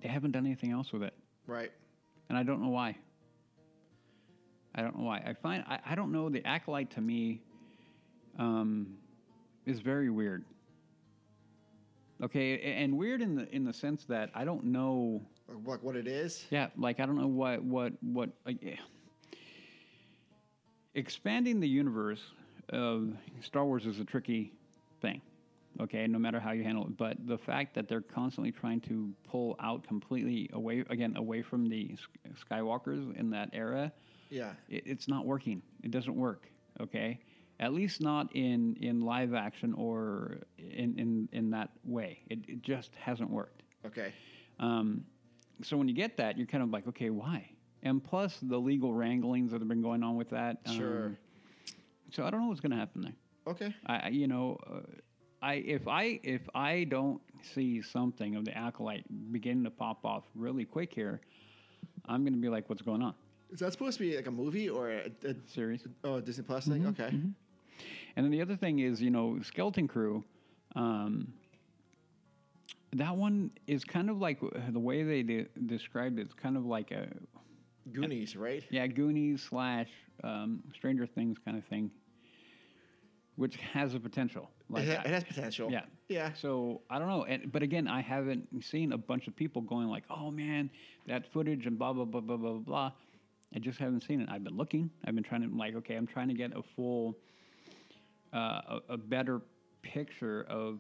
they 0.02 0.08
haven't 0.08 0.32
done 0.32 0.46
anything 0.46 0.72
else 0.72 0.94
with 0.94 1.04
it, 1.04 1.14
Right. 1.46 1.72
and 2.30 2.38
I 2.38 2.44
don't 2.44 2.62
know 2.62 2.70
why. 2.70 2.96
I 4.76 4.82
don't 4.82 4.98
know 4.98 5.04
why. 5.04 5.18
I 5.18 5.34
find 5.34 5.64
I, 5.68 5.80
I 5.86 5.96
don't 5.96 6.12
know 6.14 6.30
the 6.30 6.46
acolyte 6.48 6.92
to 6.92 7.02
me 7.02 7.42
um, 8.38 8.96
is 9.66 9.82
very 9.82 10.10
weird. 10.10 10.46
Okay, 12.22 12.60
and 12.74 12.98
weird 12.98 13.22
in 13.22 13.36
the 13.36 13.48
in 13.56 13.64
the 13.64 13.72
sense 13.74 14.04
that 14.06 14.30
I 14.36 14.44
don't 14.44 14.66
know. 14.66 15.22
Like 15.66 15.82
what 15.82 15.96
it 15.96 16.08
is. 16.08 16.46
Yeah, 16.50 16.68
like 16.78 17.00
I 17.00 17.06
don't 17.06 17.18
know 17.18 17.28
what 17.28 17.64
what 17.64 17.94
what. 18.02 18.30
Uh, 18.46 18.52
yeah. 18.62 18.76
Expanding 20.96 21.60
the 21.60 21.68
universe 21.68 22.22
of 22.70 23.14
Star 23.42 23.66
Wars 23.66 23.86
is 23.86 24.00
a 24.00 24.04
tricky 24.06 24.52
thing. 25.02 25.22
Okay, 25.80 26.08
no 26.08 26.20
matter 26.20 26.40
how 26.42 26.52
you 26.52 26.64
handle 26.64 26.86
it, 26.88 26.98
but 26.98 27.16
the 27.26 27.38
fact 27.38 27.74
that 27.76 27.88
they're 27.88 28.02
constantly 28.02 28.52
trying 28.52 28.82
to 28.82 29.14
pull 29.24 29.56
out 29.62 29.88
completely 29.88 30.50
away 30.54 30.84
again 30.90 31.16
away 31.16 31.42
from 31.42 31.70
the 31.70 31.96
Skywalkers 32.50 33.16
in 33.18 33.30
that 33.30 33.50
era, 33.54 33.94
Yeah. 34.30 34.52
it, 34.68 34.84
it's 34.86 35.08
not 35.08 35.26
working. 35.26 35.62
It 35.84 35.92
doesn't 35.92 36.16
work. 36.16 36.50
Okay, 36.82 37.20
at 37.60 37.74
least 37.74 38.02
not 38.02 38.34
in 38.36 38.76
in 38.80 39.02
live 39.02 39.34
action 39.34 39.74
or 39.74 40.40
in 40.58 40.98
in 40.98 41.30
in 41.32 41.50
that 41.52 41.70
way. 41.84 42.20
It, 42.30 42.40
it 42.48 42.62
just 42.62 42.96
hasn't 42.96 43.30
worked. 43.30 43.64
Okay. 43.86 44.14
Um, 44.60 45.06
so 45.64 45.78
when 45.78 45.88
you 45.88 45.94
get 45.94 46.18
that, 46.18 46.38
you're 46.38 46.48
kind 46.48 46.64
of 46.64 46.70
like, 46.70 46.88
okay, 46.88 47.10
why? 47.10 47.50
And 47.84 48.04
plus 48.04 48.38
the 48.42 48.58
legal 48.58 48.94
wranglings 48.94 49.52
that 49.52 49.60
have 49.62 49.68
been 49.68 49.82
going 49.82 50.04
on 50.04 50.16
with 50.16 50.30
that. 50.32 50.58
Sure. 50.76 51.06
um, 51.08 51.18
so 52.12 52.26
I 52.26 52.30
don't 52.30 52.42
know 52.42 52.48
what's 52.48 52.60
going 52.60 52.72
to 52.72 52.78
happen 52.78 53.02
there. 53.02 53.14
Okay. 53.48 53.74
I, 53.86 54.10
you 54.10 54.28
know, 54.28 54.58
uh, 54.70 54.80
I 55.42 55.56
if 55.56 55.88
I 55.88 56.20
if 56.24 56.42
I 56.54 56.84
don't 56.86 57.22
see 57.42 57.82
something 57.82 58.36
of 58.36 58.46
the 58.46 58.58
acolyte 58.58 59.06
beginning 59.32 59.64
to 59.64 59.70
pop 59.72 60.06
off 60.06 60.24
really 60.36 60.66
quick 60.66 60.94
here, 60.94 61.22
I'm 62.06 62.24
going 62.24 62.34
to 62.34 62.40
be 62.40 62.50
like, 62.50 62.70
what's 62.70 62.82
going 62.82 63.02
on? 63.02 63.14
Is 63.52 63.60
that 63.60 63.72
supposed 63.72 63.98
to 63.98 64.04
be 64.04 64.16
like 64.16 64.28
a 64.28 64.32
movie 64.32 64.70
or 64.70 64.92
a, 64.92 65.12
a 65.26 65.36
Series. 65.48 65.88
oh 66.04 66.16
a 66.16 66.22
Disney 66.22 66.44
Plus 66.44 66.68
thing? 66.68 66.84
Mm-hmm, 66.84 67.02
Okay. 67.02 67.18
And 68.16 68.26
then 68.26 68.32
the 68.32 68.42
other 68.42 68.56
thing 68.56 68.80
is, 68.80 69.02
you 69.02 69.10
know, 69.10 69.40
Skeleton 69.42 69.88
Crew. 69.88 70.24
Um, 70.76 71.34
that 72.94 73.16
one 73.16 73.52
is 73.68 73.84
kind 73.84 74.10
of 74.10 74.20
like 74.20 74.40
uh, 74.42 74.48
the 74.70 74.80
way 74.80 75.04
they 75.04 75.24
de- 75.24 75.48
described 75.66 76.18
it. 76.20 76.24
It's 76.24 76.34
kind 76.34 76.58
of 76.58 76.66
like 76.66 76.92
a 76.92 77.08
Goonies, 77.92 78.36
right? 78.36 78.64
yeah 78.70 78.88
Goonies 78.88 79.44
slash 79.44 79.90
um, 80.24 80.62
Stranger 80.76 81.06
Things 81.06 81.38
kind 81.44 81.58
of 81.58 81.66
thing, 81.66 81.92
which 83.36 83.58
has 83.58 83.94
a 83.94 84.00
potential. 84.00 84.50
Like 84.70 84.84
it, 84.84 84.90
ha- 84.90 85.04
that. 85.04 85.06
it 85.08 85.14
has 85.14 85.24
potential. 85.24 85.72
Yeah. 85.72 85.82
Yeah. 86.08 86.34
So 86.34 86.82
I 86.90 87.00
don't 87.00 87.08
know, 87.08 87.26
and, 87.26 87.52
but 87.52 87.64
again, 87.64 87.88
I 87.88 88.02
haven't 88.02 88.48
seen 88.64 88.94
a 88.94 88.98
bunch 88.98 89.28
of 89.28 89.36
people 89.36 89.62
going 89.62 89.88
like, 89.88 90.04
"Oh 90.10 90.32
man, 90.32 90.70
that 91.08 91.32
footage 91.32 91.66
and 91.68 91.78
blah 91.78 91.94
blah 91.94 92.06
blah 92.06 92.22
blah 92.22 92.38
blah 92.38 92.54
blah." 92.54 92.92
I 93.56 93.60
just 93.60 93.80
haven't 93.80 94.02
seen 94.02 94.22
it. 94.22 94.30
I've 94.32 94.44
been 94.44 94.58
looking. 94.58 94.92
I've 95.06 95.16
been 95.16 95.24
trying 95.24 95.50
to 95.50 95.56
like, 95.56 95.76
okay, 95.76 95.96
I'm 95.96 96.06
trying 96.06 96.28
to 96.28 96.36
get 96.36 96.56
a 96.56 96.62
full, 96.76 97.18
uh, 98.34 98.38
a, 98.38 98.80
a 98.90 98.98
better 98.98 99.42
picture 99.82 100.46
of 100.50 100.80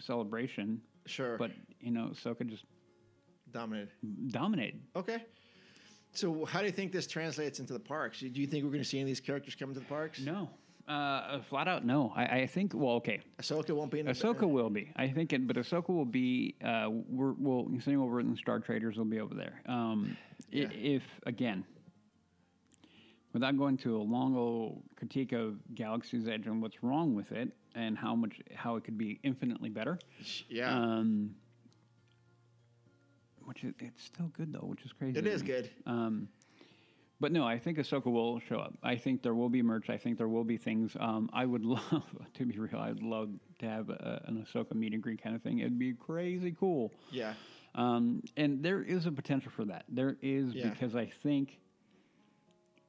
celebration. 0.00 0.80
Sure. 1.06 1.36
But 1.36 1.50
you 1.80 1.90
know, 1.90 2.10
Soka 2.14 2.46
just 2.46 2.64
Dominated. 3.52 3.90
dominated. 4.32 4.80
Okay. 4.96 5.24
So 6.12 6.44
how 6.44 6.60
do 6.60 6.66
you 6.66 6.72
think 6.72 6.90
this 6.92 7.06
translates 7.06 7.60
into 7.60 7.72
the 7.72 7.78
parks? 7.80 8.20
Do 8.20 8.28
you 8.28 8.46
think 8.46 8.64
we're 8.64 8.70
going 8.70 8.82
to 8.82 8.88
see 8.88 8.98
any 8.98 9.02
of 9.02 9.06
these 9.08 9.20
characters 9.20 9.54
coming 9.54 9.74
to 9.74 9.80
the 9.80 9.86
parks? 9.86 10.20
No, 10.20 10.48
uh, 10.88 11.40
flat 11.40 11.68
out 11.68 11.84
no. 11.84 12.12
I, 12.16 12.24
I 12.40 12.46
think 12.46 12.72
well, 12.74 12.94
okay. 12.96 13.20
Ahsoka 13.40 13.70
won't 13.70 13.90
be 13.92 14.00
in 14.00 14.06
the 14.06 14.12
Ahsoka 14.12 14.48
will 14.48 14.70
be. 14.70 14.92
I 14.96 15.08
think 15.08 15.32
it, 15.32 15.46
but 15.46 15.56
Ahsoka 15.56 15.88
will 15.90 16.04
be. 16.04 16.56
Uh, 16.64 16.88
we're, 17.08 17.32
we'll 17.32 17.66
in 17.66 18.30
the 18.30 18.36
Star 18.36 18.58
Traders 18.60 18.96
will 18.96 19.04
be 19.04 19.20
over 19.20 19.34
there. 19.34 19.60
Um, 19.66 20.16
Yeah. 20.50 20.68
If 20.72 21.02
again, 21.26 21.64
without 23.34 23.58
going 23.58 23.76
to 23.76 23.96
a 23.96 24.02
long 24.02 24.34
old 24.36 24.82
critique 24.96 25.32
of 25.32 25.56
Galaxy's 25.74 26.26
Edge 26.28 26.46
and 26.46 26.62
what's 26.62 26.82
wrong 26.82 27.14
with 27.14 27.32
it 27.32 27.50
and 27.74 27.98
how 27.98 28.14
much 28.14 28.40
how 28.54 28.76
it 28.76 28.84
could 28.84 28.96
be 28.96 29.18
infinitely 29.22 29.68
better. 29.68 29.98
Yeah. 30.48 30.72
Um, 30.74 31.34
which 33.44 33.62
is, 33.64 33.74
it's 33.80 34.02
still 34.04 34.28
good 34.36 34.52
though, 34.52 34.60
which 34.66 34.82
is 34.84 34.92
crazy. 34.92 35.18
It 35.18 35.26
is 35.26 35.42
me. 35.42 35.46
good. 35.48 35.70
Um, 35.84 36.28
but 37.20 37.30
no, 37.32 37.44
I 37.46 37.58
think 37.58 37.78
Ahsoka 37.78 38.06
will 38.06 38.40
show 38.40 38.58
up. 38.58 38.74
I 38.82 38.96
think 38.96 39.22
there 39.22 39.34
will 39.34 39.48
be 39.48 39.62
merch. 39.62 39.88
I 39.90 39.96
think 39.98 40.18
there 40.18 40.28
will 40.28 40.44
be 40.44 40.56
things. 40.56 40.96
Um, 40.98 41.28
I 41.32 41.44
would 41.44 41.64
love, 41.64 42.02
to 42.34 42.44
be 42.46 42.58
real, 42.58 42.78
I'd 42.80 43.02
love 43.02 43.30
to 43.60 43.66
have 43.68 43.90
a, 43.90 44.22
an 44.26 44.44
Ahsoka 44.46 44.74
meet 44.74 44.92
and 44.94 45.02
greet 45.02 45.22
kind 45.22 45.34
of 45.36 45.42
thing. 45.42 45.58
It'd 45.58 45.78
be 45.78 45.92
crazy 45.92 46.54
cool. 46.58 46.92
yeah. 47.10 47.34
Um, 47.76 48.22
and 48.36 48.62
there 48.62 48.82
is 48.82 49.06
a 49.06 49.10
potential 49.10 49.50
for 49.54 49.64
that. 49.64 49.84
There 49.88 50.16
is 50.22 50.54
Yeah. 50.54 50.68
because 50.68 50.94
I 50.94 51.06
think 51.06 51.58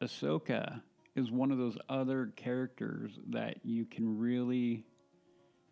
Ahsoka 0.05 0.81
is 1.15 1.31
one 1.31 1.51
of 1.51 1.57
those 1.57 1.77
other 1.89 2.31
characters 2.35 3.11
that 3.29 3.57
you 3.63 3.85
can 3.85 4.17
really 4.19 4.83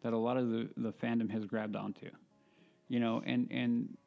that 0.04 0.14
a 0.14 0.18
lot 0.18 0.38
of 0.38 0.50
the, 0.50 0.70
the 0.76 0.92
fandom 0.92 1.30
has 1.32 1.46
grabbed 1.46 1.76
onto. 1.76 2.10
You 2.90 3.00
know, 3.00 3.22
and 3.26 3.48
and 3.52 3.98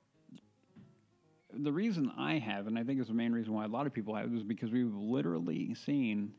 the 1.52 1.72
reason 1.72 2.12
I 2.18 2.38
have, 2.38 2.66
and 2.66 2.78
I 2.78 2.84
think 2.84 3.00
it's 3.00 3.08
the 3.08 3.14
main 3.14 3.32
reason 3.32 3.52
why 3.54 3.64
a 3.64 3.68
lot 3.68 3.86
of 3.86 3.94
people 3.94 4.14
have, 4.14 4.32
is 4.32 4.42
because 4.42 4.70
we've 4.70 4.94
literally 4.94 5.74
seen 5.74 6.32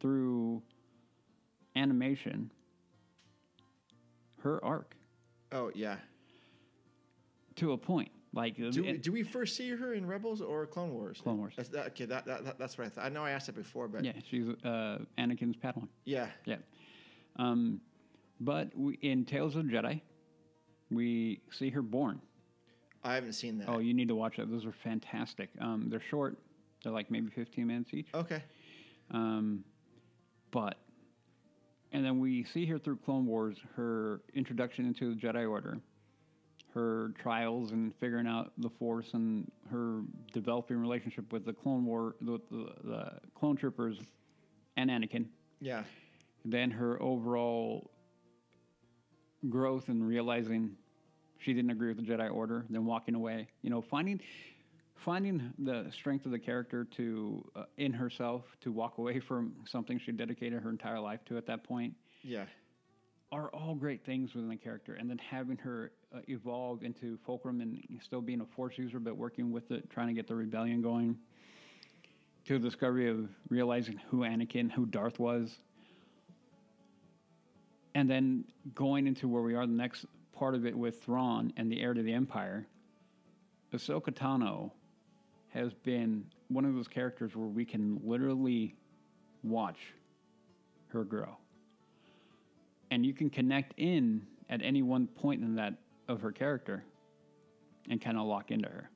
through 0.00 0.62
animation 1.74 2.52
her 4.42 4.64
arc 4.64 4.94
Oh 5.50 5.70
yeah. 5.74 5.96
to 7.56 7.72
a 7.72 7.78
point. 7.78 8.10
Like 8.34 8.56
Do 8.56 8.70
we, 8.82 8.88
it- 8.88 9.02
do 9.02 9.10
we 9.12 9.22
first 9.22 9.56
see 9.56 9.70
her 9.70 9.94
in 9.94 10.06
Rebels 10.06 10.40
or 10.42 10.66
Clone 10.66 10.92
Wars? 10.92 11.20
Clone 11.22 11.38
Wars. 11.38 11.54
That's, 11.56 11.70
that, 11.70 11.86
okay, 11.88 12.04
that, 12.04 12.26
that, 12.26 12.44
that- 12.44 12.58
that's 12.58 12.76
what 12.76 12.86
I 12.86 12.90
thought. 12.90 13.04
I 13.04 13.08
know 13.08 13.24
I 13.24 13.30
asked 13.30 13.48
it 13.48 13.54
before, 13.54 13.88
but 13.88 14.04
yeah, 14.04 14.12
she's 14.30 14.48
uh, 14.64 14.98
Anakin's 15.18 15.56
Padawan. 15.56 15.88
yeah. 16.04 16.28
Yeah. 16.44 16.56
Um, 17.36 17.80
but 18.40 18.76
we, 18.76 18.94
in 19.02 19.24
Tales 19.24 19.56
of 19.56 19.66
the 19.66 19.72
Jedi, 19.72 20.00
we 20.90 21.40
see 21.50 21.70
her 21.70 21.82
born. 21.82 22.20
I 23.02 23.14
haven't 23.14 23.32
seen 23.34 23.58
that. 23.58 23.68
Oh, 23.68 23.78
you 23.78 23.94
need 23.94 24.08
to 24.08 24.14
watch 24.14 24.36
that. 24.36 24.50
Those 24.50 24.66
are 24.66 24.72
fantastic. 24.84 25.50
Um, 25.60 25.86
they're 25.88 26.02
short. 26.10 26.36
They're 26.82 26.92
like 26.92 27.10
maybe 27.10 27.30
15 27.30 27.66
minutes 27.66 27.90
each. 27.94 28.08
okay. 28.14 28.42
Um, 29.10 29.64
but, 30.50 30.76
and 31.92 32.04
then 32.04 32.18
we 32.20 32.44
see 32.44 32.66
here 32.66 32.78
through 32.78 32.96
Clone 32.98 33.26
Wars 33.26 33.56
her 33.76 34.20
introduction 34.34 34.84
into 34.84 35.14
the 35.14 35.20
Jedi 35.20 35.48
Order, 35.48 35.78
her 36.74 37.12
trials 37.20 37.72
and 37.72 37.94
figuring 37.96 38.26
out 38.26 38.52
the 38.58 38.70
Force, 38.70 39.14
and 39.14 39.50
her 39.70 40.02
developing 40.32 40.76
relationship 40.76 41.32
with 41.32 41.44
the 41.44 41.52
Clone 41.52 41.84
War, 41.84 42.16
the, 42.20 42.40
the, 42.50 42.72
the 42.84 43.12
clone 43.34 43.56
troopers, 43.56 43.98
and 44.76 44.90
Anakin. 44.90 45.26
Yeah. 45.60 45.84
Then 46.44 46.70
her 46.70 47.00
overall 47.02 47.90
growth 49.48 49.88
and 49.88 50.06
realizing 50.06 50.76
she 51.38 51.52
didn't 51.54 51.70
agree 51.70 51.88
with 51.88 52.04
the 52.04 52.12
Jedi 52.12 52.32
Order, 52.32 52.64
then 52.70 52.84
walking 52.84 53.14
away. 53.14 53.48
You 53.62 53.70
know, 53.70 53.80
finding 53.80 54.20
finding 54.96 55.52
the 55.60 55.86
strength 55.92 56.26
of 56.26 56.32
the 56.32 56.38
character 56.38 56.84
to 56.84 57.48
uh, 57.54 57.64
in 57.76 57.92
herself 57.92 58.42
to 58.60 58.72
walk 58.72 58.98
away 58.98 59.20
from 59.20 59.52
something 59.64 59.98
she 59.98 60.10
dedicated 60.10 60.60
her 60.60 60.70
entire 60.70 60.98
life 60.98 61.20
to 61.24 61.36
at 61.36 61.46
that 61.46 61.62
point 61.62 61.94
Yeah. 62.22 62.46
Are 63.30 63.48
all 63.50 63.74
great 63.74 64.04
things 64.04 64.34
within 64.34 64.48
the 64.48 64.56
character. 64.56 64.94
And 64.94 65.08
then 65.08 65.18
having 65.18 65.58
her 65.58 65.92
uh, 66.14 66.20
evolve 66.28 66.82
into 66.82 67.18
fulcrum 67.26 67.60
and 67.60 67.82
still 68.02 68.20
being 68.20 68.40
a 68.40 68.46
force 68.46 68.78
user 68.78 68.98
but 68.98 69.16
working 69.16 69.52
with 69.52 69.70
it 69.70 69.90
trying 69.90 70.08
to 70.08 70.14
get 70.14 70.26
the 70.26 70.34
rebellion 70.34 70.80
going. 70.80 71.16
To 72.46 72.58
the 72.58 72.66
discovery 72.66 73.10
of 73.10 73.28
realizing 73.50 74.00
who 74.10 74.20
anakin 74.20 74.70
who 74.70 74.86
darth 74.86 75.18
was. 75.18 75.58
And 77.94 78.08
then 78.08 78.44
going 78.74 79.06
into 79.06 79.28
where 79.28 79.42
we 79.42 79.54
are 79.54 79.66
the 79.66 79.72
next 79.72 80.06
part 80.32 80.54
of 80.54 80.64
it 80.64 80.76
with 80.76 81.02
Thrawn 81.02 81.52
and 81.56 81.70
the 81.70 81.80
heir 81.80 81.92
to 81.92 82.02
the 82.02 82.12
empire. 82.12 82.66
Ahsoka 83.74 84.10
Tano 84.10 84.70
has 85.48 85.74
been 85.74 86.24
one 86.48 86.64
of 86.64 86.74
those 86.74 86.88
characters 86.88 87.36
where 87.36 87.48
we 87.48 87.66
can 87.66 88.00
literally 88.02 88.74
watch 89.42 89.78
her 90.88 91.04
grow 91.04 91.36
and 92.90 93.04
you 93.04 93.12
can 93.14 93.30
connect 93.30 93.74
in 93.78 94.26
at 94.48 94.62
any 94.62 94.82
one 94.82 95.06
point 95.06 95.42
in 95.42 95.56
that 95.56 95.74
of 96.08 96.20
her 96.22 96.32
character 96.32 96.84
and 97.90 98.00
kind 98.00 98.16
of 98.16 98.26
lock 98.26 98.50
into 98.50 98.68
her. 98.68 98.90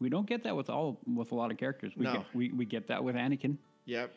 We 0.00 0.08
don't 0.08 0.26
get 0.26 0.44
that 0.44 0.54
with 0.56 0.68
all 0.70 1.00
with 1.06 1.32
a 1.32 1.34
lot 1.34 1.50
of 1.50 1.56
characters. 1.56 1.92
We 1.96 2.04
No. 2.04 2.12
get 2.14 2.26
we, 2.34 2.50
we 2.52 2.64
get 2.64 2.88
that 2.88 3.02
with 3.02 3.16
Anakin 3.16 3.56
Yep. 3.86 4.12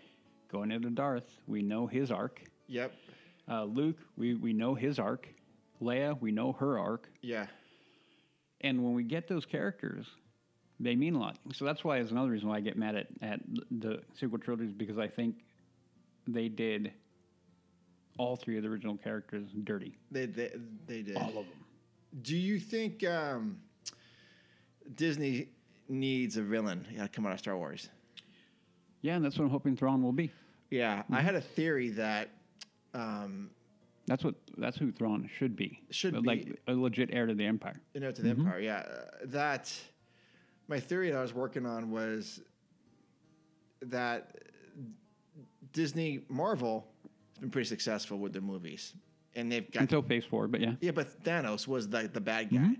going 0.51 0.71
into 0.71 0.89
Darth. 0.89 1.23
We 1.47 1.61
know 1.61 1.87
his 1.87 2.11
arc. 2.11 2.41
Yep. 2.67 2.93
Uh, 3.49 3.63
Luke, 3.63 3.97
we, 4.17 4.35
we 4.35 4.53
know 4.53 4.75
his 4.75 4.99
arc. 4.99 5.27
Leia, 5.81 6.19
we 6.19 6.31
know 6.31 6.51
her 6.53 6.77
arc. 6.77 7.09
Yeah. 7.21 7.47
And 8.61 8.83
when 8.83 8.93
we 8.93 9.03
get 9.03 9.27
those 9.27 9.45
characters, 9.45 10.05
they 10.79 10.95
mean 10.95 11.15
a 11.15 11.19
lot. 11.19 11.37
So 11.53 11.65
that's 11.65 11.83
why 11.83 11.97
it's 11.97 12.11
another 12.11 12.29
reason 12.29 12.49
why 12.49 12.57
I 12.57 12.59
get 12.61 12.77
mad 12.77 12.95
at, 12.95 13.07
at 13.21 13.39
the 13.71 14.01
sequel 14.19 14.37
trilogies 14.39 14.73
because 14.73 14.97
I 14.99 15.07
think 15.07 15.35
they 16.27 16.49
did 16.49 16.91
all 18.19 18.35
three 18.35 18.57
of 18.57 18.63
the 18.63 18.69
original 18.69 18.97
characters 18.97 19.47
dirty. 19.63 19.97
They 20.11 20.27
they 20.27 20.51
they 20.85 21.01
did. 21.01 21.15
All 21.15 21.29
of 21.29 21.33
them. 21.33 21.65
Do 22.21 22.35
you 22.35 22.59
think 22.59 23.03
um, 23.07 23.59
Disney 24.95 25.47
needs 25.87 26.37
a 26.37 26.43
villain? 26.43 26.85
Yeah, 26.93 27.07
come 27.07 27.25
out 27.25 27.33
of 27.33 27.39
Star 27.39 27.57
Wars. 27.57 27.89
Yeah, 29.01 29.15
and 29.15 29.23
that's 29.23 29.37
what 29.37 29.45
I'm 29.45 29.49
hoping 29.51 29.77
Thrawn 29.77 30.03
will 30.03 30.11
be. 30.11 30.31
Yeah, 30.69 31.03
I 31.09 31.21
had 31.21 31.35
a 31.35 31.41
theory 31.41 31.89
that 31.91 32.29
um, 32.93 33.49
That's 34.05 34.23
what 34.23 34.35
that's 34.57 34.77
who 34.77 34.91
Thrawn 34.91 35.29
should 35.37 35.55
be. 35.55 35.81
Should 35.89 36.25
like 36.25 36.45
be. 36.45 36.55
a 36.67 36.73
legit 36.73 37.09
heir 37.13 37.25
to 37.25 37.33
the 37.33 37.45
Empire. 37.45 37.79
know 37.95 38.11
to 38.11 38.21
the 38.21 38.29
Empire. 38.29 38.59
Yeah, 38.59 38.79
uh, 38.79 39.05
that 39.25 39.73
my 40.67 40.79
theory 40.79 41.09
that 41.11 41.17
I 41.17 41.21
was 41.21 41.33
working 41.33 41.65
on 41.65 41.89
was 41.89 42.41
that 43.81 44.35
Disney 45.71 46.25
Marvel 46.27 46.85
been 47.39 47.49
pretty 47.49 47.67
successful 47.67 48.17
with 48.17 48.33
their 48.33 48.41
movies, 48.41 48.93
and 49.35 49.51
they've 49.51 49.69
got 49.71 49.81
Until 49.81 50.01
Phase 50.01 50.25
Four, 50.25 50.47
but 50.47 50.61
yeah. 50.61 50.73
Yeah, 50.81 50.91
but 50.91 51.23
Thanos 51.23 51.67
was 51.67 51.89
the 51.89 52.09
the 52.11 52.21
bad 52.21 52.49
guy. 52.51 52.71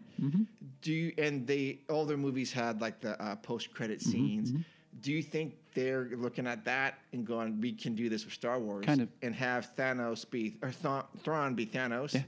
Do 0.82 0.94
you 0.94 1.14
and 1.18 1.46
they 1.46 1.80
all 1.90 2.06
their 2.06 2.18
movies 2.18 2.52
had 2.52 2.82
like 2.82 3.00
the 3.02 3.22
uh, 3.22 3.36
post 3.36 3.72
credit 3.74 4.02
scenes. 4.02 4.54
Do 5.02 5.12
you 5.12 5.22
think 5.22 5.56
they're 5.76 6.10
looking 6.14 6.48
at 6.48 6.66
that 6.66 6.96
and 7.14 7.26
going, 7.26 7.62
"We 7.62 7.72
can 7.74 7.96
do 7.96 8.10
this 8.10 8.26
with 8.26 8.34
Star 8.34 8.60
Wars," 8.60 8.86
Kind 8.86 9.02
of. 9.02 9.10
and 9.22 9.34
have 9.36 9.74
Thanos 9.76 10.30
be 10.30 10.58
or 10.62 10.72
Thra- 10.72 11.06
Thrawn 11.24 11.54
be 11.56 11.66
Thanos, 11.66 12.14
Yeah. 12.16 12.24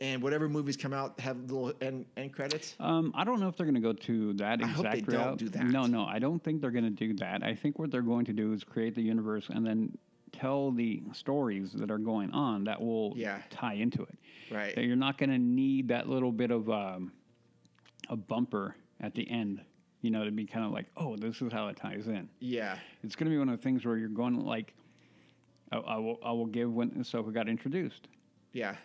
and 0.00 0.22
whatever 0.22 0.48
movies 0.48 0.76
come 0.76 0.92
out 0.92 1.20
have 1.20 1.36
little 1.42 1.72
end, 1.80 2.06
end 2.16 2.32
credits? 2.32 2.74
Um, 2.80 3.12
I 3.14 3.22
don't 3.24 3.38
know 3.38 3.48
if 3.48 3.56
they're 3.56 3.66
going 3.66 3.74
to 3.74 3.80
go 3.80 3.92
to 3.92 4.32
that 4.34 4.62
I 4.62 4.66
hope 4.66 4.86
exact 4.86 5.06
they 5.10 5.16
don't 5.16 5.36
do 5.38 5.48
that. 5.50 5.66
No, 5.66 5.86
no, 5.86 6.04
I 6.04 6.18
don't 6.18 6.42
think 6.42 6.60
they're 6.62 6.70
going 6.70 6.84
to 6.84 6.90
do 6.90 7.12
that. 7.14 7.42
I 7.44 7.54
think 7.54 7.78
what 7.78 7.90
they're 7.90 8.02
going 8.02 8.24
to 8.24 8.32
do 8.32 8.52
is 8.54 8.64
create 8.64 8.94
the 8.94 9.02
universe 9.02 9.48
and 9.50 9.64
then 9.64 9.96
tell 10.32 10.70
the 10.72 11.02
stories 11.12 11.72
that 11.72 11.90
are 11.90 11.98
going 11.98 12.30
on 12.32 12.64
that 12.64 12.80
will 12.80 13.14
Yeah. 13.16 13.42
tie 13.50 13.74
into 13.74 14.02
it. 14.02 14.18
Right. 14.50 14.74
That 14.74 14.84
you're 14.84 14.96
not 14.96 15.18
going 15.18 15.30
to 15.30 15.38
need 15.38 15.88
that 15.88 16.08
little 16.08 16.32
bit 16.32 16.50
of 16.50 16.68
um, 16.70 17.12
a 18.08 18.16
bumper 18.16 18.76
at 19.00 19.14
the 19.14 19.28
end, 19.30 19.60
you 20.02 20.10
know, 20.10 20.24
to 20.24 20.30
be 20.30 20.44
kind 20.46 20.64
of 20.64 20.72
like, 20.72 20.86
oh, 20.96 21.16
this 21.16 21.40
is 21.42 21.52
how 21.52 21.68
it 21.68 21.76
ties 21.76 22.06
in. 22.08 22.28
Yeah, 22.40 22.78
It's 23.02 23.16
going 23.16 23.26
to 23.26 23.30
be 23.30 23.38
one 23.38 23.48
of 23.48 23.56
the 23.58 23.62
things 23.62 23.84
where 23.84 23.96
you're 23.96 24.08
going 24.08 24.38
like, 24.44 24.74
I, 25.72 25.78
I 25.78 25.96
will, 25.98 26.18
I 26.24 26.32
will 26.32 26.46
give 26.46 26.72
when 26.72 26.90
Ahsoka 26.92 27.32
got 27.32 27.48
introduced. 27.48 28.08
yeah, 28.52 28.76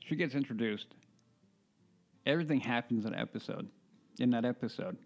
She 0.00 0.16
gets 0.16 0.34
introduced. 0.34 0.88
Everything 2.26 2.60
happens 2.60 3.04
in 3.04 3.14
an 3.14 3.20
episode, 3.20 3.68
in 4.18 4.30
that 4.30 4.44
episode. 4.44 4.96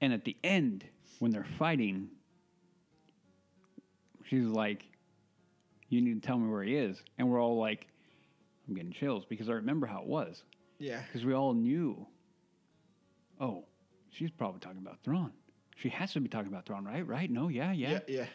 And 0.00 0.12
at 0.12 0.24
the 0.24 0.36
end, 0.42 0.84
when 1.20 1.30
they're 1.30 1.44
fighting, 1.58 2.08
she's 4.24 4.46
like, 4.46 4.84
You 5.88 6.00
need 6.00 6.20
to 6.22 6.26
tell 6.26 6.38
me 6.38 6.50
where 6.50 6.62
he 6.62 6.76
is. 6.76 7.02
And 7.18 7.30
we're 7.30 7.40
all 7.40 7.58
like, 7.58 7.86
I'm 8.68 8.74
getting 8.74 8.92
chills 8.92 9.24
because 9.24 9.48
I 9.48 9.52
remember 9.52 9.86
how 9.86 10.00
it 10.00 10.06
was. 10.06 10.42
yeah, 10.78 11.00
Because 11.06 11.24
we 11.24 11.34
all 11.34 11.52
knew, 11.54 12.06
oh, 13.40 13.64
she's 14.10 14.30
probably 14.30 14.60
talking 14.60 14.78
about 14.80 14.98
Thrawn. 15.02 15.32
She 15.76 15.88
has 15.90 16.12
to 16.14 16.20
be 16.20 16.28
talking 16.28 16.48
about 16.52 16.66
Thrawn, 16.66 16.84
right? 16.84 17.06
Right? 17.06 17.30
No, 17.30 17.48
yeah, 17.48 17.72
yeah. 17.72 17.90
yeah, 17.90 17.98
yeah. 18.08 18.26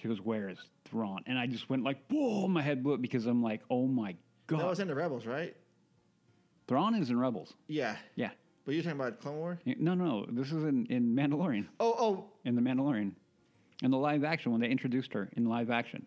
She 0.00 0.08
goes, 0.08 0.20
Where 0.20 0.48
is 0.48 0.58
Thrawn? 0.84 1.22
And 1.26 1.38
I 1.38 1.46
just 1.46 1.68
went 1.68 1.84
like, 1.84 1.98
Whoa, 2.10 2.48
my 2.48 2.62
head 2.62 2.82
blew 2.82 2.94
up 2.94 3.02
because 3.02 3.26
I'm 3.26 3.42
like, 3.42 3.60
Oh 3.70 3.86
my 3.86 4.16
God. 4.46 4.60
That 4.60 4.68
was 4.68 4.80
in 4.80 4.88
the 4.88 4.94
Rebels, 4.94 5.26
right? 5.26 5.54
Thrawn 6.68 6.94
is 6.94 7.10
in 7.10 7.18
Rebels. 7.18 7.54
Yeah, 7.68 7.96
Yeah. 8.16 8.30
but 8.64 8.74
you're 8.74 8.82
talking 8.82 8.98
about 9.00 9.20
Clone 9.20 9.36
War. 9.36 9.58
No, 9.64 9.94
no, 9.94 10.26
this 10.30 10.48
is 10.52 10.64
in, 10.64 10.86
in 10.86 11.14
Mandalorian. 11.14 11.66
Oh, 11.80 11.94
oh, 11.98 12.24
In 12.44 12.54
the 12.56 12.62
Mandalorian. 12.62 13.12
In 13.82 13.90
the 13.90 13.98
live 13.98 14.24
action, 14.24 14.52
when 14.52 14.60
they 14.60 14.68
introduced 14.68 15.12
her 15.12 15.28
in 15.36 15.44
live 15.44 15.70
action. 15.70 16.06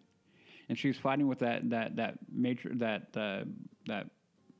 And 0.69 0.77
she's 0.77 0.97
fighting 0.97 1.27
with 1.27 1.39
that 1.39 1.69
that 1.69 1.95
that 1.95 2.17
major 2.31 2.71
that 2.75 3.15
uh, 3.15 3.45
that 3.87 4.07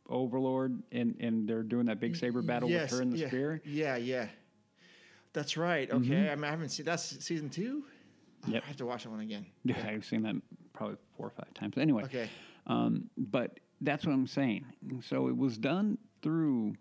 overlord 0.10 0.81
and, 0.91 1.15
and 1.19 1.48
they're 1.48 1.64
doing 1.64 1.86
that 1.86 1.99
big 1.99 2.15
saber 2.15 2.41
battle 2.41 2.69
yes, 2.69 2.90
with 2.90 2.98
her 2.98 3.03
in 3.03 3.10
the 3.11 3.18
yeah, 3.18 3.27
spear. 3.27 3.61
Yeah, 3.65 3.95
yeah. 3.95 4.27
That's 5.34 5.57
right. 5.57 5.90
Okay, 5.90 6.30
I, 6.30 6.36
mean, 6.36 6.44
I 6.44 6.49
haven't 6.49 6.69
seen 6.69 6.86
that's 6.86 7.23
season 7.23 7.49
two. 7.49 7.84
Oh, 8.48 8.52
Yep. 8.52 8.64
I 8.64 8.68
have 8.68 8.77
to 8.77 8.86
watch 8.86 9.03
that 9.03 9.10
one 9.10 9.19
again. 9.19 9.45
Yeah, 9.64 9.76
I've 9.88 10.06
seen 10.06 10.23
that 10.23 10.36
probably 10.73 10.98
four 11.15 11.27
or 11.27 11.31
five 11.31 11.53
times. 11.53 11.77
Anyway, 11.77 12.03
Okay. 12.03 12.30
Um, 12.68 13.10
but 13.18 13.60
that's 13.81 14.06
what 14.06 14.14
I'm 14.14 14.27
saying. 14.27 14.65
So 15.03 15.27
it 15.27 15.38
was 15.38 15.57
done 15.57 15.98
through 16.22 16.76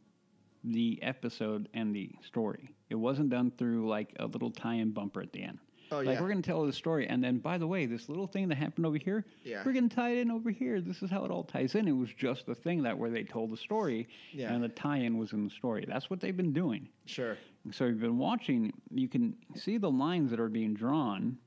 the 0.64 0.98
episode 1.02 1.68
and 1.74 1.94
the 1.94 2.10
story. 2.24 2.70
It 2.90 2.94
wasn't 2.94 3.30
done 3.30 3.52
through 3.58 3.88
like 3.88 4.14
a 4.18 4.26
little 4.26 4.50
tie-in 4.50 4.92
bumper 4.92 5.20
at 5.20 5.32
the 5.32 5.42
end. 5.42 5.58
Oh, 5.90 5.96
like 5.98 6.06
yeah. 6.06 6.20
we're 6.20 6.28
going 6.28 6.42
to 6.42 6.46
tell 6.46 6.66
the 6.66 6.72
story, 6.72 7.06
and 7.08 7.22
then 7.24 7.38
by 7.38 7.56
the 7.56 7.66
way, 7.66 7.86
this 7.86 8.08
little 8.08 8.26
thing 8.26 8.48
that 8.48 8.56
happened 8.56 8.84
over 8.84 8.98
here, 8.98 9.24
Yeah. 9.44 9.62
we're 9.64 9.72
going 9.72 9.88
to 9.88 9.94
tie 9.96 10.10
it 10.10 10.18
in 10.18 10.30
over 10.30 10.50
here. 10.50 10.80
This 10.80 11.02
is 11.02 11.10
how 11.10 11.24
it 11.24 11.30
all 11.30 11.44
ties 11.44 11.74
in. 11.74 11.88
It 11.88 11.92
was 11.92 12.10
just 12.12 12.44
the 12.46 12.54
thing 12.54 12.82
that 12.82 12.96
where 12.98 13.10
they 13.10 13.24
told 13.24 13.50
the 13.50 13.56
story, 13.56 14.06
Yeah. 14.32 14.52
and 14.52 14.62
the 14.62 14.68
tie-in 14.68 15.16
was 15.16 15.32
in 15.32 15.44
the 15.44 15.50
story. 15.50 15.84
That's 15.88 16.10
what 16.10 16.20
they've 16.20 16.36
been 16.36 16.52
doing. 16.52 16.88
Sure. 17.06 17.38
So 17.70 17.86
you've 17.86 18.00
been 18.00 18.18
watching, 18.18 18.72
you 18.90 19.08
can 19.08 19.34
see 19.54 19.78
the 19.78 19.90
lines 19.90 20.30
that 20.30 20.40
are 20.40 20.48
being 20.48 20.74
drawn 20.74 21.38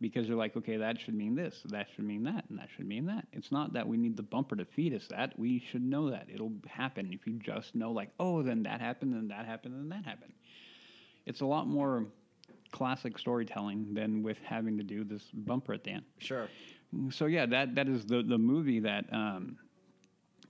because 0.00 0.28
you're 0.28 0.36
like, 0.36 0.56
okay, 0.56 0.76
that 0.76 1.00
should 1.00 1.14
mean 1.14 1.34
this, 1.34 1.62
that 1.70 1.88
should 1.94 2.04
mean 2.04 2.22
that, 2.24 2.44
and 2.50 2.58
that 2.58 2.68
should 2.76 2.86
mean 2.86 3.06
that. 3.06 3.26
It's 3.32 3.50
not 3.50 3.72
that 3.72 3.86
we 3.88 3.96
need 3.96 4.16
the 4.16 4.22
bumper 4.22 4.54
to 4.56 4.64
feed 4.64 4.94
us 4.94 5.06
that. 5.08 5.36
We 5.38 5.58
should 5.58 5.82
know 5.82 6.10
that 6.10 6.28
it'll 6.32 6.52
happen 6.68 7.12
if 7.12 7.26
you 7.26 7.34
just 7.34 7.74
know, 7.74 7.90
like, 7.92 8.10
oh, 8.20 8.42
then 8.42 8.62
that 8.64 8.80
happened, 8.80 9.12
then 9.12 9.28
that 9.28 9.46
happened, 9.46 9.74
then 9.74 9.88
that 9.88 10.04
happened. 10.04 10.32
It's 11.26 11.40
a 11.40 11.46
lot 11.46 11.66
more 11.66 12.06
classic 12.72 13.18
storytelling 13.18 13.94
than 13.94 14.22
with 14.22 14.38
having 14.44 14.76
to 14.78 14.84
do 14.84 15.04
this 15.04 15.22
bumper 15.32 15.72
at 15.74 15.84
the 15.84 15.90
end. 15.92 16.04
Sure. 16.18 16.48
So 17.10 17.26
yeah, 17.26 17.46
that 17.46 17.74
that 17.74 17.88
is 17.88 18.06
the 18.06 18.22
the 18.22 18.38
movie 18.38 18.80
that 18.80 19.04
um, 19.12 19.56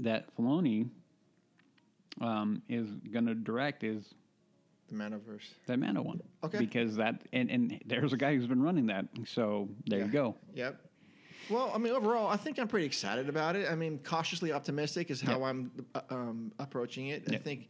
that 0.01 0.35
Filoni 0.37 0.89
um, 2.21 2.63
is 2.69 2.89
going 3.13 3.27
to 3.27 3.35
direct 3.35 3.85
is 3.85 4.15
The 4.89 4.95
Mandoverse. 4.97 5.49
that 5.67 5.79
Mando 5.79 6.03
one. 6.03 6.21
Okay. 6.45 6.59
Because 6.59 6.97
that 6.97 7.23
and 7.33 7.51
and 7.51 7.81
there's 7.87 8.13
a 8.13 8.17
guy 8.17 8.35
who's 8.35 8.47
been 8.47 8.63
running 8.63 8.87
that. 8.87 9.07
So 9.27 9.69
there 9.87 9.99
Yeah. 10.01 10.05
you 10.07 10.11
go. 10.13 10.37
Yep. 10.55 10.81
Well, 11.51 11.73
I 11.75 11.79
mean, 11.79 11.93
overall, 11.95 12.29
I 12.29 12.37
think 12.37 12.59
I'm 12.59 12.69
pretty 12.69 12.85
excited 12.87 13.29
about 13.29 13.57
it. 13.57 13.71
I 13.71 13.75
mean, 13.75 13.99
cautiously 14.05 14.53
optimistic 14.53 15.11
is 15.11 15.21
how 15.21 15.39
Yep. 15.39 15.43
I'm 15.43 15.71
uh, 15.95 16.01
um, 16.11 16.53
approaching 16.59 17.09
it. 17.09 17.25
I 17.33 17.37
think 17.37 17.69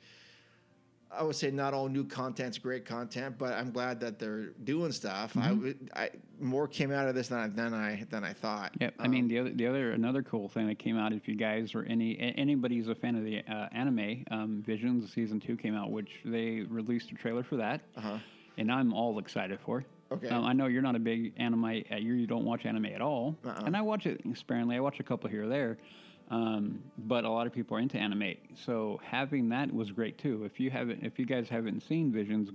I 1.11 1.23
would 1.23 1.37
say 1.37 1.51
not 1.51 1.73
all 1.73 1.89
new 1.89 2.05
content's 2.05 2.59
great 2.59 2.85
content, 2.85 3.37
but 3.39 3.55
I'm 3.55 3.71
glad 3.73 3.99
that 4.01 4.19
they're 4.19 4.51
doing 4.65 4.93
stuff. 4.93 5.37
I 5.37 5.49
Mm-hmm. 5.51 5.63
would, 5.63 5.91
I 5.97 6.11
more 6.41 6.69
came 6.69 6.93
out 6.93 7.09
of 7.09 7.15
this 7.15 7.29
than 7.29 7.39
I 7.39 7.49
than 7.49 7.73
I 7.75 8.05
than 8.11 8.25
I 8.25 8.33
thought. 8.35 8.73
Yep. 8.81 8.95
I 8.99 9.09
mean 9.09 9.27
the 9.27 9.39
other 9.39 9.51
the 9.51 9.67
other 9.67 9.93
another 9.93 10.23
cool 10.23 10.49
thing 10.49 10.67
that 10.69 10.79
came 10.79 10.99
out 10.99 11.13
if 11.13 11.27
you 11.27 11.35
guys 11.35 11.75
or 11.75 11.85
any 11.85 12.19
anybody's 12.37 12.89
a 12.89 12.95
fan 12.95 13.15
of 13.17 13.25
the 13.25 13.43
uh, 13.51 13.69
anime 13.73 14.25
um, 14.31 14.63
Visions 14.67 15.11
season 15.13 15.41
two 15.41 15.57
came 15.57 15.75
out, 15.75 15.91
which 15.91 16.21
they 16.25 16.61
released 16.69 17.11
a 17.11 17.15
trailer 17.15 17.43
for 17.43 17.57
that, 17.57 17.81
Uh-huh. 17.97 18.19
and 18.59 18.71
I'm 18.71 18.93
all 18.93 19.19
excited 19.19 19.59
for. 19.65 19.85
Okay. 20.13 20.29
Um, 20.29 20.45
I 20.45 20.53
know 20.55 20.67
you're 20.67 20.81
not 20.83 20.97
a 20.97 20.99
big 21.01 21.33
anime. 21.39 21.65
Uh, 21.65 21.97
you 21.97 22.15
you 22.15 22.27
don't 22.27 22.45
watch 22.45 22.67
anime 22.67 22.87
at 22.87 23.01
all, 23.01 23.37
Uh-uh. 23.45 23.63
and 23.67 23.77
I 23.77 23.81
watch 23.81 24.07
it 24.07 24.21
sparingly. 24.35 24.77
I 24.77 24.81
watch 24.81 25.01
a 25.01 25.03
couple 25.03 25.29
here 25.31 25.45
or 25.45 25.49
there, 25.49 25.79
um, 26.31 26.83
but 26.99 27.25
a 27.25 27.31
lot 27.31 27.47
of 27.47 27.53
people 27.53 27.77
are 27.77 27.81
into 27.81 27.97
anime. 27.99 28.35
So 28.55 29.01
having 29.05 29.49
that 29.51 29.73
was 29.73 29.91
great 29.91 30.19
too. 30.19 30.45
If 30.45 30.61
you 30.61 30.71
haven't, 30.71 31.03
if 31.05 31.19
you 31.19 31.27
guys 31.27 31.49
haven't 31.49 31.83
seen 31.83 32.13
Visions, 32.13 32.51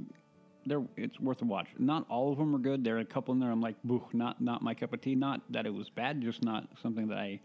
they're, 0.66 0.84
it's 0.96 1.20
worth 1.20 1.42
a 1.42 1.46
watch. 1.46 1.68
Not 1.78 2.06
all 2.10 2.32
of 2.32 2.38
them 2.38 2.56
are 2.56 2.60
good. 2.60 2.84
There 2.84 2.96
are 2.98 3.00
a 3.02 3.06
couple 3.06 3.34
in 3.34 3.40
there 3.40 3.52
I'm 3.52 3.62
like, 3.62 3.76
boo, 3.84 4.04
not 4.14 4.40
not 4.42 4.62
my 4.62 4.74
cup 4.74 4.94
of 4.94 5.02
tea. 5.02 5.16
Not 5.16 5.42
that 5.50 5.66
it 5.66 5.74
was 5.74 5.90
bad, 5.90 6.22
just 6.22 6.44
not 6.44 6.68
something 6.82 7.08
that 7.08 7.18
I 7.18 7.40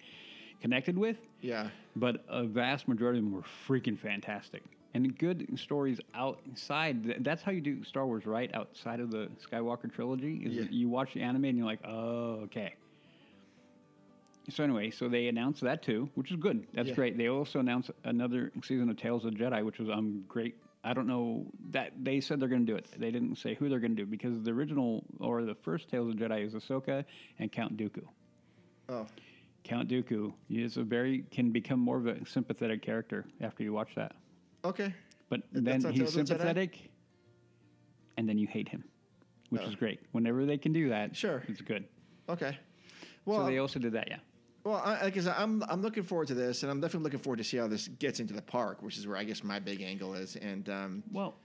connected 0.61 0.97
with. 0.99 1.17
Yeah. 1.41 1.69
But 1.97 2.25
a 2.29 2.45
vast 2.45 2.89
majority 2.89 3.19
of 3.21 3.25
them 3.25 3.33
were 3.35 3.45
freaking 3.67 3.99
fantastic. 3.99 4.63
And 4.95 5.17
good 5.19 5.59
stories 5.59 6.01
outside. 6.15 7.23
That's 7.25 7.43
how 7.43 7.53
you 7.53 7.61
do 7.61 7.85
Star 7.85 8.07
Wars, 8.07 8.25
right? 8.27 8.51
Outside 8.55 9.01
of 9.01 9.11
the 9.11 9.29
Skywalker 9.47 9.93
trilogy, 9.93 10.37
is 10.45 10.55
Yeah. 10.55 10.63
that 10.63 10.73
you 10.73 10.89
watch 10.89 11.15
the 11.15 11.21
anime 11.23 11.45
and 11.45 11.59
you're 11.59 11.67
like, 11.67 11.85
oh, 11.87 12.41
okay. 12.45 12.75
So 14.51 14.65
anyway, 14.65 14.91
so 14.91 15.09
they 15.09 15.29
announced 15.29 15.61
that 15.63 15.83
too, 15.83 16.09
which 16.15 16.31
is 16.31 16.37
good. 16.37 16.67
That's 16.73 16.89
Yeah. 16.89 16.95
great. 16.95 17.19
They 17.19 17.29
also 17.29 17.61
announced 17.61 17.91
another 18.05 18.51
season 18.65 18.89
of 18.89 18.97
Tales 18.97 19.25
of 19.25 19.33
the 19.37 19.39
Jedi, 19.39 19.65
which 19.65 19.79
was 19.79 19.89
um 19.91 20.25
great. 20.27 20.57
I 20.85 20.95
don't 20.95 21.07
know 21.07 21.47
that 21.71 21.93
they 22.03 22.21
said 22.21 22.41
they're 22.41 22.49
going 22.49 22.65
to 22.65 22.73
do 22.73 22.77
it. 22.77 22.87
They 22.97 23.11
didn't 23.11 23.37
say 23.37 23.55
who 23.55 23.69
they're 23.69 23.81
going 23.81 23.97
to 23.97 24.03
do 24.05 24.07
because 24.07 24.41
the 24.43 24.53
original 24.53 25.05
or 25.21 25.43
the 25.45 25.55
first 25.55 25.91
Tales 25.91 26.09
of 26.09 26.19
the 26.19 26.25
Jedi 26.25 26.45
is 26.47 26.55
Ahsoka 26.55 27.05
and 27.39 27.51
Count 27.53 27.77
Dooku. 27.77 28.05
Oh. 28.89 29.07
Count 29.65 29.89
Dooku 29.89 30.33
is 30.49 30.77
a 30.79 30.83
very 30.83 31.25
can 31.31 31.51
become 31.51 31.81
more 31.81 31.99
of 31.99 32.07
a 32.07 32.25
sympathetic 32.27 32.81
character 32.81 33.27
after 33.41 33.63
you 33.65 33.73
watch 33.73 33.95
that. 33.97 34.15
Okay. 34.65 34.95
But 35.29 35.43
then 35.53 35.83
he's 35.93 36.13
sympathetic, 36.15 36.91
and 38.17 38.27
then 38.27 38.39
you 38.39 38.47
hate 38.47 38.69
him, 38.69 38.83
which 39.51 39.61
Oh. 39.63 39.67
is 39.69 39.75
great. 39.75 40.01
Whenever 40.13 40.47
they 40.47 40.57
can 40.57 40.73
do 40.73 40.89
that, 40.89 41.15
Sure. 41.15 41.43
it's 41.49 41.61
good. 41.61 41.85
Okay. 42.31 42.57
Well, 43.27 43.41
so 43.41 43.47
they 43.47 43.59
also 43.59 43.79
did 43.79 43.93
that, 43.93 44.09
yeah. 44.09 44.21
Well, 44.69 44.83
I, 44.85 45.03
like 45.05 45.17
I 45.17 45.21
said, 45.21 45.35
I'm 45.39 45.63
I'm 45.69 45.81
looking 45.81 46.03
forward 46.03 46.29
to 46.29 46.35
this, 46.35 46.63
and 46.63 46.71
I'm 46.71 46.79
definitely 46.81 47.05
looking 47.05 47.21
forward 47.21 47.39
to 47.39 47.45
see 47.45 47.57
how 47.57 47.69
this 47.69 47.89
gets 47.89 48.21
into 48.21 48.35
the 48.35 48.43
park, 48.43 48.83
which 48.83 48.99
is 48.99 49.07
where 49.07 49.17
I 49.17 49.25
guess 49.25 49.43
my 49.43 49.59
big 49.59 49.81
angle 49.81 50.13
is, 50.15 50.37
and 50.37 50.69
um, 50.69 51.03
Well, 51.11 51.37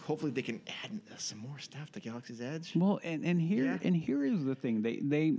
hopefully 0.00 0.32
they 0.32 0.42
can 0.42 0.60
add 0.82 1.00
uh, 1.12 1.16
some 1.16 1.38
more 1.38 1.58
stuff 1.60 1.92
to 1.92 2.00
Galaxy's 2.00 2.40
Edge. 2.40 2.72
well, 2.74 2.98
and, 3.04 3.24
and 3.24 3.40
here 3.40 3.64
Yeah. 3.66 3.78
and 3.82 3.94
here 3.96 4.24
is 4.24 4.44
the 4.44 4.56
thing 4.56 4.82
they 4.82 4.96
they 4.96 5.34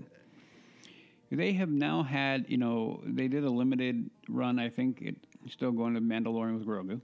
they 1.30 1.52
have 1.54 1.70
now 1.70 2.04
had 2.04 2.46
you 2.48 2.58
know 2.58 3.02
they 3.06 3.28
did 3.28 3.44
a 3.44 3.50
limited 3.50 4.10
run. 4.30 4.58
I 4.58 4.70
think 4.70 5.00
it's 5.02 5.54
still 5.54 5.74
going 5.74 5.94
to 5.96 6.00
Mandalorian 6.02 6.58
with 6.58 6.66
Grogu. 6.66 7.02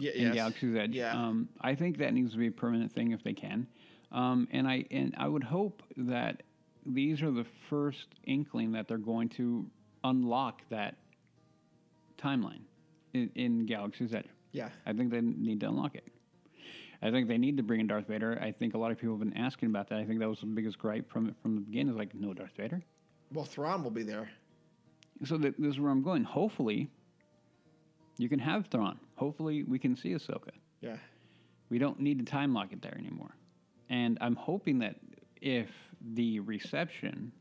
Yeah, 0.00 0.12
in 0.12 0.22
yes. 0.28 0.34
Galaxy's 0.34 0.74
Edge. 0.74 0.96
Yeah. 0.96 1.12
Um, 1.14 1.48
I 1.60 1.76
think 1.76 1.98
that 1.98 2.12
needs 2.12 2.32
to 2.32 2.38
be 2.38 2.48
a 2.48 2.50
permanent 2.50 2.90
thing 2.90 3.12
if 3.12 3.22
they 3.22 3.34
can. 3.34 3.68
Um, 4.10 4.48
and 4.50 4.66
I 4.66 4.84
and 4.90 5.14
I 5.16 5.28
would 5.28 5.44
hope 5.44 5.82
that 5.96 6.42
these 6.86 7.22
are 7.22 7.30
the 7.30 7.46
first 7.68 8.08
inkling 8.24 8.72
that 8.72 8.88
they're 8.88 8.98
going 8.98 9.28
to 9.30 9.66
unlock 10.04 10.62
that 10.70 10.96
timeline 12.18 12.62
in, 13.14 13.30
in 13.34 13.66
Galaxy's 13.66 14.14
Edge. 14.14 14.26
yeah. 14.52 14.68
I 14.86 14.92
think 14.92 15.10
they 15.10 15.20
need 15.20 15.60
to 15.60 15.68
unlock 15.68 15.94
it. 15.94 16.08
I 17.04 17.10
think 17.10 17.26
they 17.26 17.38
need 17.38 17.56
to 17.56 17.64
bring 17.64 17.80
in 17.80 17.88
Darth 17.88 18.06
Vader. 18.06 18.38
I 18.40 18.52
think 18.52 18.74
a 18.74 18.78
lot 18.78 18.92
of 18.92 18.98
people 18.98 19.16
have 19.16 19.20
been 19.28 19.36
asking 19.36 19.70
about 19.70 19.88
that. 19.88 19.98
I 19.98 20.04
think 20.04 20.20
that 20.20 20.28
was 20.28 20.38
the 20.40 20.46
biggest 20.46 20.78
gripe 20.78 21.10
from 21.10 21.28
it 21.28 21.34
from 21.42 21.56
the 21.56 21.60
beginning. 21.60 21.90
Is 21.92 21.96
like, 21.98 22.14
no 22.14 22.32
Darth 22.32 22.52
Vader. 22.56 22.80
Well, 23.32 23.44
Thrawn 23.44 23.82
will 23.82 23.90
be 23.90 24.04
there. 24.04 24.30
So 25.24 25.36
th- 25.36 25.54
this 25.58 25.70
is 25.74 25.80
where 25.80 25.90
I'm 25.90 26.02
going. 26.02 26.22
Hopefully, 26.22 26.88
you 28.18 28.28
can 28.28 28.38
have 28.38 28.66
Thrawn. 28.68 29.00
Hopefully, 29.16 29.64
we 29.64 29.80
can 29.80 29.96
see 29.96 30.10
Ahsoka. 30.10 30.50
Yeah. 30.80 30.96
We 31.70 31.78
don't 31.78 31.98
need 31.98 32.18
to 32.20 32.24
time 32.24 32.54
lock 32.54 32.72
it 32.72 32.82
there 32.82 32.96
anymore. 32.96 33.34
And 33.88 34.16
I'm 34.20 34.36
hoping 34.36 34.78
that 34.80 34.96
if 35.40 35.70
the 36.04 36.40
reception 36.40 37.32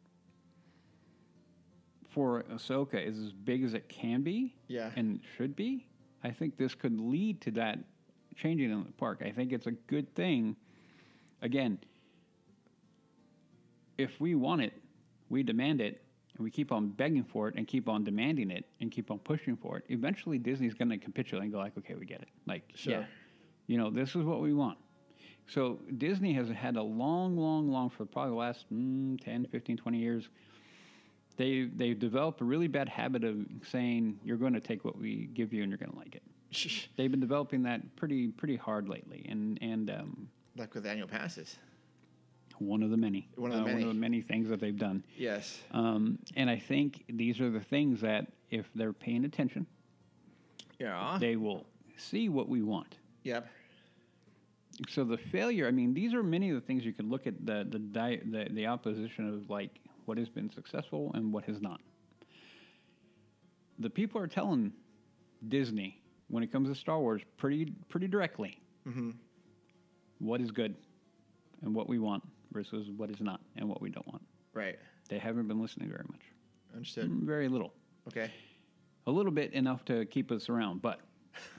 for 2.09 2.43
Ahsoka 2.43 2.95
is 3.05 3.17
as 3.17 3.31
big 3.31 3.63
as 3.63 3.73
it 3.73 3.87
can 3.87 4.21
be, 4.21 4.53
Yeah. 4.67 4.91
and 4.95 5.21
should 5.37 5.55
be, 5.55 5.87
I 6.23 6.31
think 6.31 6.57
this 6.57 6.75
could 6.75 6.99
lead 6.99 7.41
to 7.41 7.51
that 7.51 7.79
changing 8.35 8.69
in 8.71 8.83
the 8.83 8.91
park. 8.93 9.21
I 9.25 9.31
think 9.31 9.53
it's 9.53 9.67
a 9.67 9.71
good 9.71 10.13
thing. 10.13 10.55
Again, 11.41 11.79
if 13.97 14.19
we 14.19 14.35
want 14.35 14.61
it, 14.61 14.73
we 15.29 15.43
demand 15.43 15.79
it, 15.81 16.01
and 16.35 16.43
we 16.43 16.51
keep 16.51 16.71
on 16.71 16.89
begging 16.89 17.23
for 17.23 17.47
it 17.47 17.55
and 17.55 17.67
keep 17.67 17.87
on 17.89 18.03
demanding 18.03 18.51
it 18.51 18.65
and 18.79 18.91
keep 18.91 19.09
on 19.11 19.19
pushing 19.19 19.55
for 19.55 19.77
it, 19.77 19.85
eventually 19.89 20.37
Disney's 20.37 20.73
going 20.73 20.89
to 20.89 20.97
capitulate 20.97 21.43
and 21.43 21.51
go 21.53 21.59
like, 21.59 21.77
okay, 21.77 21.95
we 21.95 22.05
get 22.05 22.21
it. 22.21 22.29
Like, 22.45 22.63
Sure. 22.75 22.93
yeah, 22.93 23.05
you 23.67 23.77
know, 23.77 23.89
this 23.89 24.15
is 24.15 24.23
what 24.23 24.41
we 24.41 24.53
want. 24.53 24.77
So 25.47 25.79
Disney 25.97 26.33
has 26.33 26.47
had 26.49 26.77
a 26.77 26.81
long, 26.83 27.35
long, 27.37 27.69
long, 27.71 27.89
for 27.89 28.05
probably 28.05 28.31
the 28.31 28.37
last 28.37 28.65
mm, 28.73 29.21
10, 29.23 29.47
15, 29.51 29.77
20 29.77 29.97
years, 29.97 30.29
they, 31.37 31.63
they've 31.75 31.97
developed 31.97 32.41
a 32.41 32.45
really 32.45 32.67
bad 32.67 32.87
habit 32.87 33.23
of 33.23 33.37
saying, 33.69 34.19
you're 34.23 34.37
going 34.37 34.53
to 34.53 34.59
take 34.61 34.85
what 34.85 34.97
we 34.97 35.29
give 35.33 35.51
you 35.53 35.63
and 35.63 35.71
you're 35.71 35.77
going 35.77 35.91
to 35.91 35.97
like 35.97 36.15
it. 36.15 36.23
They've 36.97 37.09
been 37.11 37.19
developing 37.21 37.63
that 37.63 37.95
pretty 37.95 38.27
pretty 38.27 38.57
hard 38.57 38.89
lately, 38.89 39.25
and 39.29 39.57
and 39.61 39.89
um, 39.89 40.27
like 40.57 40.73
with 40.75 40.85
annual 40.85 41.07
passes. 41.07 41.55
one 42.59 42.83
of 42.83 42.89
the 42.89 42.97
many, 42.97 43.29
One 43.35 43.51
of 43.53 43.57
the 43.59 43.63
uh, 43.63 43.65
many. 43.67 43.79
one 43.79 43.87
of 43.89 43.95
the 43.95 43.99
many 44.01 44.21
things 44.21 44.49
that 44.49 44.59
they've 44.59 44.77
done. 44.77 45.01
Yes. 45.17 45.61
Um, 45.71 46.19
and 46.35 46.49
I 46.49 46.57
think 46.59 47.05
these 47.07 47.39
are 47.39 47.49
the 47.49 47.61
things 47.61 48.01
that, 48.01 48.27
if 48.49 48.65
they're 48.75 48.91
paying 48.91 49.23
attention, 49.23 49.65
Yeah. 50.77 51.17
they 51.21 51.37
will 51.37 51.65
see 51.97 52.27
what 52.29 52.49
we 52.49 52.61
want. 52.61 52.97
yep. 53.23 53.47
So 54.89 55.03
the 55.03 55.17
failure, 55.17 55.67
I 55.67 55.71
mean, 55.71 55.93
these 55.93 56.13
are 56.13 56.23
many 56.23 56.49
of 56.49 56.55
the 56.55 56.61
things 56.61 56.83
you 56.83 56.93
can 56.93 57.09
look 57.09 57.27
at 57.27 57.45
the 57.45 57.65
the 57.69 57.79
di- 57.79 58.21
the, 58.25 58.47
the 58.51 58.67
opposition 58.67 59.27
of 59.29 59.49
like 59.49 59.79
what 60.05 60.17
has 60.17 60.29
been 60.29 60.51
successful 60.51 61.11
and 61.13 61.31
what 61.31 61.45
has 61.45 61.61
not. 61.61 61.81
The 63.79 63.89
people 63.89 64.19
are 64.21 64.27
telling 64.27 64.73
Disney 65.47 66.01
when 66.29 66.43
it 66.43 66.51
comes 66.51 66.69
to 66.69 66.75
Star 66.75 66.99
Wars 66.99 67.21
pretty 67.37 67.73
pretty 67.89 68.07
directly 68.07 68.59
mm-hmm. 68.87 69.11
what 70.19 70.41
is 70.41 70.51
good 70.51 70.75
and 71.61 71.75
what 71.75 71.87
we 71.87 71.99
want 71.99 72.23
versus 72.51 72.89
what 72.97 73.09
is 73.09 73.21
not 73.21 73.41
and 73.55 73.67
what 73.67 73.81
we 73.81 73.89
don't 73.89 74.07
want. 74.07 74.23
Right. 74.53 74.77
They 75.09 75.19
haven't 75.19 75.47
been 75.47 75.61
listening 75.61 75.89
very 75.89 76.05
much, 76.09 76.21
Understood. 76.73 77.09
Mm, 77.09 77.23
very 77.23 77.47
little. 77.47 77.73
Okay. 78.07 78.31
a 79.07 79.11
little 79.11 79.31
bit 79.31 79.53
enough 79.53 79.85
to 79.85 80.05
keep 80.05 80.31
us 80.31 80.49
around. 80.49 80.81
But 80.81 80.99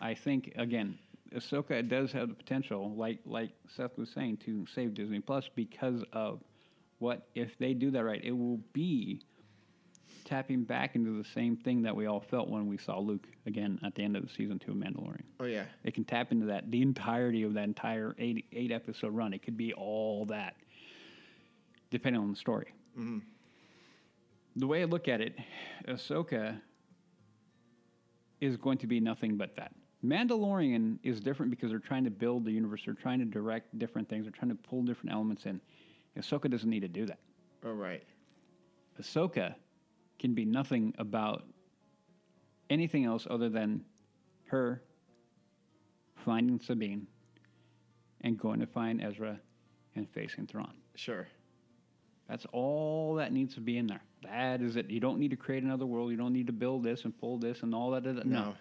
I 0.00 0.14
think 0.14 0.52
again, 0.56 0.98
Ahsoka 1.34 1.86
does 1.86 2.12
have 2.12 2.28
the 2.28 2.34
potential, 2.34 2.94
like 2.94 3.20
like 3.24 3.50
Seth 3.68 3.96
was 3.98 4.10
saying, 4.10 4.38
to 4.38 4.66
save 4.66 4.94
Disney 4.94 5.20
Plus 5.20 5.48
because 5.54 6.02
of 6.12 6.42
what 6.98 7.28
if 7.34 7.59
they 7.59 7.74
do 7.74 7.90
that 7.90 8.04
right, 8.04 8.22
it 8.22 8.32
will 8.32 8.60
be 8.72 9.22
tapping 10.24 10.64
back 10.64 10.94
into 10.94 11.20
the 11.20 11.28
same 11.28 11.56
thing 11.56 11.82
that 11.82 11.94
we 11.94 12.06
all 12.06 12.20
felt 12.20 12.48
when 12.48 12.66
we 12.66 12.78
saw 12.78 12.98
Luke 12.98 13.26
again 13.46 13.78
at 13.84 13.94
the 13.94 14.02
end 14.02 14.16
of 14.16 14.22
the 14.22 14.28
season 14.28 14.59
two 14.59 14.70
of 14.70 14.76
Mandalorian. 14.76 15.24
Oh 15.40 15.44
yeah. 15.44 15.64
It 15.84 15.94
can 15.94 16.04
tap 16.04 16.32
into 16.32 16.46
that 16.46 16.70
the 16.70 16.80
entirety 16.80 17.42
of 17.42 17.54
that 17.54 17.64
entire 17.64 18.14
eight 18.18 18.46
eight 18.52 18.70
episode 18.70 19.14
run. 19.14 19.32
It 19.32 19.42
could 19.42 19.56
be 19.56 19.72
all 19.72 20.26
that, 20.26 20.54
depending 21.90 22.22
on 22.22 22.30
the 22.30 22.36
story. 22.36 22.72
Mm-hmm. 22.98 23.18
The 24.56 24.66
way 24.66 24.82
I 24.82 24.84
look 24.84 25.09
at 25.09 25.20
it, 25.20 25.36
Ahsoka 25.88 26.60
is 28.40 28.56
going 28.56 28.78
to 28.78 28.86
be 28.86 29.00
nothing 29.00 29.36
but 29.36 29.56
that. 29.56 29.72
Mandalorian 30.04 30.98
is 31.02 31.20
different 31.20 31.50
because 31.50 31.70
they're 31.70 31.78
trying 31.78 32.04
to 32.04 32.10
build 32.10 32.44
the 32.44 32.50
universe. 32.50 32.82
They're 32.84 32.94
trying 32.94 33.20
to 33.20 33.24
direct 33.24 33.78
different 33.78 34.08
things. 34.08 34.24
They're 34.24 34.32
trying 34.32 34.50
to 34.50 34.56
pull 34.56 34.82
different 34.82 35.12
elements 35.12 35.46
in. 35.46 35.60
Ahsoka 36.18 36.50
doesn't 36.50 36.68
need 36.68 36.80
to 36.80 36.88
do 36.88 37.06
that. 37.06 37.20
Oh, 37.64 37.72
right. 37.72 38.02
Ahsoka 39.00 39.54
can 40.18 40.34
be 40.34 40.44
nothing 40.44 40.94
about 40.98 41.44
anything 42.68 43.04
else 43.04 43.26
other 43.30 43.48
than 43.48 43.84
her 44.46 44.82
finding 46.24 46.60
Sabine 46.60 47.06
and 48.22 48.38
going 48.38 48.60
to 48.60 48.66
find 48.66 49.02
Ezra 49.02 49.38
and 49.94 50.08
facing 50.10 50.46
Thrawn. 50.46 50.74
Sure. 50.94 51.28
That's 52.28 52.46
all 52.52 53.14
that 53.16 53.32
needs 53.32 53.54
to 53.54 53.60
be 53.60 53.78
in 53.78 53.86
there. 53.86 54.02
That 54.22 54.62
is 54.62 54.76
it. 54.76 54.90
You 54.90 55.00
don't 55.00 55.18
need 55.18 55.30
to 55.30 55.36
create 55.36 55.62
another 55.62 55.86
world. 55.86 56.10
You 56.10 56.16
don't 56.16 56.32
need 56.32 56.46
to 56.46 56.52
build 56.52 56.84
this 56.84 57.04
and 57.04 57.16
pull 57.18 57.38
this 57.38 57.62
and 57.62 57.74
all 57.74 57.90
that. 57.90 58.04
No. 58.04 58.22
No. 58.24 58.54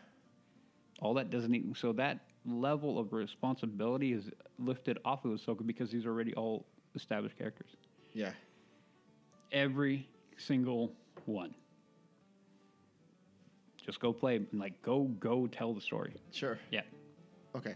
All 1.02 1.16
that 1.16 1.30
doesn't 1.30 1.54
even 1.54 1.76
So 1.76 1.94
that 1.94 2.20
level 2.46 2.98
of 3.00 3.12
responsibility 3.12 4.14
is 4.14 4.30
lifted 4.60 5.00
off 5.04 5.26
of 5.26 5.32
Ahsoka 5.32 5.66
because 5.66 5.92
these 5.92 6.06
are 6.06 6.10
already 6.12 6.34
all 6.36 6.66
established 6.96 7.38
characters. 7.38 7.72
Yeah. 8.14 8.32
Every 9.52 10.08
single 10.38 10.94
one. 11.26 11.54
Just 13.84 14.00
go 14.00 14.14
play. 14.14 14.36
and 14.38 14.48
Like, 14.54 14.82
go, 14.82 15.04
go 15.20 15.48
tell 15.48 15.74
the 15.74 15.82
story. 15.82 16.14
Sure. 16.32 16.60
Yeah. 16.72 16.82
Okay. 17.56 17.76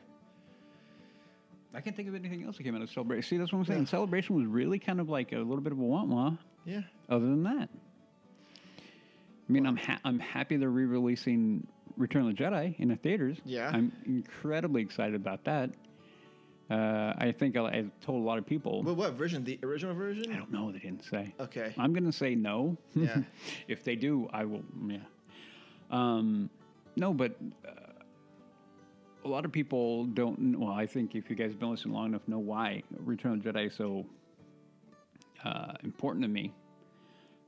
I 1.73 1.81
can't 1.81 1.95
think 1.95 2.07
of 2.07 2.15
anything 2.15 2.43
else 2.43 2.57
that 2.57 2.64
came 2.64 2.76
out 2.76 2.81
of 2.81 2.89
Celebration. 2.89 3.23
See, 3.27 3.38
that's 3.38 3.52
what 3.52 3.60
I'm 3.60 3.65
saying. 3.65 3.80
Yeah. 3.81 3.88
Celebration 3.88 4.35
was 4.35 4.45
really 4.45 4.80
kind 4.80 5.02
of 5.02 5.10
like 5.10 5.34
a 5.34 5.38
little 5.38 5.61
bit 5.61 5.73
of 5.73 5.80
a 5.80 5.84
wah-wah. 5.84 6.34
Yeah. 6.64 6.81
Other 7.10 7.26
than 7.26 7.43
that, 7.43 7.69
I 8.77 9.52
mean, 9.52 9.65
I'm 9.65 9.76
ha- 9.77 9.99
I'm 10.06 10.19
happy 10.19 10.57
they're 10.57 10.69
re-releasing 10.69 11.68
Return 11.97 12.27
of 12.27 12.35
the 12.35 12.43
Jedi 12.43 12.80
in 12.80 12.89
the 12.89 12.95
theaters. 12.95 13.38
Yeah. 13.45 13.69
I'm 13.73 13.91
incredibly 14.05 14.81
excited 14.81 15.15
about 15.15 15.43
that. 15.45 15.72
Uh, 16.69 17.13
I 17.17 17.31
think 17.31 17.55
I, 17.57 17.61
I 17.61 17.85
told 18.01 18.23
a 18.23 18.26
lot 18.26 18.38
of 18.39 18.45
people. 18.45 18.81
Well, 18.81 18.95
what 18.95 19.13
version? 19.13 19.43
The 19.43 19.59
original 19.61 19.93
version? 19.93 20.31
I 20.31 20.35
don't 20.35 20.51
know. 20.51 20.72
They 20.72 20.80
didn't 20.80 21.05
say. 21.05 21.34
Okay. 21.39 21.73
I'm 21.77 21.93
gonna 21.93 22.11
say 22.11 22.34
no. 22.34 22.76
Yeah. 22.95 23.19
if 23.67 23.84
they 23.84 23.95
do, 23.95 24.27
I 24.34 24.45
will. 24.45 24.63
Yeah. 24.88 24.97
Um, 25.91 26.49
no, 26.95 27.13
but 27.13 27.35
uh, 27.67 27.69
a 29.23 29.27
lot 29.27 29.45
of 29.45 29.51
people 29.51 30.05
don't. 30.05 30.59
Well, 30.59 30.72
I 30.72 30.88
think 30.88 31.13
if 31.13 31.30
you 31.30 31.35
guys 31.35 31.51
have 31.51 31.59
been 31.59 31.69
listening 31.69 31.93
long 31.93 32.07
enough, 32.07 32.27
know 32.27 32.39
why 32.39 32.81
Return 32.97 33.34
of 33.34 33.43
the 33.43 33.51
Jedi 33.51 33.67
is 33.67 33.76
so 33.76 34.03
uh, 35.43 35.73
important 35.84 36.23
to 36.23 36.30
me. 36.30 36.51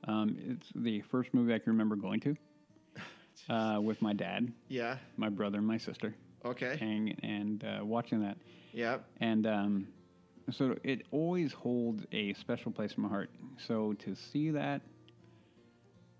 Um, 0.08 0.38
it's 0.48 0.70
the 0.76 1.02
first 1.02 1.34
movie 1.34 1.56
I 1.56 1.60
can 1.60 1.72
remember 1.74 1.96
going 1.96 2.20
to 2.22 2.38
uh, 3.50 3.80
with 3.82 4.02
my 4.02 4.14
dad, 4.14 4.52
Yeah. 4.68 4.98
my 5.18 5.30
brother, 5.30 5.58
and 5.58 5.68
my 5.68 5.78
sister, 5.78 6.16
Okay. 6.46 6.78
and 6.82 7.16
and 7.24 7.64
uh, 7.64 7.86
watching 7.86 8.22
that. 8.22 8.38
Yep. 8.74 9.04
And 9.22 9.48
um, 9.48 9.88
so 10.52 10.76
it 10.84 11.04
always 11.12 11.54
holds 11.54 12.06
a 12.12 12.34
special 12.34 12.72
place 12.72 12.94
in 12.96 13.04
my 13.04 13.10
heart. 13.10 13.30
So 13.58 13.94
to 13.94 14.16
see 14.16 14.52
that, 14.52 14.82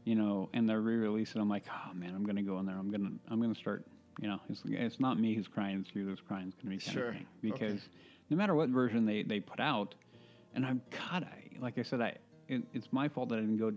you 0.04 0.16
know, 0.16 0.50
and 0.54 0.70
they're 0.70 0.82
re-releasing, 0.82 1.42
I'm 1.42 1.50
like, 1.50 1.66
oh 1.70 1.94
man, 1.94 2.14
I'm 2.16 2.24
gonna 2.26 2.42
go 2.44 2.60
in 2.60 2.66
there. 2.66 2.76
I'm 2.78 2.90
gonna, 2.90 3.12
I'm 3.30 3.42
gonna 3.42 3.56
start. 3.56 3.86
You 4.20 4.30
know, 4.30 4.40
it's 4.50 4.64
it's 4.66 5.00
not 5.00 5.20
me 5.20 5.36
who's 5.36 5.48
crying; 5.48 5.84
it's 5.86 5.96
you 5.96 6.08
that's 6.08 6.22
crying. 6.22 6.48
It's 6.48 6.56
gonna 6.64 6.76
be 6.76 6.82
kind 6.82 6.94
Sure. 6.98 7.08
of 7.10 7.14
thing 7.14 7.28
Okay. 7.52 7.52
because 7.68 7.82
no 8.30 8.38
matter 8.38 8.56
what 8.56 8.70
version 8.70 9.06
they 9.06 9.22
they 9.24 9.40
put 9.40 9.60
out, 9.60 9.94
and 10.56 10.66
I'm 10.66 10.82
God, 10.90 11.24
I 11.24 11.50
like 11.62 11.78
I 11.78 11.84
said, 11.84 12.02
I 12.02 12.16
it, 12.48 12.64
it's 12.74 12.88
my 12.92 13.08
fault 13.10 13.30
that 13.30 13.36
I 13.36 13.42
didn't 13.42 13.58
go 13.58 13.72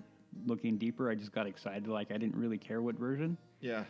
looking 0.47 0.77
deeper. 0.79 1.11
I 1.11 1.15
just 1.15 1.33
got 1.33 1.47
excited, 1.47 1.89
like 1.89 2.11
I 2.11 2.17
didn't 2.19 2.37
really 2.37 2.59
care 2.59 2.83
what 2.83 2.97
version. 2.97 3.37
Yeah. 3.61 3.85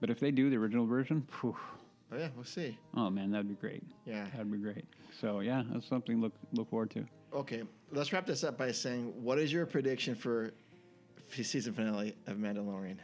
But 0.00 0.10
if 0.10 0.20
they 0.20 0.30
do 0.30 0.48
the 0.50 0.56
original 0.56 0.86
version, 0.86 1.26
phew, 1.40 1.56
Oh 2.10 2.16
yeah. 2.16 2.28
We'll 2.34 2.44
see. 2.44 2.78
oh 2.96 3.10
man, 3.10 3.30
that'd 3.30 3.48
be 3.48 3.54
great. 3.54 3.82
Yeah. 4.06 4.26
That'd 4.32 4.50
be 4.50 4.58
great. 4.58 4.84
So 5.20 5.40
yeah, 5.40 5.62
that's 5.70 5.86
something 5.86 6.16
to 6.16 6.22
look 6.22 6.32
look 6.52 6.70
forward 6.70 6.90
to. 6.92 7.04
Okay. 7.34 7.62
Let's 7.92 8.12
wrap 8.12 8.26
this 8.26 8.44
up 8.44 8.56
by 8.56 8.72
saying, 8.72 9.12
what 9.22 9.38
is 9.38 9.52
your 9.52 9.66
prediction 9.66 10.14
for 10.14 10.52
season 11.30 11.74
finale 11.74 12.16
of 12.26 12.36
Mandalorian? 12.38 12.96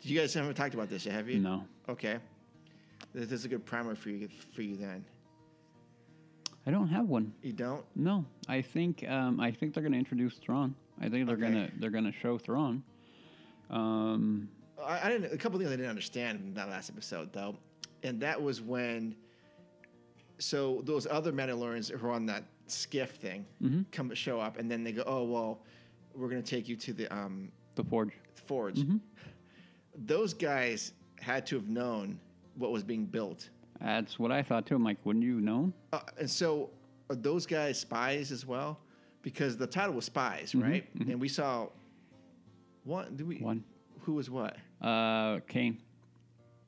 Did 0.00 0.10
you 0.10 0.18
guys 0.18 0.32
haven't 0.32 0.54
talked 0.54 0.74
about 0.74 0.88
this 0.88 1.04
yet, 1.06 1.14
have 1.14 1.28
you? 1.28 1.40
No, 1.40 1.64
Okay. 1.88 2.18
This 3.12 3.28
this 3.28 3.40
is 3.40 3.44
a 3.44 3.48
good 3.48 3.64
primer 3.66 3.94
for 3.96 4.10
you 4.10 4.28
for 4.54 4.62
you 4.62 4.76
then. 4.76 5.04
I 6.66 6.70
don't 6.70 6.88
have 6.88 7.08
one. 7.08 7.32
You 7.42 7.52
don't? 7.52 7.84
No, 7.96 8.24
I 8.48 8.62
think 8.62 9.04
um, 9.08 9.40
I 9.40 9.50
think 9.50 9.74
they're 9.74 9.82
going 9.82 9.92
to 9.92 9.98
introduce 9.98 10.34
Thrawn. 10.34 10.74
I 11.00 11.08
think 11.08 11.26
they're 11.26 11.36
Okay. 11.36 11.42
gonna 11.50 11.70
they're 11.78 11.90
gonna 11.90 12.12
show 12.12 12.38
Thrawn. 12.38 12.82
Um, 13.70 14.48
I, 14.84 15.06
I 15.06 15.10
didn't. 15.10 15.32
A 15.32 15.36
couple 15.36 15.58
things 15.58 15.70
I 15.70 15.76
didn't 15.76 15.90
understand 15.90 16.40
in 16.40 16.54
that 16.54 16.68
last 16.68 16.90
episode, 16.90 17.32
though, 17.32 17.56
and 18.02 18.20
that 18.20 18.40
was 18.40 18.60
when. 18.60 19.14
So 20.38 20.80
those 20.84 21.06
other 21.06 21.32
Mandalorians 21.32 21.90
who 21.90 22.06
are 22.06 22.12
on 22.12 22.26
that 22.26 22.44
skiff 22.66 23.12
thing 23.16 23.44
Mm-hmm. 23.62 23.82
come 23.92 24.12
show 24.14 24.40
up, 24.40 24.58
and 24.58 24.70
then 24.70 24.84
they 24.84 24.92
go, 24.92 25.02
"Oh 25.06 25.24
well, 25.24 25.62
we're 26.14 26.28
gonna 26.28 26.42
take 26.42 26.68
you 26.68 26.76
to 26.76 26.92
the 26.92 27.08
um, 27.14 27.50
the 27.74 27.84
Forge. 27.84 28.12
forge." 28.46 28.76
Mm-hmm. 28.76 28.96
Those 30.06 30.32
guys 30.34 30.92
had 31.20 31.46
to 31.48 31.56
have 31.56 31.68
known 31.68 32.18
what 32.56 32.72
was 32.72 32.82
being 32.82 33.04
built, 33.06 33.50
That's 33.80 34.18
what 34.18 34.32
I 34.32 34.42
thought 34.42 34.66
too. 34.66 34.74
I'm 34.74 34.84
like, 34.84 34.96
wouldn't 35.04 35.24
you 35.24 35.40
know? 35.40 35.72
uh, 35.92 36.00
and 36.18 36.28
so 36.30 36.70
are 37.10 37.16
those 37.16 37.44
guys 37.46 37.78
spies 37.80 38.32
as 38.32 38.44
well? 38.46 38.78
Because 39.22 39.56
the 39.56 39.66
title 39.66 39.94
was 39.94 40.06
spies, 40.06 40.54
right? 40.54 40.86
And 40.98 41.20
we 41.20 41.28
saw 41.28 41.68
one. 42.84 43.16
Did 43.16 43.26
we? 43.28 43.34
Mm-hmm. 43.36 43.44
One. 43.44 43.64
Who 44.02 44.14
was 44.14 44.30
what? 44.30 44.56
Uh, 44.80 45.40
Kane, 45.46 45.78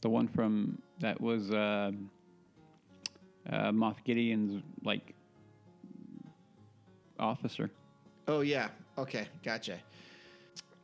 the 0.03 0.11
one 0.11 0.29
from 0.29 0.81
that 1.01 1.19
was 1.21 1.51
uh, 1.51 1.93
uh, 3.49 3.71
Moff 3.71 4.05
Gideon's 4.05 4.63
like 4.85 5.15
officer. 7.19 7.71
Oh 8.29 8.41
yeah. 8.41 8.69
Okay, 8.99 9.27
gotcha. 9.43 9.79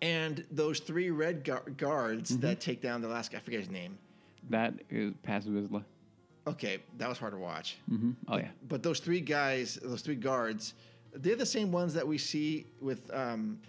And 0.01 0.45
those 0.51 0.79
three 0.81 1.11
red 1.11 1.45
gu- 1.45 1.71
guards 1.77 2.31
Mm-hmm. 2.33 2.41
that 2.43 2.61
take 2.61 2.81
down 2.81 3.03
the 3.03 3.09
last 3.09 3.31
guy, 3.33 3.39
I 3.39 3.41
forget 3.41 3.61
his 3.61 3.71
name. 3.71 3.99
That 4.51 4.75
is 4.89 5.13
Paz 5.23 5.45
Vizsla. 5.45 5.85
Okay, 6.47 6.79
that 6.97 7.09
was 7.09 7.19
hard 7.19 7.35
to 7.35 7.39
watch. 7.39 7.77
hmm 7.89 8.13
Oh 8.27 8.39
yeah. 8.39 8.49
But 8.67 8.83
those 8.83 9.01
three 9.01 9.21
guys, 9.21 9.79
those 9.83 10.01
three 10.01 10.15
guards, 10.15 10.73
they're 11.23 11.37
the 11.37 11.47
same 11.47 11.71
ones 11.73 11.95
that 11.95 12.07
we 12.07 12.19
see 12.19 12.67
with 12.81 13.11
um, 13.15 13.61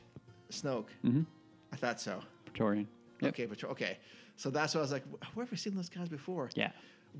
Snoke. 0.51 0.87
Mhm. 1.03 1.25
I 1.71 1.75
thought 1.75 1.99
so. 2.01 2.21
Praetorian. 2.45 2.87
Yep. 3.21 3.33
Okay, 3.33 3.45
but 3.45 3.63
okay. 3.65 3.97
So 4.35 4.49
that's 4.49 4.73
why 4.73 4.79
I 4.79 4.81
was 4.81 4.91
like, 4.91 5.03
where 5.33 5.45
have 5.45 5.51
we 5.51 5.57
seen 5.57 5.75
those 5.75 5.89
guys 5.89 6.07
before? 6.09 6.49
Yeah. 6.55 6.71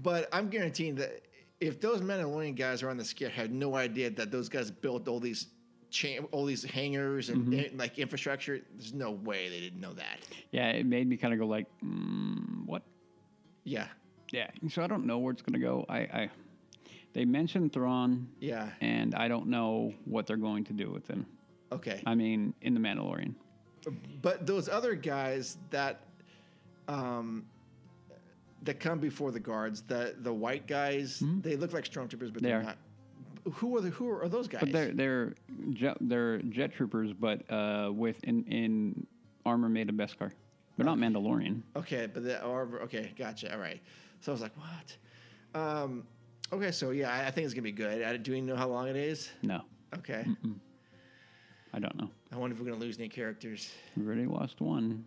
But 0.02 0.30
I'm 0.32 0.50
guaranteeing 0.50 0.96
that 0.96 1.22
if 1.60 1.82
those 1.82 2.00
Mandalorian 2.02 2.56
guys 2.56 2.82
are 2.84 2.90
on 2.90 2.98
the 2.98 3.04
skit, 3.06 3.32
had 3.32 3.52
no 3.54 3.76
idea 3.76 4.10
that 4.12 4.32
those 4.32 4.48
guys 4.50 4.72
built 4.72 5.08
all 5.08 5.20
these 5.20 5.48
cha- 5.90 6.24
all 6.32 6.46
these 6.46 6.64
hangars 6.64 7.30
and, 7.30 7.44
Mm-hmm. 7.48 7.54
and, 7.72 7.78
like 7.80 8.00
infrastructure. 8.00 8.62
There's 8.78 8.94
no 8.94 9.12
way 9.12 9.50
they 9.50 9.60
didn't 9.60 9.82
know 9.82 9.94
that. 9.94 10.20
Yeah. 10.52 10.70
It 10.70 10.86
made 10.86 11.08
me 11.08 11.18
kind 11.18 11.34
of 11.34 11.40
go 11.40 11.48
like, 11.48 11.68
mm, 11.84 12.66
what? 12.66 12.84
Yeah, 13.66 13.88
Yeah. 14.32 14.50
So 14.70 14.82
I 14.84 14.88
don't 14.88 15.06
know 15.06 15.18
where 15.18 15.34
it's 15.34 15.42
gonna 15.42 15.60
go. 15.60 15.86
I, 15.90 15.98
I 16.00 16.30
they 17.14 17.26
mentioned 17.26 17.74
Thrawn, 17.74 18.28
yeah. 18.40 18.70
and 18.82 19.16
I 19.16 19.28
don't 19.28 19.48
know 19.48 19.94
what 20.06 20.28
they're 20.28 20.38
going 20.38 20.64
to 20.66 20.74
do 20.74 20.90
with 20.92 21.08
him. 21.08 21.26
Okay, 21.72 22.02
I 22.06 22.16
mean, 22.16 22.54
in 22.62 22.74
the 22.74 22.80
Mandalorian. 22.80 23.34
but 24.22 24.46
those 24.48 24.68
other 24.70 24.96
guys 24.96 25.58
that 25.70 26.02
um 26.88 27.46
that 28.64 28.80
come 28.80 29.00
before 29.00 29.32
the 29.32 29.40
guards, 29.40 29.82
the 29.84 30.16
the 30.20 30.34
white 30.34 30.68
guys, 30.68 31.22
they 31.42 31.56
look 31.56 31.74
like 31.74 31.86
stormtroopers, 31.86 32.34
but 32.34 32.42
Mm-hmm. 32.42 32.44
They 32.44 32.50
they're 32.50 32.60
are. 32.60 32.64
not. 32.64 32.78
Who 33.54 33.78
are 33.78 33.82
the 33.82 33.90
who 33.90 34.10
are 34.10 34.28
those 34.28 34.48
guys? 34.48 34.62
But 34.62 34.72
they're 34.74 34.92
they're 34.94 35.34
jet, 35.72 35.98
they're 36.02 36.40
jet 36.40 36.74
troopers, 36.74 37.14
but 37.14 37.50
uh, 37.52 37.90
with 37.94 38.22
in, 38.24 38.44
in 38.46 39.08
armor 39.46 39.70
made 39.70 39.90
of 39.90 39.96
Beskar. 39.96 40.32
They're 40.78 40.86
not 40.86 40.98
Mandalorian. 40.98 41.62
Okay, 41.76 42.08
but 42.12 42.24
the 42.24 42.44
or 42.44 42.82
okay, 42.84 43.12
gotcha. 43.18 43.54
All 43.54 43.60
right. 43.60 43.82
So 44.22 44.32
I 44.32 44.34
was 44.34 44.42
like, 44.42 44.52
what? 44.58 45.60
Um, 45.62 46.04
okay, 46.54 46.72
so 46.72 46.92
yeah, 46.92 47.12
I, 47.12 47.28
I 47.28 47.32
think 47.32 47.46
it's 47.46 47.54
gonna 47.54 47.64
be 47.64 47.72
good. 47.72 48.04
I, 48.04 48.18
do 48.18 48.32
we 48.32 48.42
know 48.42 48.56
how 48.56 48.68
long 48.68 48.88
it 48.88 48.96
is? 48.96 49.30
No, 49.42 49.62
Okay. 49.98 50.26
I 51.74 51.80
don't 51.80 51.96
know. 52.00 52.10
I 52.32 52.38
wonder 52.38 52.56
if 52.56 52.60
we're 52.62 52.68
gonna 52.70 52.82
lose 52.82 52.98
any 52.98 53.10
characters. 53.10 53.72
We 53.96 54.06
already 54.06 54.26
lost 54.26 54.60
one. 54.62 55.06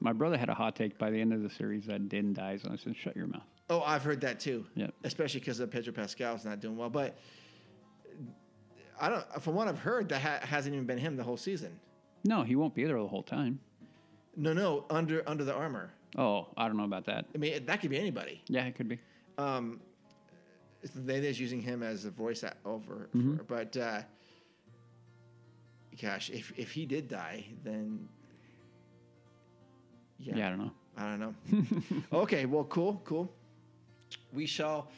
My 0.00 0.12
brother 0.12 0.36
had 0.36 0.48
a 0.48 0.54
hot 0.54 0.74
take 0.74 0.98
by 0.98 1.10
the 1.10 1.20
end 1.20 1.32
of 1.32 1.42
the 1.42 1.50
series 1.50 1.86
that 1.86 2.08
Din 2.08 2.32
dies, 2.32 2.64
and 2.64 2.72
I 2.72 2.76
said, 2.76 2.96
"Shut 2.96 3.14
your 3.16 3.28
mouth." 3.28 3.42
Oh, 3.70 3.82
I've 3.82 4.02
heard 4.02 4.20
that 4.22 4.40
too. 4.40 4.66
Yep. 4.74 4.92
Especially 5.04 5.38
because 5.40 5.60
of 5.60 5.70
Pedro 5.70 5.92
Pascal's 5.92 6.44
not 6.44 6.58
doing 6.60 6.76
well, 6.76 6.90
but 6.90 7.16
I 9.00 9.08
don't. 9.08 9.42
From 9.42 9.54
what 9.54 9.68
I've 9.68 9.78
heard, 9.78 10.08
that 10.08 10.20
ha- 10.20 10.40
hasn't 10.46 10.74
even 10.74 10.86
been 10.86 10.98
him 10.98 11.16
the 11.16 11.22
whole 11.22 11.36
season. 11.36 11.78
No, 12.24 12.42
he 12.42 12.56
won't 12.56 12.74
be 12.74 12.84
there 12.84 12.98
the 12.98 13.06
whole 13.06 13.22
time. 13.22 13.60
No, 14.36 14.52
no, 14.52 14.84
under 14.90 15.22
under 15.28 15.44
the 15.44 15.54
armor. 15.54 15.92
Oh, 16.18 16.48
I 16.56 16.66
don't 16.66 16.76
know 16.76 16.84
about 16.84 17.04
that. 17.06 17.26
I 17.34 17.38
mean, 17.38 17.64
that 17.66 17.80
could 17.80 17.90
be 17.90 17.98
anybody. 17.98 18.42
Yeah, 18.48 18.64
it 18.64 18.74
could 18.74 18.88
be. 18.88 18.98
Um, 19.38 19.80
just 20.82 21.40
using 21.40 21.60
him 21.62 21.82
as 21.82 22.04
a 22.04 22.10
voice 22.10 22.44
over, 22.64 23.08
Mm-hmm. 23.14 23.36
for, 23.36 23.44
but 23.44 23.76
uh, 23.76 24.02
gosh, 26.00 26.30
if 26.30 26.52
if 26.56 26.72
he 26.72 26.86
did 26.86 27.08
die, 27.08 27.44
then 27.64 28.08
yeah, 30.18 30.36
Yeah, 30.36 30.46
I 30.46 30.50
don't 30.50 30.58
know. 30.58 30.72
I 30.96 31.16
don't 31.16 31.20
know. 31.20 32.02
okay, 32.22 32.46
well, 32.46 32.64
cool, 32.64 33.00
cool. 33.04 33.32
We 34.32 34.46
shall 34.46 34.88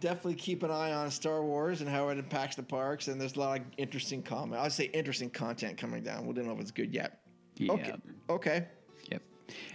definitely 0.00 0.34
keep 0.34 0.62
an 0.62 0.70
eye 0.70 0.92
on 0.92 1.10
Star 1.10 1.42
Wars 1.42 1.80
and 1.80 1.88
how 1.90 2.08
it 2.08 2.18
impacts 2.18 2.56
the 2.56 2.62
parks. 2.62 3.08
And 3.08 3.20
there's 3.20 3.36
a 3.36 3.40
lot 3.40 3.60
of 3.60 3.66
interesting 3.76 4.22
comment. 4.22 4.60
I'd 4.60 4.72
say 4.72 4.84
interesting 4.86 5.30
content 5.30 5.76
coming 5.78 6.02
down. 6.02 6.26
We 6.26 6.34
don't 6.34 6.46
know 6.46 6.52
if 6.52 6.60
it's 6.60 6.70
good 6.70 6.92
yet. 6.92 7.20
Okay. 7.60 7.94
Okay. 8.28 8.66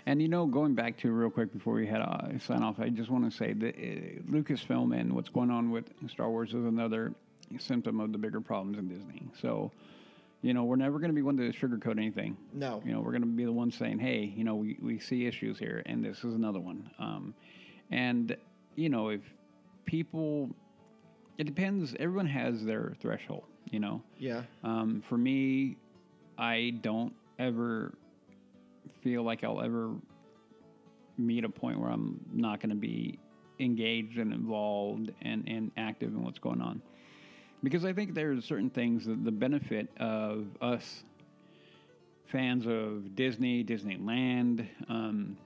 And 0.06 0.22
you 0.22 0.28
know, 0.28 0.46
going 0.46 0.76
back 0.76 0.98
to 1.00 1.12
real 1.12 1.30
quick 1.30 1.52
before 1.52 1.74
we 1.74 1.88
head 1.88 2.02
uh, 2.02 2.38
sign 2.40 2.62
off, 2.64 2.80
I 2.80 2.90
just 2.90 3.10
want 3.10 3.30
to 3.30 3.36
say 3.36 3.54
that 3.54 3.76
uh, 3.76 4.32
Lucasfilm 4.32 5.00
and 5.00 5.14
what's 5.14 5.30
going 5.30 5.50
on 5.50 5.72
with 5.72 5.86
Star 6.10 6.30
Wars 6.30 6.50
is 6.50 6.66
another 6.66 7.14
symptom 7.60 8.00
of 8.00 8.12
the 8.12 8.18
bigger 8.18 8.42
problems 8.42 8.78
in 8.78 8.88
Disney. 8.88 9.24
So, 9.42 9.72
you 10.42 10.54
know, 10.54 10.64
we're 10.64 10.76
never 10.76 11.00
going 11.00 11.10
to 11.10 11.16
be 11.16 11.22
one 11.22 11.38
to 11.38 11.52
sugarcoat 11.54 11.98
anything. 11.98 12.38
No. 12.54 12.82
You 12.86 12.94
know, 12.94 13.00
we're 13.02 13.12
going 13.12 13.22
to 13.22 13.28
be 13.28 13.46
the 13.46 13.52
ones 13.52 13.76
saying, 13.78 14.00
hey, 14.00 14.34
you 14.36 14.44
know, 14.44 14.56
we, 14.56 14.78
we 14.82 15.00
see 15.00 15.26
issues 15.26 15.58
here, 15.58 15.82
and 15.86 16.04
this 16.04 16.18
is 16.20 16.34
another 16.36 16.60
one. 16.60 16.90
Um, 17.00 17.34
and, 17.92 18.36
you 18.76 18.90
know, 18.90 19.10
if 19.10 19.22
people, 19.86 20.50
it 21.38 21.46
depends, 21.46 21.96
everyone 22.00 22.28
has 22.28 22.64
their 22.64 22.94
threshold, 23.02 23.44
you 23.72 23.80
know? 23.80 24.02
Yeah. 24.18 24.44
Um, 24.64 25.04
for 25.08 25.18
me, 25.18 25.78
I 26.38 26.74
don't 26.82 27.14
ever 27.40 27.94
feel 29.04 29.24
like 29.24 29.44
I'll 29.44 29.62
ever 29.62 29.92
meet 31.18 31.44
a 31.44 31.50
point 31.50 31.80
where 31.80 31.90
I'm 31.90 32.20
not 32.32 32.60
going 32.60 32.70
to 32.70 32.76
be 32.76 33.20
engaged 33.60 34.18
and 34.18 34.34
involved 34.34 35.12
and, 35.22 35.48
and 35.48 35.72
active 35.78 36.10
in 36.10 36.24
what's 36.24 36.40
going 36.40 36.62
on. 36.62 36.82
Because 37.62 37.86
I 37.86 37.94
think 37.94 38.14
there's 38.14 38.44
certain 38.44 38.70
things 38.70 39.06
that 39.06 39.24
the 39.24 39.32
benefit 39.32 39.90
of 40.00 40.48
us 40.62 41.04
fans 42.26 42.66
of 42.66 43.16
Disney, 43.16 43.64
Disneyland, 43.64 44.68
um, 44.90 45.38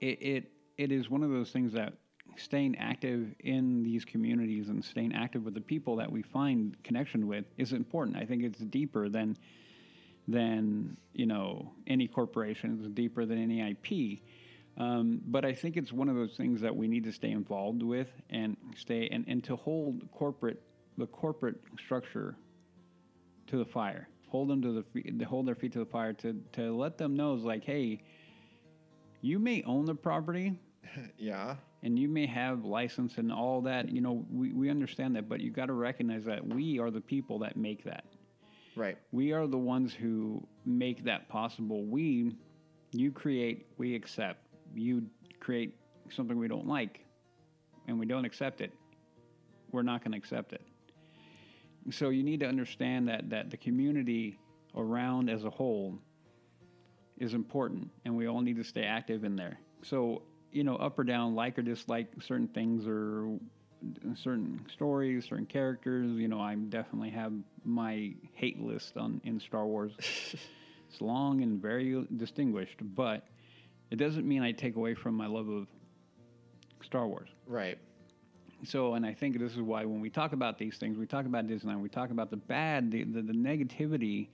it, 0.00 0.22
it 0.22 0.44
it 0.78 0.92
is 0.92 1.10
one 1.10 1.22
of 1.22 1.30
those 1.30 1.50
things 1.50 1.72
that 1.72 1.94
staying 2.36 2.76
active 2.76 3.34
in 3.40 3.82
these 3.82 4.04
communities 4.04 4.68
and 4.68 4.84
staying 4.84 5.14
active 5.14 5.44
with 5.44 5.54
the 5.54 5.60
people 5.60 5.96
that 5.96 6.10
we 6.10 6.22
find 6.22 6.76
connection 6.84 7.26
with 7.26 7.46
is 7.56 7.72
important. 7.72 8.16
I 8.16 8.24
think 8.24 8.44
it's 8.44 8.58
deeper 8.58 9.08
than 9.08 9.36
than 10.28 10.96
you 11.14 11.26
know 11.26 11.72
any 11.86 12.08
corporation. 12.08 12.78
It's 12.80 12.88
deeper 12.94 13.24
than 13.26 13.38
any 13.42 13.60
IP. 13.70 14.20
Um, 14.78 15.22
but 15.26 15.44
I 15.46 15.54
think 15.54 15.76
it's 15.78 15.92
one 15.92 16.08
of 16.10 16.16
those 16.16 16.34
things 16.36 16.60
that 16.60 16.74
we 16.76 16.86
need 16.86 17.04
to 17.04 17.12
stay 17.12 17.30
involved 17.30 17.82
with 17.82 18.08
and 18.28 18.56
stay 18.76 19.08
and, 19.10 19.24
and 19.26 19.42
to 19.44 19.56
hold 19.56 20.06
corporate 20.12 20.60
the 20.98 21.06
corporate 21.06 21.56
structure 21.78 22.36
to 23.46 23.56
the 23.58 23.64
fire. 23.64 24.08
Hold 24.28 24.48
them 24.48 24.60
to 24.62 24.72
the 24.72 24.82
feet, 24.82 25.22
hold 25.22 25.46
their 25.46 25.54
feet 25.54 25.72
to 25.72 25.78
the 25.78 25.86
fire 25.86 26.12
to 26.14 26.34
to 26.52 26.76
let 26.76 26.98
them 26.98 27.16
know 27.16 27.34
is 27.34 27.42
like, 27.44 27.64
hey, 27.64 28.02
you 29.22 29.38
may 29.38 29.62
own 29.62 29.86
the 29.86 29.94
property, 29.94 30.58
Yeah. 31.18 31.56
and 31.82 31.98
you 31.98 32.08
may 32.08 32.26
have 32.26 32.64
license 32.64 33.18
and 33.18 33.32
all 33.32 33.62
that. 33.62 33.88
You 33.88 34.00
know, 34.00 34.24
we, 34.30 34.52
we 34.52 34.68
understand 34.70 35.16
that, 35.16 35.28
but 35.28 35.40
you 35.40 35.50
got 35.50 35.66
to 35.66 35.72
recognize 35.72 36.24
that 36.24 36.46
we 36.46 36.78
are 36.78 36.90
the 36.90 37.00
people 37.00 37.38
that 37.40 37.56
make 37.56 37.84
that. 37.84 38.04
Right. 38.76 38.98
We 39.10 39.32
are 39.32 39.46
the 39.46 39.58
ones 39.58 39.94
who 39.94 40.46
make 40.66 41.04
that 41.04 41.28
possible. 41.28 41.84
We, 41.84 42.36
you 42.92 43.10
create, 43.10 43.66
we 43.78 43.94
accept. 43.94 44.46
You 44.74 45.06
create 45.40 45.74
something 46.10 46.38
we 46.38 46.46
don't 46.46 46.68
like, 46.68 47.00
and 47.88 47.98
we 47.98 48.04
don't 48.04 48.26
accept 48.26 48.60
it. 48.60 48.72
We're 49.72 49.82
not 49.82 50.04
going 50.04 50.12
to 50.12 50.18
accept 50.18 50.52
it. 50.52 50.60
So 51.90 52.10
you 52.10 52.22
need 52.22 52.40
to 52.40 52.46
understand 52.46 53.08
that 53.08 53.30
that 53.30 53.50
the 53.50 53.56
community 53.56 54.38
around 54.76 55.30
as 55.30 55.44
a 55.44 55.50
whole 55.50 55.98
is 57.18 57.32
important, 57.32 57.88
and 58.04 58.14
we 58.16 58.26
all 58.26 58.40
need 58.40 58.56
to 58.56 58.64
stay 58.64 58.84
active 58.84 59.24
in 59.24 59.36
there. 59.36 59.58
So 59.82 60.22
you 60.52 60.64
know, 60.64 60.76
up 60.76 60.98
or 60.98 61.04
down, 61.04 61.34
like 61.34 61.58
or 61.58 61.62
dislike 61.62 62.08
certain 62.20 62.48
things 62.48 62.86
or 62.86 63.38
certain 64.14 64.64
stories, 64.72 65.26
certain 65.26 65.46
characters. 65.46 66.10
You 66.12 66.28
know, 66.28 66.40
I 66.40 66.54
definitely 66.54 67.10
have 67.10 67.32
my 67.64 68.14
hate 68.34 68.60
list 68.60 68.96
on 68.96 69.20
in 69.24 69.40
Star 69.40 69.66
Wars. 69.66 69.92
it's 69.98 71.00
long 71.00 71.42
and 71.42 71.60
very 71.60 72.06
distinguished, 72.16 72.78
but 72.94 73.26
it 73.90 73.96
doesn't 73.96 74.26
mean 74.26 74.42
I 74.42 74.52
take 74.52 74.76
away 74.76 74.94
from 74.94 75.14
my 75.14 75.26
love 75.26 75.48
of 75.48 75.66
Star 76.82 77.06
Wars. 77.06 77.28
Right. 77.46 77.78
So, 78.64 78.94
and 78.94 79.04
I 79.04 79.12
think 79.12 79.38
this 79.38 79.52
is 79.52 79.60
why 79.60 79.84
when 79.84 80.00
we 80.00 80.10
talk 80.10 80.32
about 80.32 80.58
these 80.58 80.78
things, 80.78 80.96
we 80.96 81.06
talk 81.06 81.26
about 81.26 81.46
Disneyland, 81.46 81.80
we 81.80 81.88
talk 81.88 82.10
about 82.10 82.30
the 82.30 82.36
bad, 82.36 82.90
the, 82.90 83.04
the, 83.04 83.22
the 83.22 83.32
negativity 83.32 84.28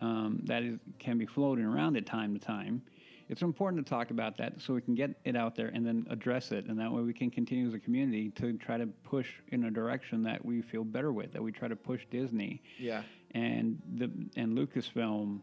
um, 0.00 0.40
that 0.44 0.62
is, 0.62 0.78
can 0.98 1.18
be 1.18 1.26
floating 1.26 1.64
around 1.64 1.96
at 1.96 2.06
time 2.06 2.32
to 2.34 2.40
time. 2.40 2.82
It's 3.28 3.42
important 3.42 3.84
to 3.84 3.88
talk 3.90 4.10
about 4.10 4.38
that 4.38 4.54
so 4.60 4.72
we 4.72 4.80
can 4.80 4.94
get 4.94 5.10
it 5.24 5.36
out 5.36 5.54
there 5.54 5.68
and 5.68 5.86
then 5.86 6.06
address 6.08 6.50
it, 6.50 6.64
and 6.66 6.78
that 6.80 6.90
way 6.90 7.02
we 7.02 7.12
can 7.12 7.30
continue 7.30 7.66
as 7.68 7.74
a 7.74 7.78
community 7.78 8.30
to 8.36 8.54
try 8.54 8.78
to 8.78 8.86
push 9.04 9.28
in 9.48 9.64
a 9.64 9.70
direction 9.70 10.22
that 10.22 10.42
we 10.44 10.62
feel 10.62 10.82
better 10.84 11.12
with. 11.12 11.32
That 11.32 11.42
we 11.42 11.52
try 11.52 11.68
to 11.68 11.76
push 11.76 12.06
Disney 12.10 12.62
Yeah. 12.78 13.02
and 13.32 13.78
the 13.96 14.10
and 14.36 14.56
Lucasfilm 14.56 15.40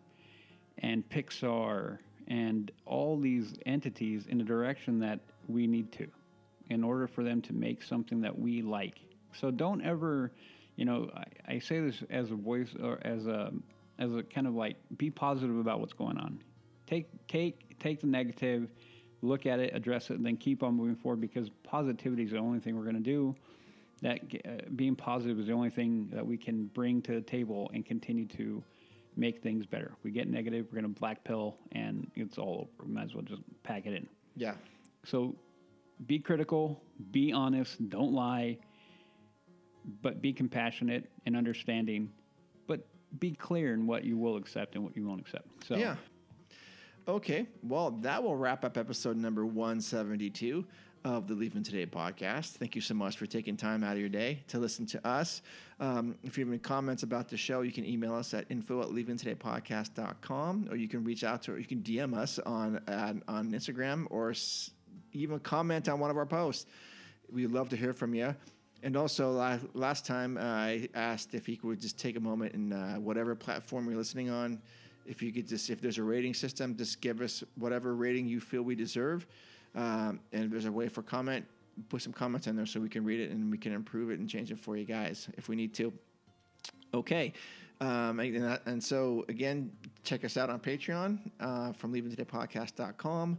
and 0.80 1.07
Pixar 1.10 1.99
and 2.28 2.72
all 2.86 3.20
these 3.20 3.53
entities 3.68 4.26
in 4.28 4.41
a 4.41 4.44
direction 4.44 4.99
that 4.99 5.20
we 5.48 5.68
need 5.68 5.91
to 5.94 6.07
in 6.72 6.84
order 6.84 7.07
for 7.07 7.24
them 7.24 7.40
to 7.44 7.53
make 7.53 7.84
something 7.84 8.20
that 8.22 8.38
we 8.38 8.64
like. 8.64 8.99
So 9.34 9.52
don't 9.52 9.84
ever, 9.86 10.32
you 10.76 10.86
know, 10.86 11.12
I, 11.16 11.53
I 11.53 11.60
say 11.60 11.80
this 11.82 12.02
as 12.10 12.32
a 12.32 12.36
voice 12.36 12.70
or 12.82 12.98
as 13.03 13.28
a 13.28 13.53
as 13.99 14.12
a 14.16 14.24
kind 14.24 14.48
of 14.48 14.56
like 14.56 14.76
be 14.98 15.12
positive 15.12 15.57
about 15.60 15.80
what's 15.82 15.94
going 15.94 16.18
on. 16.18 16.40
Take 16.88 17.28
take 17.28 17.80
take 17.80 18.02
the 18.02 18.07
negative, 18.07 18.70
look 19.22 19.45
at 19.45 19.60
it, 19.60 19.76
address 19.76 20.10
it, 20.10 20.18
and 20.18 20.26
then 20.26 20.38
keep 20.38 20.64
on 20.64 20.76
moving 20.76 20.95
forward 20.95 21.22
because 21.22 21.49
positivity 21.64 22.24
is 22.24 22.32
the 22.32 22.38
only 22.38 22.60
thing 22.60 22.76
we're 22.76 22.84
going 22.84 22.95
to 22.95 23.02
do. 23.02 23.36
That 24.02 24.20
uh, 24.45 24.70
being 24.76 24.95
positive 24.95 25.40
is 25.40 25.48
the 25.48 25.53
only 25.53 25.70
thing 25.70 26.10
that 26.14 26.26
we 26.26 26.38
can 26.38 26.66
bring 26.68 27.02
to 27.03 27.14
the 27.14 27.22
table 27.22 27.72
and 27.74 27.86
continue 27.86 28.28
to 28.28 28.64
make 29.16 29.41
things 29.41 29.66
better. 29.66 29.94
If 29.98 30.03
we 30.03 30.12
get 30.12 30.28
negative, 30.28 30.68
we're 30.70 30.82
going 30.82 30.94
to 30.94 30.99
black 30.99 31.24
pill, 31.24 31.57
and 31.72 32.12
it's 32.16 32.38
all 32.38 32.70
over. 32.78 32.88
We 32.88 32.94
might 32.94 33.06
as 33.06 33.16
well 33.16 33.24
just 33.24 33.41
pack 33.64 33.86
it 33.86 33.94
in. 33.94 34.07
Yeah. 34.36 34.56
So 35.06 35.36
be 36.06 36.20
critical, 36.20 36.82
be 37.12 37.32
honest, 37.32 37.90
don't 37.90 38.14
lie, 38.14 38.57
but 40.02 40.22
be 40.22 40.34
compassionate 40.34 41.10
and 41.26 41.36
understanding, 41.38 42.12
but 42.68 42.86
be 43.20 43.32
clear 43.32 43.74
in 43.74 43.88
what 43.88 44.03
you 44.03 44.18
will 44.18 44.36
accept 44.36 44.76
and 44.76 44.84
what 44.84 44.95
you 44.95 45.07
won't 45.07 45.22
accept. 45.22 45.48
So 45.66 45.76
Yeah. 45.76 45.95
Okay. 47.07 47.45
Well, 47.61 47.91
that 48.02 48.23
will 48.23 48.36
wrap 48.36 48.65
up 48.65 48.77
episode 48.77 49.15
number 49.15 49.45
172 49.45 50.65
of 51.03 51.27
the 51.27 51.36
Leaving 51.36 51.61
Today 51.61 51.86
podcast. 51.86 52.53
Thank 52.53 52.73
you 52.73 52.82
so 52.82 52.95
much 52.95 53.18
for 53.18 53.27
taking 53.27 53.56
time 53.56 53.84
out 53.84 53.94
of 53.94 53.99
your 53.99 54.10
day 54.10 54.41
to 54.48 54.57
listen 54.57 54.88
to 54.88 55.07
us. 55.07 55.44
Um, 55.80 56.15
if 56.23 56.36
you 56.36 56.44
have 56.44 56.52
any 56.52 56.57
comments 56.57 57.03
about 57.03 57.30
the 57.30 57.38
show, 57.38 57.61
you 57.61 57.72
can 57.72 57.86
email 57.86 58.15
us 58.15 58.34
at 58.34 58.45
info 58.49 58.82
at 58.82 58.88
leavingtodaypodcast.com 58.88 60.69
or 60.72 60.77
you 60.77 60.88
can 60.88 61.03
reach 61.03 61.23
out 61.23 61.44
to 61.44 61.52
or 61.53 61.60
you 61.60 61.65
can 61.65 61.82
DM 61.84 62.15
us 62.18 62.40
on, 62.40 62.82
on, 62.88 63.22
on 63.27 63.52
Instagram 63.52 64.07
or 64.10 64.32
s- 64.32 64.72
even 65.14 65.38
comment 65.40 65.88
on 65.88 65.99
one 65.99 66.10
of 66.10 66.18
our 66.18 66.26
posts. 66.26 66.65
We'd 67.32 67.52
love 67.52 67.69
to 67.69 67.76
hear 67.76 67.94
from 67.94 68.15
you. 68.15 68.36
And 68.82 68.98
also, 68.98 69.32
last 69.76 70.07
time 70.07 70.38
uh, 70.38 70.41
I 70.41 70.90
asked 70.95 71.36
if 71.36 71.45
he 71.45 71.56
could 71.56 71.80
just 71.80 71.99
take 71.99 72.18
a 72.18 72.19
moment 72.19 72.53
and 72.53 72.73
uh, 72.73 72.94
whatever 72.95 73.36
platform 73.36 73.88
you're 73.88 73.98
listening 73.98 74.30
on, 74.32 74.60
if 75.06 75.22
you 75.22 75.32
could 75.32 75.48
just, 75.48 75.69
if 75.69 75.82
there's 75.82 75.98
a 75.98 76.03
rating 76.03 76.34
system, 76.34 76.76
just 76.76 77.02
give 77.02 77.22
us 77.22 77.44
whatever 77.56 77.95
rating 77.95 78.27
you 78.27 78.40
feel 78.40 78.64
we 78.64 78.76
deserve. 78.76 79.26
Um, 79.76 80.19
and 80.32 80.45
if 80.45 80.52
there's 80.52 80.65
a 80.65 80.72
way 80.72 80.88
for 80.88 81.02
comment, 81.02 81.45
put 81.90 82.02
some 82.02 82.14
comments 82.14 82.48
in 82.48 82.56
there 82.56 82.65
so 82.65 82.80
we 82.80 82.90
can 82.90 83.03
read 83.03 83.19
it 83.19 83.32
and 83.32 83.52
we 83.52 83.57
can 83.57 83.73
improve 83.73 84.10
it 84.10 84.19
and 84.19 84.30
change 84.30 84.52
it 84.52 84.60
for 84.60 84.77
you 84.77 84.86
guys 84.86 85.27
if 85.38 85.49
we 85.49 85.56
need 85.56 85.73
to. 85.76 85.94
Okay. 86.94 87.34
Um, 87.82 88.19
and, 88.19 88.60
and 88.65 88.84
so, 88.84 89.26
again, 89.27 89.72
check 90.03 90.23
us 90.23 90.38
out 90.38 90.49
on 90.49 90.60
Patreon 90.60 91.19
uh, 91.40 91.73
from 91.73 91.94
leavingtodaypodcast.com. 91.94 93.38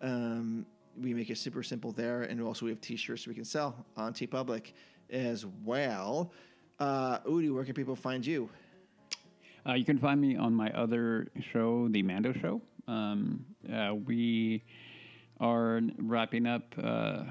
Um, 0.00 0.66
we 1.00 1.14
make 1.14 1.30
it 1.30 1.38
super 1.38 1.62
simple 1.62 1.92
there. 1.92 2.22
And 2.22 2.40
also, 2.40 2.66
we 2.66 2.70
have 2.70 2.80
t 2.80 2.96
shirts 2.96 3.26
we 3.26 3.34
can 3.34 3.44
sell 3.44 3.84
on 3.96 4.12
TeePublic 4.12 4.72
as 5.10 5.46
well. 5.64 6.32
Uh, 6.78 7.18
Udi, 7.20 7.52
where 7.52 7.64
can 7.64 7.74
people 7.74 7.96
find 7.96 8.24
you? 8.24 8.48
Uh, 9.66 9.74
you 9.74 9.84
can 9.84 9.98
find 9.98 10.20
me 10.20 10.36
on 10.36 10.52
my 10.54 10.70
other 10.70 11.28
show, 11.52 11.88
The 11.88 12.02
Mando 12.02 12.32
Show. 12.32 12.60
Um, 12.88 13.44
uh, 13.72 13.94
we 13.94 14.64
are 15.38 15.80
wrapping 15.98 16.46
up 16.46 16.74
uh, 16.82 17.24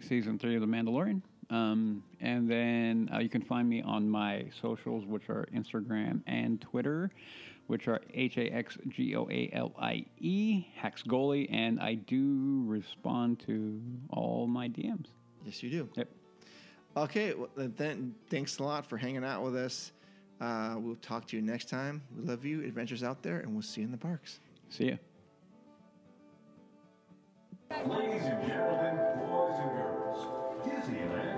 season 0.00 0.38
three 0.38 0.54
of 0.54 0.60
The 0.60 0.66
Mandalorian. 0.66 1.22
Um, 1.50 2.04
and 2.20 2.48
then 2.48 3.10
uh, 3.12 3.18
you 3.18 3.28
can 3.28 3.42
find 3.42 3.68
me 3.68 3.82
on 3.82 4.08
my 4.08 4.46
socials, 4.60 5.04
which 5.06 5.28
are 5.28 5.48
Instagram 5.54 6.20
and 6.26 6.60
Twitter, 6.60 7.10
which 7.66 7.88
are 7.88 8.00
H 8.14 8.36
A 8.36 8.46
X 8.48 8.78
G 8.88 9.16
O 9.16 9.28
A 9.30 9.50
L 9.52 9.72
I 9.78 10.04
E, 10.18 10.66
Hax 10.76 11.02
Goalie. 11.02 11.48
And 11.50 11.80
I 11.80 11.94
do 11.94 12.62
respond 12.64 13.40
to 13.46 13.80
all 14.10 14.46
my 14.46 14.68
DMs. 14.68 15.06
Yes, 15.44 15.62
you 15.62 15.70
do. 15.70 15.88
Yep. 15.94 16.08
Okay, 16.96 17.34
well, 17.34 17.48
then 17.56 18.14
thanks 18.30 18.58
a 18.58 18.62
lot 18.62 18.86
for 18.86 18.96
hanging 18.96 19.24
out 19.24 19.42
with 19.42 19.54
us. 19.54 19.92
Uh, 20.40 20.76
we'll 20.78 20.96
talk 20.96 21.26
to 21.28 21.36
you 21.36 21.42
next 21.42 21.68
time. 21.68 22.02
We 22.16 22.24
love 22.24 22.44
you, 22.44 22.62
adventures 22.62 23.02
out 23.02 23.22
there, 23.22 23.40
and 23.40 23.52
we'll 23.52 23.62
see 23.62 23.80
you 23.80 23.86
in 23.86 23.90
the 23.90 23.98
parks. 23.98 24.40
See 24.68 24.88
ya. 24.90 24.96
Ladies 27.86 28.22
and 28.22 28.46
gentlemen, 28.46 28.96
boys 29.28 29.54
and 29.58 29.70
girls, 29.70 30.26
Disneyland 30.64 31.35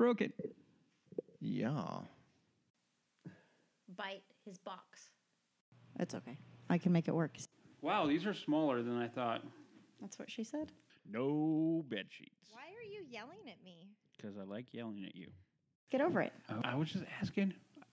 broke 0.00 0.22
it. 0.22 0.32
Yeah. 1.42 1.98
Bite 3.94 4.22
his 4.46 4.56
box. 4.56 5.10
It's 5.98 6.14
okay. 6.14 6.38
I 6.70 6.78
can 6.78 6.90
make 6.90 7.06
it 7.06 7.14
work. 7.14 7.36
Wow, 7.82 8.06
these 8.06 8.24
are 8.24 8.32
smaller 8.32 8.82
than 8.82 8.96
I 8.96 9.08
thought. 9.08 9.42
That's 10.00 10.18
what 10.18 10.30
she 10.30 10.42
said. 10.42 10.72
No 11.06 11.84
bed 11.90 12.06
sheets. 12.08 12.48
Why 12.50 12.62
are 12.62 12.90
you 12.90 13.04
yelling 13.10 13.40
at 13.46 13.62
me? 13.62 13.90
Because 14.16 14.38
I 14.38 14.44
like 14.44 14.72
yelling 14.72 15.04
at 15.06 15.14
you. 15.14 15.26
Get 15.90 16.00
over 16.00 16.22
it. 16.22 16.32
Uh, 16.48 16.62
I 16.64 16.76
was 16.76 16.88
just 16.90 17.04
asking. 17.20 17.52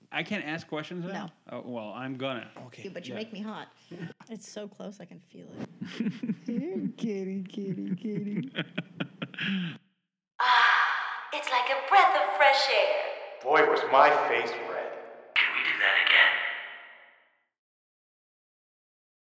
I 0.10 0.24
can't 0.24 0.46
ask 0.46 0.66
questions 0.66 1.04
now. 1.04 1.30
Oh, 1.52 1.62
well, 1.66 1.92
I'm 1.94 2.16
gonna. 2.16 2.48
Okay. 2.68 2.88
But 2.88 3.06
you 3.06 3.16
Yeah. 3.16 3.20
make 3.20 3.34
me 3.34 3.42
hot. 3.42 3.68
It's 4.30 4.50
so 4.50 4.68
close, 4.68 5.00
I 5.02 5.06
can 5.06 5.20
feel 5.20 5.48
it. 5.60 5.78
kitty, 6.98 7.44
kitty, 7.44 7.96
kitty. 7.96 8.52
Boy, 13.44 13.62
was 13.70 13.82
my 13.92 14.10
face 14.28 14.52
red. 14.70 14.77